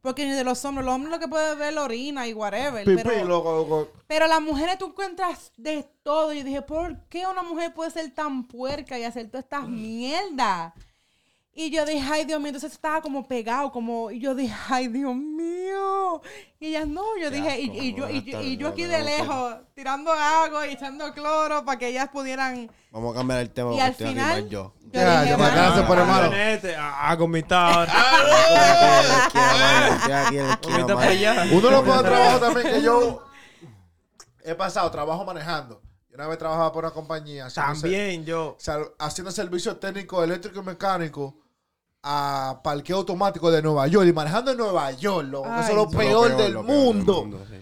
Porque 0.06 0.24
ni 0.24 0.30
de 0.30 0.44
los 0.44 0.64
hombres, 0.64 0.86
los 0.86 0.94
hombres 0.94 1.10
lo 1.10 1.18
que 1.18 1.26
pueden 1.26 1.58
ver 1.58 1.70
es 1.70 1.74
la 1.74 1.82
orina 1.82 2.28
y 2.28 2.32
whatever. 2.32 2.84
Pipí, 2.84 3.02
pero, 3.02 3.24
loco, 3.24 3.56
loco. 3.56 3.88
pero 4.06 4.28
las 4.28 4.40
mujeres 4.40 4.78
tú 4.78 4.86
encuentras 4.86 5.50
de 5.56 5.82
todo. 6.04 6.32
Y 6.32 6.38
yo 6.38 6.44
dije, 6.44 6.62
¿por 6.62 6.96
qué 7.08 7.26
una 7.26 7.42
mujer 7.42 7.74
puede 7.74 7.90
ser 7.90 8.14
tan 8.14 8.46
puerca 8.46 8.96
y 8.96 9.02
hacer 9.02 9.26
todas 9.26 9.42
estas 9.42 9.68
mierdas? 9.68 10.74
Y 11.58 11.70
yo 11.70 11.86
dije, 11.86 12.06
ay 12.12 12.26
Dios 12.26 12.38
mío, 12.38 12.48
entonces 12.48 12.70
estaba 12.72 13.00
como 13.00 13.26
pegado, 13.26 13.72
como, 13.72 14.10
y 14.10 14.20
yo 14.20 14.34
dije, 14.34 14.54
ay 14.68 14.88
Dios 14.88 15.16
mío. 15.16 16.20
Y 16.60 16.66
ellas 16.66 16.86
no, 16.86 17.02
yo 17.16 17.30
Qué 17.30 17.36
dije, 17.36 17.60
y, 17.62 17.70
asco, 17.70 17.82
y 17.82 17.94
yo, 17.94 18.10
y, 18.10 18.22
yo- 18.30 18.40
y 18.42 18.56
yo 18.58 18.68
aquí 18.68 18.84
de 18.84 19.02
lejos, 19.02 19.54
tirando 19.74 20.12
agua 20.12 20.66
y 20.66 20.72
echando 20.74 21.10
cloro 21.14 21.64
para 21.64 21.78
que 21.78 21.88
ellas 21.88 22.10
pudieran. 22.12 22.70
Vamos 22.90 23.14
a 23.14 23.18
cambiar 23.18 23.40
el 23.40 23.48
tema 23.50 23.72
Y 23.72 23.80
al 23.80 23.94
final, 23.94 24.48
yo. 24.50 24.74
yo 24.82 24.90
Ya, 24.92 25.22
dije, 25.22 25.30
ya, 25.30 25.38
para 25.38 25.52
acá 25.52 25.62
"Mano, 25.70 25.76
se 25.76 25.82
pone 25.84 26.04
malo". 26.04 26.32
Este, 26.36 26.76
ah, 26.78 27.16
con 27.16 27.30
mi. 27.30 27.42
Uno 31.52 31.68
de 31.68 31.70
los 31.70 31.82
cuatro 31.84 32.02
trabajos 32.10 32.40
también 32.40 32.66
que 32.74 32.82
yo 32.82 33.22
he 34.44 34.54
pasado 34.54 34.90
trabajo 34.90 35.24
manejando. 35.24 35.80
Yo 36.10 36.16
una 36.16 36.26
vez 36.26 36.36
trabajaba 36.38 36.70
por 36.72 36.84
una 36.84 36.92
compañía. 36.92 37.48
También 37.54 38.24
yo. 38.26 38.56
haciendo 38.98 39.30
servicios 39.30 39.80
técnicos 39.80 40.22
eléctricos 40.22 40.62
y 40.62 40.66
mecánicos 40.66 41.32
a 42.08 42.60
parqueo 42.62 42.98
automático 42.98 43.50
de 43.50 43.60
Nueva 43.60 43.88
York 43.88 44.06
y 44.08 44.12
manejando 44.12 44.52
en 44.52 44.58
Nueva 44.58 44.92
York, 44.92 45.26
loco, 45.28 45.48
eso 45.58 45.70
es 45.70 45.74
lo 45.74 45.90
peor, 45.90 46.36
del, 46.36 46.52
lo 46.52 46.64
peor 46.64 46.76
del 46.76 46.76
mundo. 46.94 47.14
mundo, 47.22 47.44
sí. 47.50 47.56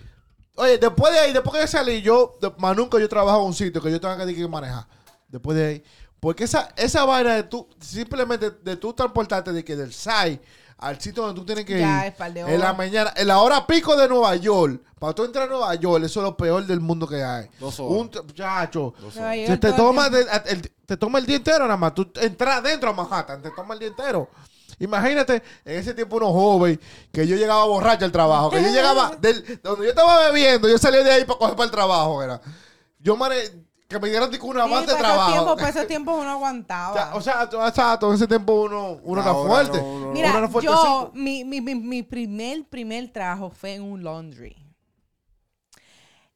Oye, 0.57 0.77
después 0.79 1.13
de 1.15 1.19
ahí, 1.19 1.33
después 1.33 1.59
que 1.63 1.67
salí, 1.67 2.03
yo, 2.03 2.37
de- 2.41 2.53
más 2.59 2.77
nunca 2.77 2.99
yo 3.01 3.09
trabajo 3.09 3.41
en 3.41 3.47
un 3.47 3.55
sitio 3.55 3.81
que 3.81 3.91
yo 3.91 3.99
tenga 4.01 4.25
que, 4.27 4.35
que 4.35 4.47
manejar. 4.47 4.87
Después 5.29 5.57
de 5.57 5.67
ahí. 5.67 5.85
Porque 6.21 6.45
esa, 6.45 6.69
esa 6.77 7.05
vaina 7.05 7.35
de 7.35 7.43
tú, 7.45 7.67
simplemente 7.81 8.51
de 8.51 8.77
tú 8.77 8.93
transportarte 8.93 9.51
de 9.53 9.65
que 9.65 9.77
del 9.77 9.93
SAI 9.93 10.41
al 10.79 11.01
sitio 11.01 11.23
donde 11.23 11.41
tú 11.41 11.47
tienes 11.47 11.65
que 11.65 11.79
Ya, 11.81 12.07
ir. 12.07 12.13
es 12.13 12.19
par 12.19 12.33
de 12.33 12.41
en 12.41 12.61
la 12.61 12.73
mañana, 12.73 13.13
en 13.17 13.27
la 13.29 13.39
hora 13.41 13.67
pico 13.67 13.97
de 13.97 14.09
Nueva 14.09 14.35
York, 14.37 14.81
para 14.99 15.13
tú 15.15 15.25
entrar 15.25 15.47
a 15.49 15.51
Nueva 15.51 15.75
York, 15.75 16.05
eso 16.05 16.21
es 16.21 16.25
lo 16.25 16.37
peor 16.37 16.65
del 16.67 16.81
mundo 16.81 17.07
que 17.07 17.23
hay. 17.23 17.49
Dos 17.61 17.79
horas. 17.81 17.93
Un 17.99 18.11
muchacho. 18.27 18.95
Dos 19.01 19.17
horas. 19.17 19.61
Te 19.61 19.69
el 19.69 19.75
toma, 19.77 20.07
el- 20.09 20.71
te 20.87 20.97
toma 20.97 21.19
el 21.19 21.27
día 21.27 21.37
entero 21.37 21.65
nada 21.65 21.77
más. 21.77 21.95
Tú 21.95 22.11
entras 22.21 22.63
dentro 22.63 22.91
a 22.91 22.93
Manhattan, 22.93 23.41
te 23.43 23.51
toma 23.51 23.75
el 23.75 23.81
día 23.81 23.89
entero. 23.89 24.29
Imagínate, 24.79 25.43
en 25.65 25.79
ese 25.79 25.95
tiempo 25.95 26.17
uno 26.17 26.33
joven, 26.33 26.81
que 27.13 27.27
yo 27.27 27.37
llegaba 27.37 27.65
borracho 27.65 28.05
al 28.05 28.13
trabajo, 28.13 28.51
que 28.51 28.61
yo 28.63 28.69
llegaba, 28.71 29.15
del, 29.21 29.61
donde 29.63 29.85
yo 29.85 29.91
estaba 29.91 30.27
bebiendo, 30.31 30.69
yo 30.69 30.79
salía 30.79 31.03
de 31.05 31.13
ahí 31.13 31.25
para 31.25 31.39
coger 31.39 31.55
para 31.55 31.65
el 31.67 31.71
trabajo, 31.71 32.23
era. 32.23 32.41
Yo, 32.99 33.17
mane, 33.17 33.37
que 33.89 33.99
me 34.01 34.09
dieran 34.09 34.31
tipo, 34.31 34.47
una 34.47 34.65
Sí, 34.65 34.71
base 34.71 34.87
de 34.87 34.93
para 34.93 34.99
esos 35.09 35.15
trabajo. 35.15 35.33
tiempos, 35.33 35.57
para 35.57 35.69
esos 35.71 35.87
tiempos 35.87 36.21
uno 36.21 36.31
aguantaba. 36.31 37.15
O 37.15 37.21
sea, 37.21 37.43
en 38.09 38.15
ese 38.15 38.27
tiempo 38.27 38.53
uno, 38.63 38.99
uno 39.03 39.21
era 39.23 39.35
fuerte. 39.35 39.79
no, 39.79 39.85
uno- 39.85 40.13
Mira, 40.13 40.31
uno 40.31 40.39
era 40.39 40.49
yo, 40.61 41.11
mi, 41.15 41.45
mi, 41.61 41.61
mi 41.75 42.03
primer, 42.03 42.65
primer 42.69 43.13
trabajo 43.13 43.51
fue 43.51 43.75
en 43.75 43.83
un 43.83 44.03
laundry. 44.03 44.57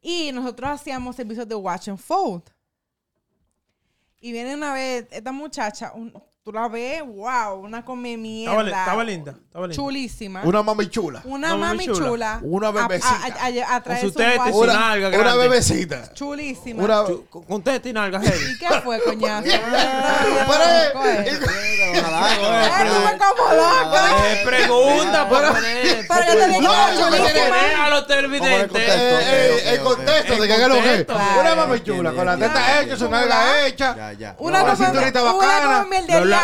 Y 0.01 0.31
nosotros 0.33 0.71
hacíamos 0.71 1.17
servicios 1.17 1.49
de 1.49 1.55
watch 1.55 1.89
and 1.89 1.99
fold. 1.99 2.43
Y 4.21 4.33
viene 4.33 4.55
una 4.55 4.73
vez 4.75 5.07
esta 5.11 5.33
muchacha, 5.33 5.93
un- 5.95 6.13
tú 6.49 6.53
la 6.55 6.67
ves, 6.67 7.03
wow, 7.05 7.61
una 7.63 7.85
come 7.85 8.15
Estaba, 8.15 8.63
li- 8.63 8.69
mierda. 8.71 8.81
estaba 8.81 9.05
linda. 9.05 9.33
Estaba 9.33 9.67
linda. 9.67 9.83
Chulísima. 9.83 10.41
Una 10.45 10.63
mami 10.63 10.89
chula. 10.89 11.21
Una 11.25 11.55
Una 11.55 11.67
mami 11.69 11.85
chula. 11.85 11.99
chula. 12.09 12.41
Una 12.43 12.71
bebecita. 12.71 13.21
A, 13.39 13.45
a- 13.45 13.77
a- 13.77 13.83
Con 13.83 13.97
su 13.99 14.07
su 14.09 14.13
teta 14.15 14.49
y 14.49 14.53
su 14.53 14.59
Una, 14.61 14.73
nalga 14.73 15.09
una 15.09 15.19
grande. 15.19 15.43
bebecita. 15.49 16.15
Chulísima. 16.15 16.83
Una, 16.85 17.05
Con, 17.29 17.63
teta 17.63 17.87
y 17.89 17.93
nalga 17.93 18.19
heavy. 18.21 18.53
¿Y 18.53 18.59
qué 18.59 18.81
fue, 18.83 18.99
coñazo? 19.03 19.47
Me 19.49 19.53
ojalá. 22.01 23.19
como 23.19 23.55
loca. 23.55 24.11
Eh, 24.33 24.43
pregunta, 24.47 25.29
Pero-. 25.29 25.53
Pero 26.09 26.27
yo 26.27 26.39
te 26.39 26.49
dije 26.49 26.61
chulísima. 27.35 27.85
a 27.85 27.91
los 27.91 28.07
televidentes. 28.07 28.83
Eh, 28.89 29.19
eh, 29.21 29.75
el 29.75 29.81
ok. 29.81 29.85
contexto 29.95 30.37
de 30.37 30.47
que 30.49 30.55
es 30.55 30.69
lo 30.69 30.75
que. 30.75 31.07
Una 31.41 31.55
mami 31.55 31.81
chula, 31.83 32.13
con 32.13 32.25
la 32.25 32.37
teta 32.39 32.81
hecha, 32.81 32.97
su 32.97 33.09
nalga 33.11 33.67
hecha. 33.67 33.95
Ya, 33.97 34.13
ya. 34.13 34.35
Una 34.39 34.63
Una 34.65 34.77
cinturita 34.77 35.23
una 35.23 35.33
bacana. 35.35 35.87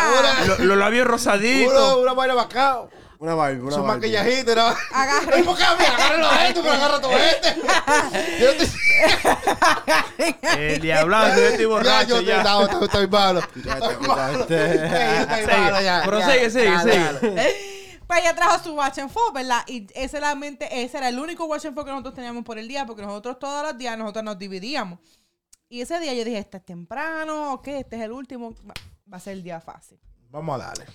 Mierdería. 0.09 0.45
lo- 0.57 0.65
los 0.65 0.77
labios 0.77 1.05
Una, 1.05 1.11
rosaditos. 1.11 1.97
una 1.97 2.13
vaina 2.13 2.33
bacana. 2.35 2.79
Una 3.17 3.33
Barbie, 3.33 3.61
una 3.61 3.77
maquillajito. 3.77 4.53
¿no? 4.55 4.75
Agarre. 4.91 5.41
¿Por 5.45 5.57
qué 5.57 5.63
a 5.63 5.75
mí? 5.75 5.85
Agárralo 5.85 6.29
a 6.29 6.47
esto, 6.49 6.61
pero 6.61 6.73
agarra 6.73 6.99
todo 7.01 7.13
este. 7.13 7.55
Yo 8.41 8.57
te- 8.57 8.69
El 10.75 10.81
diablado, 10.81 11.35
yo 11.35 11.41
estoy 11.45 11.61
Ya, 11.63 11.67
borracho 11.67 12.21
yo 12.21 12.27
ya. 12.27 12.43
no, 12.43 12.63
estoy- 12.65 12.85
estoy 12.85 13.07
malo. 13.07 13.41
Ya, 13.63 13.73
Estoy 13.77 14.07
malo. 14.07 14.47
ya. 14.47 14.49
Yo 14.49 14.55
estoy 15.21 15.39
Sigue. 15.45 15.57
malo 15.57 15.81
ya. 15.81 16.01
Pero 16.05 16.19
ya, 16.19 16.31
sigue, 16.31 16.49
sigue, 16.49 16.71
dale, 16.71 16.91
sigue. 16.91 17.03
dale. 17.05 17.55
Pues 18.07 18.19
ella 18.19 18.35
trajo 18.35 18.63
su 18.63 18.73
watch 18.75 18.99
and 18.99 19.09
fold, 19.09 19.33
¿verdad? 19.33 19.63
Y 19.67 19.87
ese, 19.95 20.17
era, 20.17 20.35
mente- 20.35 20.83
ese 20.83 20.97
era 20.97 21.09
el 21.09 21.17
único 21.17 21.45
watch 21.45 21.65
and 21.65 21.73
fold 21.73 21.85
que 21.87 21.91
nosotros 21.91 22.13
teníamos 22.15 22.43
por 22.43 22.59
el 22.59 22.67
día, 22.67 22.85
porque 22.85 23.01
nosotros 23.01 23.39
todos 23.39 23.63
los 23.63 23.77
días 23.77 23.97
nosotros 23.97 24.23
nos 24.25 24.37
dividíamos. 24.37 24.99
Y 25.69 25.81
ese 25.81 25.99
día 25.99 26.13
yo 26.13 26.23
dije, 26.23 26.37
este 26.37 26.57
es 26.57 26.65
temprano, 26.65 27.53
ok, 27.53 27.67
este 27.69 27.95
es 27.95 28.03
el 28.03 28.11
último, 28.11 28.53
va, 29.11 29.17
a 29.17 29.19
ser 29.19 29.33
el 29.33 29.43
día 29.43 29.59
fácil. 29.61 29.99
Vamos 30.29 30.55
a 30.61 30.65
darle. 30.65 30.85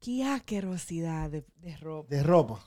Qué 0.00 0.24
asquerosidad 0.24 1.30
de, 1.30 1.44
de 1.56 1.76
ropa. 1.76 2.08
De 2.14 2.22
ropa. 2.22 2.60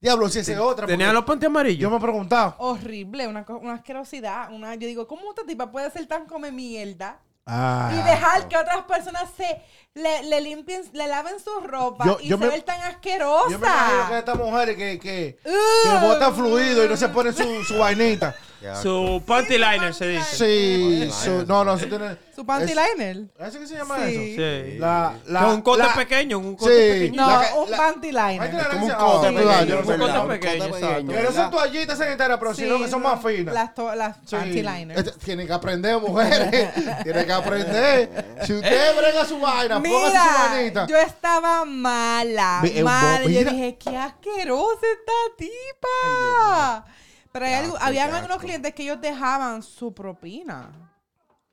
Diablo, 0.00 0.28
si 0.28 0.38
ese 0.38 0.52
es 0.52 0.58
otra. 0.58 0.86
Porque 0.86 0.96
los 1.12 1.24
panties 1.24 1.42
Yo 1.42 1.48
amarillos. 1.50 1.90
me 1.90 1.96
he 1.96 2.00
preguntado. 2.00 2.54
Horrible, 2.58 3.26
una, 3.26 3.44
co- 3.44 3.58
una 3.58 3.74
asquerosidad. 3.74 4.52
Una, 4.52 4.74
yo 4.76 4.86
digo, 4.86 5.08
¿cómo 5.08 5.30
esta 5.30 5.44
tipa 5.44 5.70
puede 5.72 5.90
ser 5.90 6.06
tan 6.06 6.26
come 6.26 6.52
mierda? 6.52 7.20
Ah. 7.50 7.90
Y 7.92 7.96
dejar 8.08 8.46
que 8.46 8.56
otras 8.58 8.84
personas 8.84 9.24
se 9.36 9.60
le, 9.94 10.22
le 10.24 10.40
limpien, 10.42 10.82
le 10.92 11.08
laven 11.08 11.40
su 11.40 11.50
ropa 11.66 12.04
Yo- 12.04 12.18
y 12.20 12.28
yo 12.28 12.36
se 12.38 12.46
me- 12.46 12.60
tan 12.62 12.76
Yo 12.76 12.82
me 12.84 12.86
imagino 12.86 13.48
que 13.48 13.66
asquerosa. 13.66 14.18
estas 14.18 14.36
mujeres 14.36 14.76
que, 14.76 14.98
que, 15.00 15.38
que 15.42 16.06
botan 16.06 16.34
fluido 16.34 16.84
y 16.84 16.88
no 16.88 16.96
se 16.96 17.08
ponen 17.08 17.34
su, 17.34 17.64
su 17.64 17.78
vainita. 17.78 18.36
Su 18.82 19.22
panty 19.26 19.54
liner 19.56 19.92
se 19.94 20.06
dice. 20.08 20.36
Sí, 20.36 21.10
su- 21.10 21.44
no, 21.46 21.64
no, 21.64 21.74
eso 21.74 21.86
tiene. 21.86 22.27
¿Su 22.38 22.46
panty 22.46 22.70
es- 22.72 22.78
liner? 22.96 23.16
¿Eso 23.40 23.58
qué 23.58 23.66
se 23.66 23.74
llama 23.74 23.96
Sí. 24.06 24.36
eso? 24.38 24.68
Sí. 24.70 24.78
La, 24.78 25.46
un 25.52 25.60
cote 25.60 25.82
la- 25.82 25.92
pequeño, 25.94 26.38
un 26.38 26.54
cote 26.54 26.70
Sí. 26.72 27.00
pequeño. 27.00 27.22
No, 27.26 27.28
La 27.28 27.48
que- 27.48 27.58
un 27.58 27.70
la- 27.72 27.76
panty 27.76 28.06
Hay 28.16 28.32
liner. 28.38 28.50
que 28.50 28.68
como 28.68 28.86
un 28.86 28.92
Ah, 28.92 28.96
cote 28.98 29.32
cuidado, 29.32 29.34
pequeño, 29.50 29.66
yo 29.66 29.74
no 29.74 29.84
sé 29.86 29.92
un 29.92 29.98
cote 29.98 30.12
nada. 30.12 30.28
pequeño, 30.28 30.64
exacto. 30.66 31.12
Que 31.12 31.22
no 31.22 31.32
son 31.32 31.50
toallitas 31.50 31.98
sanitarias, 31.98 32.38
pero 32.38 32.54
sino 32.54 32.76
Sí, 32.76 32.82
que 32.84 32.90
son 32.90 33.02
más 33.02 33.20
finas. 33.22 33.54
Las, 33.54 33.74
to- 33.74 33.94
las 33.96 34.16
Sí. 34.24 34.36
panty 34.36 34.62
liners. 34.62 34.98
Este- 35.00 35.18
Tienen 35.24 35.46
que 35.48 35.52
aprender, 35.52 35.98
mujeres. 36.00 36.50
Tienen 37.02 37.26
que 37.26 37.32
aprender. 37.32 38.26
Si 38.46 38.52
usted 38.54 38.96
brega 38.96 39.24
su 39.24 39.40
vaina, 39.40 39.82
póngase 39.82 40.06
su 40.06 40.12
Mira, 40.12 40.48
vainita. 40.52 40.86
yo 40.86 40.96
estaba 40.96 41.64
mala, 41.64 42.60
eh, 42.64 42.84
mala. 42.84 43.24
Yo 43.24 43.50
dije, 43.50 43.76
qué 43.78 43.96
asquerosa 43.96 44.86
esta 44.92 45.12
tipa. 45.36 46.84
Pero 47.32 47.44
hay 47.46 47.54
algo- 47.54 47.74
asco, 47.76 47.86
habían 47.86 48.14
algunos 48.14 48.38
clientes 48.38 48.72
que 48.74 48.84
ellos 48.84 49.00
dejaban 49.00 49.62
su 49.62 49.92
propina. 49.92 50.70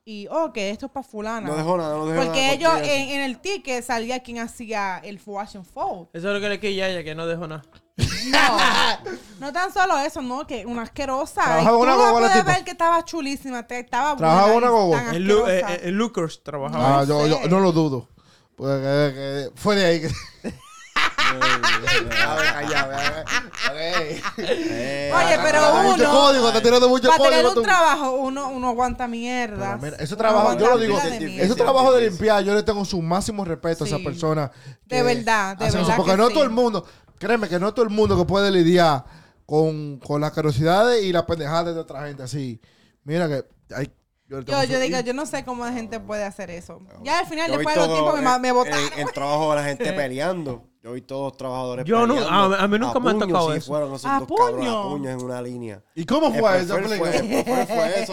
Y, 0.08 0.28
oh, 0.30 0.52
que 0.52 0.70
esto 0.70 0.86
es 0.86 0.92
para 0.92 1.02
fulana. 1.04 1.48
No 1.48 1.56
dejó 1.56 1.76
nada, 1.76 1.96
no 1.96 2.06
dejó 2.06 2.22
Porque 2.26 2.40
nada. 2.42 2.52
ellos, 2.52 2.70
porque 2.74 2.94
en, 2.94 3.08
en 3.08 3.20
el 3.22 3.40
ticket 3.40 3.84
salía 3.84 4.22
quien 4.22 4.38
hacía 4.38 4.98
el 5.02 5.20
wash 5.26 5.56
and 5.56 5.66
fold. 5.66 6.06
Eso 6.12 6.28
es 6.28 6.34
lo 6.34 6.40
que 6.40 6.48
le 6.48 6.60
quilla 6.60 6.84
a 6.84 6.88
ella, 6.90 7.02
que 7.02 7.16
no 7.16 7.26
dejó 7.26 7.48
nada. 7.48 7.64
No, 8.30 9.10
no 9.40 9.52
tan 9.52 9.72
solo 9.72 9.98
eso, 9.98 10.22
no, 10.22 10.46
que 10.46 10.64
una 10.64 10.82
asquerosa. 10.82 11.42
Trabajaba 11.42 11.76
una 11.78 11.90
la 11.90 11.96
gogola 11.96 12.18
puedes 12.28 12.36
tipo. 12.36 12.46
ver 12.46 12.62
que 12.64 12.70
estaba 12.70 13.04
chulísima, 13.04 13.66
te- 13.66 13.80
estaba 13.80 14.16
Trabajaba 14.16 14.52
buena 14.52 14.68
una 14.70 14.78
gogola. 14.78 15.12
Lu- 15.14 15.48
eh, 15.48 15.64
eh, 15.82 15.90
Lucas 15.90 16.40
trabajaba. 16.44 17.00
Ah, 17.00 17.04
yo, 17.04 17.26
yo 17.26 17.48
no 17.48 17.58
lo 17.58 17.72
dudo. 17.72 18.08
Pues, 18.54 18.78
eh, 18.80 19.12
eh, 19.16 19.50
fue 19.56 19.74
de 19.74 19.86
ahí 19.86 20.00
que. 20.02 20.08
Eh, 24.38 25.12
Oye, 25.14 25.38
pero 25.42 25.58
Está 25.58 25.72
uno- 25.72 25.90
Mucho 25.90 26.10
código, 26.10 26.48
está 26.48 26.62
tirando 26.62 26.88
mucho 26.88 27.08
Para 27.08 27.18
código. 27.18 27.30
tener 27.36 27.46
un 27.46 27.54
tú. 27.54 27.62
trabajo, 27.62 28.10
uno, 28.12 28.48
uno 28.48 28.68
aguanta 28.68 29.06
mierda. 29.08 29.78
Pero 29.80 29.92
mira, 29.92 29.96
ese 30.04 30.16
trabajo, 30.16 30.58
yo 30.58 30.70
lo 30.70 30.78
digo, 30.78 30.98
ese 30.98 31.54
trabajo 31.54 31.92
de 31.92 32.08
limpiar, 32.10 32.42
yo 32.44 32.54
le 32.54 32.62
tengo 32.62 32.84
su 32.84 33.00
máximo 33.02 33.44
respeto 33.44 33.84
a 33.84 33.86
Sí. 33.86 33.94
esa 33.94 34.02
persona. 34.04 34.50
De 34.86 35.02
verdad, 35.02 35.56
de 35.56 35.66
eso, 35.66 35.78
verdad 35.78 35.96
Porque 35.96 36.12
que 36.12 36.16
no 36.16 36.28
sí. 36.28 36.34
todo 36.34 36.44
el 36.44 36.50
mundo, 36.50 36.84
créeme 37.18 37.48
que 37.48 37.58
no 37.58 37.72
todo 37.72 37.84
el 37.84 37.90
mundo 37.90 38.16
que 38.18 38.24
puede 38.24 38.50
lidiar 38.50 39.04
con, 39.44 39.98
con 40.00 40.20
las 40.20 40.32
carosidades 40.32 41.04
y 41.04 41.12
las 41.12 41.22
pendejadas 41.24 41.74
de 41.74 41.80
otra 41.80 42.06
gente 42.06 42.22
así. 42.22 42.60
Mira 43.04 43.28
que 43.28 43.44
hay. 43.74 43.90
Yo, 44.28 44.40
yo 44.64 44.80
digo, 44.80 44.98
yo 45.00 45.12
no 45.14 45.24
sé 45.24 45.44
cómo 45.44 45.64
la 45.64 45.72
gente 45.72 46.00
puede 46.00 46.24
hacer 46.24 46.50
eso. 46.50 46.80
Ya 47.02 47.20
al 47.20 47.26
final, 47.26 47.48
yo 47.50 47.58
después 47.58 47.76
de 47.76 47.80
los 47.86 47.92
tiempos, 47.92 48.20
me, 48.22 48.38
me 48.40 48.52
botaron. 48.52 48.92
En, 48.94 49.00
en 49.00 49.08
trabajo 49.14 49.50
de 49.50 49.56
la 49.56 49.64
gente 49.64 49.92
peleando. 49.92 50.64
Yo 50.82 50.90
he 50.90 50.94
visto 50.94 51.16
dos 51.16 51.36
trabajadores 51.36 51.84
Yo 51.84 52.06
no- 52.06 52.14
peleando. 52.14 52.56
a- 52.56 52.62
a 52.62 52.68
mí 52.68 52.78
nunca 52.78 52.98
me 53.00 53.10
ha 53.10 53.12
puños, 53.14 53.28
tocado 53.28 53.52
sí, 53.52 53.58
eso. 53.58 53.66
fueron 53.72 53.94
esos 53.94 54.04
¿A 54.10 54.18
dos 54.20 54.28
cabrones 54.36 54.68
a 54.68 54.72
puño? 54.72 54.88
puños 54.90 55.12
en 55.14 55.24
una 55.24 55.42
línea. 55.42 55.82
¿Y 55.94 56.04
cómo 56.04 56.26
El 56.28 56.40
fue 56.40 56.58
eso? 56.60 56.74
fue, 56.74 57.16
el 57.16 57.66
fue 57.66 58.02
eso. 58.02 58.12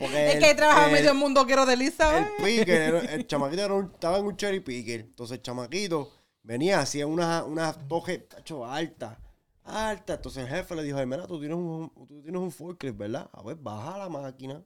Porque 0.00 0.28
es 0.28 0.34
el- 0.36 0.42
que 0.42 0.54
trabaja 0.54 0.86
el- 0.86 0.92
medio 0.92 1.14
mundo 1.14 1.46
quiero 1.46 1.64
de 1.66 1.76
Lisa. 1.76 2.18
El 2.18 2.24
¿eh? 2.24 2.28
picker, 2.44 2.82
era- 2.82 2.98
el 3.14 3.26
chamaquito 3.26 3.62
era 3.62 3.74
un- 3.74 3.90
estaba 3.92 4.18
en 4.18 4.26
un 4.26 4.36
cherry 4.36 4.60
picker. 4.60 5.00
Entonces 5.00 5.36
el 5.38 5.42
chamaquito 5.42 6.10
venía, 6.42 6.80
hacía 6.80 7.06
una, 7.06 7.44
una 7.44 7.72
toje 7.72 8.18
tacho, 8.18 8.64
alta. 8.66 9.18
Alta. 9.64 10.14
Entonces 10.14 10.44
el 10.44 10.48
jefe 10.48 10.74
le 10.74 10.82
dijo, 10.82 10.98
"Ay, 10.98 11.06
mira, 11.06 11.26
tú 11.26 11.38
tienes 11.38 11.56
un, 11.56 11.92
tú 12.08 12.20
tienes 12.22 12.40
un 12.40 12.50
forklift, 12.50 12.96
¿verdad? 12.96 13.28
A 13.32 13.42
ver, 13.42 13.56
baja 13.56 13.98
la 13.98 14.08
máquina 14.08 14.60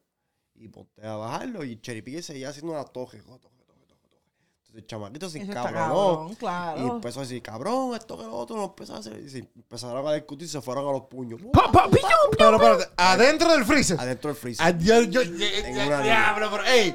y 0.56 0.68
ponte 0.68 1.06
a 1.06 1.16
bajarlo. 1.16 1.64
Y 1.64 1.80
cherry 1.80 2.22
seguía 2.22 2.48
haciendo 2.50 2.72
una 2.72 2.84
toje. 2.84 3.18
toje, 3.18 3.38
toje, 3.38 3.54
toje, 3.66 3.80
toje. 3.86 4.04
Entonces 4.56 4.74
el 4.76 4.86
chamaquito 4.86 5.28
se 5.28 5.38
encabronó. 5.42 5.72
cabrón, 5.72 6.32
Y 6.32 6.36
claro. 6.36 6.94
empezó 6.96 7.20
a 7.20 7.22
decir, 7.22 7.42
cabrón, 7.42 7.94
esto 7.94 8.16
que 8.16 8.24
lo 8.24 8.34
otro, 8.36 8.56
no 8.56 8.64
empezó 8.64 8.94
a 8.94 8.98
hacer. 8.98 9.18
Y 9.20 9.28
se 9.30 9.38
empezaron 9.38 10.06
a 10.06 10.12
discutir 10.14 10.46
y 10.46 10.50
se 10.50 10.60
fueron 10.60 10.88
a 10.88 10.92
los 10.92 11.02
puños. 11.02 11.40
Pa, 11.52 11.70
pa. 11.70 11.88
Pero 12.36 12.78
adentro 12.96 13.52
del 13.52 13.64
freezer. 13.64 13.98
Adentro 14.00 14.28
del 14.30 14.36
freezer. 14.36 14.66
Ah, 14.66 14.70
yo- 14.70 15.02
yo- 15.02 15.22
yo- 15.22 15.30
una 15.86 16.00
diablo, 16.02 16.48
pero, 16.50 16.64
ey, 16.64 16.94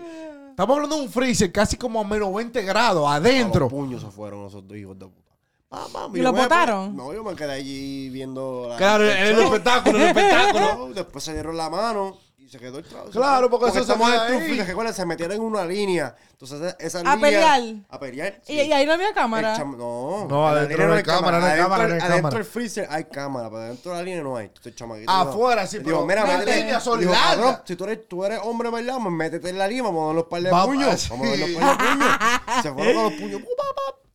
estamos 0.49 0.75
hablando 0.75 0.97
de 0.97 1.01
un 1.03 1.09
freezer 1.09 1.51
casi 1.51 1.77
como 1.77 1.99
a 2.01 2.03
menos 2.03 2.33
20 2.33 2.61
grados 2.63 3.07
A 3.09 3.15
adentro. 3.15 3.61
los 3.61 3.69
puños 3.71 4.01
se 4.01 4.09
fueron 4.11 4.45
esos 4.47 4.67
dos 4.67 4.77
hijos 4.77 4.97
de 4.99 5.05
puta. 5.07 5.29
Pa, 5.69 5.87
¿Y 6.13 6.17
lo 6.21 6.33
me- 6.33 6.41
botaron? 6.41 6.95
No, 6.97 7.13
yo 7.13 7.23
me 7.23 7.35
quedé 7.35 7.51
allí 7.53 8.09
viendo 8.09 8.65
la 8.69 8.75
Claro, 8.75 9.03
el 9.03 9.11
el 9.11 9.39
espectáculo, 9.39 9.97
el 9.99 10.03
espectáculo. 10.07 10.93
Después 10.95 11.23
se 11.23 11.33
dieron 11.33 11.55
la 11.55 11.69
mano 11.69 12.17
se 12.49 12.59
quedó 12.59 12.79
el 12.79 12.85
trabajo. 12.85 13.11
Claro, 13.11 13.49
porque 13.49 13.65
eso 13.67 13.75
se 13.75 13.81
estamos. 13.81 14.11
Truffield, 14.27 14.67
recuerda, 14.67 14.93
se 14.93 15.05
metieron 15.05 15.35
en 15.37 15.41
una 15.43 15.65
línea. 15.65 16.15
Entonces, 16.31 16.75
esa 16.79 16.99
A 16.99 17.15
línea... 17.15 17.19
pelear. 17.19 17.61
A 17.89 17.99
pelear. 17.99 18.41
Y, 18.47 18.53
y 18.61 18.71
ahí 18.73 18.85
no 18.85 18.93
había 18.93 19.13
cámara. 19.13 19.53
El 19.55 19.61
cham- 19.61 19.77
no, 19.77 20.25
No, 20.29 20.47
adentro 20.47 20.87
no 20.87 20.93
hay 20.93 21.03
cámara, 21.03 21.39
no 21.39 21.45
hay 21.45 21.51
Adentro- 21.51 21.63
cámara, 21.69 21.83
hay 21.85 21.91
Adentro 21.99 22.15
cámara. 22.15 22.35
del 22.37 22.45
freezer 22.45 22.87
hay 22.89 23.03
cámara, 23.05 23.49
pero 23.49 23.61
dentro 23.63 23.91
de 23.91 23.97
la 23.97 24.03
línea 24.03 24.21
no 24.23 24.37
hay. 24.37 24.45
Entonces, 24.47 24.71
el 24.71 24.75
chamaquito. 24.75 25.11
Afuera, 25.11 25.61
no. 25.63 25.67
sí, 25.67 25.77
pero 25.79 25.89
Digo, 25.97 26.05
mira, 26.07 26.25
las 26.25 26.39
métete. 26.39 26.57
líneas 26.57 26.83
son 26.83 26.99
Digo, 26.99 27.11
largas. 27.11 27.61
si 27.65 27.75
tú 27.75 27.83
eres, 27.83 28.07
tú 28.07 28.23
eres 28.25 28.39
hombre, 28.43 28.69
¿verdad? 28.69 28.97
Pues 29.01 29.13
métete 29.13 29.49
en 29.49 29.57
la 29.57 29.67
línea, 29.67 29.83
vamos 29.83 30.03
a 30.03 30.05
dar 30.07 30.15
los 30.15 30.25
par 30.25 30.41
de 30.41 30.49
puños. 30.49 30.99
sí. 30.99 31.09
Vamos 31.09 31.27
a 31.27 31.29
dar 31.31 31.39
los 31.39 31.49
par 31.51 31.77
de 31.77 31.83
puños. 31.85 32.63
Se 32.63 32.73
fueron 32.73 32.93
con 32.95 33.03
los 33.03 33.13
puños. 33.13 33.41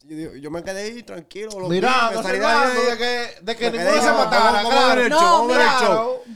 Pa, 0.08 0.30
pa. 0.32 0.36
Yo, 0.38 0.50
me 0.50 0.62
quedé 0.62 0.82
ahí 0.82 1.02
tranquilo. 1.02 1.50
Mirando, 1.68 2.18
me 2.18 2.22
salí 2.22 2.38
de 2.38 2.44
observando 2.44 2.80
ahí. 2.80 2.86
de 2.90 2.98
que, 2.98 3.28
de 3.42 3.56
que 3.56 3.70
ninguno 3.70 4.02
se 4.02 4.10
matara. 4.12 4.44
vamos- 4.52 4.64
vamos 4.64 4.74
a 4.74 4.94
ver 4.94 4.94
claro. 4.94 5.00
el 5.02 5.08
No, 5.10 5.44
mira, 5.46 5.78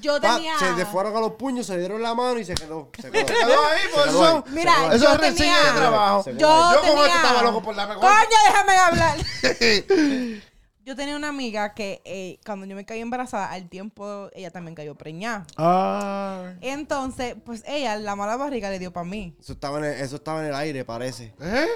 yo 0.00 0.20
Pa, 0.20 0.34
tenía- 0.36 0.58
Se 0.58 0.72
le 0.72 0.86
fueron 0.86 1.16
a 1.16 1.20
los 1.20 1.32
puños, 1.32 1.66
se 1.66 1.78
dieron 1.78 2.02
la 2.02 2.14
mano 2.14 2.38
y 2.38 2.44
se 2.44 2.54
quedó. 2.54 2.90
Se 3.00 3.10
quedó. 3.10 3.26
Se 3.28 3.34
quedó 3.34 3.64
ahí, 3.66 3.80
Se 3.82 3.94
por 3.94 4.08
eso. 4.08 4.44
Mira, 4.48 4.72
Eso 4.94 5.04
yo 5.04 5.12
es 5.12 5.20
reseña 5.20 5.36
tenía- 5.56 5.72
de 5.72 5.78
trabajo. 5.78 6.22
Se 6.22 6.30
Yo, 6.36 6.80
tenía... 6.82 7.06
esto 7.06 7.16
estaba 7.16 7.42
loco 7.42 7.62
por 7.62 7.76
la 7.76 7.86
mejor. 7.86 8.00
Coño, 8.02 8.38
déjame 8.48 8.76
hablar. 8.76 9.18
yo 10.84 10.96
tenía 10.96 11.16
una 11.16 11.28
amiga 11.28 11.74
que 11.74 12.00
eh, 12.06 12.38
cuando 12.46 12.64
yo 12.64 12.74
me 12.74 12.86
caí 12.86 13.00
embarazada, 13.00 13.50
al 13.52 13.68
tiempo 13.68 14.30
ella 14.32 14.50
también 14.50 14.74
cayó 14.74 14.94
preñada. 14.94 15.46
Ah. 15.58 16.52
Entonces, 16.62 17.36
pues 17.44 17.62
ella, 17.66 17.96
la 17.96 18.16
mala 18.16 18.36
barriga 18.38 18.70
le 18.70 18.78
dio 18.78 18.92
para 18.92 19.04
mí. 19.04 19.36
Eso 19.38 19.52
estaba, 19.52 19.78
en 19.78 19.84
el, 19.84 20.00
eso 20.00 20.16
estaba 20.16 20.40
en 20.40 20.46
el 20.46 20.54
aire, 20.54 20.84
parece. 20.86 21.34
¿Eh? 21.40 21.66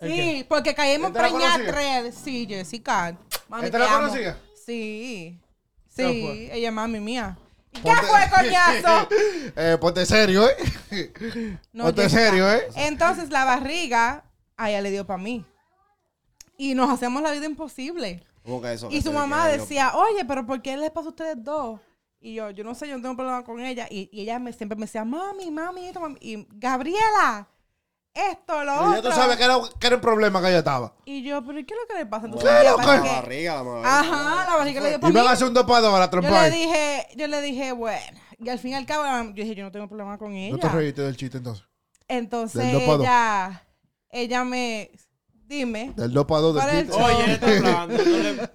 Sí, 0.00 0.46
porque 0.48 0.74
caímos 0.74 1.08
¿Esta 1.08 1.22
la 1.22 1.28
conocía? 1.30 1.66
tres. 1.66 2.14
Sí, 2.14 2.46
Jessica. 2.48 3.16
Mami, 3.48 3.64
¿Esta 3.66 3.78
te 3.78 3.84
la 3.84 3.94
amo. 3.96 4.08
conocía? 4.08 4.38
Sí. 4.64 5.38
¿Qué 5.96 6.06
Sí, 6.08 6.22
fue? 6.22 6.56
ella 6.56 6.68
es 6.68 6.74
mami 6.74 7.00
mía. 7.00 7.36
¿Y 7.72 7.80
qué 7.80 7.82
Ponte- 7.90 8.06
fue, 8.06 8.20
coñazo? 8.38 9.08
Eh, 9.56 9.76
ponte 9.80 10.06
serio, 10.06 10.48
¿eh? 10.48 10.56
No, 11.72 11.84
ponte 11.84 12.02
Jessica. 12.02 12.22
serio, 12.22 12.50
¿eh? 12.52 12.66
Entonces 12.76 13.30
la 13.30 13.44
barriga 13.44 14.24
a 14.56 14.70
ella 14.70 14.80
le 14.80 14.90
dio 14.90 15.06
para 15.06 15.22
mí. 15.22 15.44
Y 16.56 16.74
nos 16.74 16.90
hacemos 16.90 17.22
la 17.22 17.30
vida 17.32 17.46
imposible. 17.46 18.22
¿Cómo 18.44 18.60
que 18.62 18.72
eso? 18.72 18.88
Y 18.90 19.02
su 19.02 19.12
mamá 19.12 19.48
decía, 19.48 19.94
oye, 19.94 20.24
pero 20.24 20.46
¿por 20.46 20.62
qué 20.62 20.76
les 20.76 20.90
pasa 20.90 21.06
a 21.06 21.10
ustedes 21.10 21.42
dos? 21.44 21.80
Y 22.20 22.34
yo, 22.34 22.50
yo 22.50 22.64
no 22.64 22.74
sé, 22.74 22.86
yo 22.88 22.96
no 22.96 23.02
tengo 23.02 23.16
problema 23.16 23.44
con 23.44 23.60
ella. 23.60 23.86
Y, 23.90 24.08
y 24.12 24.22
ella 24.22 24.38
me, 24.38 24.52
siempre 24.52 24.76
me 24.76 24.86
decía, 24.86 25.04
mami, 25.04 25.50
mami, 25.50 25.86
esto, 25.86 26.00
mami. 26.00 26.16
Y 26.20 26.46
Gabriela, 26.52 27.48
esto, 28.14 28.64
lo 28.64 28.72
Y 28.72 28.76
ya 28.76 28.98
otro. 28.98 29.10
tú 29.10 29.16
sabes 29.16 29.36
que 29.36 29.44
era, 29.44 29.58
que 29.78 29.86
era 29.86 29.96
el 29.96 30.02
problema 30.02 30.40
que 30.40 30.48
ella 30.48 30.58
estaba. 30.58 30.94
Y 31.04 31.22
yo, 31.22 31.44
pero 31.44 31.58
¿y 31.58 31.64
qué 31.64 31.74
es 31.74 31.80
lo 31.80 31.86
que 31.86 31.94
le 32.00 32.06
pasa? 32.06 32.26
Entonces, 32.26 32.48
Claro, 32.50 32.62
ella, 32.62 32.76
que- 32.76 32.82
¿para 32.86 32.96
La 32.96 33.02
qué? 33.02 33.08
barriga, 33.08 33.54
la 33.56 33.62
madre. 33.64 33.82
Ajá, 33.88 34.46
la 34.50 34.56
barriga 34.56 34.80
le 34.80 34.88
dio 34.90 35.00
para 35.00 35.10
Iban 35.12 35.22
mí. 35.24 35.28
a 35.28 35.32
hacer 35.32 35.46
un 35.48 35.54
dopado 35.54 35.94
a 35.94 35.98
la 35.98 36.04
Yo 36.06 36.10
trompa. 36.10 36.42
le 36.48 36.50
dije, 36.50 37.06
yo 37.16 37.26
le 37.28 37.40
dije, 37.42 37.72
bueno. 37.72 38.20
Y 38.38 38.48
al 38.48 38.58
fin 38.58 38.72
y 38.72 38.74
al 38.74 38.86
cabo, 38.86 39.04
yo 39.28 39.32
dije, 39.44 39.54
yo 39.54 39.64
no 39.64 39.70
tengo 39.72 39.86
problema 39.88 40.18
con 40.18 40.32
ella. 40.32 40.52
No 40.52 40.58
te 40.58 40.68
reíste 40.68 41.02
del 41.02 41.16
chiste 41.16 41.38
entonces. 41.38 41.64
Entonces 42.08 42.60
Del 42.72 42.76
ella, 42.80 43.62
ella 44.10 44.44
me, 44.44 44.90
dime. 45.46 45.92
Del 45.94 46.12
dopado 46.12 46.52
del 46.52 46.62
¿Cuál 46.64 46.76
es 46.76 46.86
chiste. 46.88 47.02
Oye, 47.02 47.24
él 47.24 47.30
está 47.30 47.46
hablando. 47.82 47.96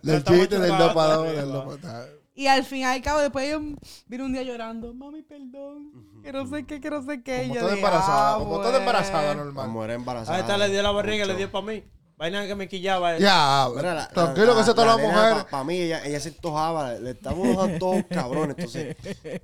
Del 0.01 0.23
chiste 0.23 0.59
del 0.59 0.71
chocando 0.71 0.87
dopado. 0.87 1.23
arriba. 1.23 1.41
Del 1.41 1.51
dopado. 1.51 2.07
Y 2.37 2.47
al 2.47 2.65
fin 2.65 2.79
y 2.79 2.83
al 2.83 3.01
cabo, 3.01 3.19
después 3.21 3.47
ella 3.47 3.59
vino 4.07 4.25
un 4.25 4.33
día 4.33 4.43
llorando, 4.43 4.93
mami, 4.93 5.21
perdón, 5.21 5.91
que 6.21 6.33
no 6.33 6.45
sé 6.47 6.65
qué, 6.65 6.81
que 6.81 6.89
no 6.89 7.01
sé 7.01 7.23
qué. 7.23 7.43
Como 7.43 7.55
yo 7.55 7.61
toda 7.61 7.73
embarazada. 7.75 8.33
"Ah, 8.33 8.37
Como 8.37 8.55
toda 8.61 8.77
embarazada, 8.79 9.21
bueno". 9.27 9.39
La 9.39 9.45
normal. 9.45 9.69
mujer 9.69 9.89
embarazada. 9.91 10.35
Ahí 10.37 10.41
está, 10.41 10.57
le 10.57 10.69
dio 10.69 10.83
la 10.83 10.91
barriga, 10.91 11.23
Mucho. 11.23 11.31
le 11.33 11.37
dio 11.37 11.51
para 11.51 11.65
mí. 11.65 11.83
Vaina 12.17 12.47
que 12.47 12.55
me 12.55 12.67
quillaba. 12.69 13.15
él. 13.15 13.21
Ya, 13.21 13.67
Mira, 13.75 13.93
la- 13.93 14.07
tranquilo 14.07 14.47
la- 14.47 14.55
que 14.55 14.61
eso 14.61 14.73
todas 14.73 14.87
las 14.95 14.97
nena, 15.05 15.13
mujeres. 15.21 15.43
Para 15.51 15.63
mí, 15.65 15.75
ella, 15.79 16.05
ella 16.05 16.19
se 16.21 16.29
antojaba, 16.29 16.93
le, 16.93 16.99
le 17.01 17.11
estaban 17.11 17.39
unos 17.39 17.57
antojos 17.63 18.03
cabrones. 18.09 18.55
Entonces, 18.57 18.95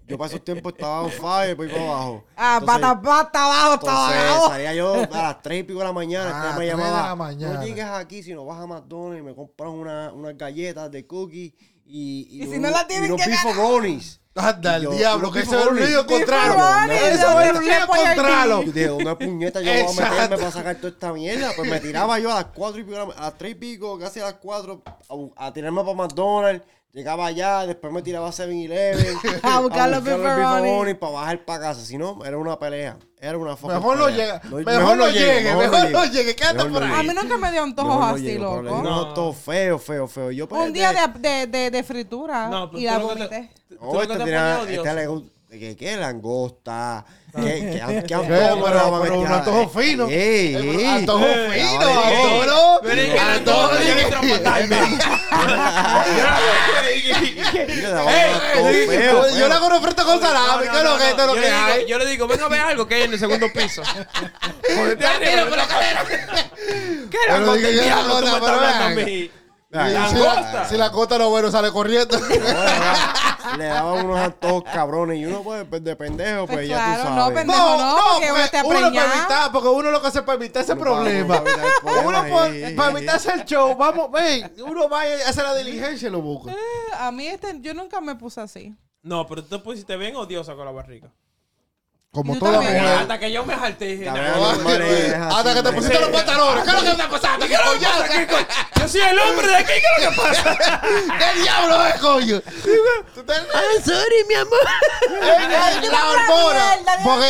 yo 0.08 0.18
para 0.18 0.30
esos 0.30 0.44
tiempos 0.44 0.72
estaba 0.74 1.02
on 1.02 1.12
fire, 1.12 1.56
por 1.58 1.66
ahí 1.66 1.72
para 1.72 1.84
abajo. 1.86 2.24
Ah, 2.38 2.62
pata, 2.66 3.02
pata, 3.02 3.46
abajo, 3.46 3.74
estaba 3.74 4.08
abajo. 4.10 4.48
salía 4.50 4.74
yo 4.74 4.94
a 4.96 5.08
las 5.22 5.42
3 5.42 5.60
y 5.60 5.64
pico 5.64 5.80
de 5.80 5.86
la 5.86 5.92
mañana. 5.94 6.32
Ah, 6.34 6.44
me 6.52 6.56
tres 6.56 6.60
de 6.60 6.68
llamaba. 6.84 7.08
la 7.10 7.16
mañana. 7.16 7.54
No 7.56 7.64
llegues 7.66 7.86
aquí 7.86 8.24
si 8.24 8.34
no 8.34 8.46
vas 8.46 8.60
a 8.62 8.68
McDonald's 8.68 9.20
y 9.20 9.24
me 9.24 9.36
compras 9.36 9.70
una, 9.70 10.14
unas 10.14 10.38
galletas 10.38 10.90
de 10.92 11.06
cookies 11.06 11.54
y, 11.92 12.44
Y 12.44 12.48
si 12.48 12.60
no 12.60 12.70
la 12.70 12.88
tienen 12.88 13.10
y 13.10 13.14
unos 13.14 13.24
que 13.26 13.30
beef 13.30 13.44
ganar. 13.44 13.56
brownies. 13.58 14.18
Anda, 14.34 14.80
Y 14.80 14.86
el 14.86 14.92
diablo, 14.98 15.30
que 15.30 15.40
ese 15.42 15.56
es 15.58 15.62
el 15.62 15.78
Fui 15.78 16.06
contrario. 16.18 16.56
Ese 16.90 17.14
es 17.16 17.20
el 17.22 17.36
Boyardee. 17.36 17.88
contrario. 17.88 18.64
Yo 18.64 18.72
dije, 18.72 18.88
¿dónde 18.88 19.16
puñeta 19.18 19.60
yo 19.62 19.72
voy 19.72 19.82
a 19.82 19.86
meterme 19.88 20.38
para 20.38 20.52
sacar 20.52 20.76
toda 20.78 20.88
esta 20.90 21.12
mierda? 21.12 21.52
Pues 21.56 21.70
me 21.70 21.80
tiraba 21.82 22.18
yo 22.18 22.32
a 22.32 22.36
las 22.36 22.46
4 22.46 22.80
y 22.80 22.84
pico, 22.86 23.14
a 23.18 23.22
las 23.22 23.38
3 23.38 23.52
y 23.52 23.56
pico, 23.56 24.00
casi 24.00 24.22
a 24.22 24.24
las 24.24 24.34
4, 24.36 24.82
a, 25.38 25.48
a 25.48 25.52
tirarme 25.54 25.82
para 25.84 25.96
McDonald's. 25.96 26.64
Llegaba 26.94 27.28
allá, 27.28 27.66
después 27.66 27.94
me 27.94 28.02
tiraba 28.02 28.28
a 28.28 28.32
7-Eleven. 28.32 29.18
A 29.44 29.60
buscar 29.62 29.90
los 29.90 30.02
pepperoni. 30.04 30.94
para 30.96 31.12
bajar 31.14 31.46
para 31.46 31.60
casa. 31.62 31.86
Si 31.86 31.98
no, 31.98 32.24
era 32.26 32.38
una 32.38 32.60
pelea. 32.60 32.98
Era 33.18 33.38
una 33.38 33.56
fucking 33.56 33.78
Mejor 33.78 33.98
no 33.98 34.10
llega. 34.10 34.42
Mejor 34.44 34.98
no 34.98 35.08
llegue. 35.08 35.56
Mejor 35.56 35.90
no 35.92 36.06
llegue. 36.06 36.36
Quédate 36.36 36.56
Mejor 36.56 36.72
no 36.72 36.80
por 36.80 36.84
A 36.84 37.00
ahí. 37.00 37.08
mí 37.08 37.14
nunca 37.14 37.38
me 37.38 37.52
dio 37.52 37.64
antojos 37.64 37.96
no 37.98 38.06
así, 38.08 38.38
loco. 38.38 38.62
di 38.64 38.68
unos 38.70 39.08
antojos 39.08 39.38
feos, 39.38 39.82
feos, 39.82 40.12
feos. 40.12 40.36
Yo, 40.36 40.48
Un 40.50 40.74
día 40.74 40.92
de, 40.92 41.20
de, 41.30 41.48
de, 41.48 41.72
de 41.72 41.84
fritura 41.84 42.50
No, 42.50 42.70
pero 42.70 42.80
y 42.82 42.86
tú 42.86 42.92
la 42.92 42.98
vomité. 42.98 43.52
Oh, 43.80 44.02
este 44.02 44.14
te 44.18 44.20
tenía- 44.26 44.62
este 44.70 44.94
le 44.94 45.08
gusta- 45.08 45.32
¿Qué, 45.50 45.76
qué 45.76 45.98
langosta? 45.98 47.06
¿Qué, 47.34 47.42
qué, 47.44 48.04
qué 48.08 48.08
¿Qué? 48.08 48.14
antojo 48.16 49.02
Pero- 49.04 49.20
un 49.20 49.28
antojo 49.28 49.70
fino. 49.70 50.08
Eh. 50.10 50.86
Antojo 50.88 51.26
Eh, 51.26 51.50
fino, 51.54 51.82
Antojo 51.82 52.46
no, 52.46 52.82
yo 52.84 52.94
le 52.94 53.96
de- 53.96 54.02
entro 54.02 54.20
a 54.20 54.22
matarme. 54.24 54.78
Y 57.68 57.76
le 57.76 57.88
daban 57.90 58.14
Ey, 58.14 58.32
un 58.88 58.94
antojo 59.04 59.28
Yo 59.38 59.48
le 59.48 59.54
hago 59.54 59.68
una 59.68 59.78
oferta 59.78 60.04
con 60.04 60.20
salami. 60.20 60.68
¿Qué 60.68 60.84
lo 60.84 60.98
que 60.98 61.10
lo 61.12 61.28
yo 61.28 61.34
que 61.36 61.40
le 61.42 61.48
digo- 61.48 61.66
hay? 61.74 61.86
Yo 61.88 61.98
le 61.98 62.06
digo, 62.06 62.28
venga 62.28 62.46
a 62.46 62.50
ver 62.50 62.60
algo 62.62 62.88
que 62.88 62.96
hay 62.96 63.04
en 63.04 63.14
el 63.14 63.20
segundo 63.20 63.48
piso. 63.54 63.82
¿Qué 67.12 67.18
era 67.28 67.40
Si 69.72 69.78
Langosta. 69.94 70.52
la- 70.54 70.66
Si 70.70 70.78
la 70.78 70.92
costa 70.92 71.18
no 71.18 71.30
bueno, 71.30 71.50
sale 71.50 71.72
corriendo. 71.72 72.18
No, 72.20 73.58
le 73.58 73.66
daban- 73.66 74.06
unos 74.06 74.20
antojos 74.20 74.64
cabrones 74.66 75.18
y 75.18 75.26
uno 75.26 75.42
pues 75.44 75.84
de 75.84 75.96
pendejo, 75.96 76.46
pues, 76.46 76.58
Pues 76.58 76.68
ya 76.70 76.96
tú 76.98 77.02
sabes. 77.04 77.16
no, 77.16 77.34
pendejo. 77.34 77.78
no, 77.78 77.98
porque 78.14 78.32
uno 78.32 78.50
te 78.50 78.62
uno 78.62 78.94
para 78.94 79.16
evitar, 79.16 79.52
porque 79.52 79.68
uno 79.70 79.92
lo 79.92 80.02
que 80.02 80.08
hace 80.08 80.22
para 80.24 80.36
evitar 80.36 80.64
ese 80.64 80.74
Uno 80.74 80.82
para- 80.82 80.96
problema. 80.96 81.36
uno 81.36 81.44
para 81.44 81.54
problema, 81.82 82.68
Uno 82.68 82.76
para 82.76 82.92
evitarse 82.98 83.32
el 83.34 83.46
show, 83.46 83.76
vamos, 83.76 84.12
ven, 84.12 84.54
uno 84.66 84.90
va 84.90 85.02
a 85.02 85.30
hacer 85.30 85.44
la 85.44 85.56
diligencia 85.56 86.08
y 86.10 86.12
lo 86.12 86.22
busca. 86.22 86.52
Eh, 86.52 86.56
A 87.00 87.12
mí 87.12 87.28
este, 87.28 87.58
yo 87.62 87.74
nunca 87.74 88.00
me 88.02 88.16
puse 88.16 88.42
así. 88.42 88.76
No, 89.02 89.26
pero 89.26 89.42
tú 89.44 89.58
te 89.58 89.64
pusiste 89.64 89.96
bien 89.98 90.16
odiosa 90.16 90.54
con 90.56 90.66
la 90.66 90.72
barriga. 90.72 91.10
Como 92.14 92.38
toda 92.38 92.52
también. 92.60 92.74
mujer. 92.84 92.98
Hasta 93.00 93.20
que 93.20 93.32
yo 93.32 93.46
me 93.46 93.56
jalté 93.56 93.86
y 93.86 93.92
dije, 93.94 94.06
Cabrón, 94.06 94.26
"Nah, 94.26 94.36
normal 94.36 94.82
es 94.82 95.14
Hasta 95.14 95.54
que 95.54 95.64
te 95.64 95.72
pusiste 95.72 96.00
los 96.02 96.10
pantalones. 96.10 96.64
¿Qué 96.66 96.70
es 96.70 96.76
lo 96.76 96.82
que 96.82 96.92
está 96.92 97.10
pasando? 97.10 97.46
¿Qué? 97.48 97.56
¿Qué 97.56 98.28
co- 98.28 98.82
Yo 98.82 98.88
soy 98.90 99.02
el 99.02 99.20
hombre 99.20 99.48
de 99.48 99.56
aquí, 99.56 99.72
¿qué 99.72 99.82
es 99.98 100.04
lo 100.04 100.12
que 100.12 100.18
pasa? 100.22 100.82
¿Qué 101.18 101.42
diablo 101.42 101.86
es, 101.86 101.96
coño? 102.02 102.42
Tú 103.16 103.24
te- 103.24 103.34
sorry, 103.86 104.26
mi 104.28 104.34
amor. 104.36 104.60
Eh, 105.10 105.84
eh, 105.84 105.90
La 105.90 106.10
hormona. 106.10 106.78
Porque, 107.02 107.28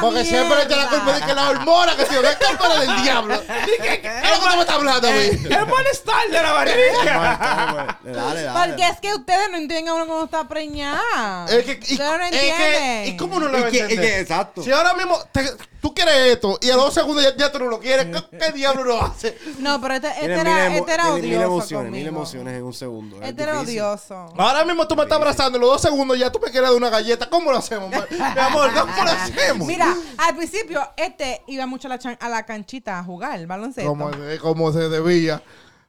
porque 0.00 0.24
siempre 0.24 0.56
le 0.56 0.62
echa 0.64 0.76
la 0.76 0.88
culpa 0.88 1.12
de 1.12 1.26
que 1.26 1.34
la 1.34 1.48
hormona, 1.50 1.96
que 1.96 2.04
tío, 2.06 2.20
es 2.20 2.36
culpa 2.36 2.78
del 2.80 3.02
diablo. 3.04 3.40
¿Qué 3.80 4.20
es 4.24 4.30
lo 4.30 4.40
que 4.42 4.50
tú 4.50 4.54
me 4.56 4.60
estás 4.62 4.74
hablando 4.76 5.06
a 5.08 5.10
mí? 5.12 5.18
El 5.20 5.66
malestar 5.66 6.26
de 6.28 6.42
la 6.42 6.52
barriga. 6.52 7.98
Dale, 8.02 8.42
dale. 8.42 8.70
Porque 8.70 8.88
es 8.88 8.98
que 9.00 9.14
ustedes 9.14 9.50
no 9.52 9.56
entienden 9.56 9.88
a 9.88 9.94
uno 9.94 10.06
cuando 10.06 10.24
está 10.24 10.48
preñada. 10.48 11.46
Es 11.48 11.64
que, 11.64 11.78
y, 11.86 11.94
es 11.94 12.00
entienden. 12.00 13.06
¿y 13.06 13.16
cómo 13.16 13.38
no 13.38 13.46
lo 13.48 13.68
Y 13.68 13.99
que- 14.00 14.20
exacto. 14.20 14.62
Si 14.62 14.70
ahora 14.72 14.94
mismo 14.94 15.18
te- 15.32 15.50
tú 15.80 15.94
quieres 15.94 16.14
esto 16.34 16.58
y 16.60 16.70
a 16.70 16.76
los 16.76 16.86
dos 16.86 16.94
segundos 16.94 17.22
ya, 17.24 17.36
ya 17.36 17.50
tú 17.52 17.58
no 17.58 17.66
lo 17.66 17.78
quieres, 17.80 18.06
¿qué, 18.06 18.38
qué 18.38 18.52
diablo 18.54 18.84
lo 18.84 19.02
hace? 19.02 19.36
No, 19.58 19.80
pero 19.80 19.94
este, 19.94 20.08
este 20.08 20.32
era, 20.32 20.68
mil 20.68 20.78
este 20.78 20.92
era 20.94 21.04
mil 21.12 21.22
odioso 21.24 21.44
emociones, 21.44 21.92
mil 21.92 22.06
emociones 22.06 22.54
en 22.58 22.64
un 22.64 22.74
segundo. 22.74 23.16
es 23.22 23.28
Este 23.28 23.42
era 23.42 23.52
difícil. 23.54 23.80
odioso. 23.80 24.14
Ahora 24.36 24.64
mismo 24.64 24.86
tú 24.88 24.96
me 24.96 25.02
estás 25.02 25.16
abrazando 25.16 25.58
y 25.58 25.60
los 25.60 25.70
dos 25.70 25.82
segundos 25.82 26.18
ya 26.18 26.30
tú 26.30 26.38
me 26.40 26.50
quieres 26.50 26.68
dar 26.70 26.76
una 26.76 26.90
galleta. 26.90 27.28
¿Cómo 27.30 27.50
lo 27.52 27.58
hacemos? 27.58 27.90
Mi 27.90 27.96
amor, 28.40 28.70
¿cómo 28.72 29.04
lo 29.04 29.10
hacemos? 29.10 29.66
Mira, 29.66 29.94
al 30.18 30.36
principio, 30.36 30.82
este 30.96 31.42
iba 31.46 31.66
mucho 31.66 31.88
a 31.88 31.90
la, 31.90 31.98
chan- 31.98 32.18
a 32.20 32.28
la 32.28 32.44
canchita 32.46 32.98
a 32.98 33.04
jugar, 33.04 33.46
baloncesto. 33.46 33.88
Como, 33.88 34.10
como 34.40 34.72
se 34.72 34.88
debía. 34.88 35.42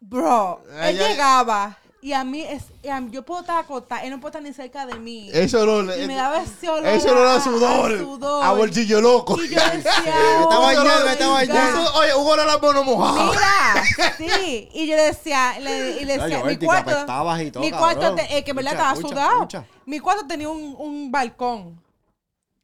Bro, 0.04 0.64
él 0.72 0.80
ay. 0.82 0.98
llegaba 0.98 1.78
y 2.02 2.14
a 2.14 2.24
mí, 2.24 2.42
es, 2.42 2.64
y 2.82 2.88
a 2.90 3.00
mí- 3.00 3.12
yo 3.12 3.24
puedo 3.24 3.42
estar 3.42 3.60
acostada, 3.64 4.04
él 4.04 4.10
no 4.10 4.20
puede 4.20 4.32
estar 4.32 4.42
ni 4.42 4.54
cerca 4.54 4.86
de 4.88 4.96
mí. 5.00 5.30
Eso 5.32 5.66
no 5.66 5.96
y 5.96 6.08
me 6.08 6.16
daba 6.16 6.42
ese 6.42 6.68
olor. 6.68 6.88
Eso 6.88 7.14
no 7.14 7.22
a- 7.30 7.40
sudor. 7.40 7.98
sudor. 8.00 8.44
A 8.44 8.52
bolsillo 8.54 9.00
loco. 9.02 9.36
Y 9.42 9.50
yo 9.50 9.56
decía, 9.56 9.92
Vete 10.06 10.12
a 10.14 10.48
oh, 10.48 10.62
bañar. 10.62 11.18
God. 11.18 11.42
Eso- 11.56 11.94
Oye, 12.00 12.16
un 12.16 12.28
olor 12.28 12.50
a 12.50 12.58
mano 12.58 12.84
mojado. 12.84 13.32
Mira, 13.32 14.14
sí. 14.18 14.70
Y 14.74 14.88
yo 14.88 14.96
le 14.96 15.02
decía, 15.04 15.60
le, 15.60 16.02
y 16.02 16.06
le 16.06 16.14
Ay, 16.14 16.20
decía, 16.32 16.44
mi 16.44 16.58
cuarto, 16.58 16.90
apestabas 16.92 17.42
y 17.42 17.52
todo, 17.52 17.64
mi 17.64 17.72
cuarto, 17.72 18.02
cabrón. 18.02 18.16
te- 18.28 18.38
eh, 18.38 18.44
que 18.44 18.50
en 18.52 18.56
verdad 18.58 18.74
Escucha, 18.74 18.90
estaba 18.90 19.00
escucha, 19.00 19.16
sudado. 19.16 19.42
escucha. 19.42 19.66
Mi 19.86 20.00
cuarto 20.00 20.26
tenía 20.28 20.50
un, 20.50 20.76
un 20.80 21.12
balcón. 21.12 21.80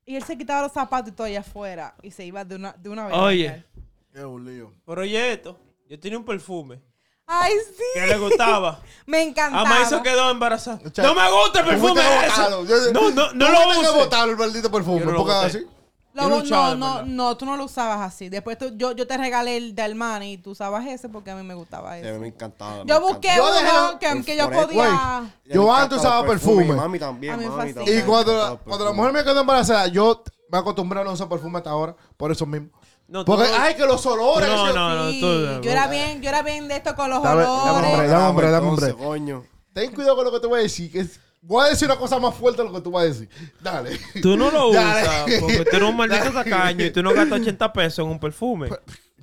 Y 0.05 0.15
él 0.15 0.23
se 0.23 0.38
quitaba 0.38 0.61
los 0.63 0.71
zapatos 0.71 1.09
y 1.11 1.15
todo 1.15 1.27
allá 1.27 1.41
afuera. 1.41 1.93
Y 2.01 2.11
se 2.11 2.25
iba 2.25 2.43
de 2.45 2.55
una, 2.55 2.71
de 2.73 2.89
una 2.89 3.07
vez. 3.07 3.15
Oye. 3.17 3.65
Es 4.13 4.23
un 4.23 4.45
lío. 4.45 4.73
Pero 4.85 5.01
oye 5.01 5.33
esto, 5.33 5.59
yo 5.88 5.99
tenía 5.99 6.17
un 6.17 6.25
perfume 6.25 6.79
Ay, 7.28 7.53
sí. 7.75 7.84
Que 7.93 8.07
le 8.07 8.17
gustaba. 8.17 8.80
Me 9.05 9.21
encantaba. 9.21 9.61
Ama 9.69 9.82
hizo 9.82 10.01
quedó 10.01 10.32
embarazada. 10.32 10.80
No 10.97 11.13
me 11.15 11.30
gusta 11.32 11.59
el 11.59 11.65
perfume 11.65 12.01
ese. 12.25 12.91
No, 12.93 13.11
no, 13.11 13.34
no 13.34 13.49
lo 13.49 13.57
fuiste 13.73 13.86
que 13.91 13.97
botaron 13.99 14.30
el 14.30 14.38
maldito 14.38 14.71
perfume. 14.71 15.01
No 15.05 15.11
lo 15.11 15.17
porque 15.17 15.34
boté. 15.34 15.45
así. 15.47 15.67
Lo- 16.13 16.23
Yo 16.23 16.30
luchaba, 16.39 16.73
no, 16.73 17.01
no, 17.01 17.05
no, 17.05 17.38
tú 17.38 17.45
no 17.45 17.57
lo 17.57 17.65
usabas 17.65 17.99
así. 18.01 18.28
Después 18.30 18.57
tú- 18.57 18.71
yo, 18.75 18.93
yo 18.93 19.05
te 19.05 19.15
regalé 19.17 19.55
el 19.57 19.75
de 19.75 19.84
Armani 19.84 20.34
y 20.34 20.38
tú 20.39 20.51
usabas 20.51 20.84
ese 20.88 21.09
porque 21.09 21.30
a 21.30 21.36
mí 21.36 21.43
me 21.43 21.53
gustaba 21.53 21.91
Sí, 21.99 22.05
a 22.05 22.09
ese. 22.09 22.17
me 22.19 22.30
encantaba. 22.30 22.84
me 22.84 22.89
Yo 22.89 22.99
busqué 23.01 23.28
encantaba. 23.36 23.49
Yo 23.49 23.59
dejé- 23.59 23.89
uno 23.89 23.99
que, 23.99 24.23
que 24.32 24.38
yo 24.38 24.49
podía... 24.49 25.32
Yo 25.45 25.71
antes 25.75 25.99
usaba 25.99 26.25
perfume. 26.25 26.65
Y 26.65 26.71
Mami 26.71 26.97
también, 26.97 27.34
A 27.34 27.38
mí 27.38 27.43
me 27.43 27.49
mami 27.49 27.61
fascina. 27.61 27.82
también. 27.82 27.99
Y 27.99 28.01
cuando, 28.03 28.59
cuando 28.65 28.86
la 28.86 28.91
mujer 28.93 29.13
me 29.13 29.23
quedó 29.23 29.41
embarazada, 29.41 29.88
yo 29.88 30.23
me 30.49 30.57
acostumbré 30.57 31.01
a 31.01 31.03
no 31.03 31.11
usar 31.11 31.30
perfume 31.30 31.57
hasta 31.59 31.69
ahora. 31.69 31.95
Por 32.15 32.32
eso 32.32 32.47
mismo. 32.47 32.69
No, 33.08 33.24
Porque, 33.24 33.47
no- 33.49 33.58
ay, 33.58 33.76
que 33.76 33.86
los 33.86 34.05
olores. 34.05 34.49
No, 34.49 34.74
no, 34.74 34.95
no, 35.05 35.12
tú- 35.12 35.62
yo 35.64 35.72
era 35.72 35.88
bien, 35.88 36.22
yo 36.22 36.30
era 36.30 36.41
bien 36.43 36.68
de 36.68 36.76
esto 36.76 36.93
con 36.95 37.10
los 37.10 37.24
Dame- 37.24 37.41
dame 37.43 37.47
olores. 37.70 37.91
hombre, 37.93 38.08
dame 38.10 38.26
hombre, 38.26 38.51
dame 38.51 38.68
hombre. 38.68 38.93
coño. 38.93 39.43
Ten 39.74 39.93
cuidado 39.93 40.16
con 40.18 40.26
lo 40.26 40.32
que 40.32 40.39
te 40.39 40.47
voy 40.47 40.60
a 40.60 40.64
decir. 40.64 40.91
Que 40.91 40.99
es- 41.01 41.20
voy 41.41 41.66
a 41.66 41.70
decir 41.70 41.88
una 41.88 41.97
cosa 41.97 42.20
más 42.20 42.36
fuerte 42.36 42.62
de 42.62 42.68
lo 42.68 42.74
que 42.74 42.82
tú 42.82 42.91
vas 42.91 43.03
a 43.03 43.08
decir. 43.08 43.30
Dale. 43.62 43.97
Tú 44.22 44.36
no 44.36 44.51
lo 44.51 44.72
Dale. 44.74 45.01
usas 45.03 45.39
porque 45.39 45.66
tú 45.66 45.76
eres 45.78 45.89
un 45.89 45.95
maldito 45.95 46.32
tacaño 46.34 46.86
y 46.86 46.91
tú 46.91 47.01
no 47.01 47.14
gastas 47.14 47.39
80 47.39 47.72
pesos 47.72 47.99
en 48.05 48.12
un 48.12 48.20
perfume. 48.20 48.70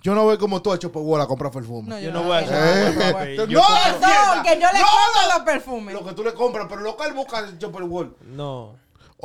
Yo 0.00 0.14
no 0.14 0.24
voy 0.24 0.36
como 0.38 0.60
tú 0.62 0.70
a 0.70 0.78
Chopper 0.78 1.02
a 1.20 1.26
comprar 1.26 1.50
perfume. 1.50 1.88
No, 1.88 1.98
Yo 1.98 2.10
no 2.12 2.22
voy 2.24 2.36
a 2.36 2.40
Eh, 2.42 2.94
no, 2.94 3.44
no, 3.44 3.44
Yo 3.46 3.60
Perdón, 3.60 4.42
que 4.44 4.60
yo 4.60 4.66
le 4.72 4.78
No, 4.80 4.86
compro 4.86 5.22
no. 5.28 5.34
los 5.34 5.42
perfumes. 5.44 5.94
Lo 5.94 6.04
que 6.06 6.12
tú 6.12 6.22
le 6.24 6.34
compras, 6.34 6.66
pero 6.68 6.82
lo 6.82 6.94
que 6.96 7.06
él 7.06 7.12
busca 7.14 7.40
es 7.40 7.48
el 7.48 7.58
Chopper 7.58 7.82
Wall. 7.84 8.14
No. 8.20 8.76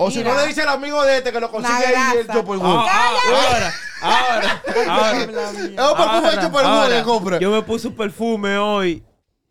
O 0.02 0.10
si 0.10 0.24
no 0.24 0.34
le 0.34 0.48
dice 0.48 0.62
al 0.62 0.70
amigo 0.70 1.04
de 1.04 1.18
este 1.18 1.32
que 1.34 1.40
lo 1.42 1.52
consigue 1.52 1.74
ahí 1.96 2.18
el. 2.20 2.28
Chopper. 2.28 2.58
Ah, 2.62 2.86
ah, 2.90 3.12
ahora, 3.28 3.74
ahora, 4.02 4.62
ahora. 4.88 5.22
Es 5.26 5.28
un 5.28 5.76
perfume 5.76 5.78
Ahora, 5.78 6.30
de 6.30 6.36
Chopper 6.42 6.52
Wall 6.54 6.66
ahora, 6.66 6.96
que 6.98 7.04
compra. 7.04 7.40
Yo 7.40 7.52
me 7.52 7.62
puse 7.64 7.88
un 7.90 7.96
perfume 7.98 8.58
hoy 8.58 9.04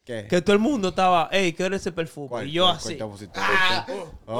¿Qué? 0.06 0.26
que 0.26 0.40
todo 0.40 0.54
el 0.54 0.58
mundo 0.58 0.88
estaba, 0.88 1.28
hey, 1.30 1.52
¿qué 1.52 1.64
era 1.66 1.76
ese 1.76 1.92
perfume? 1.92 2.28
¿Cuál, 2.28 2.46
y 2.48 2.52
yo 2.52 2.64
cuál, 2.64 2.76
así. 2.76 2.96
¿Cuál 2.96 2.96
te 2.96 3.04
pusiste? 3.04 3.40
Ah, 3.42 3.86
Oh, 4.26 4.34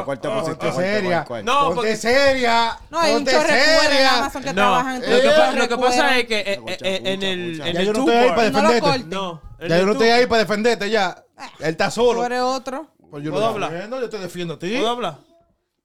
oh, 0.00 0.04
¿cuál 0.04 0.20
te 0.20 0.28
pusiste? 0.28 0.50
Ponte 0.54 0.58
¿Cuál, 0.60 0.72
cuál, 0.74 0.84
seria. 0.84 1.24
cuál? 1.24 1.44
No, 1.44 1.58
Ponte 1.60 1.74
porque- 1.74 1.96
seria. 1.96 2.78
No, 2.90 3.00
hay 3.00 3.10
un 3.10 3.16
Ponte 3.18 3.32
chorro 3.32 3.52
de 3.52 3.60
cuero 3.78 3.94
en. 3.98 4.06
Amazon 4.06 4.42
que 4.44 4.48
No, 4.50 4.54
trabajan 4.54 4.94
en 4.94 5.00
lo 5.00 5.06
tu 5.08 5.10
que, 5.10 5.18
Eh, 5.26 5.30
pa- 5.30 5.36
chorro 5.46 5.58
lo 5.58 5.68
que 5.68 5.78
pasa 5.78 6.18
es 6.18 6.26
que 6.28 6.38
eh, 6.38 6.44
eh, 6.68 6.78
eh, 6.82 7.00
en 7.04 7.22
el 7.24 7.60
en 7.62 7.72
Ya 7.74 7.80
el 7.80 7.86
yo 7.86 7.92
no 7.94 7.98
estoy 7.98 8.14
ahí 8.14 8.28
para 8.28 8.42
defenderte. 8.44 9.04
No, 9.08 9.42
Ya 9.68 9.78
yo 9.78 9.86
no 9.86 9.92
estoy 9.92 10.08
ahí 10.10 10.26
para 10.26 10.38
defenderte 10.38 10.88
ya. 10.88 11.24
Él 11.58 11.70
está 11.70 11.86
Tú 11.86 11.94
solo. 11.96 12.24
eres 12.24 12.42
otro. 12.42 12.86
Pues 13.10 13.24
yo 13.24 13.32
¿Puedo 13.32 13.44
no 13.46 13.50
hablar? 13.66 13.88
yo 13.90 14.08
te 14.08 14.18
defiendo 14.18 14.54
a 14.54 14.58
ti. 14.60 14.70
¿Puedo 14.76 14.90
hablar? 14.90 15.27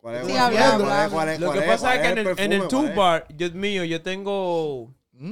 ¿Cuál 0.04 0.16
es? 0.16 0.26
Sí, 0.26 0.32
¿Cuál 0.34 0.54
es? 0.54 0.60
habla, 0.60 0.60
¿Cuál 0.60 0.82
habla, 0.82 1.06
es? 1.06 1.12
¿Cuál 1.12 1.30
es? 1.30 1.40
Lo 1.40 1.46
¿Cuál 1.48 1.60
que 1.62 1.66
pasa 1.66 1.82
¿Cuál 1.84 1.96
es 1.96 2.02
que 2.02 2.10
en 2.10 2.18
el, 2.18 2.24
perfume? 2.26 2.46
en 2.46 2.52
el 2.52 2.58
¿Cuál 2.60 2.70
two 2.70 2.94
bar, 2.94 3.26
yo 3.38 3.52
mío, 3.52 3.84
yo 3.86 4.02
tengo 4.02 4.94
¿Mm? 5.14 5.32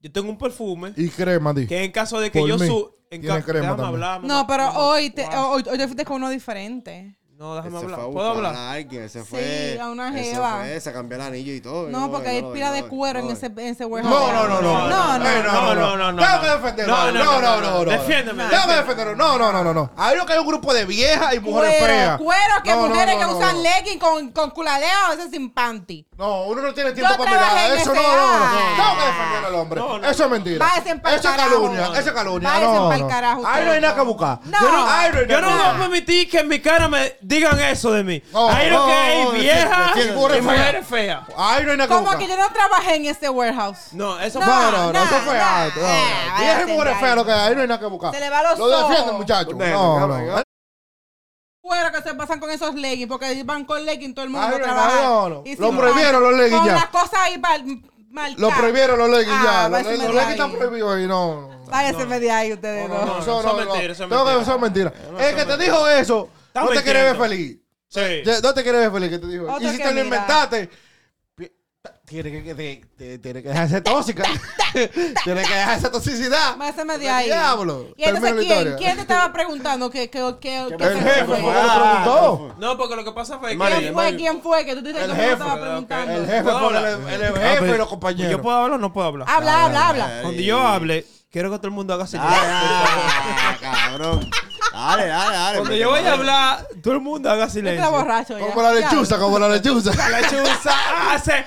yo 0.00 0.12
tengo 0.12 0.28
un 0.28 0.38
perfume 0.38 0.92
Y 0.96 1.08
crema, 1.08 1.54
di. 1.54 1.66
que 1.68 1.84
en 1.84 1.92
caso 1.92 2.18
de 2.18 2.32
que 2.32 2.40
Por 2.40 2.48
yo 2.48 2.58
mí. 2.58 2.66
su 2.66 2.92
en 3.10 3.20
Tiene 3.20 3.36
ca- 3.38 3.44
crema 3.44 3.60
déjame 3.60 3.76
también. 3.82 4.02
hablar, 4.02 4.24
No, 4.24 4.44
pero 4.48 4.68
hoy 4.72 5.10
te, 5.10 5.22
Wow. 5.22 5.52
hoy, 5.52 5.62
hoy 5.70 5.78
te 5.78 5.84
fuiste 5.86 6.04
con 6.04 6.16
uno 6.16 6.30
diferente. 6.30 7.16
No, 7.36 7.56
déjame 7.56 7.70
fue 7.72 7.80
hablar. 7.80 8.00
buscar 8.00 8.12
¿Puedo 8.14 8.30
hablar? 8.30 8.54
a 8.54 8.70
alguien, 8.72 9.02
ese 9.02 9.20
Sí, 9.22 9.26
fue. 9.28 9.78
a 9.82 9.88
una 9.88 10.08
ese 10.20 10.34
jeva. 10.34 10.58
fue, 10.60 10.80
Se 10.80 10.92
cambió 10.92 11.16
el 11.16 11.22
anillo 11.22 11.52
y 11.52 11.60
todo. 11.60 11.88
No, 11.90 12.08
porque 12.10 12.28
hay 12.28 12.42
pila 12.52 12.70
de 12.70 12.84
cuero 12.84 13.18
en 13.18 13.30
ese, 13.30 13.46
en 13.46 13.58
ese 13.58 13.84
warehouse. 13.84 14.14
No, 14.14 14.32
no, 14.32 14.48
no, 14.48 14.62
no. 14.62 14.88
No, 14.88 15.18
no. 15.18 15.28
Eh, 15.28 15.42
no, 15.44 15.74
no, 15.74 15.96
no, 15.96 16.12
no. 16.12 16.40
Que 16.40 16.48
defenderlo. 16.48 16.96
No, 16.96 17.10
no, 17.12 17.40
no, 17.40 17.60
no, 17.60 17.84
no. 17.84 17.90
Defiéndeme, 17.90 18.44
defiéndeme. 18.44 18.74
defenderlo. 18.76 19.16
No, 19.16 19.36
no, 19.36 19.52
no, 19.52 19.64
no, 19.64 19.74
no. 19.74 19.90
Hay 19.96 20.16
lo 20.16 20.24
que 20.24 20.32
hay 20.34 20.38
un 20.38 20.46
grupo 20.46 20.72
de 20.72 20.84
viejas 20.84 21.34
y 21.34 21.40
mujeres 21.40 21.84
feas. 21.84 22.18
cuero 22.18 22.54
que 22.62 22.70
No, 22.70 22.82
no, 22.82 22.88
mujeres 22.88 23.14
no, 23.16 23.20
que 23.20 23.26
no, 23.32 23.36
usan 23.38 23.56
no. 23.56 23.62
leggings 23.62 24.00
con, 24.00 24.30
con 24.30 24.50
culaleo 24.50 24.88
a 25.06 25.10
veces 25.16 25.30
sin 25.32 25.50
panty. 25.52 26.06
No, 26.16 26.44
uno 26.44 26.62
no 26.62 26.72
tiene 26.72 26.92
tiempo 26.92 27.16
para 27.18 27.30
mirar. 27.30 27.72
Eso 27.78 27.92
no, 27.94 28.00
no, 28.00 28.00
no. 28.02 28.14
Ah. 28.16 28.74
Tengo 28.76 28.98
que 29.00 29.06
defender 29.06 29.44
al 29.46 29.54
hombre. 29.56 29.80
No, 29.80 29.98
no. 29.98 30.08
Eso 30.08 30.24
es 30.24 30.30
mentira. 30.30 30.64
Váyase 30.66 30.96
pa'l 31.00 31.14
Eso 31.14 31.28
es 31.28 31.34
carajo. 31.36 31.50
calumnia. 31.50 31.86
Eso 31.86 31.98
es 32.08 32.12
calumnia. 32.12 32.48
Váyase 32.50 32.74
No, 32.74 32.88
pa'l 32.88 33.00
no. 33.00 33.08
carajo 33.08 33.42
Ahí 33.46 33.64
no 33.64 33.72
hay 33.72 33.80
nada 33.80 33.94
que 33.96 34.00
buscar. 34.02 34.38
No. 34.44 34.60
Yo 34.60 34.70
no, 34.70 34.86
ahí 34.88 35.10
no 35.28 35.40
no 35.74 35.78
permitir 35.80 36.30
que 36.30 36.38
en 36.38 36.48
mi 36.48 36.60
cara 36.60 36.86
me 36.88 37.16
digan 37.26 37.58
eso 37.60 37.90
de 37.92 38.04
mí. 38.04 38.22
No, 38.32 38.48
Ahí 38.48 38.68
lo 38.70 38.78
no, 38.80 38.86
que 38.86 38.92
hay 38.92 39.24
no, 39.24 39.30
defiende, 39.32 40.38
y 40.38 40.40
mujeres 40.42 40.86
feas. 40.86 41.20
Ahí 41.36 41.64
no 41.64 41.70
hay 41.72 41.76
nada 41.78 41.88
que 41.88 41.94
Como 41.94 42.18
que 42.18 42.28
yo 42.28 42.36
no 42.36 42.48
trabajé 42.52 42.96
en 42.96 43.06
ese 43.06 43.28
warehouse. 43.28 43.92
No, 43.92 44.20
eso 44.20 44.38
No, 44.40 44.46
fue. 44.46 44.54
No, 44.54 44.70
no, 44.70 44.92
no, 44.92 45.02
eso 45.04 45.14
fue 45.24 45.38
alto. 45.38 45.80
no, 45.80 45.86
no. 45.86 46.38
Viejas 46.38 46.68
y 46.68 46.72
mujeres 46.72 46.94
ahí. 46.94 47.00
feas, 47.00 47.16
lo 47.16 47.24
que 47.24 47.32
hay, 47.32 47.48
ahí 47.48 47.54
no 47.54 47.60
hay 47.62 47.68
nada 47.68 47.80
que 47.80 47.86
buscar. 47.86 48.12
Se 48.14 48.20
le 48.20 48.30
va 48.30 48.42
los 48.42 48.58
Lo 48.58 48.88
defienden, 48.88 49.16
muchachos. 49.16 49.54
No, 49.56 50.06
no. 50.06 50.42
Cuero 51.60 51.92
que 51.92 52.02
se 52.02 52.14
pasan 52.14 52.40
con 52.40 52.50
esos 52.50 52.74
leggings, 52.74 53.08
porque 53.08 53.42
van 53.42 53.64
con 53.64 53.82
leggings 53.84 54.14
todo 54.14 54.24
el 54.26 54.30
mundo 54.30 54.46
no, 54.50 54.56
trabaja. 54.62 55.02
no, 55.02 55.28
no. 55.30 55.42
Lo 55.58 55.70
prohibieron 55.76 56.22
los 56.22 56.34
leggings 56.34 56.58
Con 56.58 56.66
ya. 56.66 56.74
las 56.74 56.86
cosas 56.88 57.14
ahí 57.20 57.38
mal, 57.38 57.64
marcadas. 58.10 58.38
Lo 58.38 58.50
prohibieron 58.50 58.98
los 58.98 59.08
leggings 59.08 59.34
Ah, 59.40 59.68
ya. 59.72 59.78
Los, 59.82 59.86
leggings 59.98 60.30
están 60.30 60.52
prohibidos 60.52 60.94
ahí, 60.94 61.06
no. 61.06 61.48
no. 61.48 61.64
Váyase 61.70 62.04
de 62.04 62.30
ahí 62.30 62.52
ustedes 62.52 62.86
No, 62.86 62.94
no, 63.06 63.18
Eso 63.18 63.40
eso 63.40 63.48
es 63.58 63.66
mentira, 63.66 63.92
eso 63.94 64.04
es 64.04 64.08
Tengo 64.10 64.24
que- 64.26 64.30
mentira. 64.32 64.42
eso 64.42 64.54
es 64.54 64.60
mentira. 64.60 64.92
No, 65.10 65.18
El 65.18 65.34
que 65.36 65.44
te 65.46 65.56
dijo 65.56 65.88
eso, 65.88 66.28
no 66.54 66.68
te 66.68 66.82
quiere 66.82 67.02
ver 67.02 67.16
feliz. 67.16 67.58
Sí. 67.88 68.22
No 68.42 68.54
te 68.54 68.62
quiere 68.62 68.78
ver 68.78 68.90
feliz, 68.92 69.10
que 69.10 69.18
te 69.18 69.26
dijo. 69.26 69.46
Y 69.60 69.68
si 69.68 69.78
te 69.78 69.92
lo 69.94 70.00
inventaste, 70.00 70.70
tiene 72.06 72.42
que, 72.42 72.54
te- 72.54 72.82
te- 72.96 73.18
tiene 73.18 73.42
que 73.42 73.48
dejarse 73.48 73.80
tóxica. 73.80 74.24
tiene 74.72 75.42
que 75.42 75.54
dejarse 75.54 75.88
toxicidad. 75.90 76.56
Váyase 76.56 76.84
de 76.84 76.98
¿Qué 76.98 77.10
ahí. 77.10 77.26
Diablo. 77.26 77.88
Y 77.96 78.04
entonces, 78.04 78.34
¿quién. 78.46 78.76
¿quién 78.76 78.94
te 78.96 79.02
estaba 79.02 79.32
preguntando 79.32 79.90
que, 79.90 80.08
que, 80.10 80.34
que, 80.40 80.60
El 80.60 80.78
jefe 80.78 81.24
fue? 81.24 81.36
preguntó. 81.36 82.54
No, 82.58 82.76
porque 82.76 82.96
lo 82.96 83.04
que 83.04 83.12
pasa 83.12 83.38
fue 83.38 83.56
que. 83.56 83.58
¿Quién 83.58 83.94
fue? 83.94 84.16
¿Quién 84.16 84.42
fue? 84.42 84.64
Que 84.64 84.74
tú 84.74 84.82
dices 84.82 85.02
El 85.02 85.10
que 85.10 85.12
me 85.16 85.20
jefe, 85.22 85.32
estaba 85.32 85.60
preguntando. 85.60 86.12
El 86.12 86.26
jefe 86.26 86.42
¿Puedo 86.42 86.58
fue 86.58 86.78
el, 86.78 86.84
Ah, 86.84 87.08
jefe 87.08 87.60
pero- 87.60 87.74
y 87.74 87.78
los 87.78 87.88
compañeros. 87.88 88.32
¿Yo 88.32 88.42
puedo 88.42 88.56
hablar 88.56 88.78
o 88.78 88.78
no 88.78 88.92
puedo 88.92 89.06
hablar? 89.06 89.28
Habla, 89.30 89.64
habla, 89.64 89.88
habla. 89.88 90.18
Cuando 90.22 90.40
yo 90.42 90.58
hable, 90.60 91.06
quiero 91.30 91.50
que 91.50 91.56
todo 91.58 91.66
el 91.68 91.72
mundo 91.74 91.94
haga 91.94 92.06
silencio. 92.06 92.30
Ah, 92.34 93.56
cabrón. 93.60 94.30
Dale, 94.74 95.06
dale, 95.06 95.36
dale. 95.36 95.58
Cuando 95.58 95.76
yo 95.76 95.90
voy 95.90 96.00
a 96.00 96.12
hablar, 96.12 96.68
todo 96.82 96.94
el 96.94 97.00
mundo 97.00 97.30
haga 97.30 97.48
silencio. 97.48 97.84
está 97.84 97.96
borracho 97.96 98.38
ya. 98.38 98.46
Como 98.46 98.62
la 98.62 98.72
lechuza, 98.72 99.18
como 99.18 99.38
la 99.38 99.48
lechuza. 99.48 99.94
La 99.94 100.20
lechuza 100.20 101.12
hace. 101.12 101.46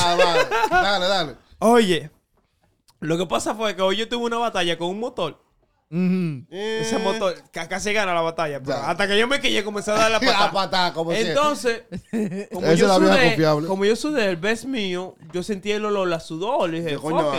Ah, 0.00 0.16
vale. 0.16 0.46
Dale, 0.70 1.06
dale. 1.06 1.36
Oye, 1.58 2.10
lo 3.00 3.18
que 3.18 3.26
pasa 3.26 3.54
fue 3.54 3.76
que 3.76 3.82
hoy 3.82 3.96
yo 3.96 4.08
tuve 4.08 4.24
una 4.24 4.38
batalla 4.38 4.78
con 4.78 4.88
un 4.88 5.00
motor. 5.00 5.42
Ujú. 5.88 6.44
Ese 6.50 6.98
motor 6.98 7.34
ca- 7.52 7.68
casi 7.68 7.92
gana 7.92 8.12
la 8.12 8.20
batalla. 8.20 8.58
pero 8.60 8.76
Ya. 8.76 8.90
hasta 8.90 9.06
que 9.06 9.16
yo 9.18 9.28
me 9.28 9.40
quillé, 9.40 9.62
comencé 9.62 9.92
a 9.92 9.94
dar 9.94 10.10
la 10.10 10.18
La 10.40 10.50
patada. 10.50 10.92
como. 10.92 11.12
Entonces, 11.12 11.82
como 12.52 12.66
Esa 12.66 12.74
yo, 12.74 12.88
la 12.88 12.94
sudé, 12.96 13.66
como 13.68 13.84
yo 13.84 13.94
sudé 13.94 14.26
el 14.26 14.36
best 14.36 14.64
mío, 14.64 15.14
yo 15.32 15.42
sentí 15.44 15.70
el 15.70 15.84
olor 15.84 16.12
a 16.12 16.18
sudor. 16.18 16.74
Y 16.74 16.78
dije, 16.80 16.92
Yo, 16.92 17.00
coño, 17.02 17.32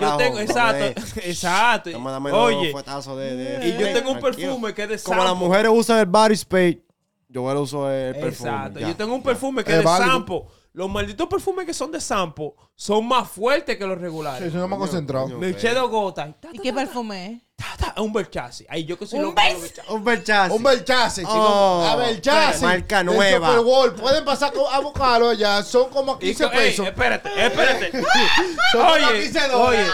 Yo 0.00 0.16
tengo, 0.16 0.40
exacto, 0.40 1.00
exacto. 1.22 1.90
Oye, 2.32 2.72
fuetazos 2.72 3.16
de, 3.18 3.36
de- 3.36 3.68
y 3.68 3.72
yo 3.78 3.92
tengo 3.92 4.10
un 4.12 4.20
perfume 4.20 4.74
que 4.74 4.82
es 4.82 4.88
de 4.88 4.98
Como 5.00 5.22
las 5.22 5.36
mujeres 5.36 5.70
usan 5.72 5.98
el 6.00 6.06
body 6.06 6.36
spray, 6.36 6.82
yo 7.28 7.46
ahora 7.48 7.60
uso 7.60 7.90
el 7.90 8.14
perfume. 8.14 8.50
Exacto. 8.50 8.80
ya. 8.80 8.88
Yo 8.88 8.96
tengo 8.96 9.14
un 9.14 9.22
perfume 9.22 9.62
que 9.62 9.70
Es 9.72 9.78
es 9.78 9.84
de 9.84 9.88
sampo. 9.90 10.48
Los 10.72 10.90
malditos 10.90 11.26
perfumes 11.28 11.64
que 11.64 11.72
son 11.72 11.90
de 11.90 12.00
sampo 12.00 12.54
son 12.74 13.06
más 13.08 13.28
fuertes 13.30 13.78
que 13.78 13.86
los 13.86 13.98
regulares. 13.98 14.44
Sí, 14.44 14.50
sí, 14.50 14.56
no 14.58 14.68
me 14.68 14.76
he 14.76 14.78
concentrado. 14.78 15.24
coño. 15.26 15.38
Me 15.38 15.48
eché 15.50 15.72
dos 15.72 15.88
gotas. 15.90 16.34
Ta, 16.38 16.48
¿Y 16.52 16.58
qué 16.58 16.72
perfume 16.72 17.26
es? 17.32 17.42
Ta, 17.56 17.92
ta, 17.94 18.02
un 18.02 18.12
Versace. 18.12 18.66
Ay, 18.68 18.84
yo 18.84 18.98
que 18.98 19.06
soy 19.06 19.18
¿Un 19.18 19.26
loco. 19.26 19.40
Un 19.88 20.04
Versace. 20.04 20.52
Un 20.54 20.62
Belchase, 20.62 21.22
chicos. 21.22 21.34
Oh, 21.36 21.86
a 21.88 21.96
Belchase. 21.96 22.60
marca 22.64 23.02
nueva. 23.02 23.48
Superwall. 23.48 23.94
Pueden 23.94 24.24
pasar 24.24 24.52
a 24.72 24.78
buscarlo 24.80 25.32
ya. 25.32 25.62
Son 25.62 25.88
como 25.90 26.16
Y 26.20 26.26
15 26.34 26.44
co- 26.44 26.52
ey, 26.52 26.58
pesos. 26.70 26.86
espérate, 26.86 27.28
espérate. 27.46 27.90
Son 28.72 28.82
como 28.82 28.92
oye, 28.92 29.22
15 29.22 29.48
dólares. 29.48 29.54
oye. 29.56 29.80
Eh, 29.88 29.92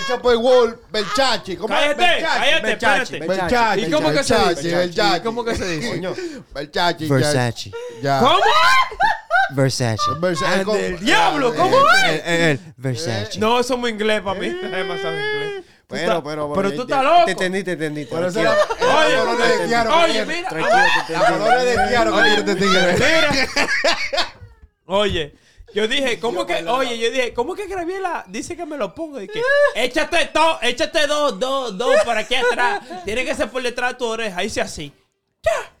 El 0.00 0.16
Superwall, 0.16 0.80
Belchachi. 0.90 1.56
¿Cómo 1.56 1.72
es? 1.74 1.80
Cállate, 1.80 2.02
Belchachi. 2.02 2.26
cállate, 2.80 3.16
espérate. 3.18 3.18
Belchachi. 3.28 3.80
¿Y 3.80 3.90
cómo 3.90 4.10
que 4.12 4.24
se 4.24 4.34
dice? 4.48 4.76
Belchachi. 4.76 5.16
¿Y 5.16 5.20
cómo 5.20 5.44
que 5.44 5.54
se 5.54 5.68
dice? 5.68 5.90
Coño. 5.90 6.14
Belchachi. 6.52 7.06
Versace. 7.08 7.70
Ya. 8.02 8.18
¿Cómo? 8.18 8.38
Versace. 9.50 10.02
Versace. 10.18 10.60
Ande 10.60 10.86
el 10.88 10.98
diablo, 11.00 11.54
¿cómo 11.54 11.76
El, 12.06 12.14
el- 12.24 12.40
el 12.50 12.60
Versace. 12.76 13.38
No, 13.38 13.60
eso 13.60 13.74
es 13.74 13.80
muy 13.80 13.90
inglés 13.92 14.20
para 14.22 14.40
mí. 14.40 14.46
Es 14.48 14.70
demasiado 14.72 15.14
inglés. 15.16 15.43
Pero, 15.94 16.22
pero, 16.22 16.52
pero 16.52 16.72
tú 16.72 16.82
estás 16.82 17.04
loco. 17.04 17.24
Te 17.26 17.32
entendí, 17.32 17.64
te 17.64 17.72
entendí. 17.72 18.08
Oye, 18.10 18.28
Oye, 19.88 20.26
mira. 20.26 20.48
Tranquilo, 20.48 22.44
te. 22.44 22.54
Mira. 22.54 23.30
Oye, 24.86 25.34
yo 25.74 25.88
dije, 25.88 26.20
¿cómo 26.20 26.46
que? 26.46 26.64
Oye, 26.66 26.98
yo 26.98 27.10
dije, 27.10 27.34
¿cómo 27.34 27.54
que 27.54 27.66
Graviela 27.66 28.24
dice 28.28 28.56
que 28.56 28.64
me 28.64 28.76
lo 28.76 28.94
pongo? 28.94 29.20
Y 29.20 29.26
que, 29.26 29.40
échate 29.74 30.26
todo, 30.26 30.58
échate 30.62 31.06
dos, 31.06 31.38
dos, 31.38 31.76
dos 31.76 31.96
por 32.04 32.16
aquí 32.16 32.36
atrás. 32.36 32.80
Tiene 33.04 33.24
que 33.24 33.34
ser 33.34 33.48
por 33.48 33.62
detrás 33.62 33.92
de 33.92 33.98
tu 33.98 34.06
oreja. 34.06 34.44
Hice 34.44 34.60
así. 34.60 34.92
¡Ya! 35.42 35.72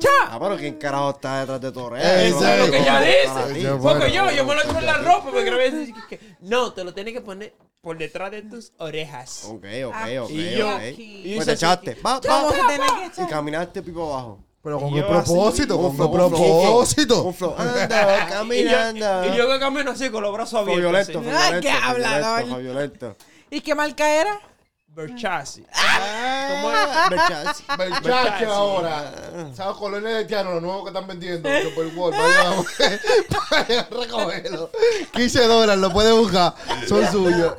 ¡Ya! 0.00 0.10
Ah, 0.28 0.38
pero 0.40 0.56
¿quién 0.56 0.74
carajo 0.74 1.10
está 1.10 1.40
detrás 1.40 1.60
de 1.60 1.70
tu 1.70 1.80
oreja? 1.80 2.22
Eso 2.22 2.46
es 2.46 2.58
lo 2.58 2.70
que 2.70 2.78
ella 2.78 2.92
Para 3.32 3.46
dice. 3.48 3.70
Porque 3.80 4.12
yo, 4.12 4.30
yo 4.32 4.44
me 4.44 4.54
lo 4.54 4.62
echo 4.62 4.78
en 4.78 4.86
la 4.86 4.98
ropa. 4.98 5.24
Porque 5.24 5.44
Graviela 5.44 5.78
dice 5.78 5.94
que, 6.08 6.18
que, 6.18 6.36
no, 6.40 6.72
te 6.72 6.82
lo 6.82 6.92
tienes 6.92 7.14
que 7.14 7.20
poner 7.20 7.54
por 7.84 7.96
detrás 7.98 8.30
de 8.32 8.42
tus 8.42 8.72
orejas. 8.78 9.44
Ok, 9.44 9.64
ok, 9.86 9.94
ok. 10.22 10.30
Y 10.30 10.54
yo- 10.56 10.74
ok. 10.74 10.82
y 10.98 11.34
Pues 11.36 11.46
te 11.46 11.52
echaste. 11.52 11.94
Va, 12.04 12.20
¿Cómo 12.20 12.48
va, 12.50 13.10
Y 13.16 13.26
caminaste 13.28 13.82
pipo 13.82 14.12
abajo. 14.12 14.40
Pero 14.62 14.80
con 14.80 14.94
yo 14.94 15.06
propósito, 15.06 15.76
con 15.78 15.94
flow. 15.94 16.10
propósito. 16.10 17.22
Un 17.24 17.34
flow. 17.34 17.54
Anda, 17.58 17.84
Y 17.84 18.64
yo, 18.64 18.70
caminando. 18.70 19.26
y 19.26 19.36
yo 19.36 19.46
que 19.50 19.58
camino 19.60 19.90
así 19.90 20.08
con 20.08 20.22
los 20.22 20.32
brazos 20.32 20.60
abiertos. 20.60 20.80
violento, 20.80 21.20
violento. 21.20 21.60
qué 21.60 21.68
fue 21.74 21.82
hablador. 21.90 22.22
violento, 22.44 22.54
Fue 22.54 22.62
violento. 22.62 23.16
¿Y 23.50 23.60
qué 23.60 23.74
marca 23.74 24.08
era? 24.20 24.40
¿Cómo 24.94 26.70
es? 26.72 27.10
Versace. 27.10 27.62
Versace 27.76 28.44
ahora. 28.46 29.12
¿Sabes? 29.54 29.76
Colonia 29.76 30.10
de 30.10 30.24
Tiano, 30.24 30.52
los 30.52 30.62
nuevos 30.62 30.82
que 30.84 30.88
están 30.88 31.06
vendiendo. 31.06 31.48
Superbowl. 31.62 32.12
Vayan 32.12 32.64
vayan 33.50 33.78
a 33.78 33.88
recogerlo. 33.90 34.70
15 35.12 35.46
dólares, 35.46 35.80
lo 35.80 35.92
puedes 35.92 36.12
buscar. 36.14 36.54
Son 36.88 37.06
suyos. 37.10 37.54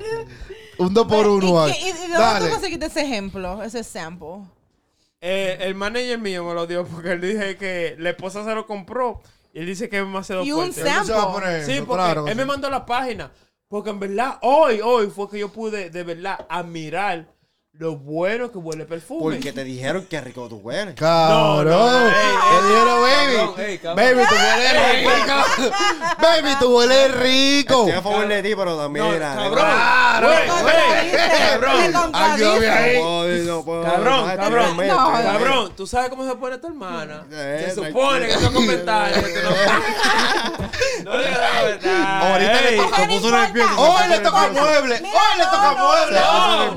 Un 0.77 0.93
2 0.93 1.07
por 1.07 1.27
1 1.27 1.69
¿Y, 1.69 1.71
y- 1.71 1.75
y 1.87 1.91
de 1.93 1.99
dónde 1.99 2.17
Dale. 2.17 2.45
tú 2.47 2.51
conseguiste 2.51 2.85
ese 2.87 3.01
ejemplo, 3.01 3.63
ese 3.63 3.83
sample? 3.83 4.41
Eh, 5.21 5.57
el 5.61 5.73
manager 5.73 6.19
mío 6.19 6.43
me 6.43 6.53
lo 6.53 6.67
dio 6.67 6.85
porque 6.85 7.13
él 7.13 7.21
dije 7.21 7.57
que 7.57 7.95
la 7.97 8.09
esposa 8.09 8.43
se 8.43 8.53
lo 8.53 8.67
compró 8.67 9.21
y 9.53 9.59
él 9.59 9.65
dice 9.65 9.87
que 9.89 9.97
es 9.99 10.03
demasiado 10.03 10.43
Y 10.43 10.51
un 10.51 10.73
fuerte. 10.73 10.83
¿Dónde 10.83 11.05
se 11.05 11.13
va 11.13 11.21
a 11.21 11.23
sample. 11.33 11.65
Sí, 11.65 11.81
porque 11.81 12.03
Claro 12.03 12.25
que 12.25 12.31
él 12.31 12.37
me 12.37 12.45
mandó 12.45 12.69
la 12.69 12.85
página. 12.85 13.31
Porque 13.75 13.89
en 13.89 13.99
verdad, 13.99 14.37
hoy, 14.41 14.79
hoy 14.81 15.07
fue 15.07 15.29
que 15.29 15.37
yo 15.37 15.49
pude 15.49 15.89
de 15.89 16.03
verdad 16.03 16.45
admirar 16.47 17.34
lo 17.77 17.97
bueno 17.97 18.51
que 18.51 18.57
huele 18.57 18.83
el 18.83 18.87
perfume. 18.87 19.21
Porque 19.21 19.51
te 19.51 19.63
dijeron 19.65 20.05
que 20.09 20.21
rico 20.21 20.47
tú 20.47 20.57
hueles. 20.63 20.95
Cabrón. 20.95 21.65
No, 21.67 21.99
no, 21.99 22.07
ey, 22.07 22.13
Te 22.13 22.67
dijeron, 22.67 22.87
cabrón, 22.87 23.01
baby. 23.03 23.35
cabrón. 23.75 23.95
Baby, 23.97 24.21
tú 24.29 24.35
hueles 24.35 24.75
rico. 25.01 26.15
Baby, 26.21 26.55
tú 26.59 26.77
hueles 26.77 27.15
rico. 27.15 27.79
Estoy 27.81 27.91
a 27.91 28.01
favor 28.01 28.27
de 28.27 28.43
ti, 28.43 28.55
pero 28.55 28.77
también 28.77 29.05
No, 29.05 29.13
era. 29.13 29.35
cabrón. 29.35 29.65
Cabrón. 29.65 30.35
Cabrón, 33.83 34.37
cabrón. 34.37 34.87
No, 34.87 34.95
Cabrón, 35.25 35.73
¿tú 35.75 35.87
sabes 35.87 36.09
cómo 36.09 36.25
se 36.25 36.35
pone 36.35 36.57
tu 36.57 36.67
hermana? 36.67 37.25
Eh, 37.31 37.65
se 37.69 37.75
supone 37.75 38.27
que 38.27 38.33
esos 38.33 38.49
comentarios 38.51 39.23
tú 39.23 39.29
no 39.43 39.49
No 41.11 41.17
digas 41.17 41.39
la 41.39 41.61
verdad. 41.61 42.31
Ahorita 42.31 42.61
le 42.61 43.07
puso 43.07 43.31
nervioso. 43.31 43.73
Hoy 43.77 44.07
le 44.09 44.19
toca 44.19 44.47
mueble. 44.47 44.95
Hoy 44.95 45.37
le 45.37 45.43
toca 45.45 45.71
mueble. 45.77 46.19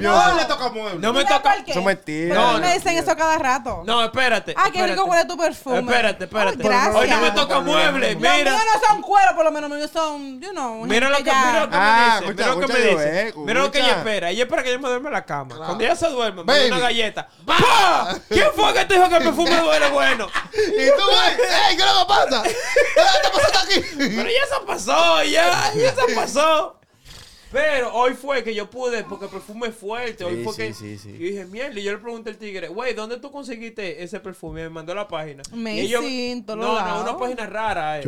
Hoy 0.08 0.36
le 0.38 0.44
toca 0.44 0.68
mueble. 0.70 0.87
No 0.94 1.12
me 1.12 1.24
toca. 1.24 1.54
Eso 1.66 1.78
es 1.80 1.84
mentira. 1.84 2.34
No, 2.34 2.58
me 2.58 2.74
dicen 2.74 2.96
eso 2.96 3.16
cada 3.16 3.38
rato. 3.38 3.82
No, 3.84 4.04
espérate. 4.04 4.54
Ah, 4.56 4.70
qué 4.72 4.86
rico 4.86 5.04
huele 5.04 5.24
tu 5.26 5.36
perfume. 5.36 5.78
Espérate, 5.80 6.24
espérate. 6.24 6.56
Gracias. 6.58 6.94
Hoy 6.94 7.08
no 7.08 7.20
me 7.20 7.30
toca 7.32 7.60
mueble. 7.60 8.12
Los 8.14 8.22
Mira. 8.22 8.50
míos 8.52 8.62
no 8.74 8.86
son 8.88 9.02
cuero, 9.02 9.34
por 9.34 9.44
lo 9.44 9.50
menos 9.52 9.70
míos 9.70 9.90
son, 9.92 10.40
you 10.40 10.50
know, 10.50 10.84
Mira 10.86 11.08
lo 11.10 11.16
que, 11.18 11.24
ya- 11.24 11.44
mira 11.46 11.60
lo 11.60 11.70
que 11.70 11.76
Ah, 11.78 12.18
me 12.20 12.26
dice. 12.28 12.34
Mira 12.34 12.46
lo 12.54 12.60
que 12.60 12.66
me 12.72 12.78
dice. 12.80 13.28
eh, 13.28 13.32
Mira 13.36 13.60
lo 13.60 13.70
que 13.70 13.78
ella 13.80 13.92
espera. 13.98 14.30
Ella 14.30 14.42
espera 14.44 14.62
que 14.62 14.72
yo 14.72 14.78
me 14.80 14.88
duerma 14.88 15.08
en 15.08 15.12
la 15.14 15.24
cama. 15.24 15.56
Cuando 15.56 15.84
ella 15.84 15.96
se 15.96 16.08
duerme, 16.08 16.44
me 16.44 16.58
da 16.58 16.66
una 16.66 16.78
galleta. 16.78 17.28
¡Pah! 17.46 18.14
¿Quién 18.28 18.48
fue 18.54 18.72
que 18.74 18.84
te 18.84 18.94
dijo 18.94 19.08
que 19.08 19.16
el 19.16 19.22
perfume 19.24 19.62
huele 19.62 19.88
bueno? 19.90 20.28
Y 20.54 20.86
tú, 20.96 21.02
güey, 21.04 21.30
¡ey! 21.70 21.76
¿Qué 21.76 21.82
es 21.82 21.88
lo 21.92 22.00
que 22.00 22.06
pasa? 22.08 22.42
¿Qué 22.42 22.50
está 23.00 23.32
pasando 23.32 23.58
aquí? 23.60 23.84
Pero 23.96 24.28
ya 24.28 24.56
se 24.58 24.66
pasó, 24.66 25.22
ya, 25.24 25.72
ya 25.74 25.94
se 25.94 26.14
pasó. 26.14 26.77
Pero 27.50 27.94
hoy 27.94 28.14
fue 28.14 28.42
que 28.44 28.54
yo 28.54 28.68
pude, 28.68 29.04
porque 29.04 29.24
el 29.24 29.30
perfume 29.30 29.68
es 29.68 29.74
fuerte. 29.74 30.24
Hoy 30.24 30.36
Sí, 30.36 30.44
fue 30.44 30.52
sí, 30.52 30.58
que. 30.62 30.74
sí, 30.74 30.98
sí. 30.98 31.12
Yo 31.12 31.18
dije, 31.18 31.44
mierda. 31.46 31.78
Y 31.80 31.82
yo 31.82 31.92
le 31.92 31.98
pregunté 31.98 32.30
al 32.30 32.36
tigre, 32.36 32.68
güey, 32.68 32.92
¿dónde 32.94 33.18
tú 33.18 33.30
conseguiste 33.30 34.02
ese 34.02 34.20
perfume? 34.20 34.60
Y 34.60 34.64
me 34.64 34.70
mandó 34.70 34.94
la 34.94 35.08
página. 35.08 35.42
Me 35.54 35.76
Y 35.76 35.80
ellos- 35.80 36.02
No, 36.62 36.74
no, 36.94 37.02
una 37.02 37.18
página 37.18 37.46
rara. 37.46 37.98
Eh. 37.98 38.02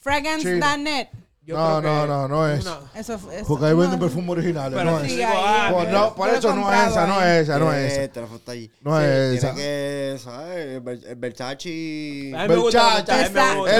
Fragrance.net. 0.00 1.08
Yo 1.46 1.56
No, 1.56 1.78
creo 1.80 1.80
que 1.80 1.86
no, 1.86 2.06
no, 2.08 2.28
no 2.28 2.48
es. 2.48 2.66
una- 2.66 2.80
Eso, 2.96 3.14
eso 3.30 3.46
Porque 3.46 3.66
ahí 3.66 3.70
no, 3.70 3.78
venden 3.78 4.00
perfumes 4.00 4.30
originales. 4.30 4.76
Pero 4.76 4.90
No 4.90 5.00
sí, 5.06 5.22
es. 5.22 5.28
ah, 5.32 5.68
Pues 5.72 5.88
no, 5.90 6.14
por 6.16 6.28
eso 6.28 6.52
no 6.54 6.72
es 6.74 6.88
esa, 6.90 7.06
no 7.06 7.22
es 7.22 7.42
esa, 7.42 7.58
no 7.60 7.72
es 7.72 7.92
esa. 7.92 8.02
está 8.34 8.50
ahí. 8.52 8.70
No 8.80 8.98
Sí, 8.98 9.04
es 9.04 9.10
esa. 9.38 9.54
Tiene 9.54 9.60
que, 9.62 10.18
¿sabes? 10.24 10.56
El, 10.66 10.80
Ver- 10.80 11.00
el 11.06 11.14
Versace. 11.14 12.32
Versace, 12.32 12.42
El 12.42 12.48
Versace, 12.48 13.12
el. 13.14 13.30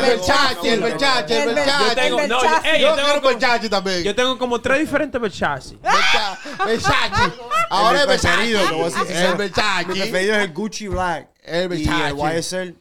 Versace, 0.01 0.73
el 0.73 0.81
Versace. 0.81 1.35
Yo 1.35 1.95
tengo, 1.95 2.21
yo, 2.21 2.41
Versace. 2.41 2.71
tengo 2.73 3.29
Versace 3.29 3.69
también. 3.69 4.03
yo 4.05 4.15
tengo 4.15 4.39
como 4.39 4.61
tres 4.61 4.79
diferentes 4.81 5.21
Versace. 5.21 5.77
Versa- 5.83 6.39
Versace. 6.65 7.33
Ahora 7.71 8.01
es 8.03 8.07
Versace. 8.07 8.53
El 8.53 8.59
sincero. 8.93 9.33
Mi 9.33 9.39
Versace. 9.39 9.85
preferido 9.87 10.37
es 10.37 10.45
el 10.45 10.53
Gucci 10.53 10.89
Black. 10.89 11.31
El 11.43 11.65
Y 11.65 11.85
Versace. 11.85 12.09
el 12.09 12.39
YSL 12.39 12.75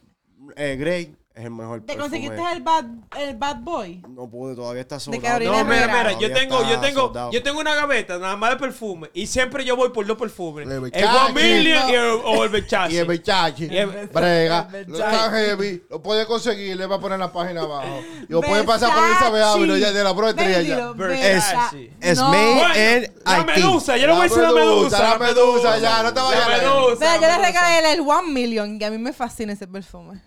eh, 0.56 0.76
Grey 0.78 1.16
es 1.36 1.44
el 1.44 1.50
mejor. 1.50 1.80
¿Te 1.80 1.86
perfume. 1.94 2.02
conseguiste 2.02 2.52
el 2.52 2.62
bad, 2.62 2.84
el 3.18 3.36
bad 3.36 3.56
boy? 3.60 4.02
No 4.08 4.26
pude, 4.26 4.56
todavía 4.56 4.80
está 4.80 4.98
soldado. 4.98 5.38
No, 5.44 5.64
mira, 5.66 5.86
mira, 5.86 6.12
yo 6.18 6.32
tengo, 6.32 6.66
yo 6.66 6.80
tengo, 6.80 7.00
soldado. 7.02 7.30
yo 7.30 7.42
tengo 7.42 7.60
una 7.60 7.74
gaveta 7.74 8.18
nada 8.18 8.36
más 8.36 8.50
de 8.52 8.56
perfume 8.56 9.10
y 9.12 9.26
siempre 9.26 9.62
yo 9.62 9.76
voy 9.76 9.90
por 9.90 10.06
dos 10.06 10.16
perfumes. 10.16 10.66
El. 10.66 10.78
One 10.78 11.32
Million 11.34 11.90
y 11.90 11.92
el, 11.92 12.04
o 12.24 12.42
el 12.44 12.48
Versace. 12.48 12.94
Y 12.94 12.96
el 12.96 13.06
Versace. 13.06 13.86
Brega. 14.14 14.68
el 14.72 14.86
Lo 14.86 14.98
tan 14.98 15.30
heavy. 15.30 15.82
Lo 15.90 16.02
puede 16.02 16.24
conseguir. 16.24 16.74
Le 16.74 16.86
va 16.86 16.96
a 16.96 17.00
poner 17.00 17.16
en 17.16 17.20
la 17.20 17.32
página 17.32 17.60
abajo. 17.62 18.00
Y 18.26 18.32
lo 18.32 18.40
puede 18.40 18.64
pasar 18.64 18.94
por. 18.94 19.04
Elizabeth 19.04 19.42
Ávila 19.42 19.78
ya 19.78 19.92
de 19.92 20.04
la 20.04 20.16
Pro 20.16 20.28
Estrella. 20.30 20.58
Vendilo, 20.58 20.94
Versace. 20.94 21.92
Es 22.00 22.16
No. 22.18 22.30
made 22.30 22.54
Bueno, 22.54 22.74
in 22.74 23.12
la 23.26 23.44
medusa, 23.44 23.96
yo 23.98 24.06
le 24.06 24.12
voy 24.14 24.20
a 24.20 24.24
decir 24.24 24.42
la 24.42 24.52
medusa. 24.52 25.02
La 25.02 25.18
medusa, 25.18 25.78
ya, 25.78 26.02
no 26.02 26.14
te 26.14 26.20
vayas 26.20 26.48
La 26.48 26.56
medusa. 26.56 26.96
Mira, 26.98 27.14
yo 27.16 27.20
le 27.20 27.46
regalé 27.46 27.92
el 27.92 28.00
One 28.00 28.32
Million 28.32 28.78
y 28.80 28.84
a 28.84 28.90
mí 28.90 28.96
me 28.96 29.12
fascina 29.12 29.52
ese 29.52 29.66
perfume. 29.66 30.22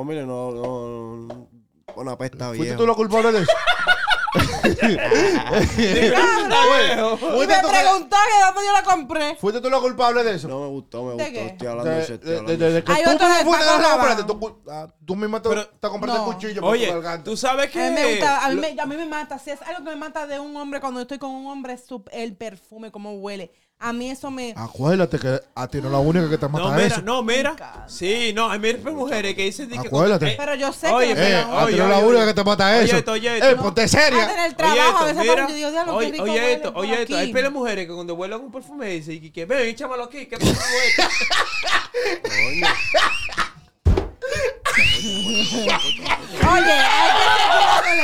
Oh, 0.00 0.04
mire, 0.04 0.24
no, 0.24 0.50
no, 0.52 1.16
no. 1.26 1.48
Una 1.96 2.16
pesta 2.16 2.46
¿Fuiste 2.48 2.62
vieja. 2.64 2.76
tú 2.78 2.86
lo 2.86 2.94
culpable 2.94 3.32
de 3.32 3.42
eso? 3.42 3.52
Y 4.68 4.70
me 5.80 6.10
preguntó 7.58 8.16
que 8.16 8.44
dónde 8.44 8.60
yo 8.66 8.72
la 8.72 8.82
compré. 8.84 9.36
¿Fuiste 9.36 9.60
tú 9.60 9.70
lo 9.70 9.80
culpable 9.80 10.22
de 10.22 10.34
eso? 10.36 10.48
No 10.48 10.60
me 10.60 10.66
gustó, 10.68 11.02
me 11.04 11.10
¿De 11.14 11.24
gustó. 11.24 11.32
qué? 11.32 11.46
Estoy 11.46 11.66
hablando 11.68 11.90
De- 11.90 12.02
eso, 12.02 12.14
estoy 12.14 12.36
hablando 12.36 12.56
de- 12.64 12.76
eso. 12.78 12.84
que 12.84 12.92
Hay 12.92 13.04
tú 13.04 13.10
otro 13.10 13.26
mismo 13.28 13.34
del 13.38 13.46
fuiste 13.46 13.64
Paco 13.66 13.78
no, 13.78 13.82
Rabanne. 13.88 14.10
espérate, 14.12 14.32
tú, 14.32 14.60
ah, 14.70 14.88
tú 15.04 15.16
misma 15.16 15.42
te, 15.42 15.48
Pero- 15.48 15.66
te 15.68 15.88
compraste 15.88 16.18
No. 16.20 16.26
el 16.28 16.34
cuchillo 16.34 16.54
para 16.60 16.66
tu 16.66 16.68
Oye, 16.68 16.86
garganta. 16.86 17.24
tú 17.24 17.36
sabes 17.36 17.70
que 17.70 17.84
A 17.86 17.88
mí 17.90 17.94
me 17.96 18.10
gusta, 18.12 18.44
a 18.44 18.48
mí 18.50 18.54
me, 18.56 18.76
a 18.80 18.86
mí 18.86 18.96
me 18.96 19.06
mata. 19.06 19.38
Si 19.38 19.50
es 19.50 19.62
algo 19.62 19.78
que 19.84 19.90
me 19.90 19.96
mata 19.96 20.26
de 20.26 20.38
un 20.38 20.56
hombre 20.56 20.80
cuando 20.80 21.00
estoy 21.00 21.18
con 21.18 21.30
un 21.30 21.46
hombre, 21.46 21.72
es 21.74 21.84
su- 21.86 22.04
el 22.12 22.36
perfume, 22.36 22.90
cómo 22.92 23.14
huele. 23.14 23.50
A 23.80 23.92
mí 23.92 24.10
eso 24.10 24.28
me. 24.28 24.52
Acuérdate 24.56 25.20
que 25.20 25.40
a 25.54 25.68
ti 25.68 25.78
no 25.80 25.86
es 25.86 25.92
la 25.92 25.98
única 26.00 26.28
que 26.28 26.36
te 26.36 26.48
mata 26.48 26.64
No, 26.64 26.72
mira, 26.72 26.86
eso. 26.86 27.02
no, 27.02 27.22
mira. 27.22 27.84
Sí, 27.86 28.32
no, 28.34 28.50
hay 28.50 28.58
miles 28.58 28.82
de 28.82 28.90
mujeres 28.90 29.34
que 29.36 29.44
dicen 29.44 29.68
que 29.70 29.78
Acuérdate. 29.78 30.34
Pero 30.36 30.54
yo 30.56 30.72
sé 30.72 30.88
Oye, 30.88 31.14
que. 31.14 31.28
Eh, 31.28 31.44
no. 31.46 31.58
a 31.60 31.66
ti 31.68 31.74
oye, 31.74 31.76
no 31.78 31.84
es 31.84 31.90
la 31.90 31.96
oye, 31.98 32.06
única 32.06 32.22
oye. 32.24 32.26
que 32.26 32.34
te 32.34 32.44
mata 32.44 32.66
Oye 32.66 32.84
eso. 32.84 32.96
esto, 32.96 33.12
oye 33.12 33.34
esto. 33.36 33.48
Eh, 33.50 33.54
No. 33.54 33.62
ponte 33.62 33.82
Ah, 33.82 33.88
seria. 33.88 34.34
en 34.34 34.40
el 34.40 34.56
trabajo, 34.56 34.98
a 34.98 35.04
veces 35.04 35.18
mira, 35.22 35.34
cuando 35.34 35.50
yo 35.50 35.56
digo, 35.56 35.70
diablo, 35.70 35.92
qué 35.92 35.98
oye, 35.98 36.10
rico 36.10 36.22
oye 36.24 36.32
huele 36.32 36.52
esto, 36.54 36.72
oye 36.74 37.02
esto. 37.02 37.16
Hay 37.16 37.26
pile 37.28 37.42
de 37.42 37.50
mujeres 37.50 37.86
que 37.86 37.94
cuando 37.94 38.14
huelen 38.14 38.40
un 38.40 38.50
perfume 38.50 38.86
dicen 38.88 39.20
que, 39.20 39.30
que 39.32 39.44
ven, 39.44 39.68
échamelo 39.68 40.04
aquí, 40.04 40.26
¿qué 40.26 40.36
perfume? 40.38 40.58
Coño. 42.24 42.66
Oye, 46.50 46.72
hay 46.72 47.10
que 47.12 47.24
seguir 47.24 47.48
dándole. 47.48 48.02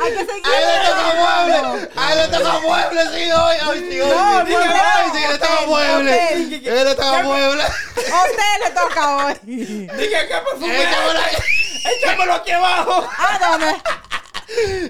Hay 0.00 0.12
que 0.12 0.22
seguir 0.26 0.42
¡Ahí 0.46 0.62
le 0.66 0.76
toca 0.88 1.14
mueble! 1.14 1.88
¡Ahí 1.96 2.14
le 2.16 2.26
toca 2.28 2.52
mueble! 2.60 3.00
¡Sí, 3.14 3.22
hoy! 3.32 3.56
¡Hoy 3.68 3.78
sí, 3.90 4.00
hoy! 4.00 4.10
No, 4.10 4.46
sí, 4.46 4.54
¡Ay, 4.54 5.10
sí, 5.12 5.20
le 5.32 5.38
toca 5.38 5.60
mueble! 5.66 6.32
¡Él 6.32 6.84
le 6.84 6.94
toca 6.94 7.22
mueble! 7.22 7.62
A 7.62 8.24
usted 8.24 8.52
le 8.64 8.70
toca 8.70 9.16
hoy. 9.16 9.34
Dije, 9.42 10.28
¿qué 10.28 10.36
perfume 10.44 10.88
¡Échamelo 11.84 12.34
aquí 12.34 12.50
abajo. 12.52 13.08
¿A 13.16 13.38
dónde? 13.38 13.76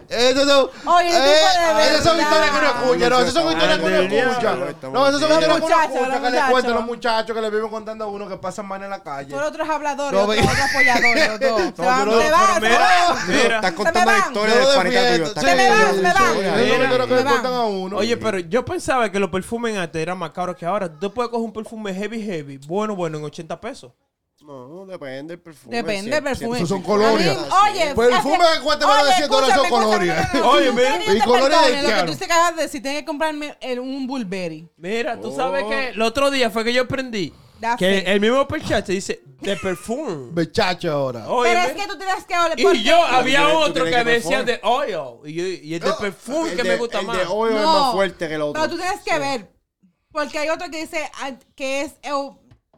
Esos 0.09 0.49
son. 0.49 0.71
Oye, 0.87 1.09
el 1.09 1.15
tipo 1.15 1.25
de 1.27 1.85
esas 1.89 2.05
son 2.05 2.17
verdad. 2.17 2.31
historias 2.31 2.51
que 2.51 2.59
uno 2.59 2.67
escucha. 2.69 3.09
No, 3.11 3.19
esas 3.21 3.33
son 3.35 3.53
historias 3.53 3.79
que 3.79 3.85
uno 3.85 3.97
escucha. 3.97 4.55
No, 4.89 5.09
esas 5.09 5.21
son 5.21 5.31
historias 5.31 5.39
que 5.39 5.45
uno 5.47 5.59
muchachos, 5.59 5.95
escucha. 5.95 6.13
Que 6.13 6.21
le 6.21 6.29
muchachos. 6.31 6.51
cuentan 6.51 6.75
los 6.75 6.85
muchachos 6.85 7.35
que 7.37 7.43
le 7.43 7.51
viven 7.51 7.69
contando 7.69 8.05
a 8.05 8.09
uno 8.09 8.29
que 8.29 8.37
pasan 8.37 8.67
mal 8.67 8.83
en 8.83 8.91
la 8.91 9.03
calle. 9.03 9.31
Son 9.35 9.43
otros 9.43 9.69
habladores, 9.69 10.13
No, 10.13 10.27
otros, 10.27 10.37
ve- 10.37 10.43
otros 10.43 10.71
apoyadores, 10.71 11.29
los 11.29 11.41
dos. 11.41 11.63
Se 11.77 11.83
van, 11.83 11.99
yo 11.99 12.05
no- 12.17 12.21
se 12.23 12.31
van, 12.31 12.61
pero 12.61 12.75
se 12.75 12.81
mira, 12.81 13.09
van. 13.09 13.29
mira. 13.29 13.57
Estás 13.57 13.73
contando 13.73 14.01
me 14.01 14.07
la 14.07 14.13
van. 14.13 14.29
historia 14.29 14.55
Yo 14.55 14.71
de 14.71 14.77
panita 14.77 15.01
tuyo. 15.01 15.03
defiendo. 15.03 15.27
estás 15.29 15.45
Sí, 15.45 15.51
Se 15.51 15.57
me 15.57 15.69
van, 15.71 15.79
contando 15.79 15.97
se 15.97 16.03
me 16.03 16.09
la 16.09 16.15
van. 16.15 16.29
historia. 16.31 16.49
Eso 16.49 16.63
es 16.75 16.99
lo 16.99 17.07
que 17.07 17.09
Se 17.13 17.17
le 17.19 17.25
van. 17.25 17.33
cuentan 17.33 17.53
a 17.53 17.63
uno. 17.65 17.97
Oye, 17.97 18.17
pero 18.17 18.39
yo 18.39 18.65
pensaba 18.65 19.11
que 19.13 19.19
los 19.19 19.31
perfumes 19.31 19.77
antes 19.77 20.01
eran 20.03 20.19
más 20.19 20.31
caros 20.31 20.57
que 20.57 20.67
ahora. 20.67 20.89
Tú 20.89 21.13
puedes 21.13 21.31
coger 21.31 21.45
un 21.45 21.53
perfume 21.53 21.93
heavy, 21.95 22.23
heavy, 22.25 22.59
bueno, 22.67 22.95
bueno, 22.95 23.19
en 23.19 23.25
80 23.25 23.61
pesos. 23.61 23.91
No, 24.49 24.87
depende 24.87 25.35
del 25.35 25.41
perfume. 25.41 25.77
Depende 25.77 26.11
del 26.11 26.25
perfume. 26.25 26.57
Esos 26.57 26.69
son 26.71 26.83
colonias. 26.83 27.37
A 27.37 27.71
mí, 27.71 27.79
Oye, 27.81 27.95
Perfume 27.95 28.39
cuesta 28.65 28.87
menos 28.87 29.03
de 29.03 29.09
oye, 29.09 29.17
100 29.19 29.31
dólares 29.31 29.57
son 29.57 29.71
no, 30.41 30.51
Oye, 30.51 30.73
mira, 30.73 30.97
y 30.97 31.07
te 31.07 31.21
perdones, 31.21 31.83
de 31.83 31.83
Lo 31.83 31.89
que 31.89 32.01
tú 32.01 32.11
dices 32.13 32.19
que 32.19 32.25
acabas 32.33 32.57
de 32.57 32.63
decir, 32.63 32.81
tienes 32.83 33.01
que 33.03 33.05
comprarme 33.05 33.59
el- 33.61 33.79
un 33.79 34.07
Burberry. 34.07 34.67
Mira, 34.79 35.21
tú 35.21 35.29
Oh. 35.33 35.37
sabes 35.37 35.65
que 35.65 35.89
el 35.91 36.01
otro 36.01 36.31
día 36.31 36.49
fue 36.49 36.65
que 36.65 36.73
yo 36.73 36.83
aprendí 36.85 37.35
That's 37.61 37.77
que 37.79 37.99
it. 37.99 38.05
el 38.09 38.21
mismo 38.21 38.49
perchache 38.49 38.93
dice 38.95 39.21
de 39.43 39.55
perfume. 39.57 40.29
Bechacho 40.33 40.91
ahora. 40.93 41.29
Oye, 41.29 41.51
Pero 41.53 41.69
es 41.69 41.73
que 41.83 41.87
tú 41.87 41.99
tienes 41.99 42.25
que 42.25 42.39
oler. 42.39 42.59
Y 42.77 42.83
yo 42.85 43.05
había 43.05 43.49
otro 43.49 43.85
que 43.85 43.91
que 43.91 44.05
decía 44.05 44.43
de 44.45 44.61
oil. 44.63 44.97
Y, 45.27 45.35
yo- 45.35 45.45
y 45.47 45.75
el 45.75 45.81
de 45.81 45.93
perfume 46.01 46.53
El 46.53 46.57
que 46.57 46.63
de- 46.63 46.69
me 46.71 46.77
gusta 46.77 47.01
el 47.01 47.07
más. 47.07 47.19
de 47.19 47.27
oil 47.27 47.55
es 47.55 47.61
No. 47.61 47.81
más 47.83 47.93
fuerte 47.93 48.27
que 48.29 48.35
el 48.35 48.41
otro. 48.41 48.55
Pero 48.63 48.71
tú 48.75 48.79
tienes 48.81 49.01
que 49.03 49.19
ver. 49.19 49.53
Porque 50.11 50.39
hay 50.39 50.49
otro 50.49 50.71
que 50.71 50.81
dice 50.81 51.07
ah, 51.21 51.33
que 51.55 51.83
es 51.83 51.93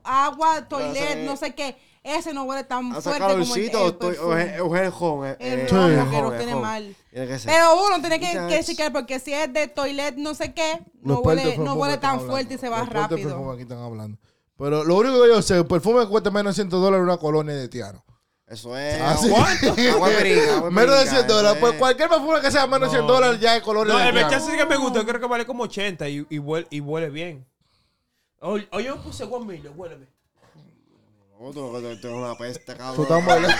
agua, 0.05 0.69
toilet, 0.69 1.25
no 1.25 1.37
sé 1.37 1.55
qué. 1.55 1.77
Ese 2.03 2.33
no 2.33 2.45
huele 2.45 2.65
tan 2.65 2.93
fuerte 2.93 3.21
como 3.21 3.57
el, 3.57 3.71
calorcito, 3.71 4.09
el 4.09 4.19
o 4.19 4.67
o 4.69 4.77
el 4.77 4.91
jón. 4.91 5.27
eh, 5.27 5.37
El 5.39 5.67
que 5.67 6.23
no 6.23 6.33
tiene 6.33 6.55
mal. 6.55 6.97
Pero 7.13 7.85
uno 7.87 8.01
tiene 8.01 8.19
que, 8.19 8.41
que 8.49 8.65
chequear 8.65 8.91
porque 8.93 9.19
si 9.19 9.35
es 9.35 9.53
de 9.53 9.69
toilet, 9.69 10.17
no 10.17 10.35
sé 10.35 10.55
qué, 10.55 10.81
no 11.03 11.19
huele, 11.19 11.59
no 11.59 11.75
huele 11.75 11.99
tan 11.99 12.13
hablando. 12.13 12.33
fuerte 12.33 12.55
y 12.55 12.59
se 12.59 12.69
va 12.71 12.85
rápido. 12.85 13.51
aquí 13.53 13.63
están 13.63 13.79
hablando. 13.79 14.19
Pero 14.57 14.85
lo 14.85 14.97
único 14.97 15.23
que 15.23 15.29
yo 15.29 15.43
sé, 15.43 15.57
el 15.59 15.67
perfume 15.67 16.01
que 16.01 16.09
cuesta 16.09 16.31
menos 16.31 16.57
de 16.57 16.63
100 16.63 16.71
dólares 16.71 17.03
una 17.05 17.17
colonia 17.19 17.55
de 17.55 17.69
Tiano. 17.69 18.05
Eso 18.47 18.77
es. 18.77 19.01
Ah, 19.01 19.17
sí. 19.17 19.29
Menos 19.29 20.11
de 20.11 20.17
perica, 20.17 21.05
100 21.07 21.27
dólares. 21.29 21.59
Pues 21.61 21.73
es. 21.75 21.79
cualquier 21.79 22.09
perfume 22.09 22.41
que 22.41 22.51
sea 22.51 22.67
menos 22.67 22.91
de 22.91 22.97
100 22.99 23.07
dólares 23.07 23.41
ya 23.41 23.57
es 23.57 23.63
color 23.63 23.87
No, 23.87 24.01
el 24.01 24.13
mechazo 24.13 24.51
sí 24.51 24.57
que 24.57 24.67
me 24.67 24.77
gusta. 24.77 24.99
Yo 25.01 25.07
creo 25.07 25.21
que 25.21 25.27
vale 25.29 25.47
como 25.47 25.63
80 25.65 26.09
y, 26.09 26.27
y, 26.29 26.39
huele, 26.41 26.67
y 26.69 26.81
huele 26.81 27.11
bien. 27.11 27.47
Oye, 28.43 28.67
oye, 28.73 28.85
yo 28.87 28.97
puse 29.03 29.25
One 29.25 29.45
Million, 29.45 29.75
huéleme. 29.77 30.07
Tú, 31.39 31.53
tú- 31.55 31.71
tú 31.81 31.87
eres 31.87 32.05
una 32.05 32.35
peste, 32.37 32.73
Tú 32.75 32.79
cabrón. 32.79 33.03
estás 33.03 33.25
mal- 33.25 33.47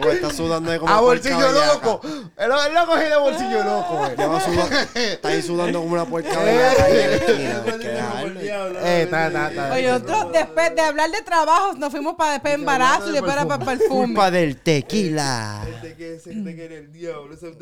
Tú 0.00 0.08
estás 0.08 0.36
sudando 0.36 0.70
de 0.70 0.78
como 0.78 0.92
A 0.92 1.00
bolsillo 1.00 1.50
loco. 1.52 2.00
El, 2.36 2.50
el 2.52 2.74
loco 2.74 2.96
es 2.96 3.10
de 3.10 3.16
bolsillo 3.16 3.64
loco, 3.64 3.96
güey. 3.98 4.16
Lleva 4.16 4.40
sudando, 4.40 4.76
está 4.94 5.28
ahí 5.28 5.42
sudando 5.42 5.80
como 5.80 5.92
una 5.94 6.04
puerca 6.06 6.38
bellaca 6.42 6.84
ahí 6.84 6.98
en 6.98 7.10
la 7.10 7.16
esquina. 7.16 7.62
hay 7.66 7.78
que 7.78 7.88
dejarlo. 7.88 8.80
Eh, 8.80 9.02
está, 9.02 9.26
está, 9.26 9.50
está. 9.50 9.72
Oye, 9.74 9.88
nosotros 9.90 10.32
después 10.32 10.74
de 10.76 10.80
hablar 10.82 11.10
de 11.10 11.22
trabajos 11.22 11.78
nos 11.78 11.90
fuimos 11.90 12.14
para 12.14 12.32
después 12.32 12.54
embarazo 12.54 13.08
y 13.10 13.12
después 13.12 13.32
era 13.32 13.44
para 13.46 13.64
perfume. 13.64 14.06
Culpa 14.06 14.30
del 14.30 14.56
tequila. 14.62 15.66
Mm. 16.26 16.44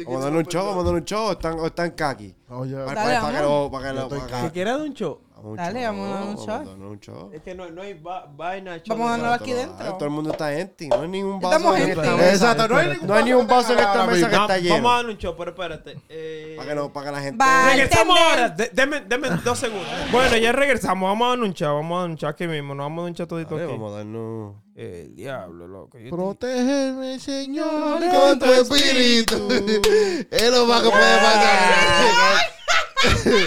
Vamos 0.05 0.21
a 0.21 0.25
darle 0.25 0.39
un 0.39 0.45
show, 0.47 0.67
vamos 0.67 0.83
a 0.83 0.85
darle 0.85 1.01
un 1.01 1.05
show. 1.07 1.27
o 1.29 1.33
Están, 1.33 1.59
o 1.59 1.67
están 1.67 1.91
kaki. 1.93 2.35
Oye, 2.51 2.75
Para, 2.77 2.85
Dale, 3.03 3.21
para, 3.21 3.71
para 3.71 3.89
que 3.89 3.95
lo. 3.99 4.09
Que 4.09 4.17
que- 4.27 4.43
¿Que 4.43 4.51
quieras 4.53 4.79
de 4.79 4.85
un 4.89 4.95
show? 4.95 5.21
Vamos 5.43 5.57
Dale, 5.57 5.81
show, 5.83 5.87
vamos 5.93 6.07
a 6.07 6.13
dar 6.13 6.21
un 6.23 6.27
vamos 6.37 6.47
shot. 6.47 6.67
a 6.67 6.87
un 6.87 7.01
show. 7.01 7.31
Es 7.33 7.43
que 7.43 7.55
no, 7.55 7.71
no 7.71 7.83
hay 7.83 7.95
va- 7.95 8.27
vaina. 8.37 8.77
show 8.83 8.97
Vamos 8.97 9.13
a 9.13 9.23
rato. 9.23 9.43
aquí 9.45 9.53
dentro. 9.53 9.93
Todo 9.95 10.05
el 10.05 10.11
mundo 10.11 10.31
está 10.33 10.53
empty. 10.59 10.89
No 10.89 11.01
hay 11.01 11.09
ningún 11.09 11.41
vaso 11.41 11.57
Estamos 11.57 11.77
en 11.79 11.83
empty. 11.91 12.01
esta 12.01 12.17
mesa. 12.17 12.33
Exacto, 12.33 12.69
no 12.69 12.77
hay 12.77 12.87
ningún 12.89 13.07
No 13.07 13.15
hay 13.15 13.25
ni 13.25 13.33
un 13.33 13.47
vaso 13.47 13.73
en 13.73 13.79
esta 13.79 14.07
mesa 14.07 14.29
que 14.29 14.35
está 14.35 14.47
Vamos 14.47 14.63
lleno. 14.63 14.91
a 14.91 14.97
darle 14.97 15.13
un 15.13 15.19
show, 15.19 15.35
pero 15.37 15.51
espérate. 15.51 15.97
Eh, 16.09 16.55
Para 16.57 16.69
que, 16.69 16.75
no, 16.75 16.93
para 16.93 17.07
que 17.07 17.13
la 17.13 17.21
gente. 17.23 17.45
Regresamos 17.71 18.19
ahora. 18.21 18.49
De- 18.51 18.71
deme, 18.73 19.01
deme 19.01 19.29
dos 19.45 19.59
segundos. 19.59 19.87
Bueno, 20.13 20.37
ya 20.37 20.53
regresamos. 20.53 21.09
Vamos 21.09 21.27
a 21.27 21.29
dar 21.31 21.39
un. 21.41 21.55
Vamos 21.61 21.99
a 21.99 22.01
dar 22.01 22.11
un 22.11 22.25
aquí 22.35 22.47
mismo. 22.47 22.75
Nos 22.75 22.85
vamos 22.85 22.99
a 22.99 23.03
dar 23.03 23.11
un 23.11 23.15
chat 23.15 23.29
todito 23.29 23.57
aquí. 23.57 23.65
vamos 23.65 23.93
a 23.93 23.97
darnos. 23.99 24.55
El 24.75 25.15
diablo, 25.15 25.67
loco. 25.67 25.99
Yo 25.99 26.11
Protégeme, 26.11 27.19
Señor, 27.19 28.01
con 28.11 28.39
tu 28.39 28.47
espíritu. 28.47 29.49
Es 30.31 30.51
lo 30.51 30.65
más 30.67 30.83
que 30.83 30.89
puede 30.91 31.17
pasar. 31.19 32.60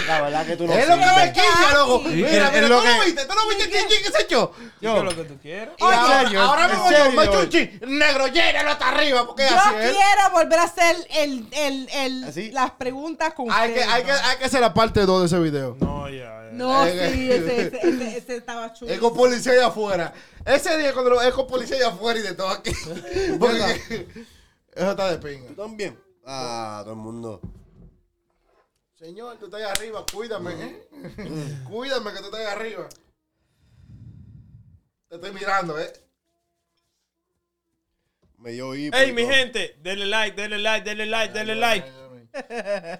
La 0.06 0.20
verdad 0.22 0.46
que 0.46 0.56
tú 0.56 0.66
no 0.66 0.72
Es 0.72 0.88
lo 0.88 0.94
que 0.94 1.00
me 1.04 1.32
quilla, 1.32 1.72
loco. 1.74 2.02
Mira, 2.04 2.50
mira, 2.50 2.68
lo 2.68 2.80
¿tú 2.80 2.86
lo 2.86 3.04
viste? 3.04 3.24
¿Tú 3.24 3.34
lo 3.34 3.48
viste 3.48 3.70
quién 3.70 3.86
quién 3.88 4.12
se 4.12 4.22
echó? 4.22 4.52
¿Qué 4.80 4.86
es 4.98 5.04
lo 5.04 5.14
que 5.16 5.24
tú 5.24 5.38
quieras? 5.40 5.74
Y 5.78 5.84
ahora, 6.36 6.68
mismo 6.68 7.24
yo 7.24 7.46
chin. 7.46 7.80
Negro, 7.86 8.26
llénalo 8.28 8.70
hasta 8.70 8.88
arriba, 8.88 9.26
porque 9.26 9.46
Yo 9.48 9.56
así 9.56 9.74
es. 9.80 9.90
quiero 9.92 10.30
volver 10.32 10.58
a 10.58 10.62
hacer 10.64 10.96
el, 11.10 11.48
el, 11.52 11.88
el, 11.92 12.24
¿Así? 12.24 12.50
las 12.50 12.72
preguntas 12.72 13.32
con 13.34 13.50
Hay 13.50 13.74
que, 13.74 13.82
hay, 13.84 14.02
que, 14.02 14.12
¿no? 14.12 14.18
hay 14.24 14.36
que 14.38 14.44
hacer 14.44 14.60
la 14.60 14.74
parte 14.74 15.00
2 15.06 15.20
de 15.20 15.26
ese 15.26 15.38
video. 15.38 15.76
No, 15.80 16.08
ya. 16.08 16.16
ya. 16.16 16.48
No, 16.52 16.86
Eh, 16.86 17.10
sí, 17.12 17.30
ese, 17.32 17.60
ese, 17.68 17.80
ese, 17.88 18.16
ese 18.18 18.36
estaba 18.36 18.72
chulo. 18.72 18.90
Es 18.92 18.98
con 18.98 19.14
policía 19.14 19.52
allá 19.52 19.66
afuera. 19.68 20.12
Ese 20.44 20.76
día 20.78 20.92
cuando 20.92 21.10
lo, 21.10 21.22
es 21.22 21.32
con 21.32 21.46
policía 21.46 21.76
allá 21.76 21.88
afuera 21.88 22.18
y 22.18 22.22
de 22.22 22.34
todo 22.34 22.48
aquí. 22.48 22.72
Porque 23.38 24.06
eso 24.74 24.90
está 24.90 25.10
de 25.10 25.18
pinga. 25.18 25.48
¿Tú 25.48 25.54
también? 25.62 25.98
Ah, 26.26 26.80
todo 26.82 26.94
el 26.94 27.00
mundo. 27.00 27.40
Señor, 29.04 29.36
tú 29.36 29.44
estás 29.44 29.60
ahí 29.60 29.66
arriba, 29.66 30.06
cuídame, 30.10 30.52
¿eh? 30.54 30.88
cuídame 31.68 32.10
que 32.12 32.18
tú 32.20 32.24
estás 32.24 32.40
ahí 32.40 32.46
arriba. 32.46 32.88
Te 35.10 35.16
estoy 35.16 35.30
mirando, 35.34 35.78
¿eh? 35.78 35.92
Me 38.38 38.52
dio 38.52 38.74
hipo. 38.74 38.96
Ey, 38.96 39.10
y 39.10 39.12
mi 39.12 39.24
todo. 39.24 39.32
gente, 39.32 39.76
denle 39.82 40.06
like, 40.06 40.40
denle 40.40 40.58
like, 40.58 40.88
denle 40.88 41.04
like, 41.04 41.34
denle 41.34 41.54
like. 41.54 41.86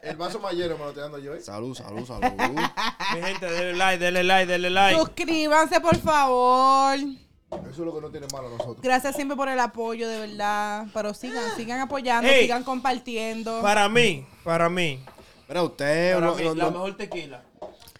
El 0.02 0.16
vaso 0.16 0.38
lleno 0.50 0.76
me 0.76 0.84
lo 0.84 0.88
estoy 0.90 1.02
dando 1.05 1.18
yo, 1.18 1.34
¿eh? 1.34 1.40
Salud, 1.40 1.74
salud, 1.74 2.07
salud. 2.07 2.20
Mi 3.14 3.22
gente, 3.22 3.46
denle 3.50 3.72
like, 3.74 4.05
denle 4.05 4.24
like, 4.24 4.46
denle 4.52 4.68
like. 4.68 4.98
Suscríbanse, 4.98 5.80
por 5.80 5.96
favor. 5.96 6.98
Eso 6.98 7.70
es 7.70 7.78
lo 7.78 7.94
que 7.94 8.00
no 8.02 8.11
tiene 8.11 8.26
malo 8.30 8.50
nosotros. 8.50 8.82
Gracias 8.82 9.16
siempre 9.16 9.38
por 9.38 9.48
el 9.48 9.59
apoyo, 9.59 10.07
de 10.07 10.18
verdad. 10.18 10.86
Pero 10.92 11.14
sigan, 11.14 11.57
sigan 11.57 11.80
apoyando, 11.80 12.28
Ey. 12.28 12.42
sigan 12.42 12.62
compartiendo. 12.62 13.62
Para 13.62 13.88
mí, 13.88 14.26
para 14.44 14.68
mí. 14.68 15.02
Pero 15.47 15.64
usted. 15.64 16.14
Para 16.14 16.26
no- 16.26 16.34
mí, 16.34 16.45
no- 16.45 16.55
la 16.55 16.64
no- 16.64 16.70
mejor 16.70 16.97
tequila. 16.97 17.42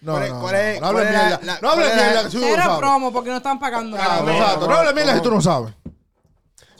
No, 0.01 0.11
¿Cuál 0.13 0.23
es- 0.23 0.29
no, 0.33 0.41
cuál 0.41 0.55
es- 0.55 0.75
no, 0.75 0.81
no 0.81 0.87
hables 0.87 1.03
cuál 1.03 1.07
es 1.07 1.13
la- 1.13 1.27
mierda. 1.37 1.45
la- 1.53 1.59
No 1.61 1.69
hables 1.69 1.95
mierda 1.95 2.23
no 2.23 2.29
Cero 2.29 2.77
promo 2.77 3.13
porque 3.13 3.29
no 3.31 3.37
están 3.37 3.59
pagando 3.59 3.97
Claro, 3.97 4.23
nada. 4.25 4.37
exacto. 4.37 4.67
No 4.67 4.75
hables 4.75 4.93
mierda 4.95 5.13
que 5.15 5.21
tú 5.21 5.31
no 5.31 5.41
sabes. 5.41 5.73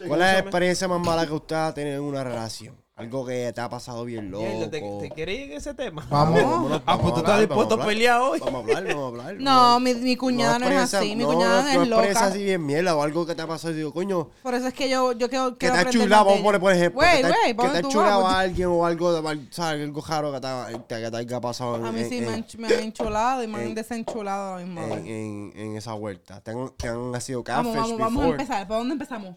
¿Cuál 0.07 0.21
es 0.21 0.27
la 0.33 0.39
experiencia 0.39 0.87
más 0.87 0.99
mala 0.99 1.25
que 1.25 1.33
usted 1.33 1.55
ha 1.55 1.73
tenido 1.73 1.95
en 1.97 2.03
una 2.03 2.23
relación? 2.23 2.75
Algo 2.97 3.25
que 3.25 3.51
te 3.53 3.59
ha 3.59 3.67
pasado 3.67 4.05
bien 4.05 4.31
loco. 4.31 4.45
¿Te, 4.71 4.79
te 5.01 5.09
quieres 5.13 5.37
ir 5.37 5.51
en 5.51 5.57
ese 5.57 5.73
tema? 5.73 6.07
Vamos. 6.09 6.41
Vámonos, 6.41 6.81
Ah, 6.85 6.97
pues 6.97 6.97
tú 6.97 7.03
vamos 7.03 7.17
estás 7.19 7.39
dispuesto 7.41 7.69
vamos 7.75 7.85
a 7.85 7.89
pelear 7.89 8.21
hoy. 8.21 8.39
Vamos 8.39 8.53
a 8.55 8.77
hablar, 8.77 8.95
vamos 8.95 9.03
a 9.03 9.07
hablar. 9.27 9.35
No, 9.41 9.79
mi, 9.81 9.93
mi 9.95 10.15
cuñada 10.15 10.59
no, 10.59 10.65
es 10.67 10.71
experiencia- 10.71 10.99
así. 10.99 11.15
Mi 11.17 11.23
no, 11.23 11.33
cuñada 11.33 11.61
no 11.63 11.67
es 11.67 11.75
experiencia 11.75 12.13
loca. 12.21 12.25
así 12.27 12.43
bien 12.45 12.65
mierda 12.65 12.95
o 12.95 13.01
algo 13.03 13.25
que 13.25 13.35
te 13.35 13.41
ha 13.41 13.47
pasado 13.47 13.73
y 13.73 13.77
digo, 13.77 13.91
coño, 13.91 14.29
Por 14.41 14.53
eso 14.53 14.67
es 14.69 14.73
que 14.73 14.89
yo, 14.89 15.11
yo 15.11 15.29
quiero, 15.29 15.51
que 15.57 15.67
quiero 15.67 15.75
te 15.75 15.81
ha 15.81 15.89
chulado, 15.89 16.23
vamos 16.23 16.39
a 16.39 16.43
poner, 16.45 16.61
por 16.61 16.71
ejemplo, 16.71 17.01
Güey, 17.01 17.17
que 17.17 17.23
te, 17.23 17.27
güey, 17.27 17.47
que 17.47 17.55
¿pa' 17.55 17.71
te 17.73 17.77
ha 17.79 17.81
chulado 17.81 18.27
a 18.27 18.39
alguien 18.39 18.67
o 18.69 18.85
algo, 18.85 19.11
de- 19.21 19.47
¿sabes? 19.51 19.81
Algo 19.83 20.01
raro 20.01 20.31
que 20.31 20.39
te, 20.39 20.47
ha- 20.47 20.67
que 20.87 21.11
te 21.11 21.17
haya 21.17 21.41
pasado 21.41 21.75
en, 21.75 21.85
A 21.87 21.91
mí 21.91 22.05
sí 22.05 22.19
en- 22.19 22.25
me 22.27 22.33
han, 22.33 22.45
me 22.59 22.67
han 22.69 22.79
enchulado 22.79 23.43
y 23.43 23.47
me 23.47 23.57
han 23.57 23.63
en- 23.65 23.75
desenchulado 23.75 24.53
a 24.55 24.59
la 24.61 24.65
misma 24.65 24.85
vez. 24.85 25.05
en, 25.05 25.51
en, 25.53 25.75
esa 25.75 25.91
vuelta. 25.95 26.39
Te 26.39 26.51
han, 26.51 26.69
te 26.77 26.87
han 26.87 27.19
sido 27.19 27.43
Vamos, 27.43 27.73
catfish 27.75 27.91
vamos, 27.91 27.99
vamos 27.99 28.23
a 28.23 28.27
empezar. 28.29 28.67
¿Por 28.69 28.77
dónde 28.77 28.93
empezamos? 28.93 29.35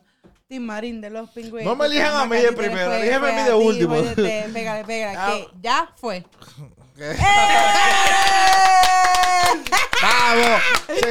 Tim 0.48 0.62
Marín 0.64 1.00
de 1.02 1.10
los 1.10 1.28
pingüinos. 1.30 1.64
No 1.64 1.76
me 1.76 1.84
elijan 1.86 2.16
a 2.16 2.24
mí 2.24 2.38
de 2.38 2.52
primero, 2.52 2.88
después 2.90 3.02
elígeme 3.02 3.28
a 3.28 3.32
mí 3.32 3.42
de 3.42 3.50
ti, 3.50 3.66
último. 3.66 3.94
Pégale, 4.54 4.84
pégale, 4.84 5.16
Ah. 5.18 5.30
que 5.34 5.48
ya 5.60 5.92
fue. 5.96 6.24
¡Eh! 6.98 7.16
Vamos. 10.00 10.62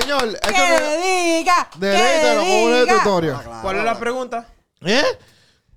Señor, 0.02 0.28
esto 0.30 0.50
¡Que 0.50 0.58
no- 0.58 1.04
diga! 1.04 1.70
Derecho 1.78 2.32
¡Que 2.32 2.36
como 2.38 2.64
una 2.66 2.82
diga! 2.82 2.98
tutoria. 2.98 3.36
Ah, 3.38 3.44
claro. 3.44 3.62
¿Cuál 3.62 3.78
es 3.78 3.84
la 3.84 4.00
pregunta? 4.00 4.48
¿Eh? 4.82 5.04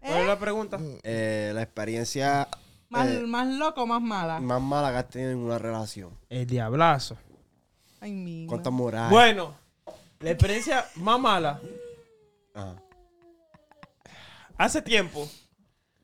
¿Cuál 0.00 0.18
es 0.20 0.26
la 0.26 0.38
pregunta? 0.38 0.78
Eh, 1.02 1.52
la 1.54 1.62
experiencia 1.62 2.48
Más, 2.88 3.08
eh, 3.08 3.20
más 3.26 3.46
loco, 3.46 3.86
más 3.86 4.00
mala. 4.00 4.40
más 4.40 4.60
mala 4.62 4.90
que 4.90 4.96
has 4.98 5.08
tenido 5.10 5.32
en 5.32 5.38
una 5.38 5.58
relación. 5.58 6.18
El 6.30 6.46
diablazo. 6.46 7.18
Ay, 8.00 8.12
mi. 8.12 8.46
¿Cuántas 8.46 8.72
morales? 8.72 9.10
Bueno, 9.10 9.54
la 10.20 10.30
experiencia 10.30 10.86
más 10.96 11.20
mala 11.20 11.60
Ajá. 12.54 12.76
Hace 14.64 14.82
tiempo. 14.82 15.28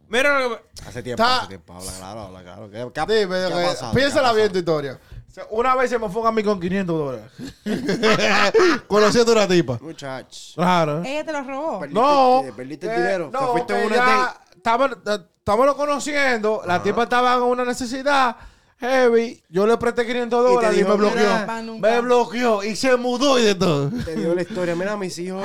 Mira 0.09 0.39
lo 0.41 0.51
que. 0.57 0.63
Hace 0.87 1.03
tiempo, 1.03 1.23
Está- 1.23 1.39
hace 1.39 1.49
tiempo. 1.49 1.73
Habla 1.75 1.93
claro, 1.99 2.21
habla 2.21 2.43
claro. 2.43 2.71
¿Qué, 2.71 2.91
qué 2.95 3.01
ha- 3.01 3.07
Dime, 3.07 3.27
qué 3.37 3.45
ha 3.45 3.49
que- 3.49 3.65
pasado? 3.67 3.93
piénsala 3.95 4.29
¿Qué 4.29 4.31
ha 4.31 4.35
bien 4.35 4.49
tu 4.53 4.65
pasado? 4.65 4.81
historia. 4.81 5.01
O 5.29 5.33
sea, 5.37 5.45
Una 5.51 5.75
vez 5.75 5.91
se 5.91 5.99
me 5.99 6.09
fue 6.09 6.27
a 6.29 6.33
mí 6.33 6.43
con 6.45 6.59
500 6.61 6.97
dólares. 6.97 7.31
Conociendo 8.87 9.33
una 9.33 9.47
tipa. 9.49 9.79
Muchach. 9.83 10.55
Claro. 10.55 11.03
Ella 11.05 11.25
te 11.25 11.33
lo 11.33 11.43
robó. 11.43 11.81
Perdiste- 11.81 11.93
No. 11.95 12.45
eh, 12.45 12.53
perdiste 12.57 12.87
el 12.87 12.93
que- 12.95 12.99
dinero. 13.01 13.31
Te 13.31 13.39
No, 13.39 13.53
fuiste 13.53 13.75
que 13.75 13.87
una 13.87 13.97
ya 13.97 14.05
date. 14.07 14.39
estaba- 14.57 14.87
eh, 14.87 15.19
Estábamos 15.47 15.75
conociendo. 15.77 16.63
La 16.67 16.83
tipa 16.83 17.05
estaba 17.05 17.35
en 17.35 17.43
una 17.43 17.65
necesidad 17.65 18.35
heavy. 18.79 19.43
Yo 19.49 19.67
le 19.67 19.77
presté 19.79 20.07
500 20.07 20.45
te 20.45 20.53
dólares 20.53 20.75
y, 20.77 20.77
dijo, 20.83 20.91
me 20.91 20.97
bloqueó. 20.97 21.79
Me 21.79 22.01
bloqueó 22.01 22.63
y 22.65 22.77
se 22.77 22.97
mudó 22.97 23.39
y 23.39 23.43
de 23.45 23.55
todo. 23.55 23.91
Te 24.05 24.15
dio 24.17 24.35
la 24.35 24.43
historia. 24.43 24.75
Mira, 24.75 24.97
mis 24.97 25.19
hijos. 25.19 25.45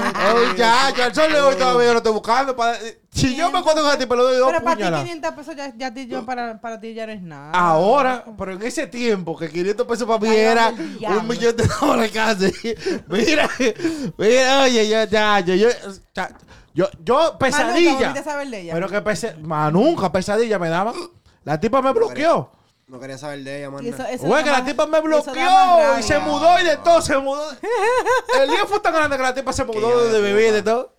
Ya, 0.57 0.93
yo 0.95 1.03
al 1.03 1.15
sol 1.15 1.31
de 1.31 1.39
hoy 1.41 1.55
todavía 1.55 1.87
yo 1.87 1.91
lo 1.93 1.97
estoy 1.97 2.13
buscando. 2.13 2.55
para- 2.55 2.77
Si 3.13 3.35
yo 3.35 3.51
me 3.51 3.59
encuentro 3.59 3.83
con 3.83 3.97
tipa, 3.99 4.15
le 4.15 4.21
doy 4.23 4.35
dos 4.37 4.47
Pero 4.51 4.63
para 4.63 4.75
ti 4.75 4.81
puñaladas. 4.83 5.05
500 5.05 5.33
pesos 5.33 5.55
ya, 5.55 5.73
ya 5.77 5.93
ti- 5.93 6.07
yo 6.07 6.25
para, 6.25 6.59
para 6.61 6.79
ti 6.79 6.93
ya 6.93 7.05
no 7.05 7.11
es 7.13 7.21
nada. 7.21 7.51
Ahora, 7.51 8.23
pero 8.37 8.53
en 8.53 8.61
ese 8.63 8.87
tiempo, 8.87 9.37
que 9.37 9.49
500 9.49 9.85
pesos 9.87 10.07
para 10.07 10.19
mí 10.19 10.29
era 10.35 10.69
el 10.69 11.17
un 11.17 11.27
millón 11.27 11.55
de 11.55 11.67
dólares 11.79 12.11
casi. 12.13 12.51
Mira, 13.07 13.49
mira, 14.17 14.61
oye, 14.61 14.87
yo, 14.89 15.03
ya, 15.05 15.39
yo, 15.41 15.55
yo, 15.55 15.67
ya, 16.15 16.29
yo, 16.73 16.87
yo 17.03 17.15
Más 17.17 17.27
nunca 17.31 17.37
pesadilla. 17.39 18.13
de 18.13 18.61
ella. 18.61 18.73
Pero 18.73 18.87
que 18.89 19.37
más 19.41 19.73
nunca 19.73 20.11
pesadilla 20.11 20.57
me 20.59 20.69
daba. 20.69 20.93
La 21.43 21.59
tipa 21.59 21.81
me 21.81 21.91
bloqueó. 21.91 22.49
No 22.91 22.99
quería 22.99 23.17
saber 23.17 23.39
de 23.39 23.59
ella, 23.59 23.69
man. 23.69 23.85
Y 23.85 23.89
eso- 23.89 24.05
eso 24.05 24.25
Güey, 24.25 24.43
que 24.43 24.49
la 24.51 24.65
tipa 24.65 24.85
me 24.85 24.99
bloqueó 24.99 25.97
y 25.97 26.03
se 26.03 26.19
mudó 26.19 26.59
y 26.59 26.65
de 26.65 26.75
todo, 26.75 27.01
se 27.01 27.17
mudó. 27.17 27.49
El 28.41 28.49
lío 28.49 28.67
fue 28.67 28.81
tan 28.81 28.93
grande 28.93 29.15
que 29.15 29.23
la 29.23 29.33
tipa 29.33 29.53
se 29.53 29.63
mudó 29.63 30.09
de 30.09 30.19
bebé 30.19 30.49
y 30.49 30.51
de 30.51 30.61
todo. 30.61 30.93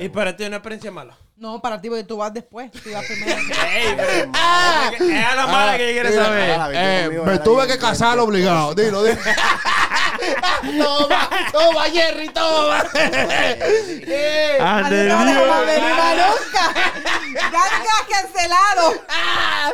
Y 0.00 0.08
para 0.08 0.36
ti 0.36 0.42
una 0.44 0.56
experiencia 0.56 0.90
mala. 0.90 1.16
No, 1.36 1.62
para 1.62 1.80
ti, 1.80 1.88
porque 1.88 2.02
tú 2.04 2.16
vas 2.16 2.34
después. 2.34 2.70
Tú 2.72 2.88
ibas 2.90 3.04
primero. 3.06 3.38
Ey, 3.40 3.94
pero- 3.96 5.14
es 5.16 5.26
a 5.26 5.34
la 5.36 5.46
mala 5.46 5.78
que 5.78 5.92
quiere 5.92 6.10
Mira, 6.10 6.24
saber. 6.24 6.50
Ah, 6.60 6.68
vete 6.68 6.80
eh, 7.00 7.04
conmigo, 7.04 7.24
me 7.24 7.38
tuve 7.38 7.66
que 7.68 7.78
casar 7.78 8.18
obligado. 8.18 8.74
Dilo, 8.74 9.04
dilo. 9.04 9.18
toma, 10.84 11.30
toma, 11.52 11.84
Jerry, 11.84 12.28
toma. 12.30 12.84
Eh, 12.94 14.58
Ah, 14.60 14.82
Así 14.84 14.94
no 15.06 15.14
a 15.54 15.60
venir 15.60 15.94
más 15.94 16.16
nunca. 16.16 16.89
Ganga 17.34 18.06
cancelado. 18.10 18.94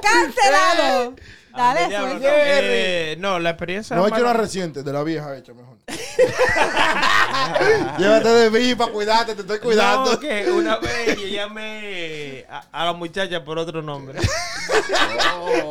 Cancelado. 0.03 1.15
Dale, 1.57 1.81
Al 1.85 1.89
diablo, 1.89 2.09
suelta. 2.11 2.29
no. 2.29 2.35
Eh, 2.37 3.17
no, 3.19 3.39
la 3.39 3.49
experiencia. 3.51 3.97
No 3.97 4.05
he 4.07 4.11
hecho 4.11 4.21
una 4.21 4.35
reciente, 4.35 4.83
de 4.83 4.93
la 4.93 5.03
vieja 5.03 5.35
hecha 5.39 5.55
mejor. 5.55 5.79
Llévate 7.99 8.29
de 8.29 8.51
mí 8.51 8.75
para 8.75 8.93
cuidarte, 8.93 9.35
te 9.35 9.41
estoy 9.41 9.59
cuidando. 9.61 10.13
No, 10.13 10.21
que 10.21 10.51
una 10.51 10.77
vez 10.77 11.17
yo 11.19 11.27
llamé 11.29 12.45
a, 12.51 12.63
a 12.73 12.85
la 12.85 12.93
muchacha 12.93 13.43
por 13.45 13.59
otro 13.59 13.81
nombre. 13.83 14.19
Oh, 15.39 15.71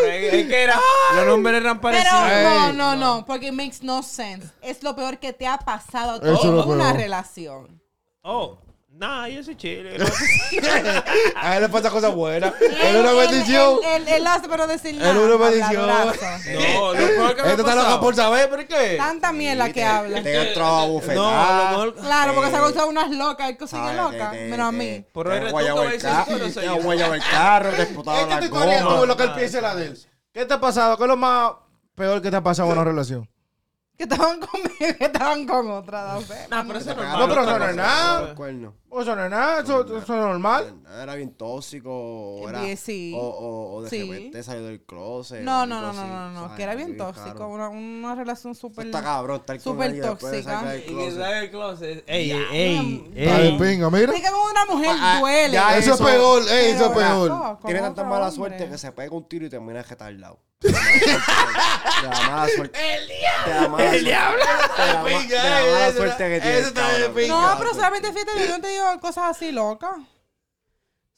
Pero 0.00 0.12
es, 0.12 0.32
es 0.34 0.46
que 0.48 0.62
era, 0.62 0.80
los 1.14 1.26
nombres 1.26 1.56
eran 1.56 1.80
Pero 1.80 1.92
parecidos. 1.92 2.42
no, 2.42 2.66
Ey. 2.68 2.72
no, 2.76 2.96
no, 2.96 3.24
porque 3.26 3.48
it 3.48 3.52
makes 3.52 3.78
no 3.82 4.02
sense. 4.02 4.48
Es 4.62 4.82
lo 4.82 4.96
peor 4.96 5.18
que 5.18 5.32
te 5.32 5.46
ha 5.46 5.58
pasado 5.58 6.16
es 6.16 6.22
lo 6.44 6.62
en 6.64 6.70
una 6.70 6.92
relación. 6.92 7.80
Oh, 8.22 8.58
nah, 8.98 9.26
yo 9.28 9.42
soy 9.42 9.56
chile. 9.56 9.96
A 11.36 11.56
él 11.56 11.62
le 11.62 11.68
pasa 11.68 11.90
cosas 11.90 12.14
buenas. 12.14 12.52
Es 12.60 12.94
una 12.96 13.12
bendición. 13.12 13.78
Él, 13.84 14.02
él, 14.02 14.14
él 14.14 14.26
hace 14.26 14.48
pero 14.48 14.66
decir 14.66 14.94
Es 14.94 15.00
nada. 15.00 15.20
una 15.20 15.36
bendición. 15.36 15.86
No, 16.76 16.92
lo 16.92 16.98
peor 16.98 17.36
que 17.36 17.42
me 17.42 17.48
ha 17.48 17.50
Esto 17.52 17.62
está 17.62 17.74
loca 17.74 18.00
por 18.00 18.14
saber, 18.14 18.48
pero 18.50 18.62
¿y 18.62 18.66
qué? 18.66 18.94
Tanta 18.96 19.32
mierda 19.32 19.66
que 19.66 19.72
te- 19.74 19.84
habla. 19.84 20.22
Te 20.22 20.48
entrado 20.48 20.76
a 20.76 20.80
No, 20.86 20.92
bufetar. 20.92 21.16
lo 21.72 21.78
mejor. 21.78 21.94
Claro, 21.96 22.34
porque 22.34 22.50
Eh, 22.50 22.52
se 22.54 22.60
gustan 22.60 22.88
unas 22.88 23.10
locas, 23.10 23.46
hay 23.46 23.56
cosas 23.56 23.80
¿sabes? 23.80 23.96
locas, 23.96 24.32
menos 24.32 24.60
a 24.66 24.70
te- 24.70 24.76
mí. 24.76 25.04
Pero 25.12 25.30
te 25.30 25.36
eres 25.36 25.48
tú 25.48 25.52
guayaba 25.52 25.80
que 25.80 25.96
el 25.96 26.02
vas 26.02 26.04
a 26.04 26.18
decir, 26.18 27.30
carro, 27.30 27.68
Esta 27.70 28.40
la 28.40 28.48
goma. 28.48 29.00
tú, 29.00 29.06
lo 29.06 29.16
que 29.16 29.22
él 29.24 29.28
no. 29.30 29.36
piensa 29.36 29.56
es 29.58 29.62
la 29.62 29.74
de 29.74 29.86
él. 29.86 29.98
¿Qué 30.32 30.44
te 30.46 30.54
ha 30.54 30.60
pasado? 30.60 30.96
¿Qué 30.96 31.02
es 31.04 31.08
lo 31.08 31.16
más 31.16 31.52
peor 31.94 32.22
que 32.22 32.30
te 32.30 32.36
ha 32.36 32.42
pasado 32.42 32.68
en 32.68 32.74
una 32.78 32.84
relación? 32.84 33.28
Que 33.96 34.02
estaban 34.04 34.38
conmigo, 34.40 34.68
que 34.98 35.04
estaban 35.06 35.46
con 35.46 35.70
otra. 35.70 36.18
No, 36.50 36.66
pero 36.66 36.78
eso 36.78 36.84
Te 36.86 36.90
es 36.92 36.96
pegaba 36.98 37.18
No, 37.18 37.28
pero 37.28 37.40
los 37.42 37.46
no, 37.46 37.58
no 37.58 38.85
es 39.00 39.06
cuernos. 39.06 39.06
Eso 39.06 39.16
no 39.16 39.24
es 39.24 39.30
nada, 39.30 39.60
eso, 39.62 39.82
eso 39.98 39.98
es 39.98 40.08
normal. 40.08 40.74
Era 41.02 41.14
bien 41.14 41.34
tóxico, 41.34 41.90
o 41.90 42.48
era, 42.48 42.62
Bien, 42.62 42.76
sí. 42.76 43.12
o, 43.16 43.20
o, 43.20 43.74
o 43.76 43.82
de 43.82 43.90
Sí. 43.90 44.10
repente 44.10 44.42
salió 44.42 44.64
del 44.66 44.80
closet. 44.82 45.42
No, 45.42 45.66
no, 45.66 45.80
no, 45.80 45.92
no, 45.92 46.06
no, 46.06 46.30
no, 46.48 46.54
que 46.54 46.62
era 46.62 46.74
bien 46.74 46.96
tóxico, 46.96 47.46
una, 47.48 47.68
una 47.68 48.14
relación 48.14 48.52
Eso 48.52 48.60
súper... 48.68 48.86
está 48.86 49.02
cabrón, 49.02 49.36
estar 49.40 49.56
con 49.56 49.62
súper 49.74 50.00
tóxica. 50.00 50.76
Y 50.76 50.94
que 50.94 51.10
sale 51.12 51.34
del 51.36 51.50
closet. 51.50 52.04
Ey, 52.06 52.32
ey, 52.32 52.46
ey. 52.52 53.10
Está 53.14 53.38
de 53.38 53.48
ey. 53.48 53.58
pinga, 53.58 53.90
mira. 53.90 54.12
Sí 54.12 54.22
que 54.22 54.30
con 54.30 54.50
una 54.50 54.64
mujer 54.66 54.96
Ah, 54.98 55.18
duele. 55.20 55.52
ya 55.52 55.76
Eso 55.78 55.90
es 55.90 55.94
eso- 55.96 56.04
peor, 56.04 56.42
ey, 56.50 56.70
eso 56.72 56.86
es 56.86 56.92
peor. 56.92 57.58
Tiene 57.64 57.80
tanta 57.80 58.04
mala 58.04 58.28
hombre. 58.28 58.34
suerte 58.34 58.68
que 58.68 58.78
se 58.78 58.92
pega 58.92 59.14
un 59.14 59.28
tiro 59.28 59.46
y 59.46 59.50
termina 59.50 59.82
retardado. 59.82 60.38
De 60.58 60.72
la 60.72 62.30
mala 62.30 62.48
suerte. 62.54 62.78
¡El 62.96 63.08
diablo! 63.08 63.78
El 63.78 64.04
diablo. 64.04 64.38
De 64.38 64.86
la 64.92 65.02
mala 65.02 65.88
Eso 65.88 65.96
suerte 65.98 66.24
que 66.24 66.36
está- 66.36 66.88
tiene. 66.88 67.26
eso. 67.26 67.28
No, 67.28 67.54
pero 67.58 67.74
solamente 67.74 68.12
fíjate, 68.12 68.32
yo 68.46 68.56
no 68.56 68.60
te 68.62 68.68
digo 68.68 68.85
cosas 69.00 69.24
así 69.36 69.52
locas. 69.52 69.96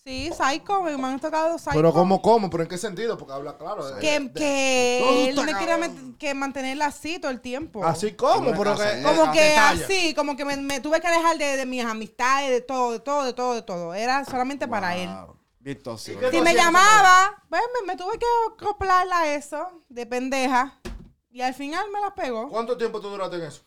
Sí, 0.04 0.30
psycho, 0.32 0.80
me 0.82 1.06
han 1.06 1.20
tocado 1.20 1.58
psycho. 1.58 1.72
Pero 1.74 1.92
¿cómo, 1.92 2.22
cómo? 2.22 2.48
¿Pero 2.48 2.62
en 2.62 2.68
qué 2.68 2.78
sentido? 2.78 3.18
Porque 3.18 3.34
habla 3.34 3.58
claro. 3.58 3.84
de- 3.86 4.00
Que, 4.00 4.20
de- 4.20 4.32
que 4.32 5.28
él 5.28 5.36
me 5.36 5.88
met- 5.88 6.16
que 6.16 6.32
mantenerla 6.32 6.86
así 6.86 7.18
todo 7.18 7.30
el 7.30 7.40
tiempo. 7.42 7.84
Así 7.84 8.12
como, 8.12 8.48
Una 8.50 8.56
pero 8.56 8.74
que... 8.76 9.02
Como 9.02 9.32
que 9.32 9.56
así, 9.56 10.14
como 10.14 10.34
que 10.36 10.46
me, 10.46 10.56
me 10.56 10.80
tuve 10.80 11.00
que 11.02 11.08
alejar 11.08 11.36
de, 11.36 11.56
de 11.58 11.66
mis 11.66 11.84
amistades, 11.84 12.48
de 12.50 12.60
todo, 12.62 12.92
de 12.92 13.00
todo, 13.00 13.24
de 13.24 13.32
todo, 13.34 13.54
de 13.54 13.62
todo. 13.62 13.92
Era 13.92 14.24
solamente 14.24 14.66
para 14.66 14.96
él. 14.96 15.10
Wow. 15.10 15.36
Bien 15.60 15.82
tóxico. 15.82 16.18
¿Y 16.26 16.30
qué 16.30 16.30
Si 16.30 16.40
me 16.40 16.54
llamaba, 16.54 17.42
pues 17.50 17.60
me, 17.82 17.88
me 17.88 17.96
tuve 17.98 18.18
que 18.18 18.26
acoplarla 18.64 19.18
a 19.18 19.34
eso, 19.34 19.82
de 19.90 20.06
pendeja. 20.06 20.80
Y 21.28 21.42
al 21.42 21.52
final 21.52 21.84
me 21.92 22.00
la 22.00 22.14
pegó. 22.14 22.48
¿Cuánto 22.48 22.78
tiempo 22.78 22.98
tú 23.00 23.10
duraste 23.10 23.36
en 23.36 23.42
eso? 23.42 23.62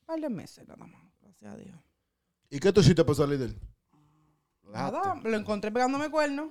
Un 0.00 0.06
par 0.06 0.20
de 0.20 0.30
meses 0.30 0.66
nada 0.66 0.86
más, 0.86 1.02
gracias 1.20 1.52
a 1.52 1.56
Dios. 1.56 1.78
¿Y 2.54 2.60
qué 2.60 2.72
tú 2.72 2.80
hiciste 2.82 3.02
para 3.04 3.16
salir 3.16 3.36
de 3.38 3.46
él? 3.46 3.58
Nada, 4.72 5.16
lo 5.24 5.36
encontré 5.36 5.72
pegándome 5.72 6.08
cuernos. 6.08 6.50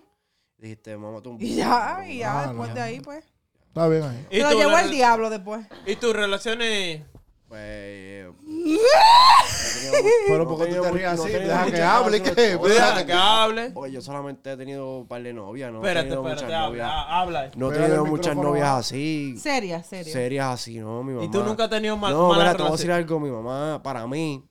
Dijiste, 0.57 0.97
mamá, 0.97 1.21
tú 1.21 1.31
un 1.31 1.41
Y 1.41 1.55
ya, 1.55 2.03
y 2.05 2.17
ya 2.19 2.41
Ah, 2.41 2.47
después 2.47 2.69
no. 2.69 2.75
de 2.75 2.81
ahí, 2.81 2.99
pues. 2.99 3.23
Está 3.69 3.87
bien 3.87 4.03
ahí. 4.03 4.27
¿Y 4.29 4.35
Se 4.35 4.41
lo 4.43 4.49
tu 4.49 4.57
llevó 4.57 4.71
rela- 4.71 4.79
al 4.83 4.91
diablo 4.91 5.29
después. 5.29 5.65
¿Y 5.85 5.95
tus 5.95 6.13
relaciones? 6.13 7.03
Pues. 7.47 8.27
Pero 10.27 10.47
porque 10.47 10.73
tú 10.73 10.81
te 10.81 10.91
rías 10.91 11.19
así, 11.19 11.31
deja 11.31 11.65
que 11.71 11.81
hable, 11.81 12.21
¿qué? 12.21 12.31
Deja 12.57 13.05
que 13.05 13.13
hable. 13.13 13.71
Oye, 13.75 13.93
yo 13.93 14.01
solamente 14.01 14.51
he 14.51 14.57
tenido 14.57 14.99
un 14.99 15.07
par 15.07 15.23
de 15.23 15.33
novias, 15.33 15.71
¿no? 15.71 15.77
he 15.77 15.81
Espérate, 15.87 16.09
tenido 16.09 16.27
espérate, 16.27 16.43
muchas 16.45 16.61
habla. 16.61 16.67
novias. 16.67 17.05
Habla. 17.07 17.51
No 17.55 17.67
he 17.67 17.69
Pégale 17.69 17.85
tenido 17.87 18.03
el 18.05 18.09
muchas 18.11 18.25
micrófono 18.35 18.49
novias 18.49 18.65
abajo. 18.67 18.79
así. 18.79 19.37
Seria, 19.37 19.83
seria. 19.83 20.13
Serias 20.13 20.47
así, 20.53 20.79
¿no? 20.79 21.01
Mi 21.03 21.13
mamá. 21.13 21.25
¿Y 21.25 21.31
tú 21.31 21.43
nunca 21.43 21.63
has 21.65 21.69
tenido 21.69 21.95
mal, 21.97 22.11
No, 22.13 22.27
malas 22.29 22.43
mira, 22.45 22.51
te 22.57 22.63
voy 22.63 22.67
a 22.69 22.71
decir 22.73 22.87
relaciones? 22.87 23.11
algo. 23.11 23.19
Mi 23.25 23.31
mamá, 23.31 23.81
para 23.83 24.07
mí, 24.07 24.43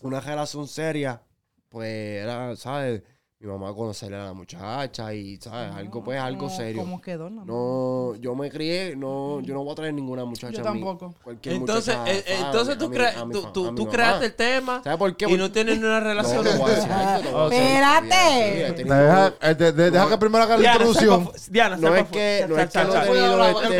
una 0.00 0.20
relación 0.20 0.68
seria, 0.68 1.22
pues 1.68 2.22
era, 2.22 2.56
¿sabes? 2.56 3.02
Mi 3.42 3.48
mamá 3.48 3.72
conocerle 3.74 4.18
a 4.18 4.24
la 4.24 4.34
muchacha 4.34 5.14
y, 5.14 5.38
¿sabes? 5.38 5.74
Algo, 5.74 6.04
pues, 6.04 6.20
algo 6.20 6.40
¿Cómo- 6.48 6.54
serio. 6.54 6.82
¿Cómo 6.82 7.00
quedó? 7.00 7.30
No, 7.30 7.42
No, 7.46 8.14
yo 8.16 8.34
me 8.34 8.50
crié, 8.50 8.94
no, 8.94 9.40
yo 9.40 9.54
no 9.54 9.64
voy 9.64 9.72
a 9.72 9.76
traer 9.76 9.94
ninguna 9.94 10.26
muchacha 10.26 10.60
Yo 10.62 10.68
a 10.68 10.74
mí. 10.74 10.80
tampoco. 10.84 11.14
Cualquier 11.24 11.54
Entonces, 11.54 11.96
muchacha, 11.96 12.12
eh, 12.18 12.22
¿sabes? 12.26 12.40
entonces 12.44 12.76
tú, 12.76 12.90
crea- 12.90 13.24
mi 13.24 13.32
tú, 13.32 13.50
tú, 13.50 13.74
tú 13.74 13.88
creaste 13.88 14.26
el 14.26 14.34
tema 14.34 14.82
¿Sabes 14.84 14.98
por 14.98 15.16
qué? 15.16 15.24
y 15.26 15.38
no 15.38 15.50
tienes 15.50 15.78
una 15.78 16.00
No, 16.00 16.06
relación. 16.06 16.46
Espérate. 16.46 17.28
Deja, 18.84 19.28
eh, 19.40 19.56
que 20.10 20.18
primero 20.18 20.44
haga 20.44 20.58
la 20.58 20.72
introducción. 20.72 21.30
Diana, 21.48 21.76
No 21.78 21.96
es 21.96 22.08
que- 22.08 22.44
no 22.46 22.56
sal, 22.56 22.64
es 22.64 22.66
que 22.66 22.72
sal, 22.78 22.86
no 22.88 22.92
sal. 22.92 23.04
he 23.04 23.06
tenido 23.10 23.44
Él 23.44 23.56
este-. 23.56 23.78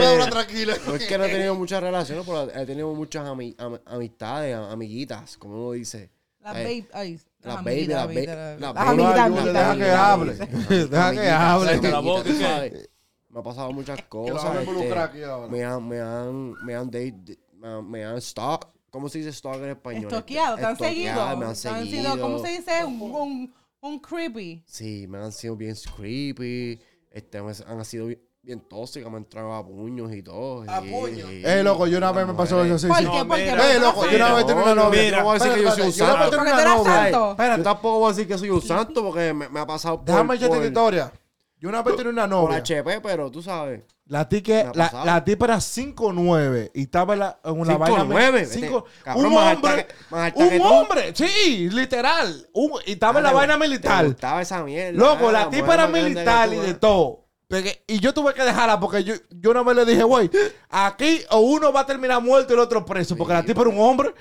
No 0.86 0.94
es 0.96 1.04
que 1.06 1.18
no 1.18 1.24
he 1.24 1.28
tenido 1.28 1.54
muchas 1.60 1.82
relaciones, 1.82 2.24
pero 2.24 2.50
he 2.50 2.64
tenido 2.64 2.94
muchas 2.94 3.26
ami- 3.28 3.54
am- 3.58 3.78
amistades, 3.84 4.56
am- 4.56 4.70
amiguitas, 4.70 5.36
como 5.36 5.56
uno 5.56 5.72
dice. 5.72 6.08
La 6.42 6.58
Eh, 6.62 6.86
baby. 6.94 7.20
Las 7.42 7.64
baby, 7.64 7.92
amiguitas, 7.92 8.60
la 8.60 8.68
amiguitas, 8.70 9.30
baby, 9.30 9.34
las 9.34 9.46
la 9.46 9.70
amiguitas, 9.70 10.38
baby, 10.38 10.88
deja 10.90 11.12
que 11.12 11.30
hable. 11.30 11.76
Deja 11.78 12.12
que 12.12 12.44
hable. 12.44 12.90
Me 13.30 13.38
ha 13.38 13.42
pasado 13.42 13.72
muchas 13.72 14.02
cosas. 14.02 14.66
este, 14.66 15.26
me 15.48 15.64
han, 15.64 15.88
me 15.88 16.00
han, 16.00 16.52
me 16.64 16.74
han 16.74 16.90
date, 16.90 17.38
me 17.54 18.04
han, 18.04 18.20
stalk. 18.20 18.68
¿Cómo 18.90 19.08
se 19.08 19.18
dice 19.18 19.32
stalk 19.32 19.62
en 19.62 19.70
español? 19.70 20.12
Estoqueado, 20.12 20.56
te 20.56 20.64
han 20.64 20.76
seguido. 20.76 21.36
Me 21.36 21.46
han 21.46 21.56
seguido. 21.56 22.20
¿cómo 22.20 22.38
se 22.40 22.48
dice? 22.48 22.84
Un, 22.84 23.54
un, 23.80 23.98
creepy. 24.00 24.64
Sí, 24.66 25.06
me 25.08 25.18
han 25.18 25.32
sido 25.32 25.56
bien 25.56 25.76
creepy. 25.96 26.80
Este, 27.10 27.38
han 27.38 27.84
sido 27.84 28.06
bien, 28.06 28.20
bien 28.42 28.60
tóxicas, 28.60 29.10
me 29.10 29.18
han 29.18 29.22
entrado 29.24 29.52
a 29.54 29.64
puños 29.66 30.12
y 30.12 30.22
todo. 30.22 30.64
¿A 30.68 30.80
y- 30.84 30.90
puños? 30.90 31.28
Eh, 31.30 31.62
loco, 31.62 31.86
yo 31.86 31.98
una 31.98 32.10
vez 32.12 32.26
me 32.26 32.34
pasó 32.34 32.64
eso. 32.64 32.78
Sí, 32.78 32.86
¿Por 32.86 32.98
qué? 32.98 33.24
¿Por 33.24 33.36
qué? 33.36 33.50
Eh, 33.50 33.78
loco, 33.80 34.06
yo 34.06 34.16
una 34.16 34.34
vez 34.34 34.46
tenía 34.46 34.62
una 34.62 34.74
No, 34.74 34.84
novia. 34.84 35.02
mira, 35.02 35.18
no 35.18 35.24
voy 35.24 35.36
a 35.36 35.38
decir 35.44 35.52
que 35.54 35.62
yo 35.62 35.70
soy 35.72 35.82
un 35.82 35.92
santo. 35.92 36.12
Yo 36.12 36.14
una 36.14 36.24
vez 36.24 36.30
Porque 36.38 36.50
tú 36.52 36.58
eras 36.60 36.82
santo. 36.84 37.30
Espérate, 37.32 37.58
Yo 37.58 37.64
tampoco 37.64 37.98
voy 37.98 38.06
a 38.06 38.14
decir 38.14 38.28
que 38.28 38.38
soy 38.38 38.50
un 38.50 38.62
santo 38.62 39.02
porque 39.04 39.32
me, 39.34 39.48
me 39.48 39.60
ha 39.60 39.66
pasado 39.66 39.96
por, 39.98 40.06
Déjame 40.06 40.34
echarte 40.36 40.48
por, 40.48 40.56
esta 40.56 40.68
historia. 40.68 41.12
Yo 41.58 41.68
una 41.68 41.82
vez 41.82 41.96
tenía 41.96 42.10
una 42.12 42.22
por 42.22 42.30
novia. 42.30 42.56
HP, 42.58 43.00
pero 43.02 43.30
tú 43.30 43.42
sabes. 43.42 43.82
La, 44.06 44.20
ha 44.22 44.28
la, 44.74 45.04
la 45.04 45.24
tipa 45.24 45.44
era 45.44 45.56
5'9 45.58 46.70
y 46.74 46.82
estaba 46.82 47.12
en, 47.12 47.20
la, 47.20 47.38
en 47.44 47.60
una 47.60 47.74
5'9, 47.78 48.08
vaina. 48.08 48.30
vete. 48.32 48.46
cinco- 48.46 48.84
Cabrón, 49.04 49.26
un 49.26 49.34
más 49.34 49.46
alta 49.54 49.68
hombre. 49.68 49.86
que- 49.86 49.94
más 50.10 50.20
alta 50.24 50.48
que 50.48 50.56
Un 50.56 50.62
tú. 50.62 50.64
hombre, 50.68 51.12
sí, 51.14 51.70
literal. 51.70 52.48
Un- 52.54 52.72
y 52.86 52.92
estaba 52.92 53.18
en 53.20 53.22
la 53.24 53.28
Ah, 53.28 53.32
te- 53.32 53.38
vaina 53.38 53.56
militar. 53.58 54.06
gustaba 54.06 54.42
esa 54.42 54.64
mierda. 54.64 54.98
Loco, 54.98 55.28
ah, 55.28 55.32
la 55.32 55.44
mujer 55.46 55.60
tipa 55.60 55.74
era 55.74 55.86
militar 55.86 56.52
y 56.52 56.56
de 56.56 56.70
eh. 56.70 56.74
todo. 56.74 57.26
Porque- 57.50 57.82
y 57.88 57.98
yo 57.98 58.14
tuve 58.14 58.32
que 58.32 58.42
dejarla 58.44 58.78
porque 58.78 59.02
yo, 59.04 59.14
yo 59.28 59.50
una 59.50 59.62
vez 59.64 59.76
le 59.76 59.84
dije, 59.84 60.04
güey, 60.04 60.30
aquí 60.70 61.20
o 61.30 61.40
uno 61.40 61.72
va 61.72 61.80
a 61.80 61.86
terminar 61.86 62.22
muerto 62.22 62.52
y 62.52 62.54
el 62.54 62.60
otro 62.60 62.86
preso. 62.86 63.16
Porque 63.16 63.32
la 63.34 63.42
tipa 63.42 63.60
era 63.62 63.70
un 63.70 63.80
hombre. 63.80 64.14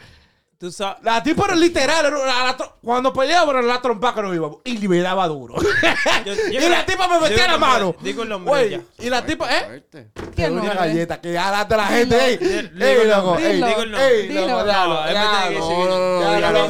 Tú 0.58 0.70
sabes. 0.74 0.98
La 1.04 1.24
tipa 1.24 1.46
era 1.46 1.56
literal. 1.56 2.06
era 2.08 2.18
la- 2.26 2.44
la 2.58 2.58
cuando 2.84 3.14
la 3.62 3.82
trompa 3.82 4.14
que 4.14 4.22
no 4.22 4.36
iba. 4.36 4.50
Y 4.66 4.86
me 4.90 5.00
daba 5.00 5.26
duro. 5.28 5.56
Yo- 6.26 6.34
y 6.52 6.60
la 6.68 6.86
tipa 6.86 7.08
me 7.08 7.20
metía 7.22 7.48
la 7.48 7.58
mano. 7.58 7.96
Digo 8.02 8.24
el 8.24 8.30
nombre 8.30 8.70
ya. 8.72 8.82
y 8.98 9.10
la 9.10 9.26
tipa, 9.26 9.48
¿eh? 9.58 9.84
¿Qué 9.90 10.08
Pero 10.36 10.54
una 10.56 10.74
galleta 10.74 11.22
que 11.22 11.32
ya 11.32 11.64
de 11.64 11.78
la 11.78 11.86
gente. 11.86 12.26
Ey, 12.26 12.38
Digo 12.38 12.86
ey, 12.86 13.08
loco. 13.08 13.38
digo 13.38 13.82
el 13.84 13.92
nombre. 13.92 14.20
ey, 14.22 14.28
Dilo. 14.28 14.48
loco, 14.48 14.64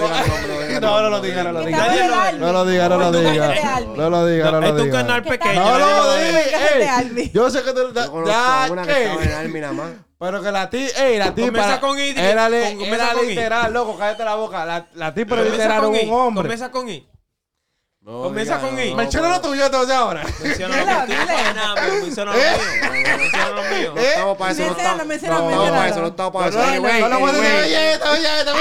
No, 0.07 0.58
que 0.79 0.85
no, 0.85 1.01
no, 1.01 1.09
lo 1.09 1.21
diga, 1.21 1.43
no 1.43 1.51
lo 1.51 1.61
diga. 1.65 2.31
No 2.37 2.51
lo 2.53 2.65
diga, 2.65 2.89
no 2.89 2.97
lo 2.97 3.11
diga. 3.11 3.55
No 3.95 4.09
lo 4.09 4.25
diga, 4.25 4.51
no 4.51 4.59
lo 4.61 4.65
es 4.67 4.71
un 4.73 4.83
diga. 4.83 4.97
canal 5.01 5.23
¿Qué 5.23 5.29
pequeño. 5.29 5.63
No 5.63 5.77
lo 5.79 6.13
diga. 6.15 7.31
Yo 7.33 7.49
sé 7.49 7.63
que 7.63 7.73
tú. 7.73 7.93
Ya, 8.25 8.65
a 8.65 8.71
una 8.71 8.83
que 8.85 8.91
estaba 9.03 9.21
en 9.23 9.27
¿qué? 9.29 9.35
Army 9.35 9.59
nada 9.59 9.73
más. 9.73 9.89
Pero 10.19 10.41
que 10.43 10.51
la 10.51 10.69
tipa, 10.69 11.01
ey, 11.05 11.17
la 11.17 11.33
tipa. 11.33 11.47
Comienza 11.47 11.79
con 11.79 11.97
I, 11.99 12.13
Era, 12.17 12.49
le- 12.49 12.63
con- 12.63 12.73
comienza 12.79 12.95
era 13.05 13.13
con 13.13 13.23
I. 13.25 13.27
literal, 13.29 13.73
loco, 13.73 13.97
cállate 13.97 14.25
la 14.25 14.35
boca. 14.35 14.65
La, 14.65 14.85
la 14.95 15.13
tipa 15.13 15.35
literal 15.37 15.85
un 15.85 15.97
hombre. 16.11 16.41
Comienza 16.43 16.71
con 16.71 16.89
I. 16.89 17.07
No, 18.09 18.23
Comienza 18.23 18.55
diga, 18.57 18.67
con 18.67 18.75
no, 18.75 18.81
I. 18.81 18.89
no, 18.89 18.95
Menciona 18.95 19.27
lo 19.29 19.35
no, 19.35 19.41
tuyo 19.41 19.65
entonces 19.67 19.95
ahora. 19.95 20.23
Menciona 20.41 20.77
lo 20.77 20.85
pero 21.75 21.93
menciona 22.01 22.33
lo 22.33 22.39
¿Eh? 22.39 22.57
mío. 22.57 23.17
Menciona 23.19 23.49
lo 23.49 23.61
mío. 23.61 23.93
No 23.93 24.01
estamos 24.01 24.37
para 24.37 24.51
eso, 24.51 24.65
no 24.65 24.71
estamos. 24.71 25.05
para 25.05 25.87
eso, 25.87 26.01
no 26.01 26.07
estamos 26.07 26.33
para 26.33 26.47
eso. 26.49 26.57
No, 26.57 26.65
no, 26.65 26.71
Anyway, 26.71 27.01
no, 27.01 27.09
no, 27.09 27.19
no, 27.19 27.27
anyway. 27.27 27.63
oye, 27.65 27.93
esta, 27.93 28.11
oye, 28.11 28.39
esta. 28.39 28.51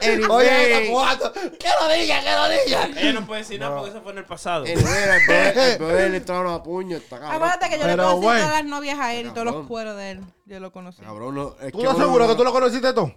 Anyway. 0.00 0.30
Oye, 0.30 0.72
esta, 0.72 0.92
cuatro. 0.92 1.32
Que 1.34 1.68
lo 1.78 1.92
diga, 1.92 2.20
que 2.22 2.32
lo 2.32 2.48
diga. 2.48 3.00
Ella 3.02 3.12
no 3.12 3.26
puede 3.26 3.40
decir 3.42 3.60
nada 3.60 3.76
porque 3.76 3.90
eso 3.90 4.00
fue 4.00 4.12
en 4.12 4.18
el 4.18 4.24
pasado. 4.24 4.64
El 4.64 4.82
brother 4.82 6.10
le 6.10 6.16
entraron 6.16 6.50
a 6.54 6.62
puño. 6.62 6.96
Acuérdate 7.10 7.68
que 7.68 7.78
yo 7.78 7.86
le 7.86 7.96
conocí 7.98 8.22
todas 8.22 8.50
las 8.50 8.64
novias 8.64 8.98
a 8.98 9.12
él 9.12 9.26
y 9.26 9.30
todos 9.32 9.44
los 9.44 9.66
cueros 9.66 9.94
de 9.98 10.12
él. 10.12 10.20
Yo 10.46 10.58
lo 10.58 10.72
conocí. 10.72 11.02
Cabrón, 11.02 11.34
no, 11.34 11.50
¿Tú 11.70 11.80
estás 11.82 11.98
seguro 11.98 12.26
que 12.26 12.34
tú 12.34 12.44
lo 12.44 12.52
conociste 12.52 12.94
tú? 12.94 13.12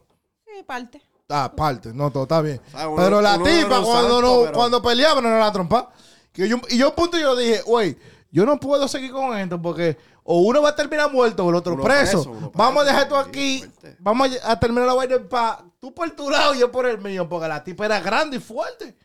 Sí, 0.46 0.62
parte. 0.64 1.02
Ah, 1.36 1.52
parte, 1.56 1.92
no, 1.94 2.12
todo 2.12 2.24
está 2.24 2.42
bien. 2.42 2.62
Uno- 2.74 2.96
pero 2.96 3.22
la 3.22 3.36
uno 3.36 3.46
tipa, 3.46 3.82
cuando, 3.82 3.92
santo, 3.94 4.22
no, 4.22 4.42
pero- 4.44 4.54
cuando 4.54 4.82
peleaban, 4.82 5.24
no 5.24 5.30
era 5.30 5.40
la 5.40 5.52
trompa. 5.52 5.90
Que 6.32 6.48
yo, 6.48 6.58
y 6.70 6.78
yo, 6.78 6.90
un 6.90 6.96
punto, 6.96 7.18
yo 7.18 7.36
dije, 7.36 7.62
güey, 7.66 7.98
yo 8.32 8.46
no 8.46 8.60
puedo 8.60 8.88
seguir 8.88 9.12
con 9.12 9.38
esto 9.38 9.62
porque 9.62 9.98
o 10.24 10.40
uno 10.42 10.62
va 10.62 10.70
a 10.70 10.76
terminar 10.76 11.12
muerto 11.12 11.46
o 11.46 11.50
el 11.50 11.56
otro 11.56 11.74
Uno 11.74 11.84
preso. 11.84 12.52
vamos 12.54 12.84
a 12.84 12.86
dejar 12.86 13.04
esto 13.04 13.18
aquí. 13.18 13.64
Vamos 14.00 14.30
a 14.44 14.52
a 14.52 14.60
terminar 14.60 14.88
la 14.88 14.94
vaina 14.94 15.18
pa 15.30 15.64
tú 15.80 15.94
por 15.94 16.10
tu 16.12 16.30
lado 16.30 16.56
y 16.56 16.60
yo 16.60 16.72
por 16.72 16.86
el 16.88 17.00
mío, 17.00 17.28
porque 17.28 17.48
la 17.48 17.64
tipa 17.64 17.86
era 17.86 18.00
grande 18.00 18.38
y 18.38 18.40
fuerte. 18.40 18.96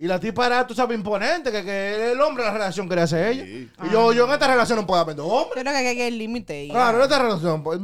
Y 0.00 0.06
la 0.06 0.20
tipa 0.20 0.46
era, 0.46 0.64
tú 0.64 0.74
sabes, 0.74 0.96
imponente, 0.96 1.50
que, 1.50 1.64
que 1.64 2.12
el 2.12 2.20
hombre 2.20 2.44
de 2.44 2.50
la 2.50 2.54
relación 2.54 2.88
quería 2.88 3.06
ser 3.06 3.26
ella. 3.32 3.44
Sí. 3.44 3.68
Y 3.84 3.90
yo, 3.90 4.12
yo 4.12 4.26
en 4.26 4.32
esta 4.32 4.46
relación 4.46 4.78
no 4.78 4.86
puedo 4.86 5.00
haber 5.00 5.16
dos 5.16 5.26
hombres. 5.26 5.56
Yo 5.56 5.60
creo 5.62 5.72
que 5.72 5.88
aquí 5.88 6.00
hay 6.00 6.08
el 6.08 6.18
límite. 6.18 6.68
Claro, 6.70 6.98
en 6.98 7.02
esta 7.02 7.18
relación, 7.18 7.62
pues, 7.64 7.80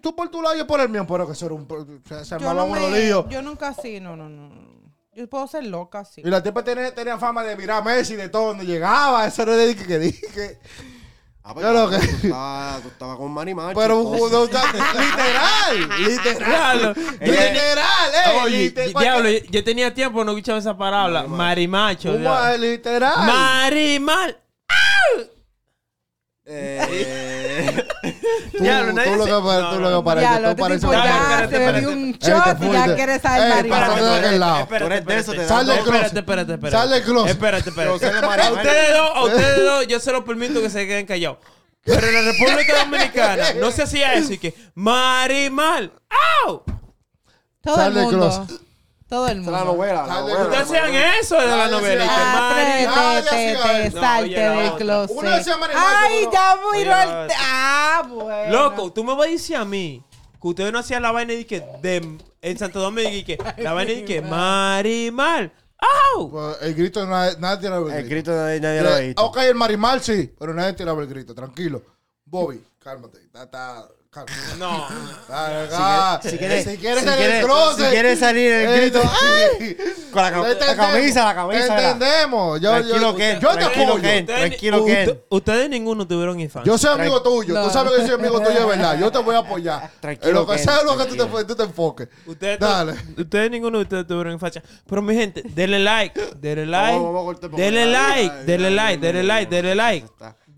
tú 0.00 0.16
por 0.16 0.30
tu 0.30 0.40
lado 0.40 0.54
y 0.54 0.58
yo 0.60 0.66
por 0.66 0.80
el 0.80 0.88
mío, 0.88 1.06
pero 1.06 1.26
que 1.26 1.32
eso 1.34 1.44
era 1.44 1.54
un. 1.54 1.68
Se, 2.08 2.24
se 2.24 2.38
yo, 2.38 2.54
no 2.54 2.66
me- 2.68 3.06
yo 3.28 3.42
nunca 3.42 3.74
sí, 3.74 4.00
no, 4.00 4.16
no, 4.16 4.28
no. 4.30 4.50
Yo 5.14 5.28
puedo 5.28 5.46
ser 5.48 5.64
loca, 5.66 6.04
sí. 6.04 6.22
Y 6.24 6.30
la 6.30 6.42
tipa 6.42 6.62
tenía, 6.64 6.94
tenía 6.94 7.18
fama 7.18 7.42
de 7.42 7.56
mirar 7.56 7.82
a 7.82 7.84
Messi 7.84 8.14
de 8.14 8.28
todo 8.28 8.46
donde 8.48 8.64
llegaba. 8.64 9.26
Eso 9.26 9.44
no 9.44 9.52
es 9.52 9.76
de 9.76 9.84
que 9.84 9.98
dije. 9.98 10.60
Ah, 11.50 11.54
pues, 11.54 11.64
Yo 11.64 11.72
lo 11.72 11.88
claro, 11.88 12.02
que- 12.02 12.06
Tú 12.08 12.26
estabas, 12.26 12.82
tú 12.82 12.88
estabas 12.88 13.16
con 13.16 13.32
Manny 13.32 13.54
Macho. 13.54 13.80
Pero 13.80 14.00
entonces. 14.02 14.32
no, 14.32 14.44
literal, 15.00 15.98
literal. 15.98 16.94
Literal, 17.20 18.10
eh. 18.14 18.40
Oye, 18.44 18.58
lite- 18.64 18.88
diablo, 18.98 19.30
yo, 19.30 19.38
yo 19.48 19.64
tenía 19.64 19.94
tiempo 19.94 20.22
no 20.24 20.32
escuchaba 20.32 20.58
esa 20.58 20.76
palabra. 20.76 21.22
Marimacho. 21.22 22.10
Un 22.12 22.20
diablo. 22.20 22.38
ma- 22.38 22.56
literal. 22.58 23.26
Marimal. 23.26 24.36
Eh, 26.50 27.84
Tú, 28.56 28.62
Diablo, 28.64 28.90
tú 28.90 28.96
nadie 28.96 29.16
lo 29.16 29.24
que 29.26 29.30
pare- 29.30 29.62
no, 29.62 29.70
tú 29.70 29.74
no, 29.76 29.80
lo 29.80 29.90
no. 29.90 29.98
que 30.00 30.04
parece. 30.04 30.26
Ya, 30.26 30.40
lo 30.40 30.48
Tú 30.48 30.54
tipo 30.68 30.92
ya 30.92 30.98
espérate, 30.98 31.48
se 31.50 31.58
bebió 31.58 31.68
espérate. 31.68 31.86
un 31.88 32.12
shot 32.12 32.20
y 32.22 32.28
ya 32.28 32.56
fuerte. 32.56 32.94
quiere 32.94 33.18
saber 33.20 33.42
Ey, 33.42 33.48
marihuana. 33.54 33.86
pásate 33.86 34.04
de 34.04 34.14
aquel 34.16 34.40
lado. 34.40 34.66
Tú 34.66 34.74
eres 34.86 35.06
de 35.06 35.18
eso, 35.18 35.32
te 35.32 35.38
da 35.38 35.48
Sal 35.48 35.66
del 35.66 35.76
dos. 35.76 35.84
closet. 35.84 36.04
Espérate, 36.16 36.18
espérate, 36.20 36.52
espérate. 36.54 36.76
Sal 36.76 36.90
del 36.90 37.02
closet. 37.02 37.30
Espérate, 37.32 37.68
espérate. 37.68 38.06
A 38.48 38.52
ustedes 38.52 38.92
dos, 38.96 39.10
a 39.14 39.24
ustedes 39.24 39.62
dos, 39.64 39.86
yo 39.88 40.00
se 40.00 40.12
los 40.12 40.24
permito 40.24 40.62
que 40.62 40.70
se 40.70 40.86
queden 40.86 41.06
callados. 41.06 41.38
Pero 41.84 42.06
en 42.06 42.14
la 42.14 42.32
República 42.32 42.78
Dominicana 42.84 43.52
no 43.60 43.70
se 43.70 43.82
hacía 43.82 44.14
eso 44.14 44.32
y 44.32 44.38
que 44.38 44.54
Marimal. 44.74 45.92
¡Au! 46.46 46.62
Todo 47.62 47.76
Sal 47.76 47.96
el 47.96 48.02
mundo. 48.04 48.18
closet. 48.18 48.60
Todo 49.08 49.26
el 49.28 49.36
mundo. 49.36 49.52
la 49.52 49.64
novela. 49.64 50.06
la 50.06 50.22
Ustedes 50.24 50.66
novela. 50.68 51.18
eso 51.18 51.40
de 51.40 51.46
la 51.46 51.68
novela. 51.68 52.04
y 52.04 53.84
te 53.84 53.90
salte 53.90 54.40
del 54.40 54.74
closet. 54.76 55.16
Uno 55.16 55.30
decía 55.30 55.56
Ay, 55.74 56.28
ya 56.32 56.52
el... 56.76 56.88
otra. 56.88 57.28
Ah, 57.40 58.02
bueno. 58.08 58.52
Loco, 58.52 58.92
tú 58.92 59.04
me 59.04 59.14
vas 59.14 59.26
a 59.28 59.30
decir 59.30 59.56
a 59.56 59.64
mí 59.64 60.04
que 60.40 60.48
ustedes 60.48 60.72
no 60.72 60.78
hacían 60.80 61.02
la 61.02 61.10
vaina 61.10 61.32
de 61.32 61.46
que 61.46 61.60
de, 61.80 62.18
en 62.42 62.58
Santo 62.58 62.80
Domingo 62.80 63.10
y 63.10 63.24
que 63.24 63.38
la 63.56 63.72
vaina 63.72 63.92
de 63.92 64.04
que 64.04 64.20
Marimal. 64.20 65.52
¡Au! 66.14 66.30
Pues, 66.30 66.56
El 66.62 66.74
grito, 66.74 67.06
nadie, 67.06 67.36
nadie 67.38 67.58
tiraba 67.60 67.78
el 67.78 67.84
grito. 67.84 67.98
El 67.98 68.08
grito 68.08 68.30
nadie, 68.32 68.60
nadie 68.60 68.82
lo 68.82 68.88
ha 68.90 69.00
Eh, 69.00 69.06
visto. 69.06 69.24
Ok, 69.24 69.36
el 69.38 69.54
marimal 69.54 70.02
sí, 70.02 70.34
pero 70.38 70.52
nadie 70.52 70.72
tiraba 70.74 71.00
el 71.00 71.08
grito. 71.08 71.34
Tranquilo. 71.34 71.82
Bobby, 72.24 72.62
cálmate. 72.80 73.20
Está. 73.32 73.86
No. 74.58 74.86
Ah, 75.30 76.18
si 76.22 76.38
quieres- 76.38 76.64
si 76.64 76.78
quieres 76.78 77.00
si 77.00 77.04
salir 77.06 77.26
quieres- 77.26 77.44
closet. 77.44 77.84
si 77.84 77.90
quieres 77.90 78.18
salir 78.18 78.50
del 78.50 78.68
eh, 78.70 78.80
grito, 78.80 79.02
¡ay! 79.04 79.76
Con 80.10 80.22
la, 80.22 80.30
camisa, 80.74 81.24
la 81.26 81.34
camisa. 81.34 81.92
entendemos. 81.92 82.58
Yo, 82.62 82.70
Tranquilo, 82.70 82.98
yo, 82.98 83.14
Ken, 83.16 83.40
yo 83.40 83.56
te 83.58 83.64
apoyo. 83.64 84.00
Ken. 84.00 84.24
Tranquilo, 84.26 84.84
Ken. 84.86 85.08
usted- 85.10 85.22
ustedes 85.28 85.68
ninguno 85.68 86.06
tuvieron 86.08 86.40
infancia. 86.40 86.72
Yo 86.72 86.78
soy 86.78 86.98
amigo 86.98 87.22
tuyo. 87.22 87.52
No. 87.52 87.64
Tú 87.64 87.70
sabes 87.70 87.92
que 87.92 87.98
yo 88.00 88.06
soy 88.06 88.14
amigo 88.14 88.40
tuyo 88.40 88.58
de 88.60 88.64
verdad. 88.66 88.98
Yo 88.98 89.12
te 89.12 89.18
voy 89.18 89.34
a 89.34 89.38
apoyar. 89.40 89.90
Tranquilo, 90.00 90.28
En 90.30 90.34
lo 90.36 90.46
que 90.46 90.58
sea 90.58 90.82
lo 90.82 90.96
que 90.96 91.04
tú 91.04 91.14
te, 91.16 91.44
tú 91.44 91.54
te 91.54 91.62
enfoques. 91.64 92.08
Ustedes, 92.26 92.58
Dale. 92.58 92.94
ustedes 93.18 93.50
ninguno 93.50 93.76
de 93.78 93.82
ustedes 93.84 94.06
tuvieron 94.06 94.32
infancia. 94.32 94.62
Pero 94.88 95.02
mi 95.02 95.14
gente, 95.14 95.42
denle 95.44 95.78
like, 95.80 96.18
denle 96.40 96.64
like, 96.66 96.98
denle 97.54 97.86
like, 97.86 98.34
denle 98.46 98.70
like, 98.70 98.98
denle 98.98 99.22
like, 99.24 99.50
denle 99.54 99.74
like, 99.74 100.06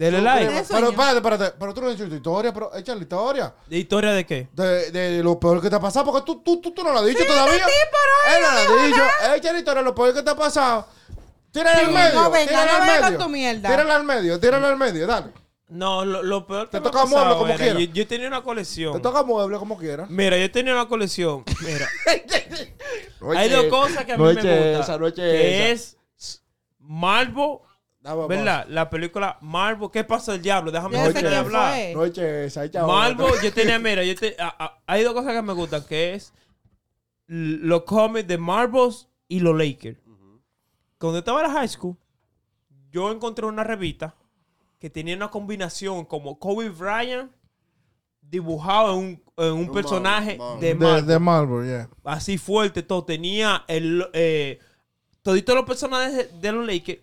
Denle 0.00 0.22
like. 0.22 0.46
¿Tienes 0.48 0.68
Pero 0.70 0.88
espérate, 0.90 1.16
espérate. 1.18 1.56
Pero 1.58 1.74
tú 1.74 1.80
no 1.82 1.88
has 1.88 1.94
hecho 1.94 2.08
tu 2.08 2.14
historia, 2.14 2.52
pero 2.54 2.74
echa 2.74 2.94
la 2.94 3.02
historia. 3.02 3.54
¿De 3.66 3.76
historia 3.78 4.12
de 4.12 4.24
qué? 4.24 4.48
De, 4.54 4.90
de 4.90 5.22
lo 5.22 5.38
peor 5.38 5.60
que 5.60 5.68
te 5.68 5.76
ha 5.76 5.80
pasado, 5.80 6.06
porque 6.10 6.24
tú, 6.24 6.40
tú, 6.42 6.58
tú, 6.60 6.72
tú 6.72 6.82
no 6.82 6.90
lo 6.92 7.00
has 7.00 7.04
dicho 7.06 7.24
todavía. 7.26 7.58
tipo 7.66 7.98
no, 8.08 8.34
Él 8.34 8.42
no 8.42 8.50
lo 8.76 8.80
ha 8.80 8.86
dicho. 8.86 9.02
Echa 9.36 9.52
la 9.52 9.58
historia 9.58 9.80
de 9.82 9.84
lo 9.84 9.94
peor 9.94 10.14
que 10.14 10.22
te 10.22 10.30
ha 10.30 10.34
pasado. 10.36 10.86
Tírala 11.52 11.78
Sí, 11.80 11.84
al 11.84 11.92
medio. 11.92 12.14
no 12.22 12.30
venga, 12.30 12.48
tírala 12.48 12.64
no 12.64 12.72
al 12.76 12.80
venga 12.80 12.94
medio. 13.02 13.18
con 13.18 13.26
tu 13.26 13.32
mierda. 13.32 13.68
Tírala 13.68 13.96
al 13.96 14.04
medio, 14.04 14.40
tírala 14.40 14.68
al 14.68 14.76
medio, 14.78 15.06
dale. 15.06 15.32
No, 15.68 16.04
lo, 16.04 16.22
lo 16.22 16.46
peor 16.46 16.64
que 16.70 16.78
Te 16.78 16.80
me 16.80 16.88
ha 16.88 16.90
toca 16.90 17.04
mueble 17.04 17.16
pasado 17.24 17.38
como 17.38 17.52
era, 17.52 17.56
quiera. 17.64 17.78
yo, 17.80 17.92
yo 17.92 18.06
tenía 18.06 18.26
una 18.28 18.42
colección. 18.42 18.92
Te 18.94 19.00
toca 19.00 19.22
mueble 19.22 19.58
como 19.58 19.76
quieras. 19.76 20.08
Mira, 20.08 20.36
yo 20.38 20.50
tenía 20.50 20.72
una 20.72 20.88
colección. 20.88 21.44
Mira, 21.62 21.86
hay 23.36 23.50
dos 23.50 23.66
cosas 23.66 24.04
que 24.06 24.12
a 24.12 24.16
mí 24.16 24.22
me 24.24 24.32
gustan. 24.32 24.48
esa, 24.48 24.98
no 24.98 25.06
eche 25.06 25.22
que 25.22 25.70
esa. 25.72 25.72
es 25.72 26.42
Marvel, 26.78 27.58
¿verdad? 28.28 28.66
La 28.68 28.88
película 28.90 29.38
Marvel. 29.42 29.90
¿Qué 29.92 30.04
pasó 30.04 30.32
el 30.32 30.40
diablo? 30.42 30.70
Déjame 30.70 30.96
de 30.98 31.36
hablar. 31.36 31.74
fue. 31.94 32.06
Esa, 32.46 32.64
Marvel, 32.86 33.26
yo 33.42 33.52
tenía, 33.52 33.78
mira, 33.78 34.02
yo 34.04 34.14
te, 34.14 34.36
a- 34.38 34.56
a- 34.58 34.82
hay 34.86 35.02
dos 35.02 35.12
cosas 35.14 35.34
que 35.34 35.42
me 35.42 35.52
gustan, 35.52 35.84
que 35.84 36.14
es 36.14 36.32
los 37.26 37.82
cómics 37.84 38.26
de 38.26 38.38
Marvels 38.38 39.08
y 39.28 39.40
los 39.40 39.56
Lakers. 39.56 39.98
Cuando 40.98 41.18
estaba 41.18 41.40
en 41.42 41.48
la 41.52 41.52
high 41.60 41.68
school, 41.68 41.96
yo 42.90 43.10
encontré 43.12 43.46
una 43.46 43.64
revista 43.64 44.14
que 44.78 44.90
tenía 44.90 45.14
una 45.16 45.30
combinación 45.30 46.04
como 46.06 46.38
Kobe 46.38 46.68
Bryant 46.70 47.30
dibujado 48.22 48.92
en 48.94 48.98
un, 48.98 49.22
en 49.36 49.52
un 49.52 49.72
personaje 49.72 50.38
de 50.60 50.68
De, 50.68 50.74
Marvel. 50.74 51.06
de 51.06 51.18
Marvel, 51.18 51.66
yeah. 51.66 51.88
Así 52.04 52.38
fuerte, 52.38 52.82
todo. 52.82 53.04
Tenía 53.04 53.64
el, 53.68 54.06
eh, 54.12 54.58
toditos 55.22 55.54
los 55.54 55.64
personajes 55.64 56.14
de, 56.32 56.38
de 56.40 56.52
los 56.52 56.66
Lakers 56.66 57.00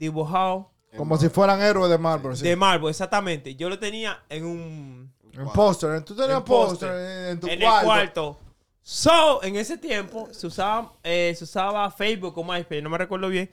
dibujados 0.00 0.66
Como 0.96 1.16
si 1.16 1.28
fueran 1.28 1.60
héroes 1.62 1.88
de 1.90 1.98
Marvel. 1.98 2.36
Sí. 2.36 2.42
de 2.42 2.56
Marvel, 2.56 2.90
exactamente. 2.90 3.54
Yo 3.54 3.68
lo 3.68 3.78
tenía 3.78 4.24
en 4.28 4.44
un 4.44 5.12
En 5.32 5.46
póster. 5.50 6.02
Tú 6.04 6.16
tenías 6.16 6.38
En 6.38 6.44
póster 6.44 7.30
en 7.30 7.38
tu 7.40 7.46
en 7.46 7.60
cuarto. 7.60 7.78
el 7.78 7.84
cuarto. 7.84 8.38
So, 8.82 9.42
en 9.44 9.54
ese 9.54 9.78
tiempo 9.78 10.28
se 10.32 10.48
usaba, 10.48 10.92
eh, 11.04 11.32
se 11.36 11.44
usaba 11.44 11.88
Facebook 11.92 12.36
o 12.36 12.42
MySpace, 12.42 12.82
no 12.82 12.90
me 12.90 12.98
recuerdo 12.98 13.28
bien. 13.28 13.48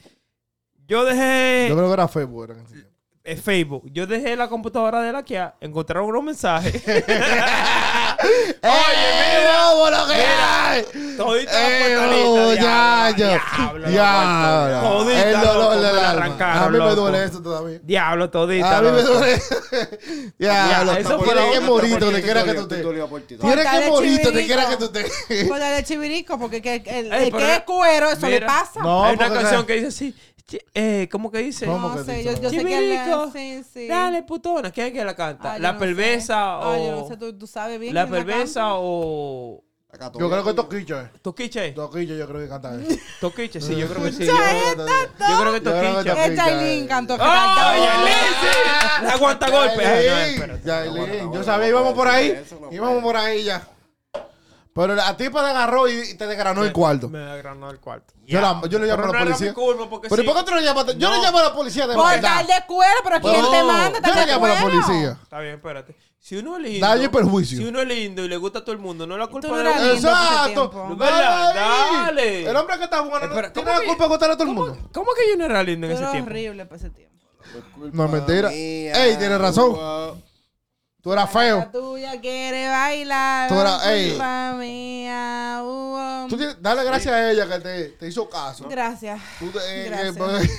Yo 0.88 1.04
dejé 1.04 1.68
Yo 1.70 1.76
creo 1.76 1.88
que 1.88 1.94
era 1.94 2.08
Facebook. 2.08 2.46
Era 2.46 2.56
Facebook, 3.36 3.84
yo 3.92 4.08
dejé 4.08 4.36
la 4.36 4.48
computadora 4.48 5.02
de 5.02 5.12
la 5.12 5.24
Kia, 5.24 5.56
encontraron 5.60 6.08
unos 6.10 6.24
mensajes. 6.24 6.82
¡Oye, 6.86 6.98
mira! 8.62 9.58
lo 9.90 10.08
que 10.08 10.14
hay! 10.14 10.84
Todita 11.18 11.52
la 11.52 11.70
¡Eh, 11.70 11.98
oh, 11.98 12.52
diablo, 12.52 12.54
ya, 12.56 13.14
ya! 13.18 13.42
diablo, 13.58 13.90
Ya, 13.90 14.82
Todita, 14.82 15.30
el 15.30 15.42
dolor 15.42 15.80
del 15.80 16.00
alma. 16.00 16.64
A 16.66 16.70
mí 16.70 16.80
me 16.80 16.96
duele 16.96 17.24
eso 17.24 17.42
todavía. 17.42 17.80
Diablo, 17.84 18.30
todita. 18.30 18.78
A 18.78 18.82
mí 18.82 18.92
me 18.92 19.02
duele. 19.02 19.42
Ya, 20.40 20.70
Ya, 20.70 20.84
lo- 20.84 20.94
eso 20.94 21.20
fue 21.20 21.52
que 21.52 21.60
morir 21.62 22.00
donde 22.00 22.22
quiera 22.22 22.44
que 22.44 22.54
tú 22.54 22.68
por 23.10 23.22
ti. 23.22 23.38
Tienes 23.38 23.68
que 23.68 23.90
morir 23.90 24.22
donde 24.24 24.46
quiera 24.46 24.70
que 24.70 24.78
tú 24.78 24.86
estés. 24.86 25.12
Pues 25.48 25.62
de 25.62 25.84
chivirico, 25.84 26.38
porque 26.40 26.62
que, 26.62 26.76
el, 26.86 27.12
el 27.12 27.32
que 27.32 27.56
es 27.56 27.62
cuero, 27.62 28.10
eso 28.10 28.28
le 28.28 28.42
pasa. 28.42 28.82
No, 28.82 29.06
Hay 29.06 29.16
una 29.16 29.32
canción 29.32 29.66
que 29.66 29.74
dice 29.74 29.88
así. 29.88 30.16
Eh, 30.74 31.10
¿Cómo 31.12 31.30
que 31.30 31.40
dice? 31.40 31.66
¿Cómo? 31.66 31.90
No 31.90 31.96
que 31.98 32.04
sé, 32.04 32.14
dice? 32.18 32.36
yo, 32.36 32.42
yo 32.42 32.50
sé 32.50 32.64
que 32.66 32.78
él 32.78 33.30
sí, 33.34 33.64
sí. 33.74 33.88
Dale, 33.88 34.24
putona. 34.24 34.72
¿Quién 34.72 34.88
es 34.88 34.94
que 34.94 35.04
la 35.04 35.16
canta? 35.16 35.54
Ah, 35.54 35.60
¿La 35.60 35.74
no 35.74 35.80
perversa 35.80 36.36
sé. 36.36 36.66
o...? 36.66 36.72
Ah, 36.72 36.78
yo 36.78 36.92
no 36.92 37.08
sé, 37.08 37.18
tú, 37.18 37.38
tú 37.38 37.48
sabes 37.48 37.80
bien. 37.80 37.94
¿La 37.94 38.08
perversa 38.08 38.62
canta. 38.62 38.76
o...? 38.78 39.64
Acá 39.92 40.12
Yo 40.20 40.30
creo 40.30 40.44
que 40.44 40.54
Toquicha 40.54 41.02
es. 41.04 41.22
¿Toquiche? 41.22 41.72
Toquicha 41.72 42.14
yo 42.14 42.28
creo 42.28 42.42
que 42.42 42.48
canta 42.50 42.76
eso. 42.76 42.98
Toquiche, 43.22 43.60
sí, 43.62 43.76
yo 43.76 43.88
creo 43.88 44.04
que 44.04 44.12
sí. 44.12 44.26
Yo 44.26 44.34
Yo, 44.34 45.40
creo 45.42 45.54
que 45.54 45.62
canta 45.62 46.04
Toquiche. 46.04 46.26
Es 46.26 46.36
Chailin 46.36 46.88
cantó. 46.88 47.18
que 47.18 47.24
¡Oh. 47.24 47.26
Yailin, 47.26 48.14
sí! 48.42 49.04
La 49.04 49.12
aguanta 49.14 49.50
golpe. 49.50 49.84
Yailin. 50.64 51.34
Yo 51.34 51.44
sabía, 51.44 51.70
íbamos 51.70 51.94
por 51.94 52.08
ahí. 52.08 52.42
Íbamos 52.72 53.02
por 53.04 53.18
ahí 53.18 53.44
ya. 53.44 53.68
Pero 54.78 55.02
a 55.02 55.18
ti 55.18 55.30
te 55.30 55.38
agarró 55.40 55.88
y 55.90 56.14
te 56.16 56.28
desgranó 56.28 56.64
el 56.64 56.72
cuarto. 56.72 57.10
Me 57.10 57.20
agranó 57.30 57.70
el 57.70 57.80
cuarto. 57.80 58.14
Yo, 58.26 58.40
la- 58.40 58.62
yo 58.70 58.80
le 58.80 58.86
llamo 58.88 58.98
Pero 59.04 59.10
a 59.10 59.14
la 59.14 59.14
no 59.14 59.18
era 59.18 59.26
policía. 59.26 59.48
mi 59.48 59.54
culpa, 59.54 59.90
porque 59.90 60.08
Pero 60.10 60.22
¿y 60.22 60.26
sí. 60.26 60.32
por 60.32 60.38
qué 60.38 60.50
tú 60.50 60.56
no 60.56 60.62
llamas? 60.62 60.86
Yo 60.98 61.10
le 61.12 61.18
llamo 61.22 61.38
a 61.40 61.44
la 61.44 61.54
policía 61.54 61.88
de 61.88 61.96
Por 61.96 62.06
verdad. 62.10 62.36
tal 62.38 62.48
de 62.48 62.54
cuero, 62.68 62.94
pero 63.04 63.20
¿quién 63.22 63.42
No, 63.42 63.50
te 63.52 63.64
manda? 63.64 63.98
Yo 63.98 64.02
Tal 64.02 64.16
le 64.16 64.20
de 64.22 64.28
llamo 64.28 64.46
a 64.46 64.50
la 64.50 64.62
cuero. 64.62 64.82
policía. 64.82 65.20
Está 65.24 65.40
bien, 65.40 65.56
espérate. 65.56 65.96
Si 66.20 66.36
uno 66.36 66.58
es 66.58 66.64
lindo... 66.64 66.86
Daño 66.88 67.04
y 67.04 67.08
perjuicio. 67.08 67.58
Si 67.58 67.64
uno 67.66 67.80
es 67.82 67.88
lindo 67.88 68.24
y 68.24 68.28
le 68.28 68.36
gusta 68.38 68.60
a 68.60 68.62
todo 68.64 68.74
el 68.74 68.80
mundo, 68.80 69.08
no 69.08 69.14
es 69.16 69.20
la 69.22 69.28
culpa 69.28 69.48
no 69.48 69.56
de 69.56 69.62
eras 69.62 69.82
lindo. 69.82 69.96
Exacto. 70.10 70.70
tiempo. 70.70 70.96
¿Verdad? 70.98 71.54
Dale. 71.56 72.04
Dale. 72.06 72.50
El 72.50 72.56
hombre 72.58 72.78
que 72.78 72.84
está 72.84 72.98
jugando 73.00 73.20
no 73.28 73.34
Espera, 73.34 73.54
tiene 73.54 73.66
¿cómo 73.66 73.76
la 73.78 73.82
que- 73.82 73.88
culpa 73.88 74.04
de 74.04 74.10
gustarle 74.10 74.34
a 74.34 74.38
todo 74.38 74.50
el 74.50 74.56
¿Cómo, 74.56 74.68
mundo. 74.68 74.90
cómo 74.94 75.08
que 75.16 75.30
yo 75.32 75.38
no 75.38 75.46
era 75.46 75.64
lindo 75.64 75.88
en 75.88 75.96
Tú 75.96 76.02
ese 76.04 76.12
tiempo? 76.12 76.30
horrible 76.32 76.66
para 76.66 76.76
ese 76.76 76.90
tiempo. 76.90 77.16
No 77.94 78.06
es 78.06 78.12
mentira. 78.12 78.50
Ey, 78.52 79.16
tienes 79.18 79.40
razón. 79.40 79.78
Tú 81.08 81.12
Tú 81.12 81.14
eras 81.14 81.34
La 81.34 81.40
feo. 81.40 81.70
tuya 81.72 82.20
quiere 82.20 82.68
bailar. 82.68 83.48
Tú 83.48 83.58
eras- 83.58 83.88
ey. 83.88 84.10
culpa 84.10 84.54
mía, 84.60 85.60
uh, 85.64 86.24
um. 86.24 86.28
Tú 86.28 86.36
tienes- 86.36 86.62
dale 86.62 86.84
gracias 86.84 87.14
a 87.14 87.32
ella 87.32 87.48
que 87.48 87.60
te, 87.60 87.84
te 87.92 88.08
hizo 88.10 88.30
caso. 88.30 88.66
Gracias. 88.68 89.18
Tú 89.40 89.50
te- 89.50 89.60
eh, 89.70 89.86
Gracias. 89.90 90.50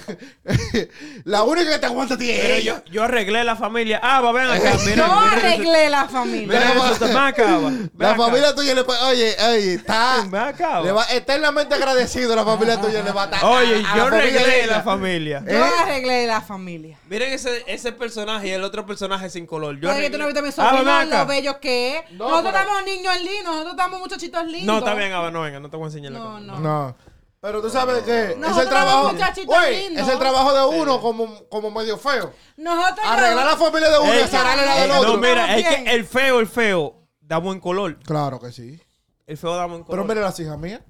eh, 0.46 0.88
la 1.24 1.42
única 1.42 1.70
que 1.72 1.78
te 1.78 1.84
aguanta 1.84 2.14
a 2.14 2.16
ti 2.16 2.30
es 2.30 2.42
ella. 2.44 2.82
yo, 2.86 2.90
yo 2.90 3.04
arreglé 3.04 3.44
la 3.44 3.56
familia. 3.56 4.00
Ah, 4.02 4.22
va, 4.22 4.32
ven 4.32 4.48
acá. 4.48 4.72
Miren, 4.86 4.96
Yo 4.96 5.04
ese- 5.04 5.36
arreglé 5.46 5.90
la 5.90 6.08
familia. 6.08 6.46
Miren 6.60 6.92
eso, 6.92 7.06
me 7.08 7.18
acaba. 7.28 7.68
Ven 7.68 7.90
La 7.98 8.14
familia 8.14 8.54
tuya 8.54 8.74
le 8.74 8.84
puede- 8.84 9.00
Oye, 9.04 9.36
oye, 9.50 9.74
está. 9.74 10.24
Me 10.30 10.38
acaba. 10.38 10.80
Le 10.82 10.92
va 10.92 11.04
eternamente 11.10 11.74
agradecido 11.74 12.34
la 12.34 12.44
familia 12.46 12.80
tuya. 12.80 13.02
Le 13.02 13.12
va 13.12 13.24
a 13.24 13.26
estar- 13.26 13.44
Oye, 13.44 13.84
a- 13.86 13.92
a 13.92 13.96
yo 13.98 14.08
la 14.08 14.16
de 14.16 14.22
arreglé 14.22 14.66
la 14.66 14.82
familia. 14.82 15.44
Yo 15.46 15.62
arreglé 15.82 16.26
la 16.26 16.40
familia. 16.40 16.97
Miren 17.09 17.32
ese, 17.32 17.64
ese 17.66 17.93
personaje 17.93 18.48
y 18.48 18.51
el 18.51 18.62
otro 18.64 18.85
personaje 18.85 19.30
sin 19.30 19.47
color. 19.47 19.78
Yo 19.80 19.90
Oye, 19.90 20.02
que 20.02 20.10
tú 20.10 20.18
no 20.18 20.26
viste 20.26 20.43
mi 20.43 20.48
Ah, 20.48 20.52
sobrino, 20.52 21.05
lo 21.18 21.26
bello 21.26 21.60
que 21.60 21.97
es. 21.98 22.10
No, 22.12 22.28
nosotros 22.28 22.52
pero- 22.52 22.59
estamos 22.59 22.85
niños 22.85 23.16
lindos, 23.20 23.44
nosotros 23.47 23.72
estamos 23.72 24.01
muchachitos 24.01 24.44
lindos. 24.47 24.66
No, 24.66 24.78
está 24.78 24.94
bien, 24.94 25.12
Ava, 25.12 25.30
no 25.30 25.40
venga, 25.43 25.59
no 25.60 25.70
te 25.70 25.76
voy 25.76 25.85
a 25.85 25.89
enseñar 25.89 26.12
la 26.12 26.18
No, 26.18 26.40
no. 26.40 26.59
No. 26.59 26.97
Pero 27.40 27.62
tú 27.62 27.70
sabes 27.70 28.02
que 28.02 28.32
es 28.32 28.36
Nosotros 28.36 28.62
el 28.64 28.68
trabajo. 28.68 28.97
somos 28.98 29.12
muchachitos 29.14 29.56
Oye, 29.56 29.80
lindos. 29.89 30.06
es 30.09 30.12
el 30.12 30.18
trabajo 30.18 30.52
de 30.70 30.76
uno 30.80 31.01
como, 31.01 31.48
como 31.48 31.70
medio 31.70 31.97
feo. 31.97 32.32
Nosotros 32.56 33.06
Arreglar 33.06 33.47
la 33.47 33.56
familia 33.56 33.90
de 33.90 33.98
uno 34.01 34.12
y 34.14 34.18
la 34.18 34.26
del 34.26 34.90
Eh, 34.90 34.94
otro. 34.98 35.12
no, 35.12 35.18
mira, 35.18 35.56
es 35.56 35.66
que 35.68 35.90
el 35.94 36.05
feo, 36.05 36.40
el 36.40 36.48
feo, 36.48 37.06
da 37.20 37.39
buen 37.39 37.60
color. 37.60 37.98
Claro 38.01 38.40
que 38.40 38.51
sí. 38.51 38.80
El 39.26 39.36
feo 39.39 39.55
da 39.55 39.66
buen 39.66 39.85
color. 39.85 40.01
Pero 40.05 40.14
mira 40.14 40.26
las 40.26 40.39
hijas 40.40 40.59
mías. 40.59 40.80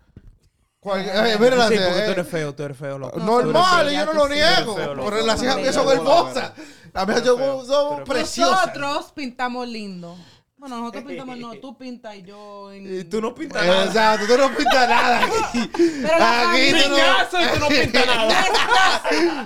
¿Cuál- 0.89 1.01
eh, 1.01 1.33
sí, 1.33 1.39
porque 1.39 1.77
tú 1.77 1.99
eh. 1.99 2.11
eres 2.13 2.29
feo, 2.29 2.55
tú 2.55 2.63
eres 2.63 2.77
feo, 2.77 2.99
loco. 2.99 3.19
Normal, 3.21 3.91
yo 3.91 4.05
no 4.07 4.11
tú 4.13 4.17
lo 4.19 4.29
niego. 4.29 4.75
feo, 4.77 4.95
loco. 4.95 5.11
Pero 5.11 5.27
las 5.27 5.43
hijas 5.43 5.57
mías 5.57 5.75
son 5.75 5.85
Tú 5.85 5.91
hermosas. 5.93 6.53
Las 6.93 7.07
mías 7.07 7.23
son, 7.67 8.05
preciosas. 8.05 8.67
Nosotros 8.67 9.13
pintamos 9.15 9.69
lindo. 9.69 10.17
Bueno, 10.57 10.79
nosotros 10.81 11.05
pintamos, 11.05 11.39
no, 11.39 11.53
tú 11.61 11.79
pintas 11.79 12.17
y 12.17 12.23
yo. 12.23 12.73
En... 12.73 13.01
Y 13.01 13.05
tú 13.05 13.21
no 13.21 13.33
pintas 13.33 13.65
nada. 13.65 13.85
Exacto, 13.85 14.27
tú 14.27 14.37
no 14.37 14.49
pintas 14.57 14.89
nada 14.89 15.25
aquí. 15.25 15.71
Pero 16.03 16.19
la 16.19 16.51
Aquí 16.51 16.71
tú 16.73 16.77
no- 16.89 16.95
Pingazo 16.97 17.41
y 17.41 17.47
tú 17.55 17.61
no 17.61 17.69
pintas 17.69 18.07
nada. 18.07 18.45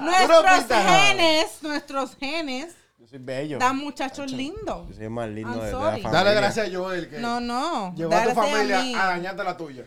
Nuestros, 0.00 0.68
nada. 0.70 0.84
genes, 1.00 1.46
nuestros 1.62 2.16
genes 2.16 2.74
Yo 2.98 3.06
soy 3.06 3.18
bello. 3.18 3.58
dan 3.58 3.76
muchachos 3.76 4.30
lindos. 4.32 4.88
Yo 4.88 4.94
soy 4.94 5.04
el 5.04 5.10
más 5.10 5.28
lindo 5.28 5.50
I'm 5.50 5.60
de, 5.60 5.66
de 5.66 5.72
la 5.72 5.78
sorry. 5.78 6.02
familia. 6.02 6.10
Dale 6.24 6.34
gracias 6.34 6.68
a 6.68 6.74
Joel 6.74 7.08
que 7.10 7.18
No, 7.18 7.40
no. 7.40 7.94
llevó 7.94 8.14
a 8.16 8.22
tu 8.24 8.30
familia 8.30 8.80
mí. 8.82 8.94
a, 8.94 9.06
dañarte 9.06 9.44
la 9.44 9.56
tuya. 9.56 9.84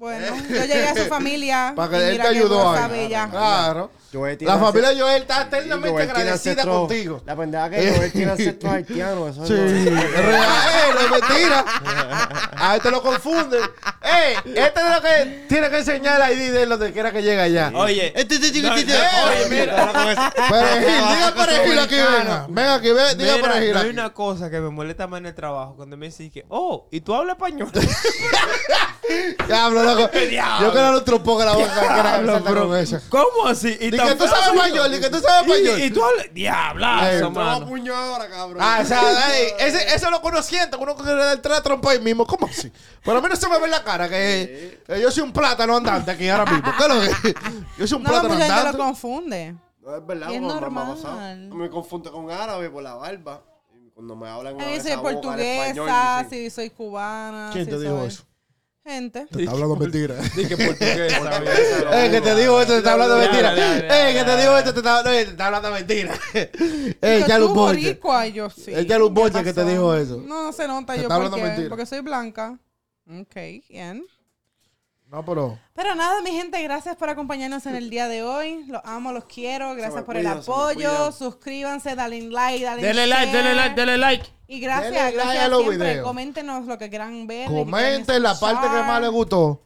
Bueno, 0.00 0.34
yo 0.48 0.64
llegué 0.64 0.86
a 0.88 0.94
su 0.94 1.04
familia. 1.10 1.74
Para 1.76 1.88
y 1.88 1.90
que 2.00 2.06
él 2.06 2.12
mira 2.12 2.24
te 2.24 2.30
ayudó 2.30 2.70
ahí. 2.72 3.08
Claro. 3.30 3.90
Joel 4.12 4.36
tiene 4.38 4.52
La 4.52 4.58
familia 4.58 4.88
de 4.88 5.00
Joel 5.00 5.22
está 5.22 5.42
eternamente 5.42 5.90
Joel 5.90 6.06
tiene 6.06 6.20
agradecida 6.22 6.54
ancestros- 6.62 6.78
contigo. 6.88 7.22
La 7.26 7.36
pendeja 7.36 7.70
que 7.70 7.94
Joel 7.94 8.10
tiene 8.12 8.32
ancestros 8.32 8.72
haitianos. 8.72 9.36
Eso 9.36 9.46
Sí, 9.46 9.52
es 9.52 9.84
real, 10.26 10.48
eh, 10.72 10.94
no 10.94 11.00
es 11.00 11.10
mentira. 11.28 11.64
A 12.56 12.76
este 12.76 12.90
lo 12.90 13.02
confunden. 13.02 13.60
¡Ey! 14.02 14.36
Este 14.54 14.80
es 14.80 14.96
lo 14.96 15.02
que 15.02 15.44
tiene 15.48 15.68
que 15.70 15.78
enseñar 15.78 16.30
el 16.30 16.40
ID 16.40 16.50
de 16.54 16.66
donde 16.66 16.92
quiera 16.94 17.12
que 17.12 17.22
llegue 17.22 17.40
allá. 17.40 17.70
Oye, 17.74 18.12
Este 18.18 18.36
es 18.36 18.54
no, 18.62 18.68
no, 18.70 18.74
oye, 18.74 19.46
mira. 19.50 19.92
Perejil, 20.48 21.08
diga 21.14 21.34
perejil 21.36 21.78
aquí, 21.78 21.94
venga. 21.96 22.46
Venga 22.48 22.74
aquí, 22.74 22.90
ve, 22.90 23.14
diga 23.16 23.36
Mira, 23.36 23.48
perejil 23.48 23.76
hay 23.76 23.82
aquí. 23.82 23.90
una 23.90 24.10
cosa 24.14 24.50
que 24.50 24.60
me 24.60 24.70
molesta 24.70 25.06
más 25.06 25.18
en 25.20 25.26
el 25.26 25.34
trabajo 25.34 25.76
cuando 25.76 25.96
me 25.98 26.06
dicen 26.06 26.30
que, 26.30 26.44
oh, 26.48 26.88
¿y 26.90 27.00
tú 27.02 27.14
hablas 27.14 27.36
español? 27.36 27.70
Diablo, 29.46 29.82
loco. 29.94 30.10
Yo 30.60 30.72
quiero 30.72 30.98
un 30.98 31.04
trompón 31.04 31.40
en 31.40 31.46
la 31.46 31.52
boca 31.54 31.80
que 31.80 31.86
era 31.86 32.72
que 32.74 32.80
esa. 32.82 33.02
¿Cómo 33.08 33.46
así? 33.46 33.68
Y 33.80 33.90
que 33.90 34.14
tú 34.16 34.26
sabes 34.26 34.46
español, 34.54 34.92
di 34.92 35.00
que 35.00 35.10
tú 35.10 35.20
sabes 35.20 35.48
Y- 35.48 35.52
español. 35.52 35.80
Y, 35.82 35.90
tú 35.90 36.04
hablas, 36.04 36.26
diablazo, 36.32 37.20
no, 37.20 37.30
mano. 37.30 37.66
puño 37.66 37.94
ahora, 37.94 38.28
cabrón. 38.28 38.58
Ah, 38.60 38.80
o 38.82 38.84
sea, 38.86 39.36
ey, 39.36 39.48
ese, 39.58 39.94
eso 39.94 40.06
es 40.06 40.10
lo 40.10 40.20
que 40.20 40.28
uno 40.28 40.42
siente, 40.42 40.76
que 40.76 40.82
uno 40.82 40.94
quiere 40.96 41.24
dar 41.24 41.38
tres 41.38 41.62
trompas 41.62 41.92
ahí 41.92 42.00
mismo. 42.00 42.26
¿Cómo 42.26 42.46
así? 42.46 42.70
Por 43.04 43.14
lo 43.14 43.22
menos 43.22 43.38
se 43.38 43.48
me 43.48 43.58
ve 43.58 43.64
en 43.64 43.70
la 43.70 43.82
cara 43.84 44.08
que 44.08 44.80
eh, 44.88 45.00
yo 45.00 45.10
soy 45.10 45.22
un 45.22 45.32
plátano 45.32 45.76
andante 45.76 46.10
aquí 46.10 46.28
ahora 46.28 46.50
mismo. 46.50 46.72
¿Qué 46.76 46.82
es 46.82 46.88
lo 46.88 47.00
que? 47.22 47.34
Yo 47.78 47.86
soy 47.86 47.96
un 47.98 48.02
No, 48.04 48.10
plátano 48.10 48.34
mucha 48.34 48.44
gente 48.46 48.54
lo 48.54 48.60
andante. 48.60 48.78
confunde. 48.78 49.54
No 49.82 49.96
es 49.96 50.06
verdad, 50.06 50.28
Y 50.30 50.34
es 50.34 50.42
normal. 50.42 51.48
Me 51.54 51.70
confundo 51.70 52.12
con 52.12 52.30
árabe 52.30 52.68
por 52.70 52.82
la 52.82 52.94
barba. 52.94 53.42
Y 53.74 53.90
cuando 53.90 54.14
me 54.14 54.28
hablan 54.28 54.60
en 54.60 54.70
mí 54.72 54.80
soy 54.80 54.96
portuguesa, 54.98 56.26
si 56.28 56.50
soy 56.50 56.70
cubana. 56.70 57.50
¿Quién 57.52 57.64
si 57.64 57.70
te 57.70 57.78
dijo 57.78 58.04
eso? 58.04 58.24
Gente. 58.90 59.26
Te 59.26 59.40
está 59.40 59.52
hablando 59.52 59.76
mentira. 59.76 60.16
Dije. 60.36 60.54
Eh, 60.54 62.08
que 62.10 62.20
te 62.20 62.34
digo 62.34 62.60
esto, 62.60 62.72
te 62.72 62.78
está 62.78 62.92
hablando 62.92 63.16
mentira. 63.18 63.54
Eh, 63.56 64.14
que 64.14 64.24
te 64.24 64.36
digo 64.36 64.56
esto, 64.56 64.72
te 64.72 64.78
está, 64.80 65.46
hablando 65.46 65.70
mentira. 65.70 66.14
Eh, 67.02 67.24
ya 67.26 67.38
lo 67.38 67.54
sí. 67.74 68.72
Es 68.72 68.86
ya 68.86 68.98
lo 68.98 69.06
¿Qué 69.06 69.20
boche 69.20 69.44
que 69.44 69.52
te 69.52 69.64
dijo 69.64 69.94
eso. 69.94 70.22
No, 70.26 70.42
no 70.42 70.52
se 70.52 70.66
nota 70.66 70.96
yo 70.96 71.08
porque, 71.08 71.66
porque 71.68 71.86
soy 71.86 72.00
blanca. 72.00 72.58
Ok, 73.06 73.34
bien. 73.68 74.04
No, 75.06 75.24
pero. 75.24 75.58
Pero 75.74 75.94
nada, 75.94 76.20
mi 76.22 76.30
gente, 76.30 76.62
gracias 76.62 76.96
por 76.96 77.08
acompañarnos 77.08 77.66
en 77.66 77.74
el 77.74 77.90
día 77.90 78.06
de 78.06 78.22
hoy. 78.22 78.64
Los 78.66 78.80
amo, 78.84 79.12
los 79.12 79.24
quiero. 79.24 79.74
Gracias 79.74 80.04
por 80.04 80.16
el 80.16 80.26
apoyo. 80.26 81.10
Suscríbanse, 81.12 81.96
dale 81.96 82.20
like, 82.22 82.64
dale 82.64 82.82
Denle 82.82 83.06
like, 83.06 83.32
denle 83.32 83.54
like, 83.54 83.74
denle 83.74 83.98
like. 83.98 84.26
Y 84.52 84.58
gracias, 84.60 84.90
Denle 84.92 85.02
like 85.04 85.16
gracias 85.16 85.44
a 85.44 85.48
los 85.48 85.62
siempre. 85.62 85.88
videos. 85.88 86.06
Coméntenos 86.06 86.66
lo 86.66 86.76
que 86.78 86.88
quieran 86.90 87.26
ver. 87.26 87.48
lo 87.48 87.56
que 87.56 87.64
quieran 87.64 87.70
Comenten 87.70 88.22
la 88.22 88.34
parte 88.38 88.60
que 88.60 88.66
escuchar. 88.66 88.86
más 88.86 89.00
les 89.00 89.10
gustó. 89.10 89.62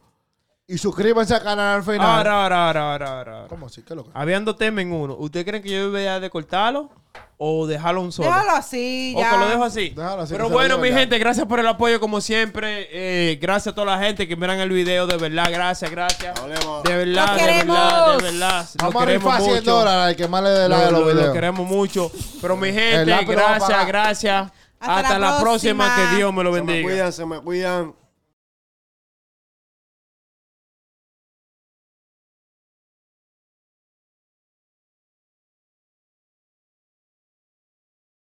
Y 0.67 0.77
suscríbanse 0.79 1.33
al 1.35 1.43
canal 1.43 1.75
al 1.77 1.83
final. 1.83 2.01
Ahora, 2.01 2.43
ahora, 2.43 2.65
ahora, 2.67 2.91
ahora, 2.91 3.07
ahora. 3.17 3.31
ahora. 3.37 3.47
¿Cómo 3.49 3.65
así? 3.67 3.81
¿Qué 3.83 3.93
es 3.93 3.97
lo 3.97 4.03
que? 4.03 4.09
Habían 4.13 4.45
dos 4.45 4.57
temas 4.57 4.81
en 4.83 4.91
uno. 4.93 5.15
¿Ustedes 5.15 5.45
creen 5.45 5.61
que 5.63 5.69
yo 5.69 5.85
debería 5.91 6.19
de 6.19 6.29
cortarlo 6.29 6.89
o 7.37 7.67
dejarlo 7.67 8.01
un 8.01 8.11
solo? 8.11 8.29
Déjalo 8.29 8.51
así, 8.51 9.13
O 9.15 9.19
ya. 9.19 9.29
que 9.31 9.37
lo 9.37 9.47
dejo 9.49 9.63
así. 9.63 9.89
Déjalo 9.89 10.21
así, 10.23 10.33
Pero 10.33 10.45
que 10.45 10.49
se 10.49 10.53
bueno, 10.55 10.77
mi 10.79 10.91
gente, 10.91 11.19
gracias 11.19 11.45
por 11.45 11.59
el 11.59 11.67
apoyo 11.67 11.99
como 11.99 12.19
siempre. 12.21 12.87
Eh, 12.91 13.37
gracias 13.39 13.73
a 13.73 13.75
toda 13.75 13.95
la 13.95 14.03
gente 14.03 14.27
que 14.27 14.35
miran 14.35 14.59
el 14.59 14.69
video. 14.69 15.05
De 15.05 15.17
verdad, 15.17 15.49
gracias, 15.51 15.89
gracias. 15.91 16.39
Hablemos. 16.39 16.81
De 16.83 16.95
verdad, 16.95 17.27
Los 17.27 17.35
de 17.37 17.43
verdad, 17.43 17.55
queremos. 17.57 18.17
de 18.17 18.31
verdad. 18.31 18.59
Los 18.61 18.75
Vamos 18.77 18.95
a 19.03 19.05
queremos 19.05 19.23
rifar 19.33 19.41
100 19.41 19.55
mucho. 19.55 19.71
dólares 19.71 20.03
al 20.09 20.15
que 20.15 20.27
más 20.27 20.43
le 20.43 20.49
dé 20.49 20.69
like 20.69 20.83
a 20.83 20.85
Lo, 20.85 20.91
los 20.91 20.99
lo- 21.01 21.07
lo 21.07 21.13
videos. 21.19 21.33
queremos 21.33 21.67
mucho. 21.67 22.11
Pero 22.41 22.55
mi 22.57 22.69
El 22.69 22.73
gente, 22.75 23.05
lápiz 23.05 23.27
lo 23.27 23.35
va 23.35 23.41
a 23.43 23.49
gracias, 23.49 23.69
pagar. 23.69 23.87
gracias. 23.87 24.51
Hasta 24.79 24.95
Hasta, 24.97 25.19
la 25.19 25.31
la 25.31 25.41
próxima. 25.41 25.85
próxima. 25.85 26.09
Que 26.11 26.15
Dios 26.17 26.33
me 26.33 26.43
lo 26.43 26.53
Se 26.53 26.61
me 26.61 26.65
bendiga. 26.65 26.87
cuidan, 26.89 27.13
se 27.13 27.25
me 27.25 27.39
cuidan. 27.41 27.95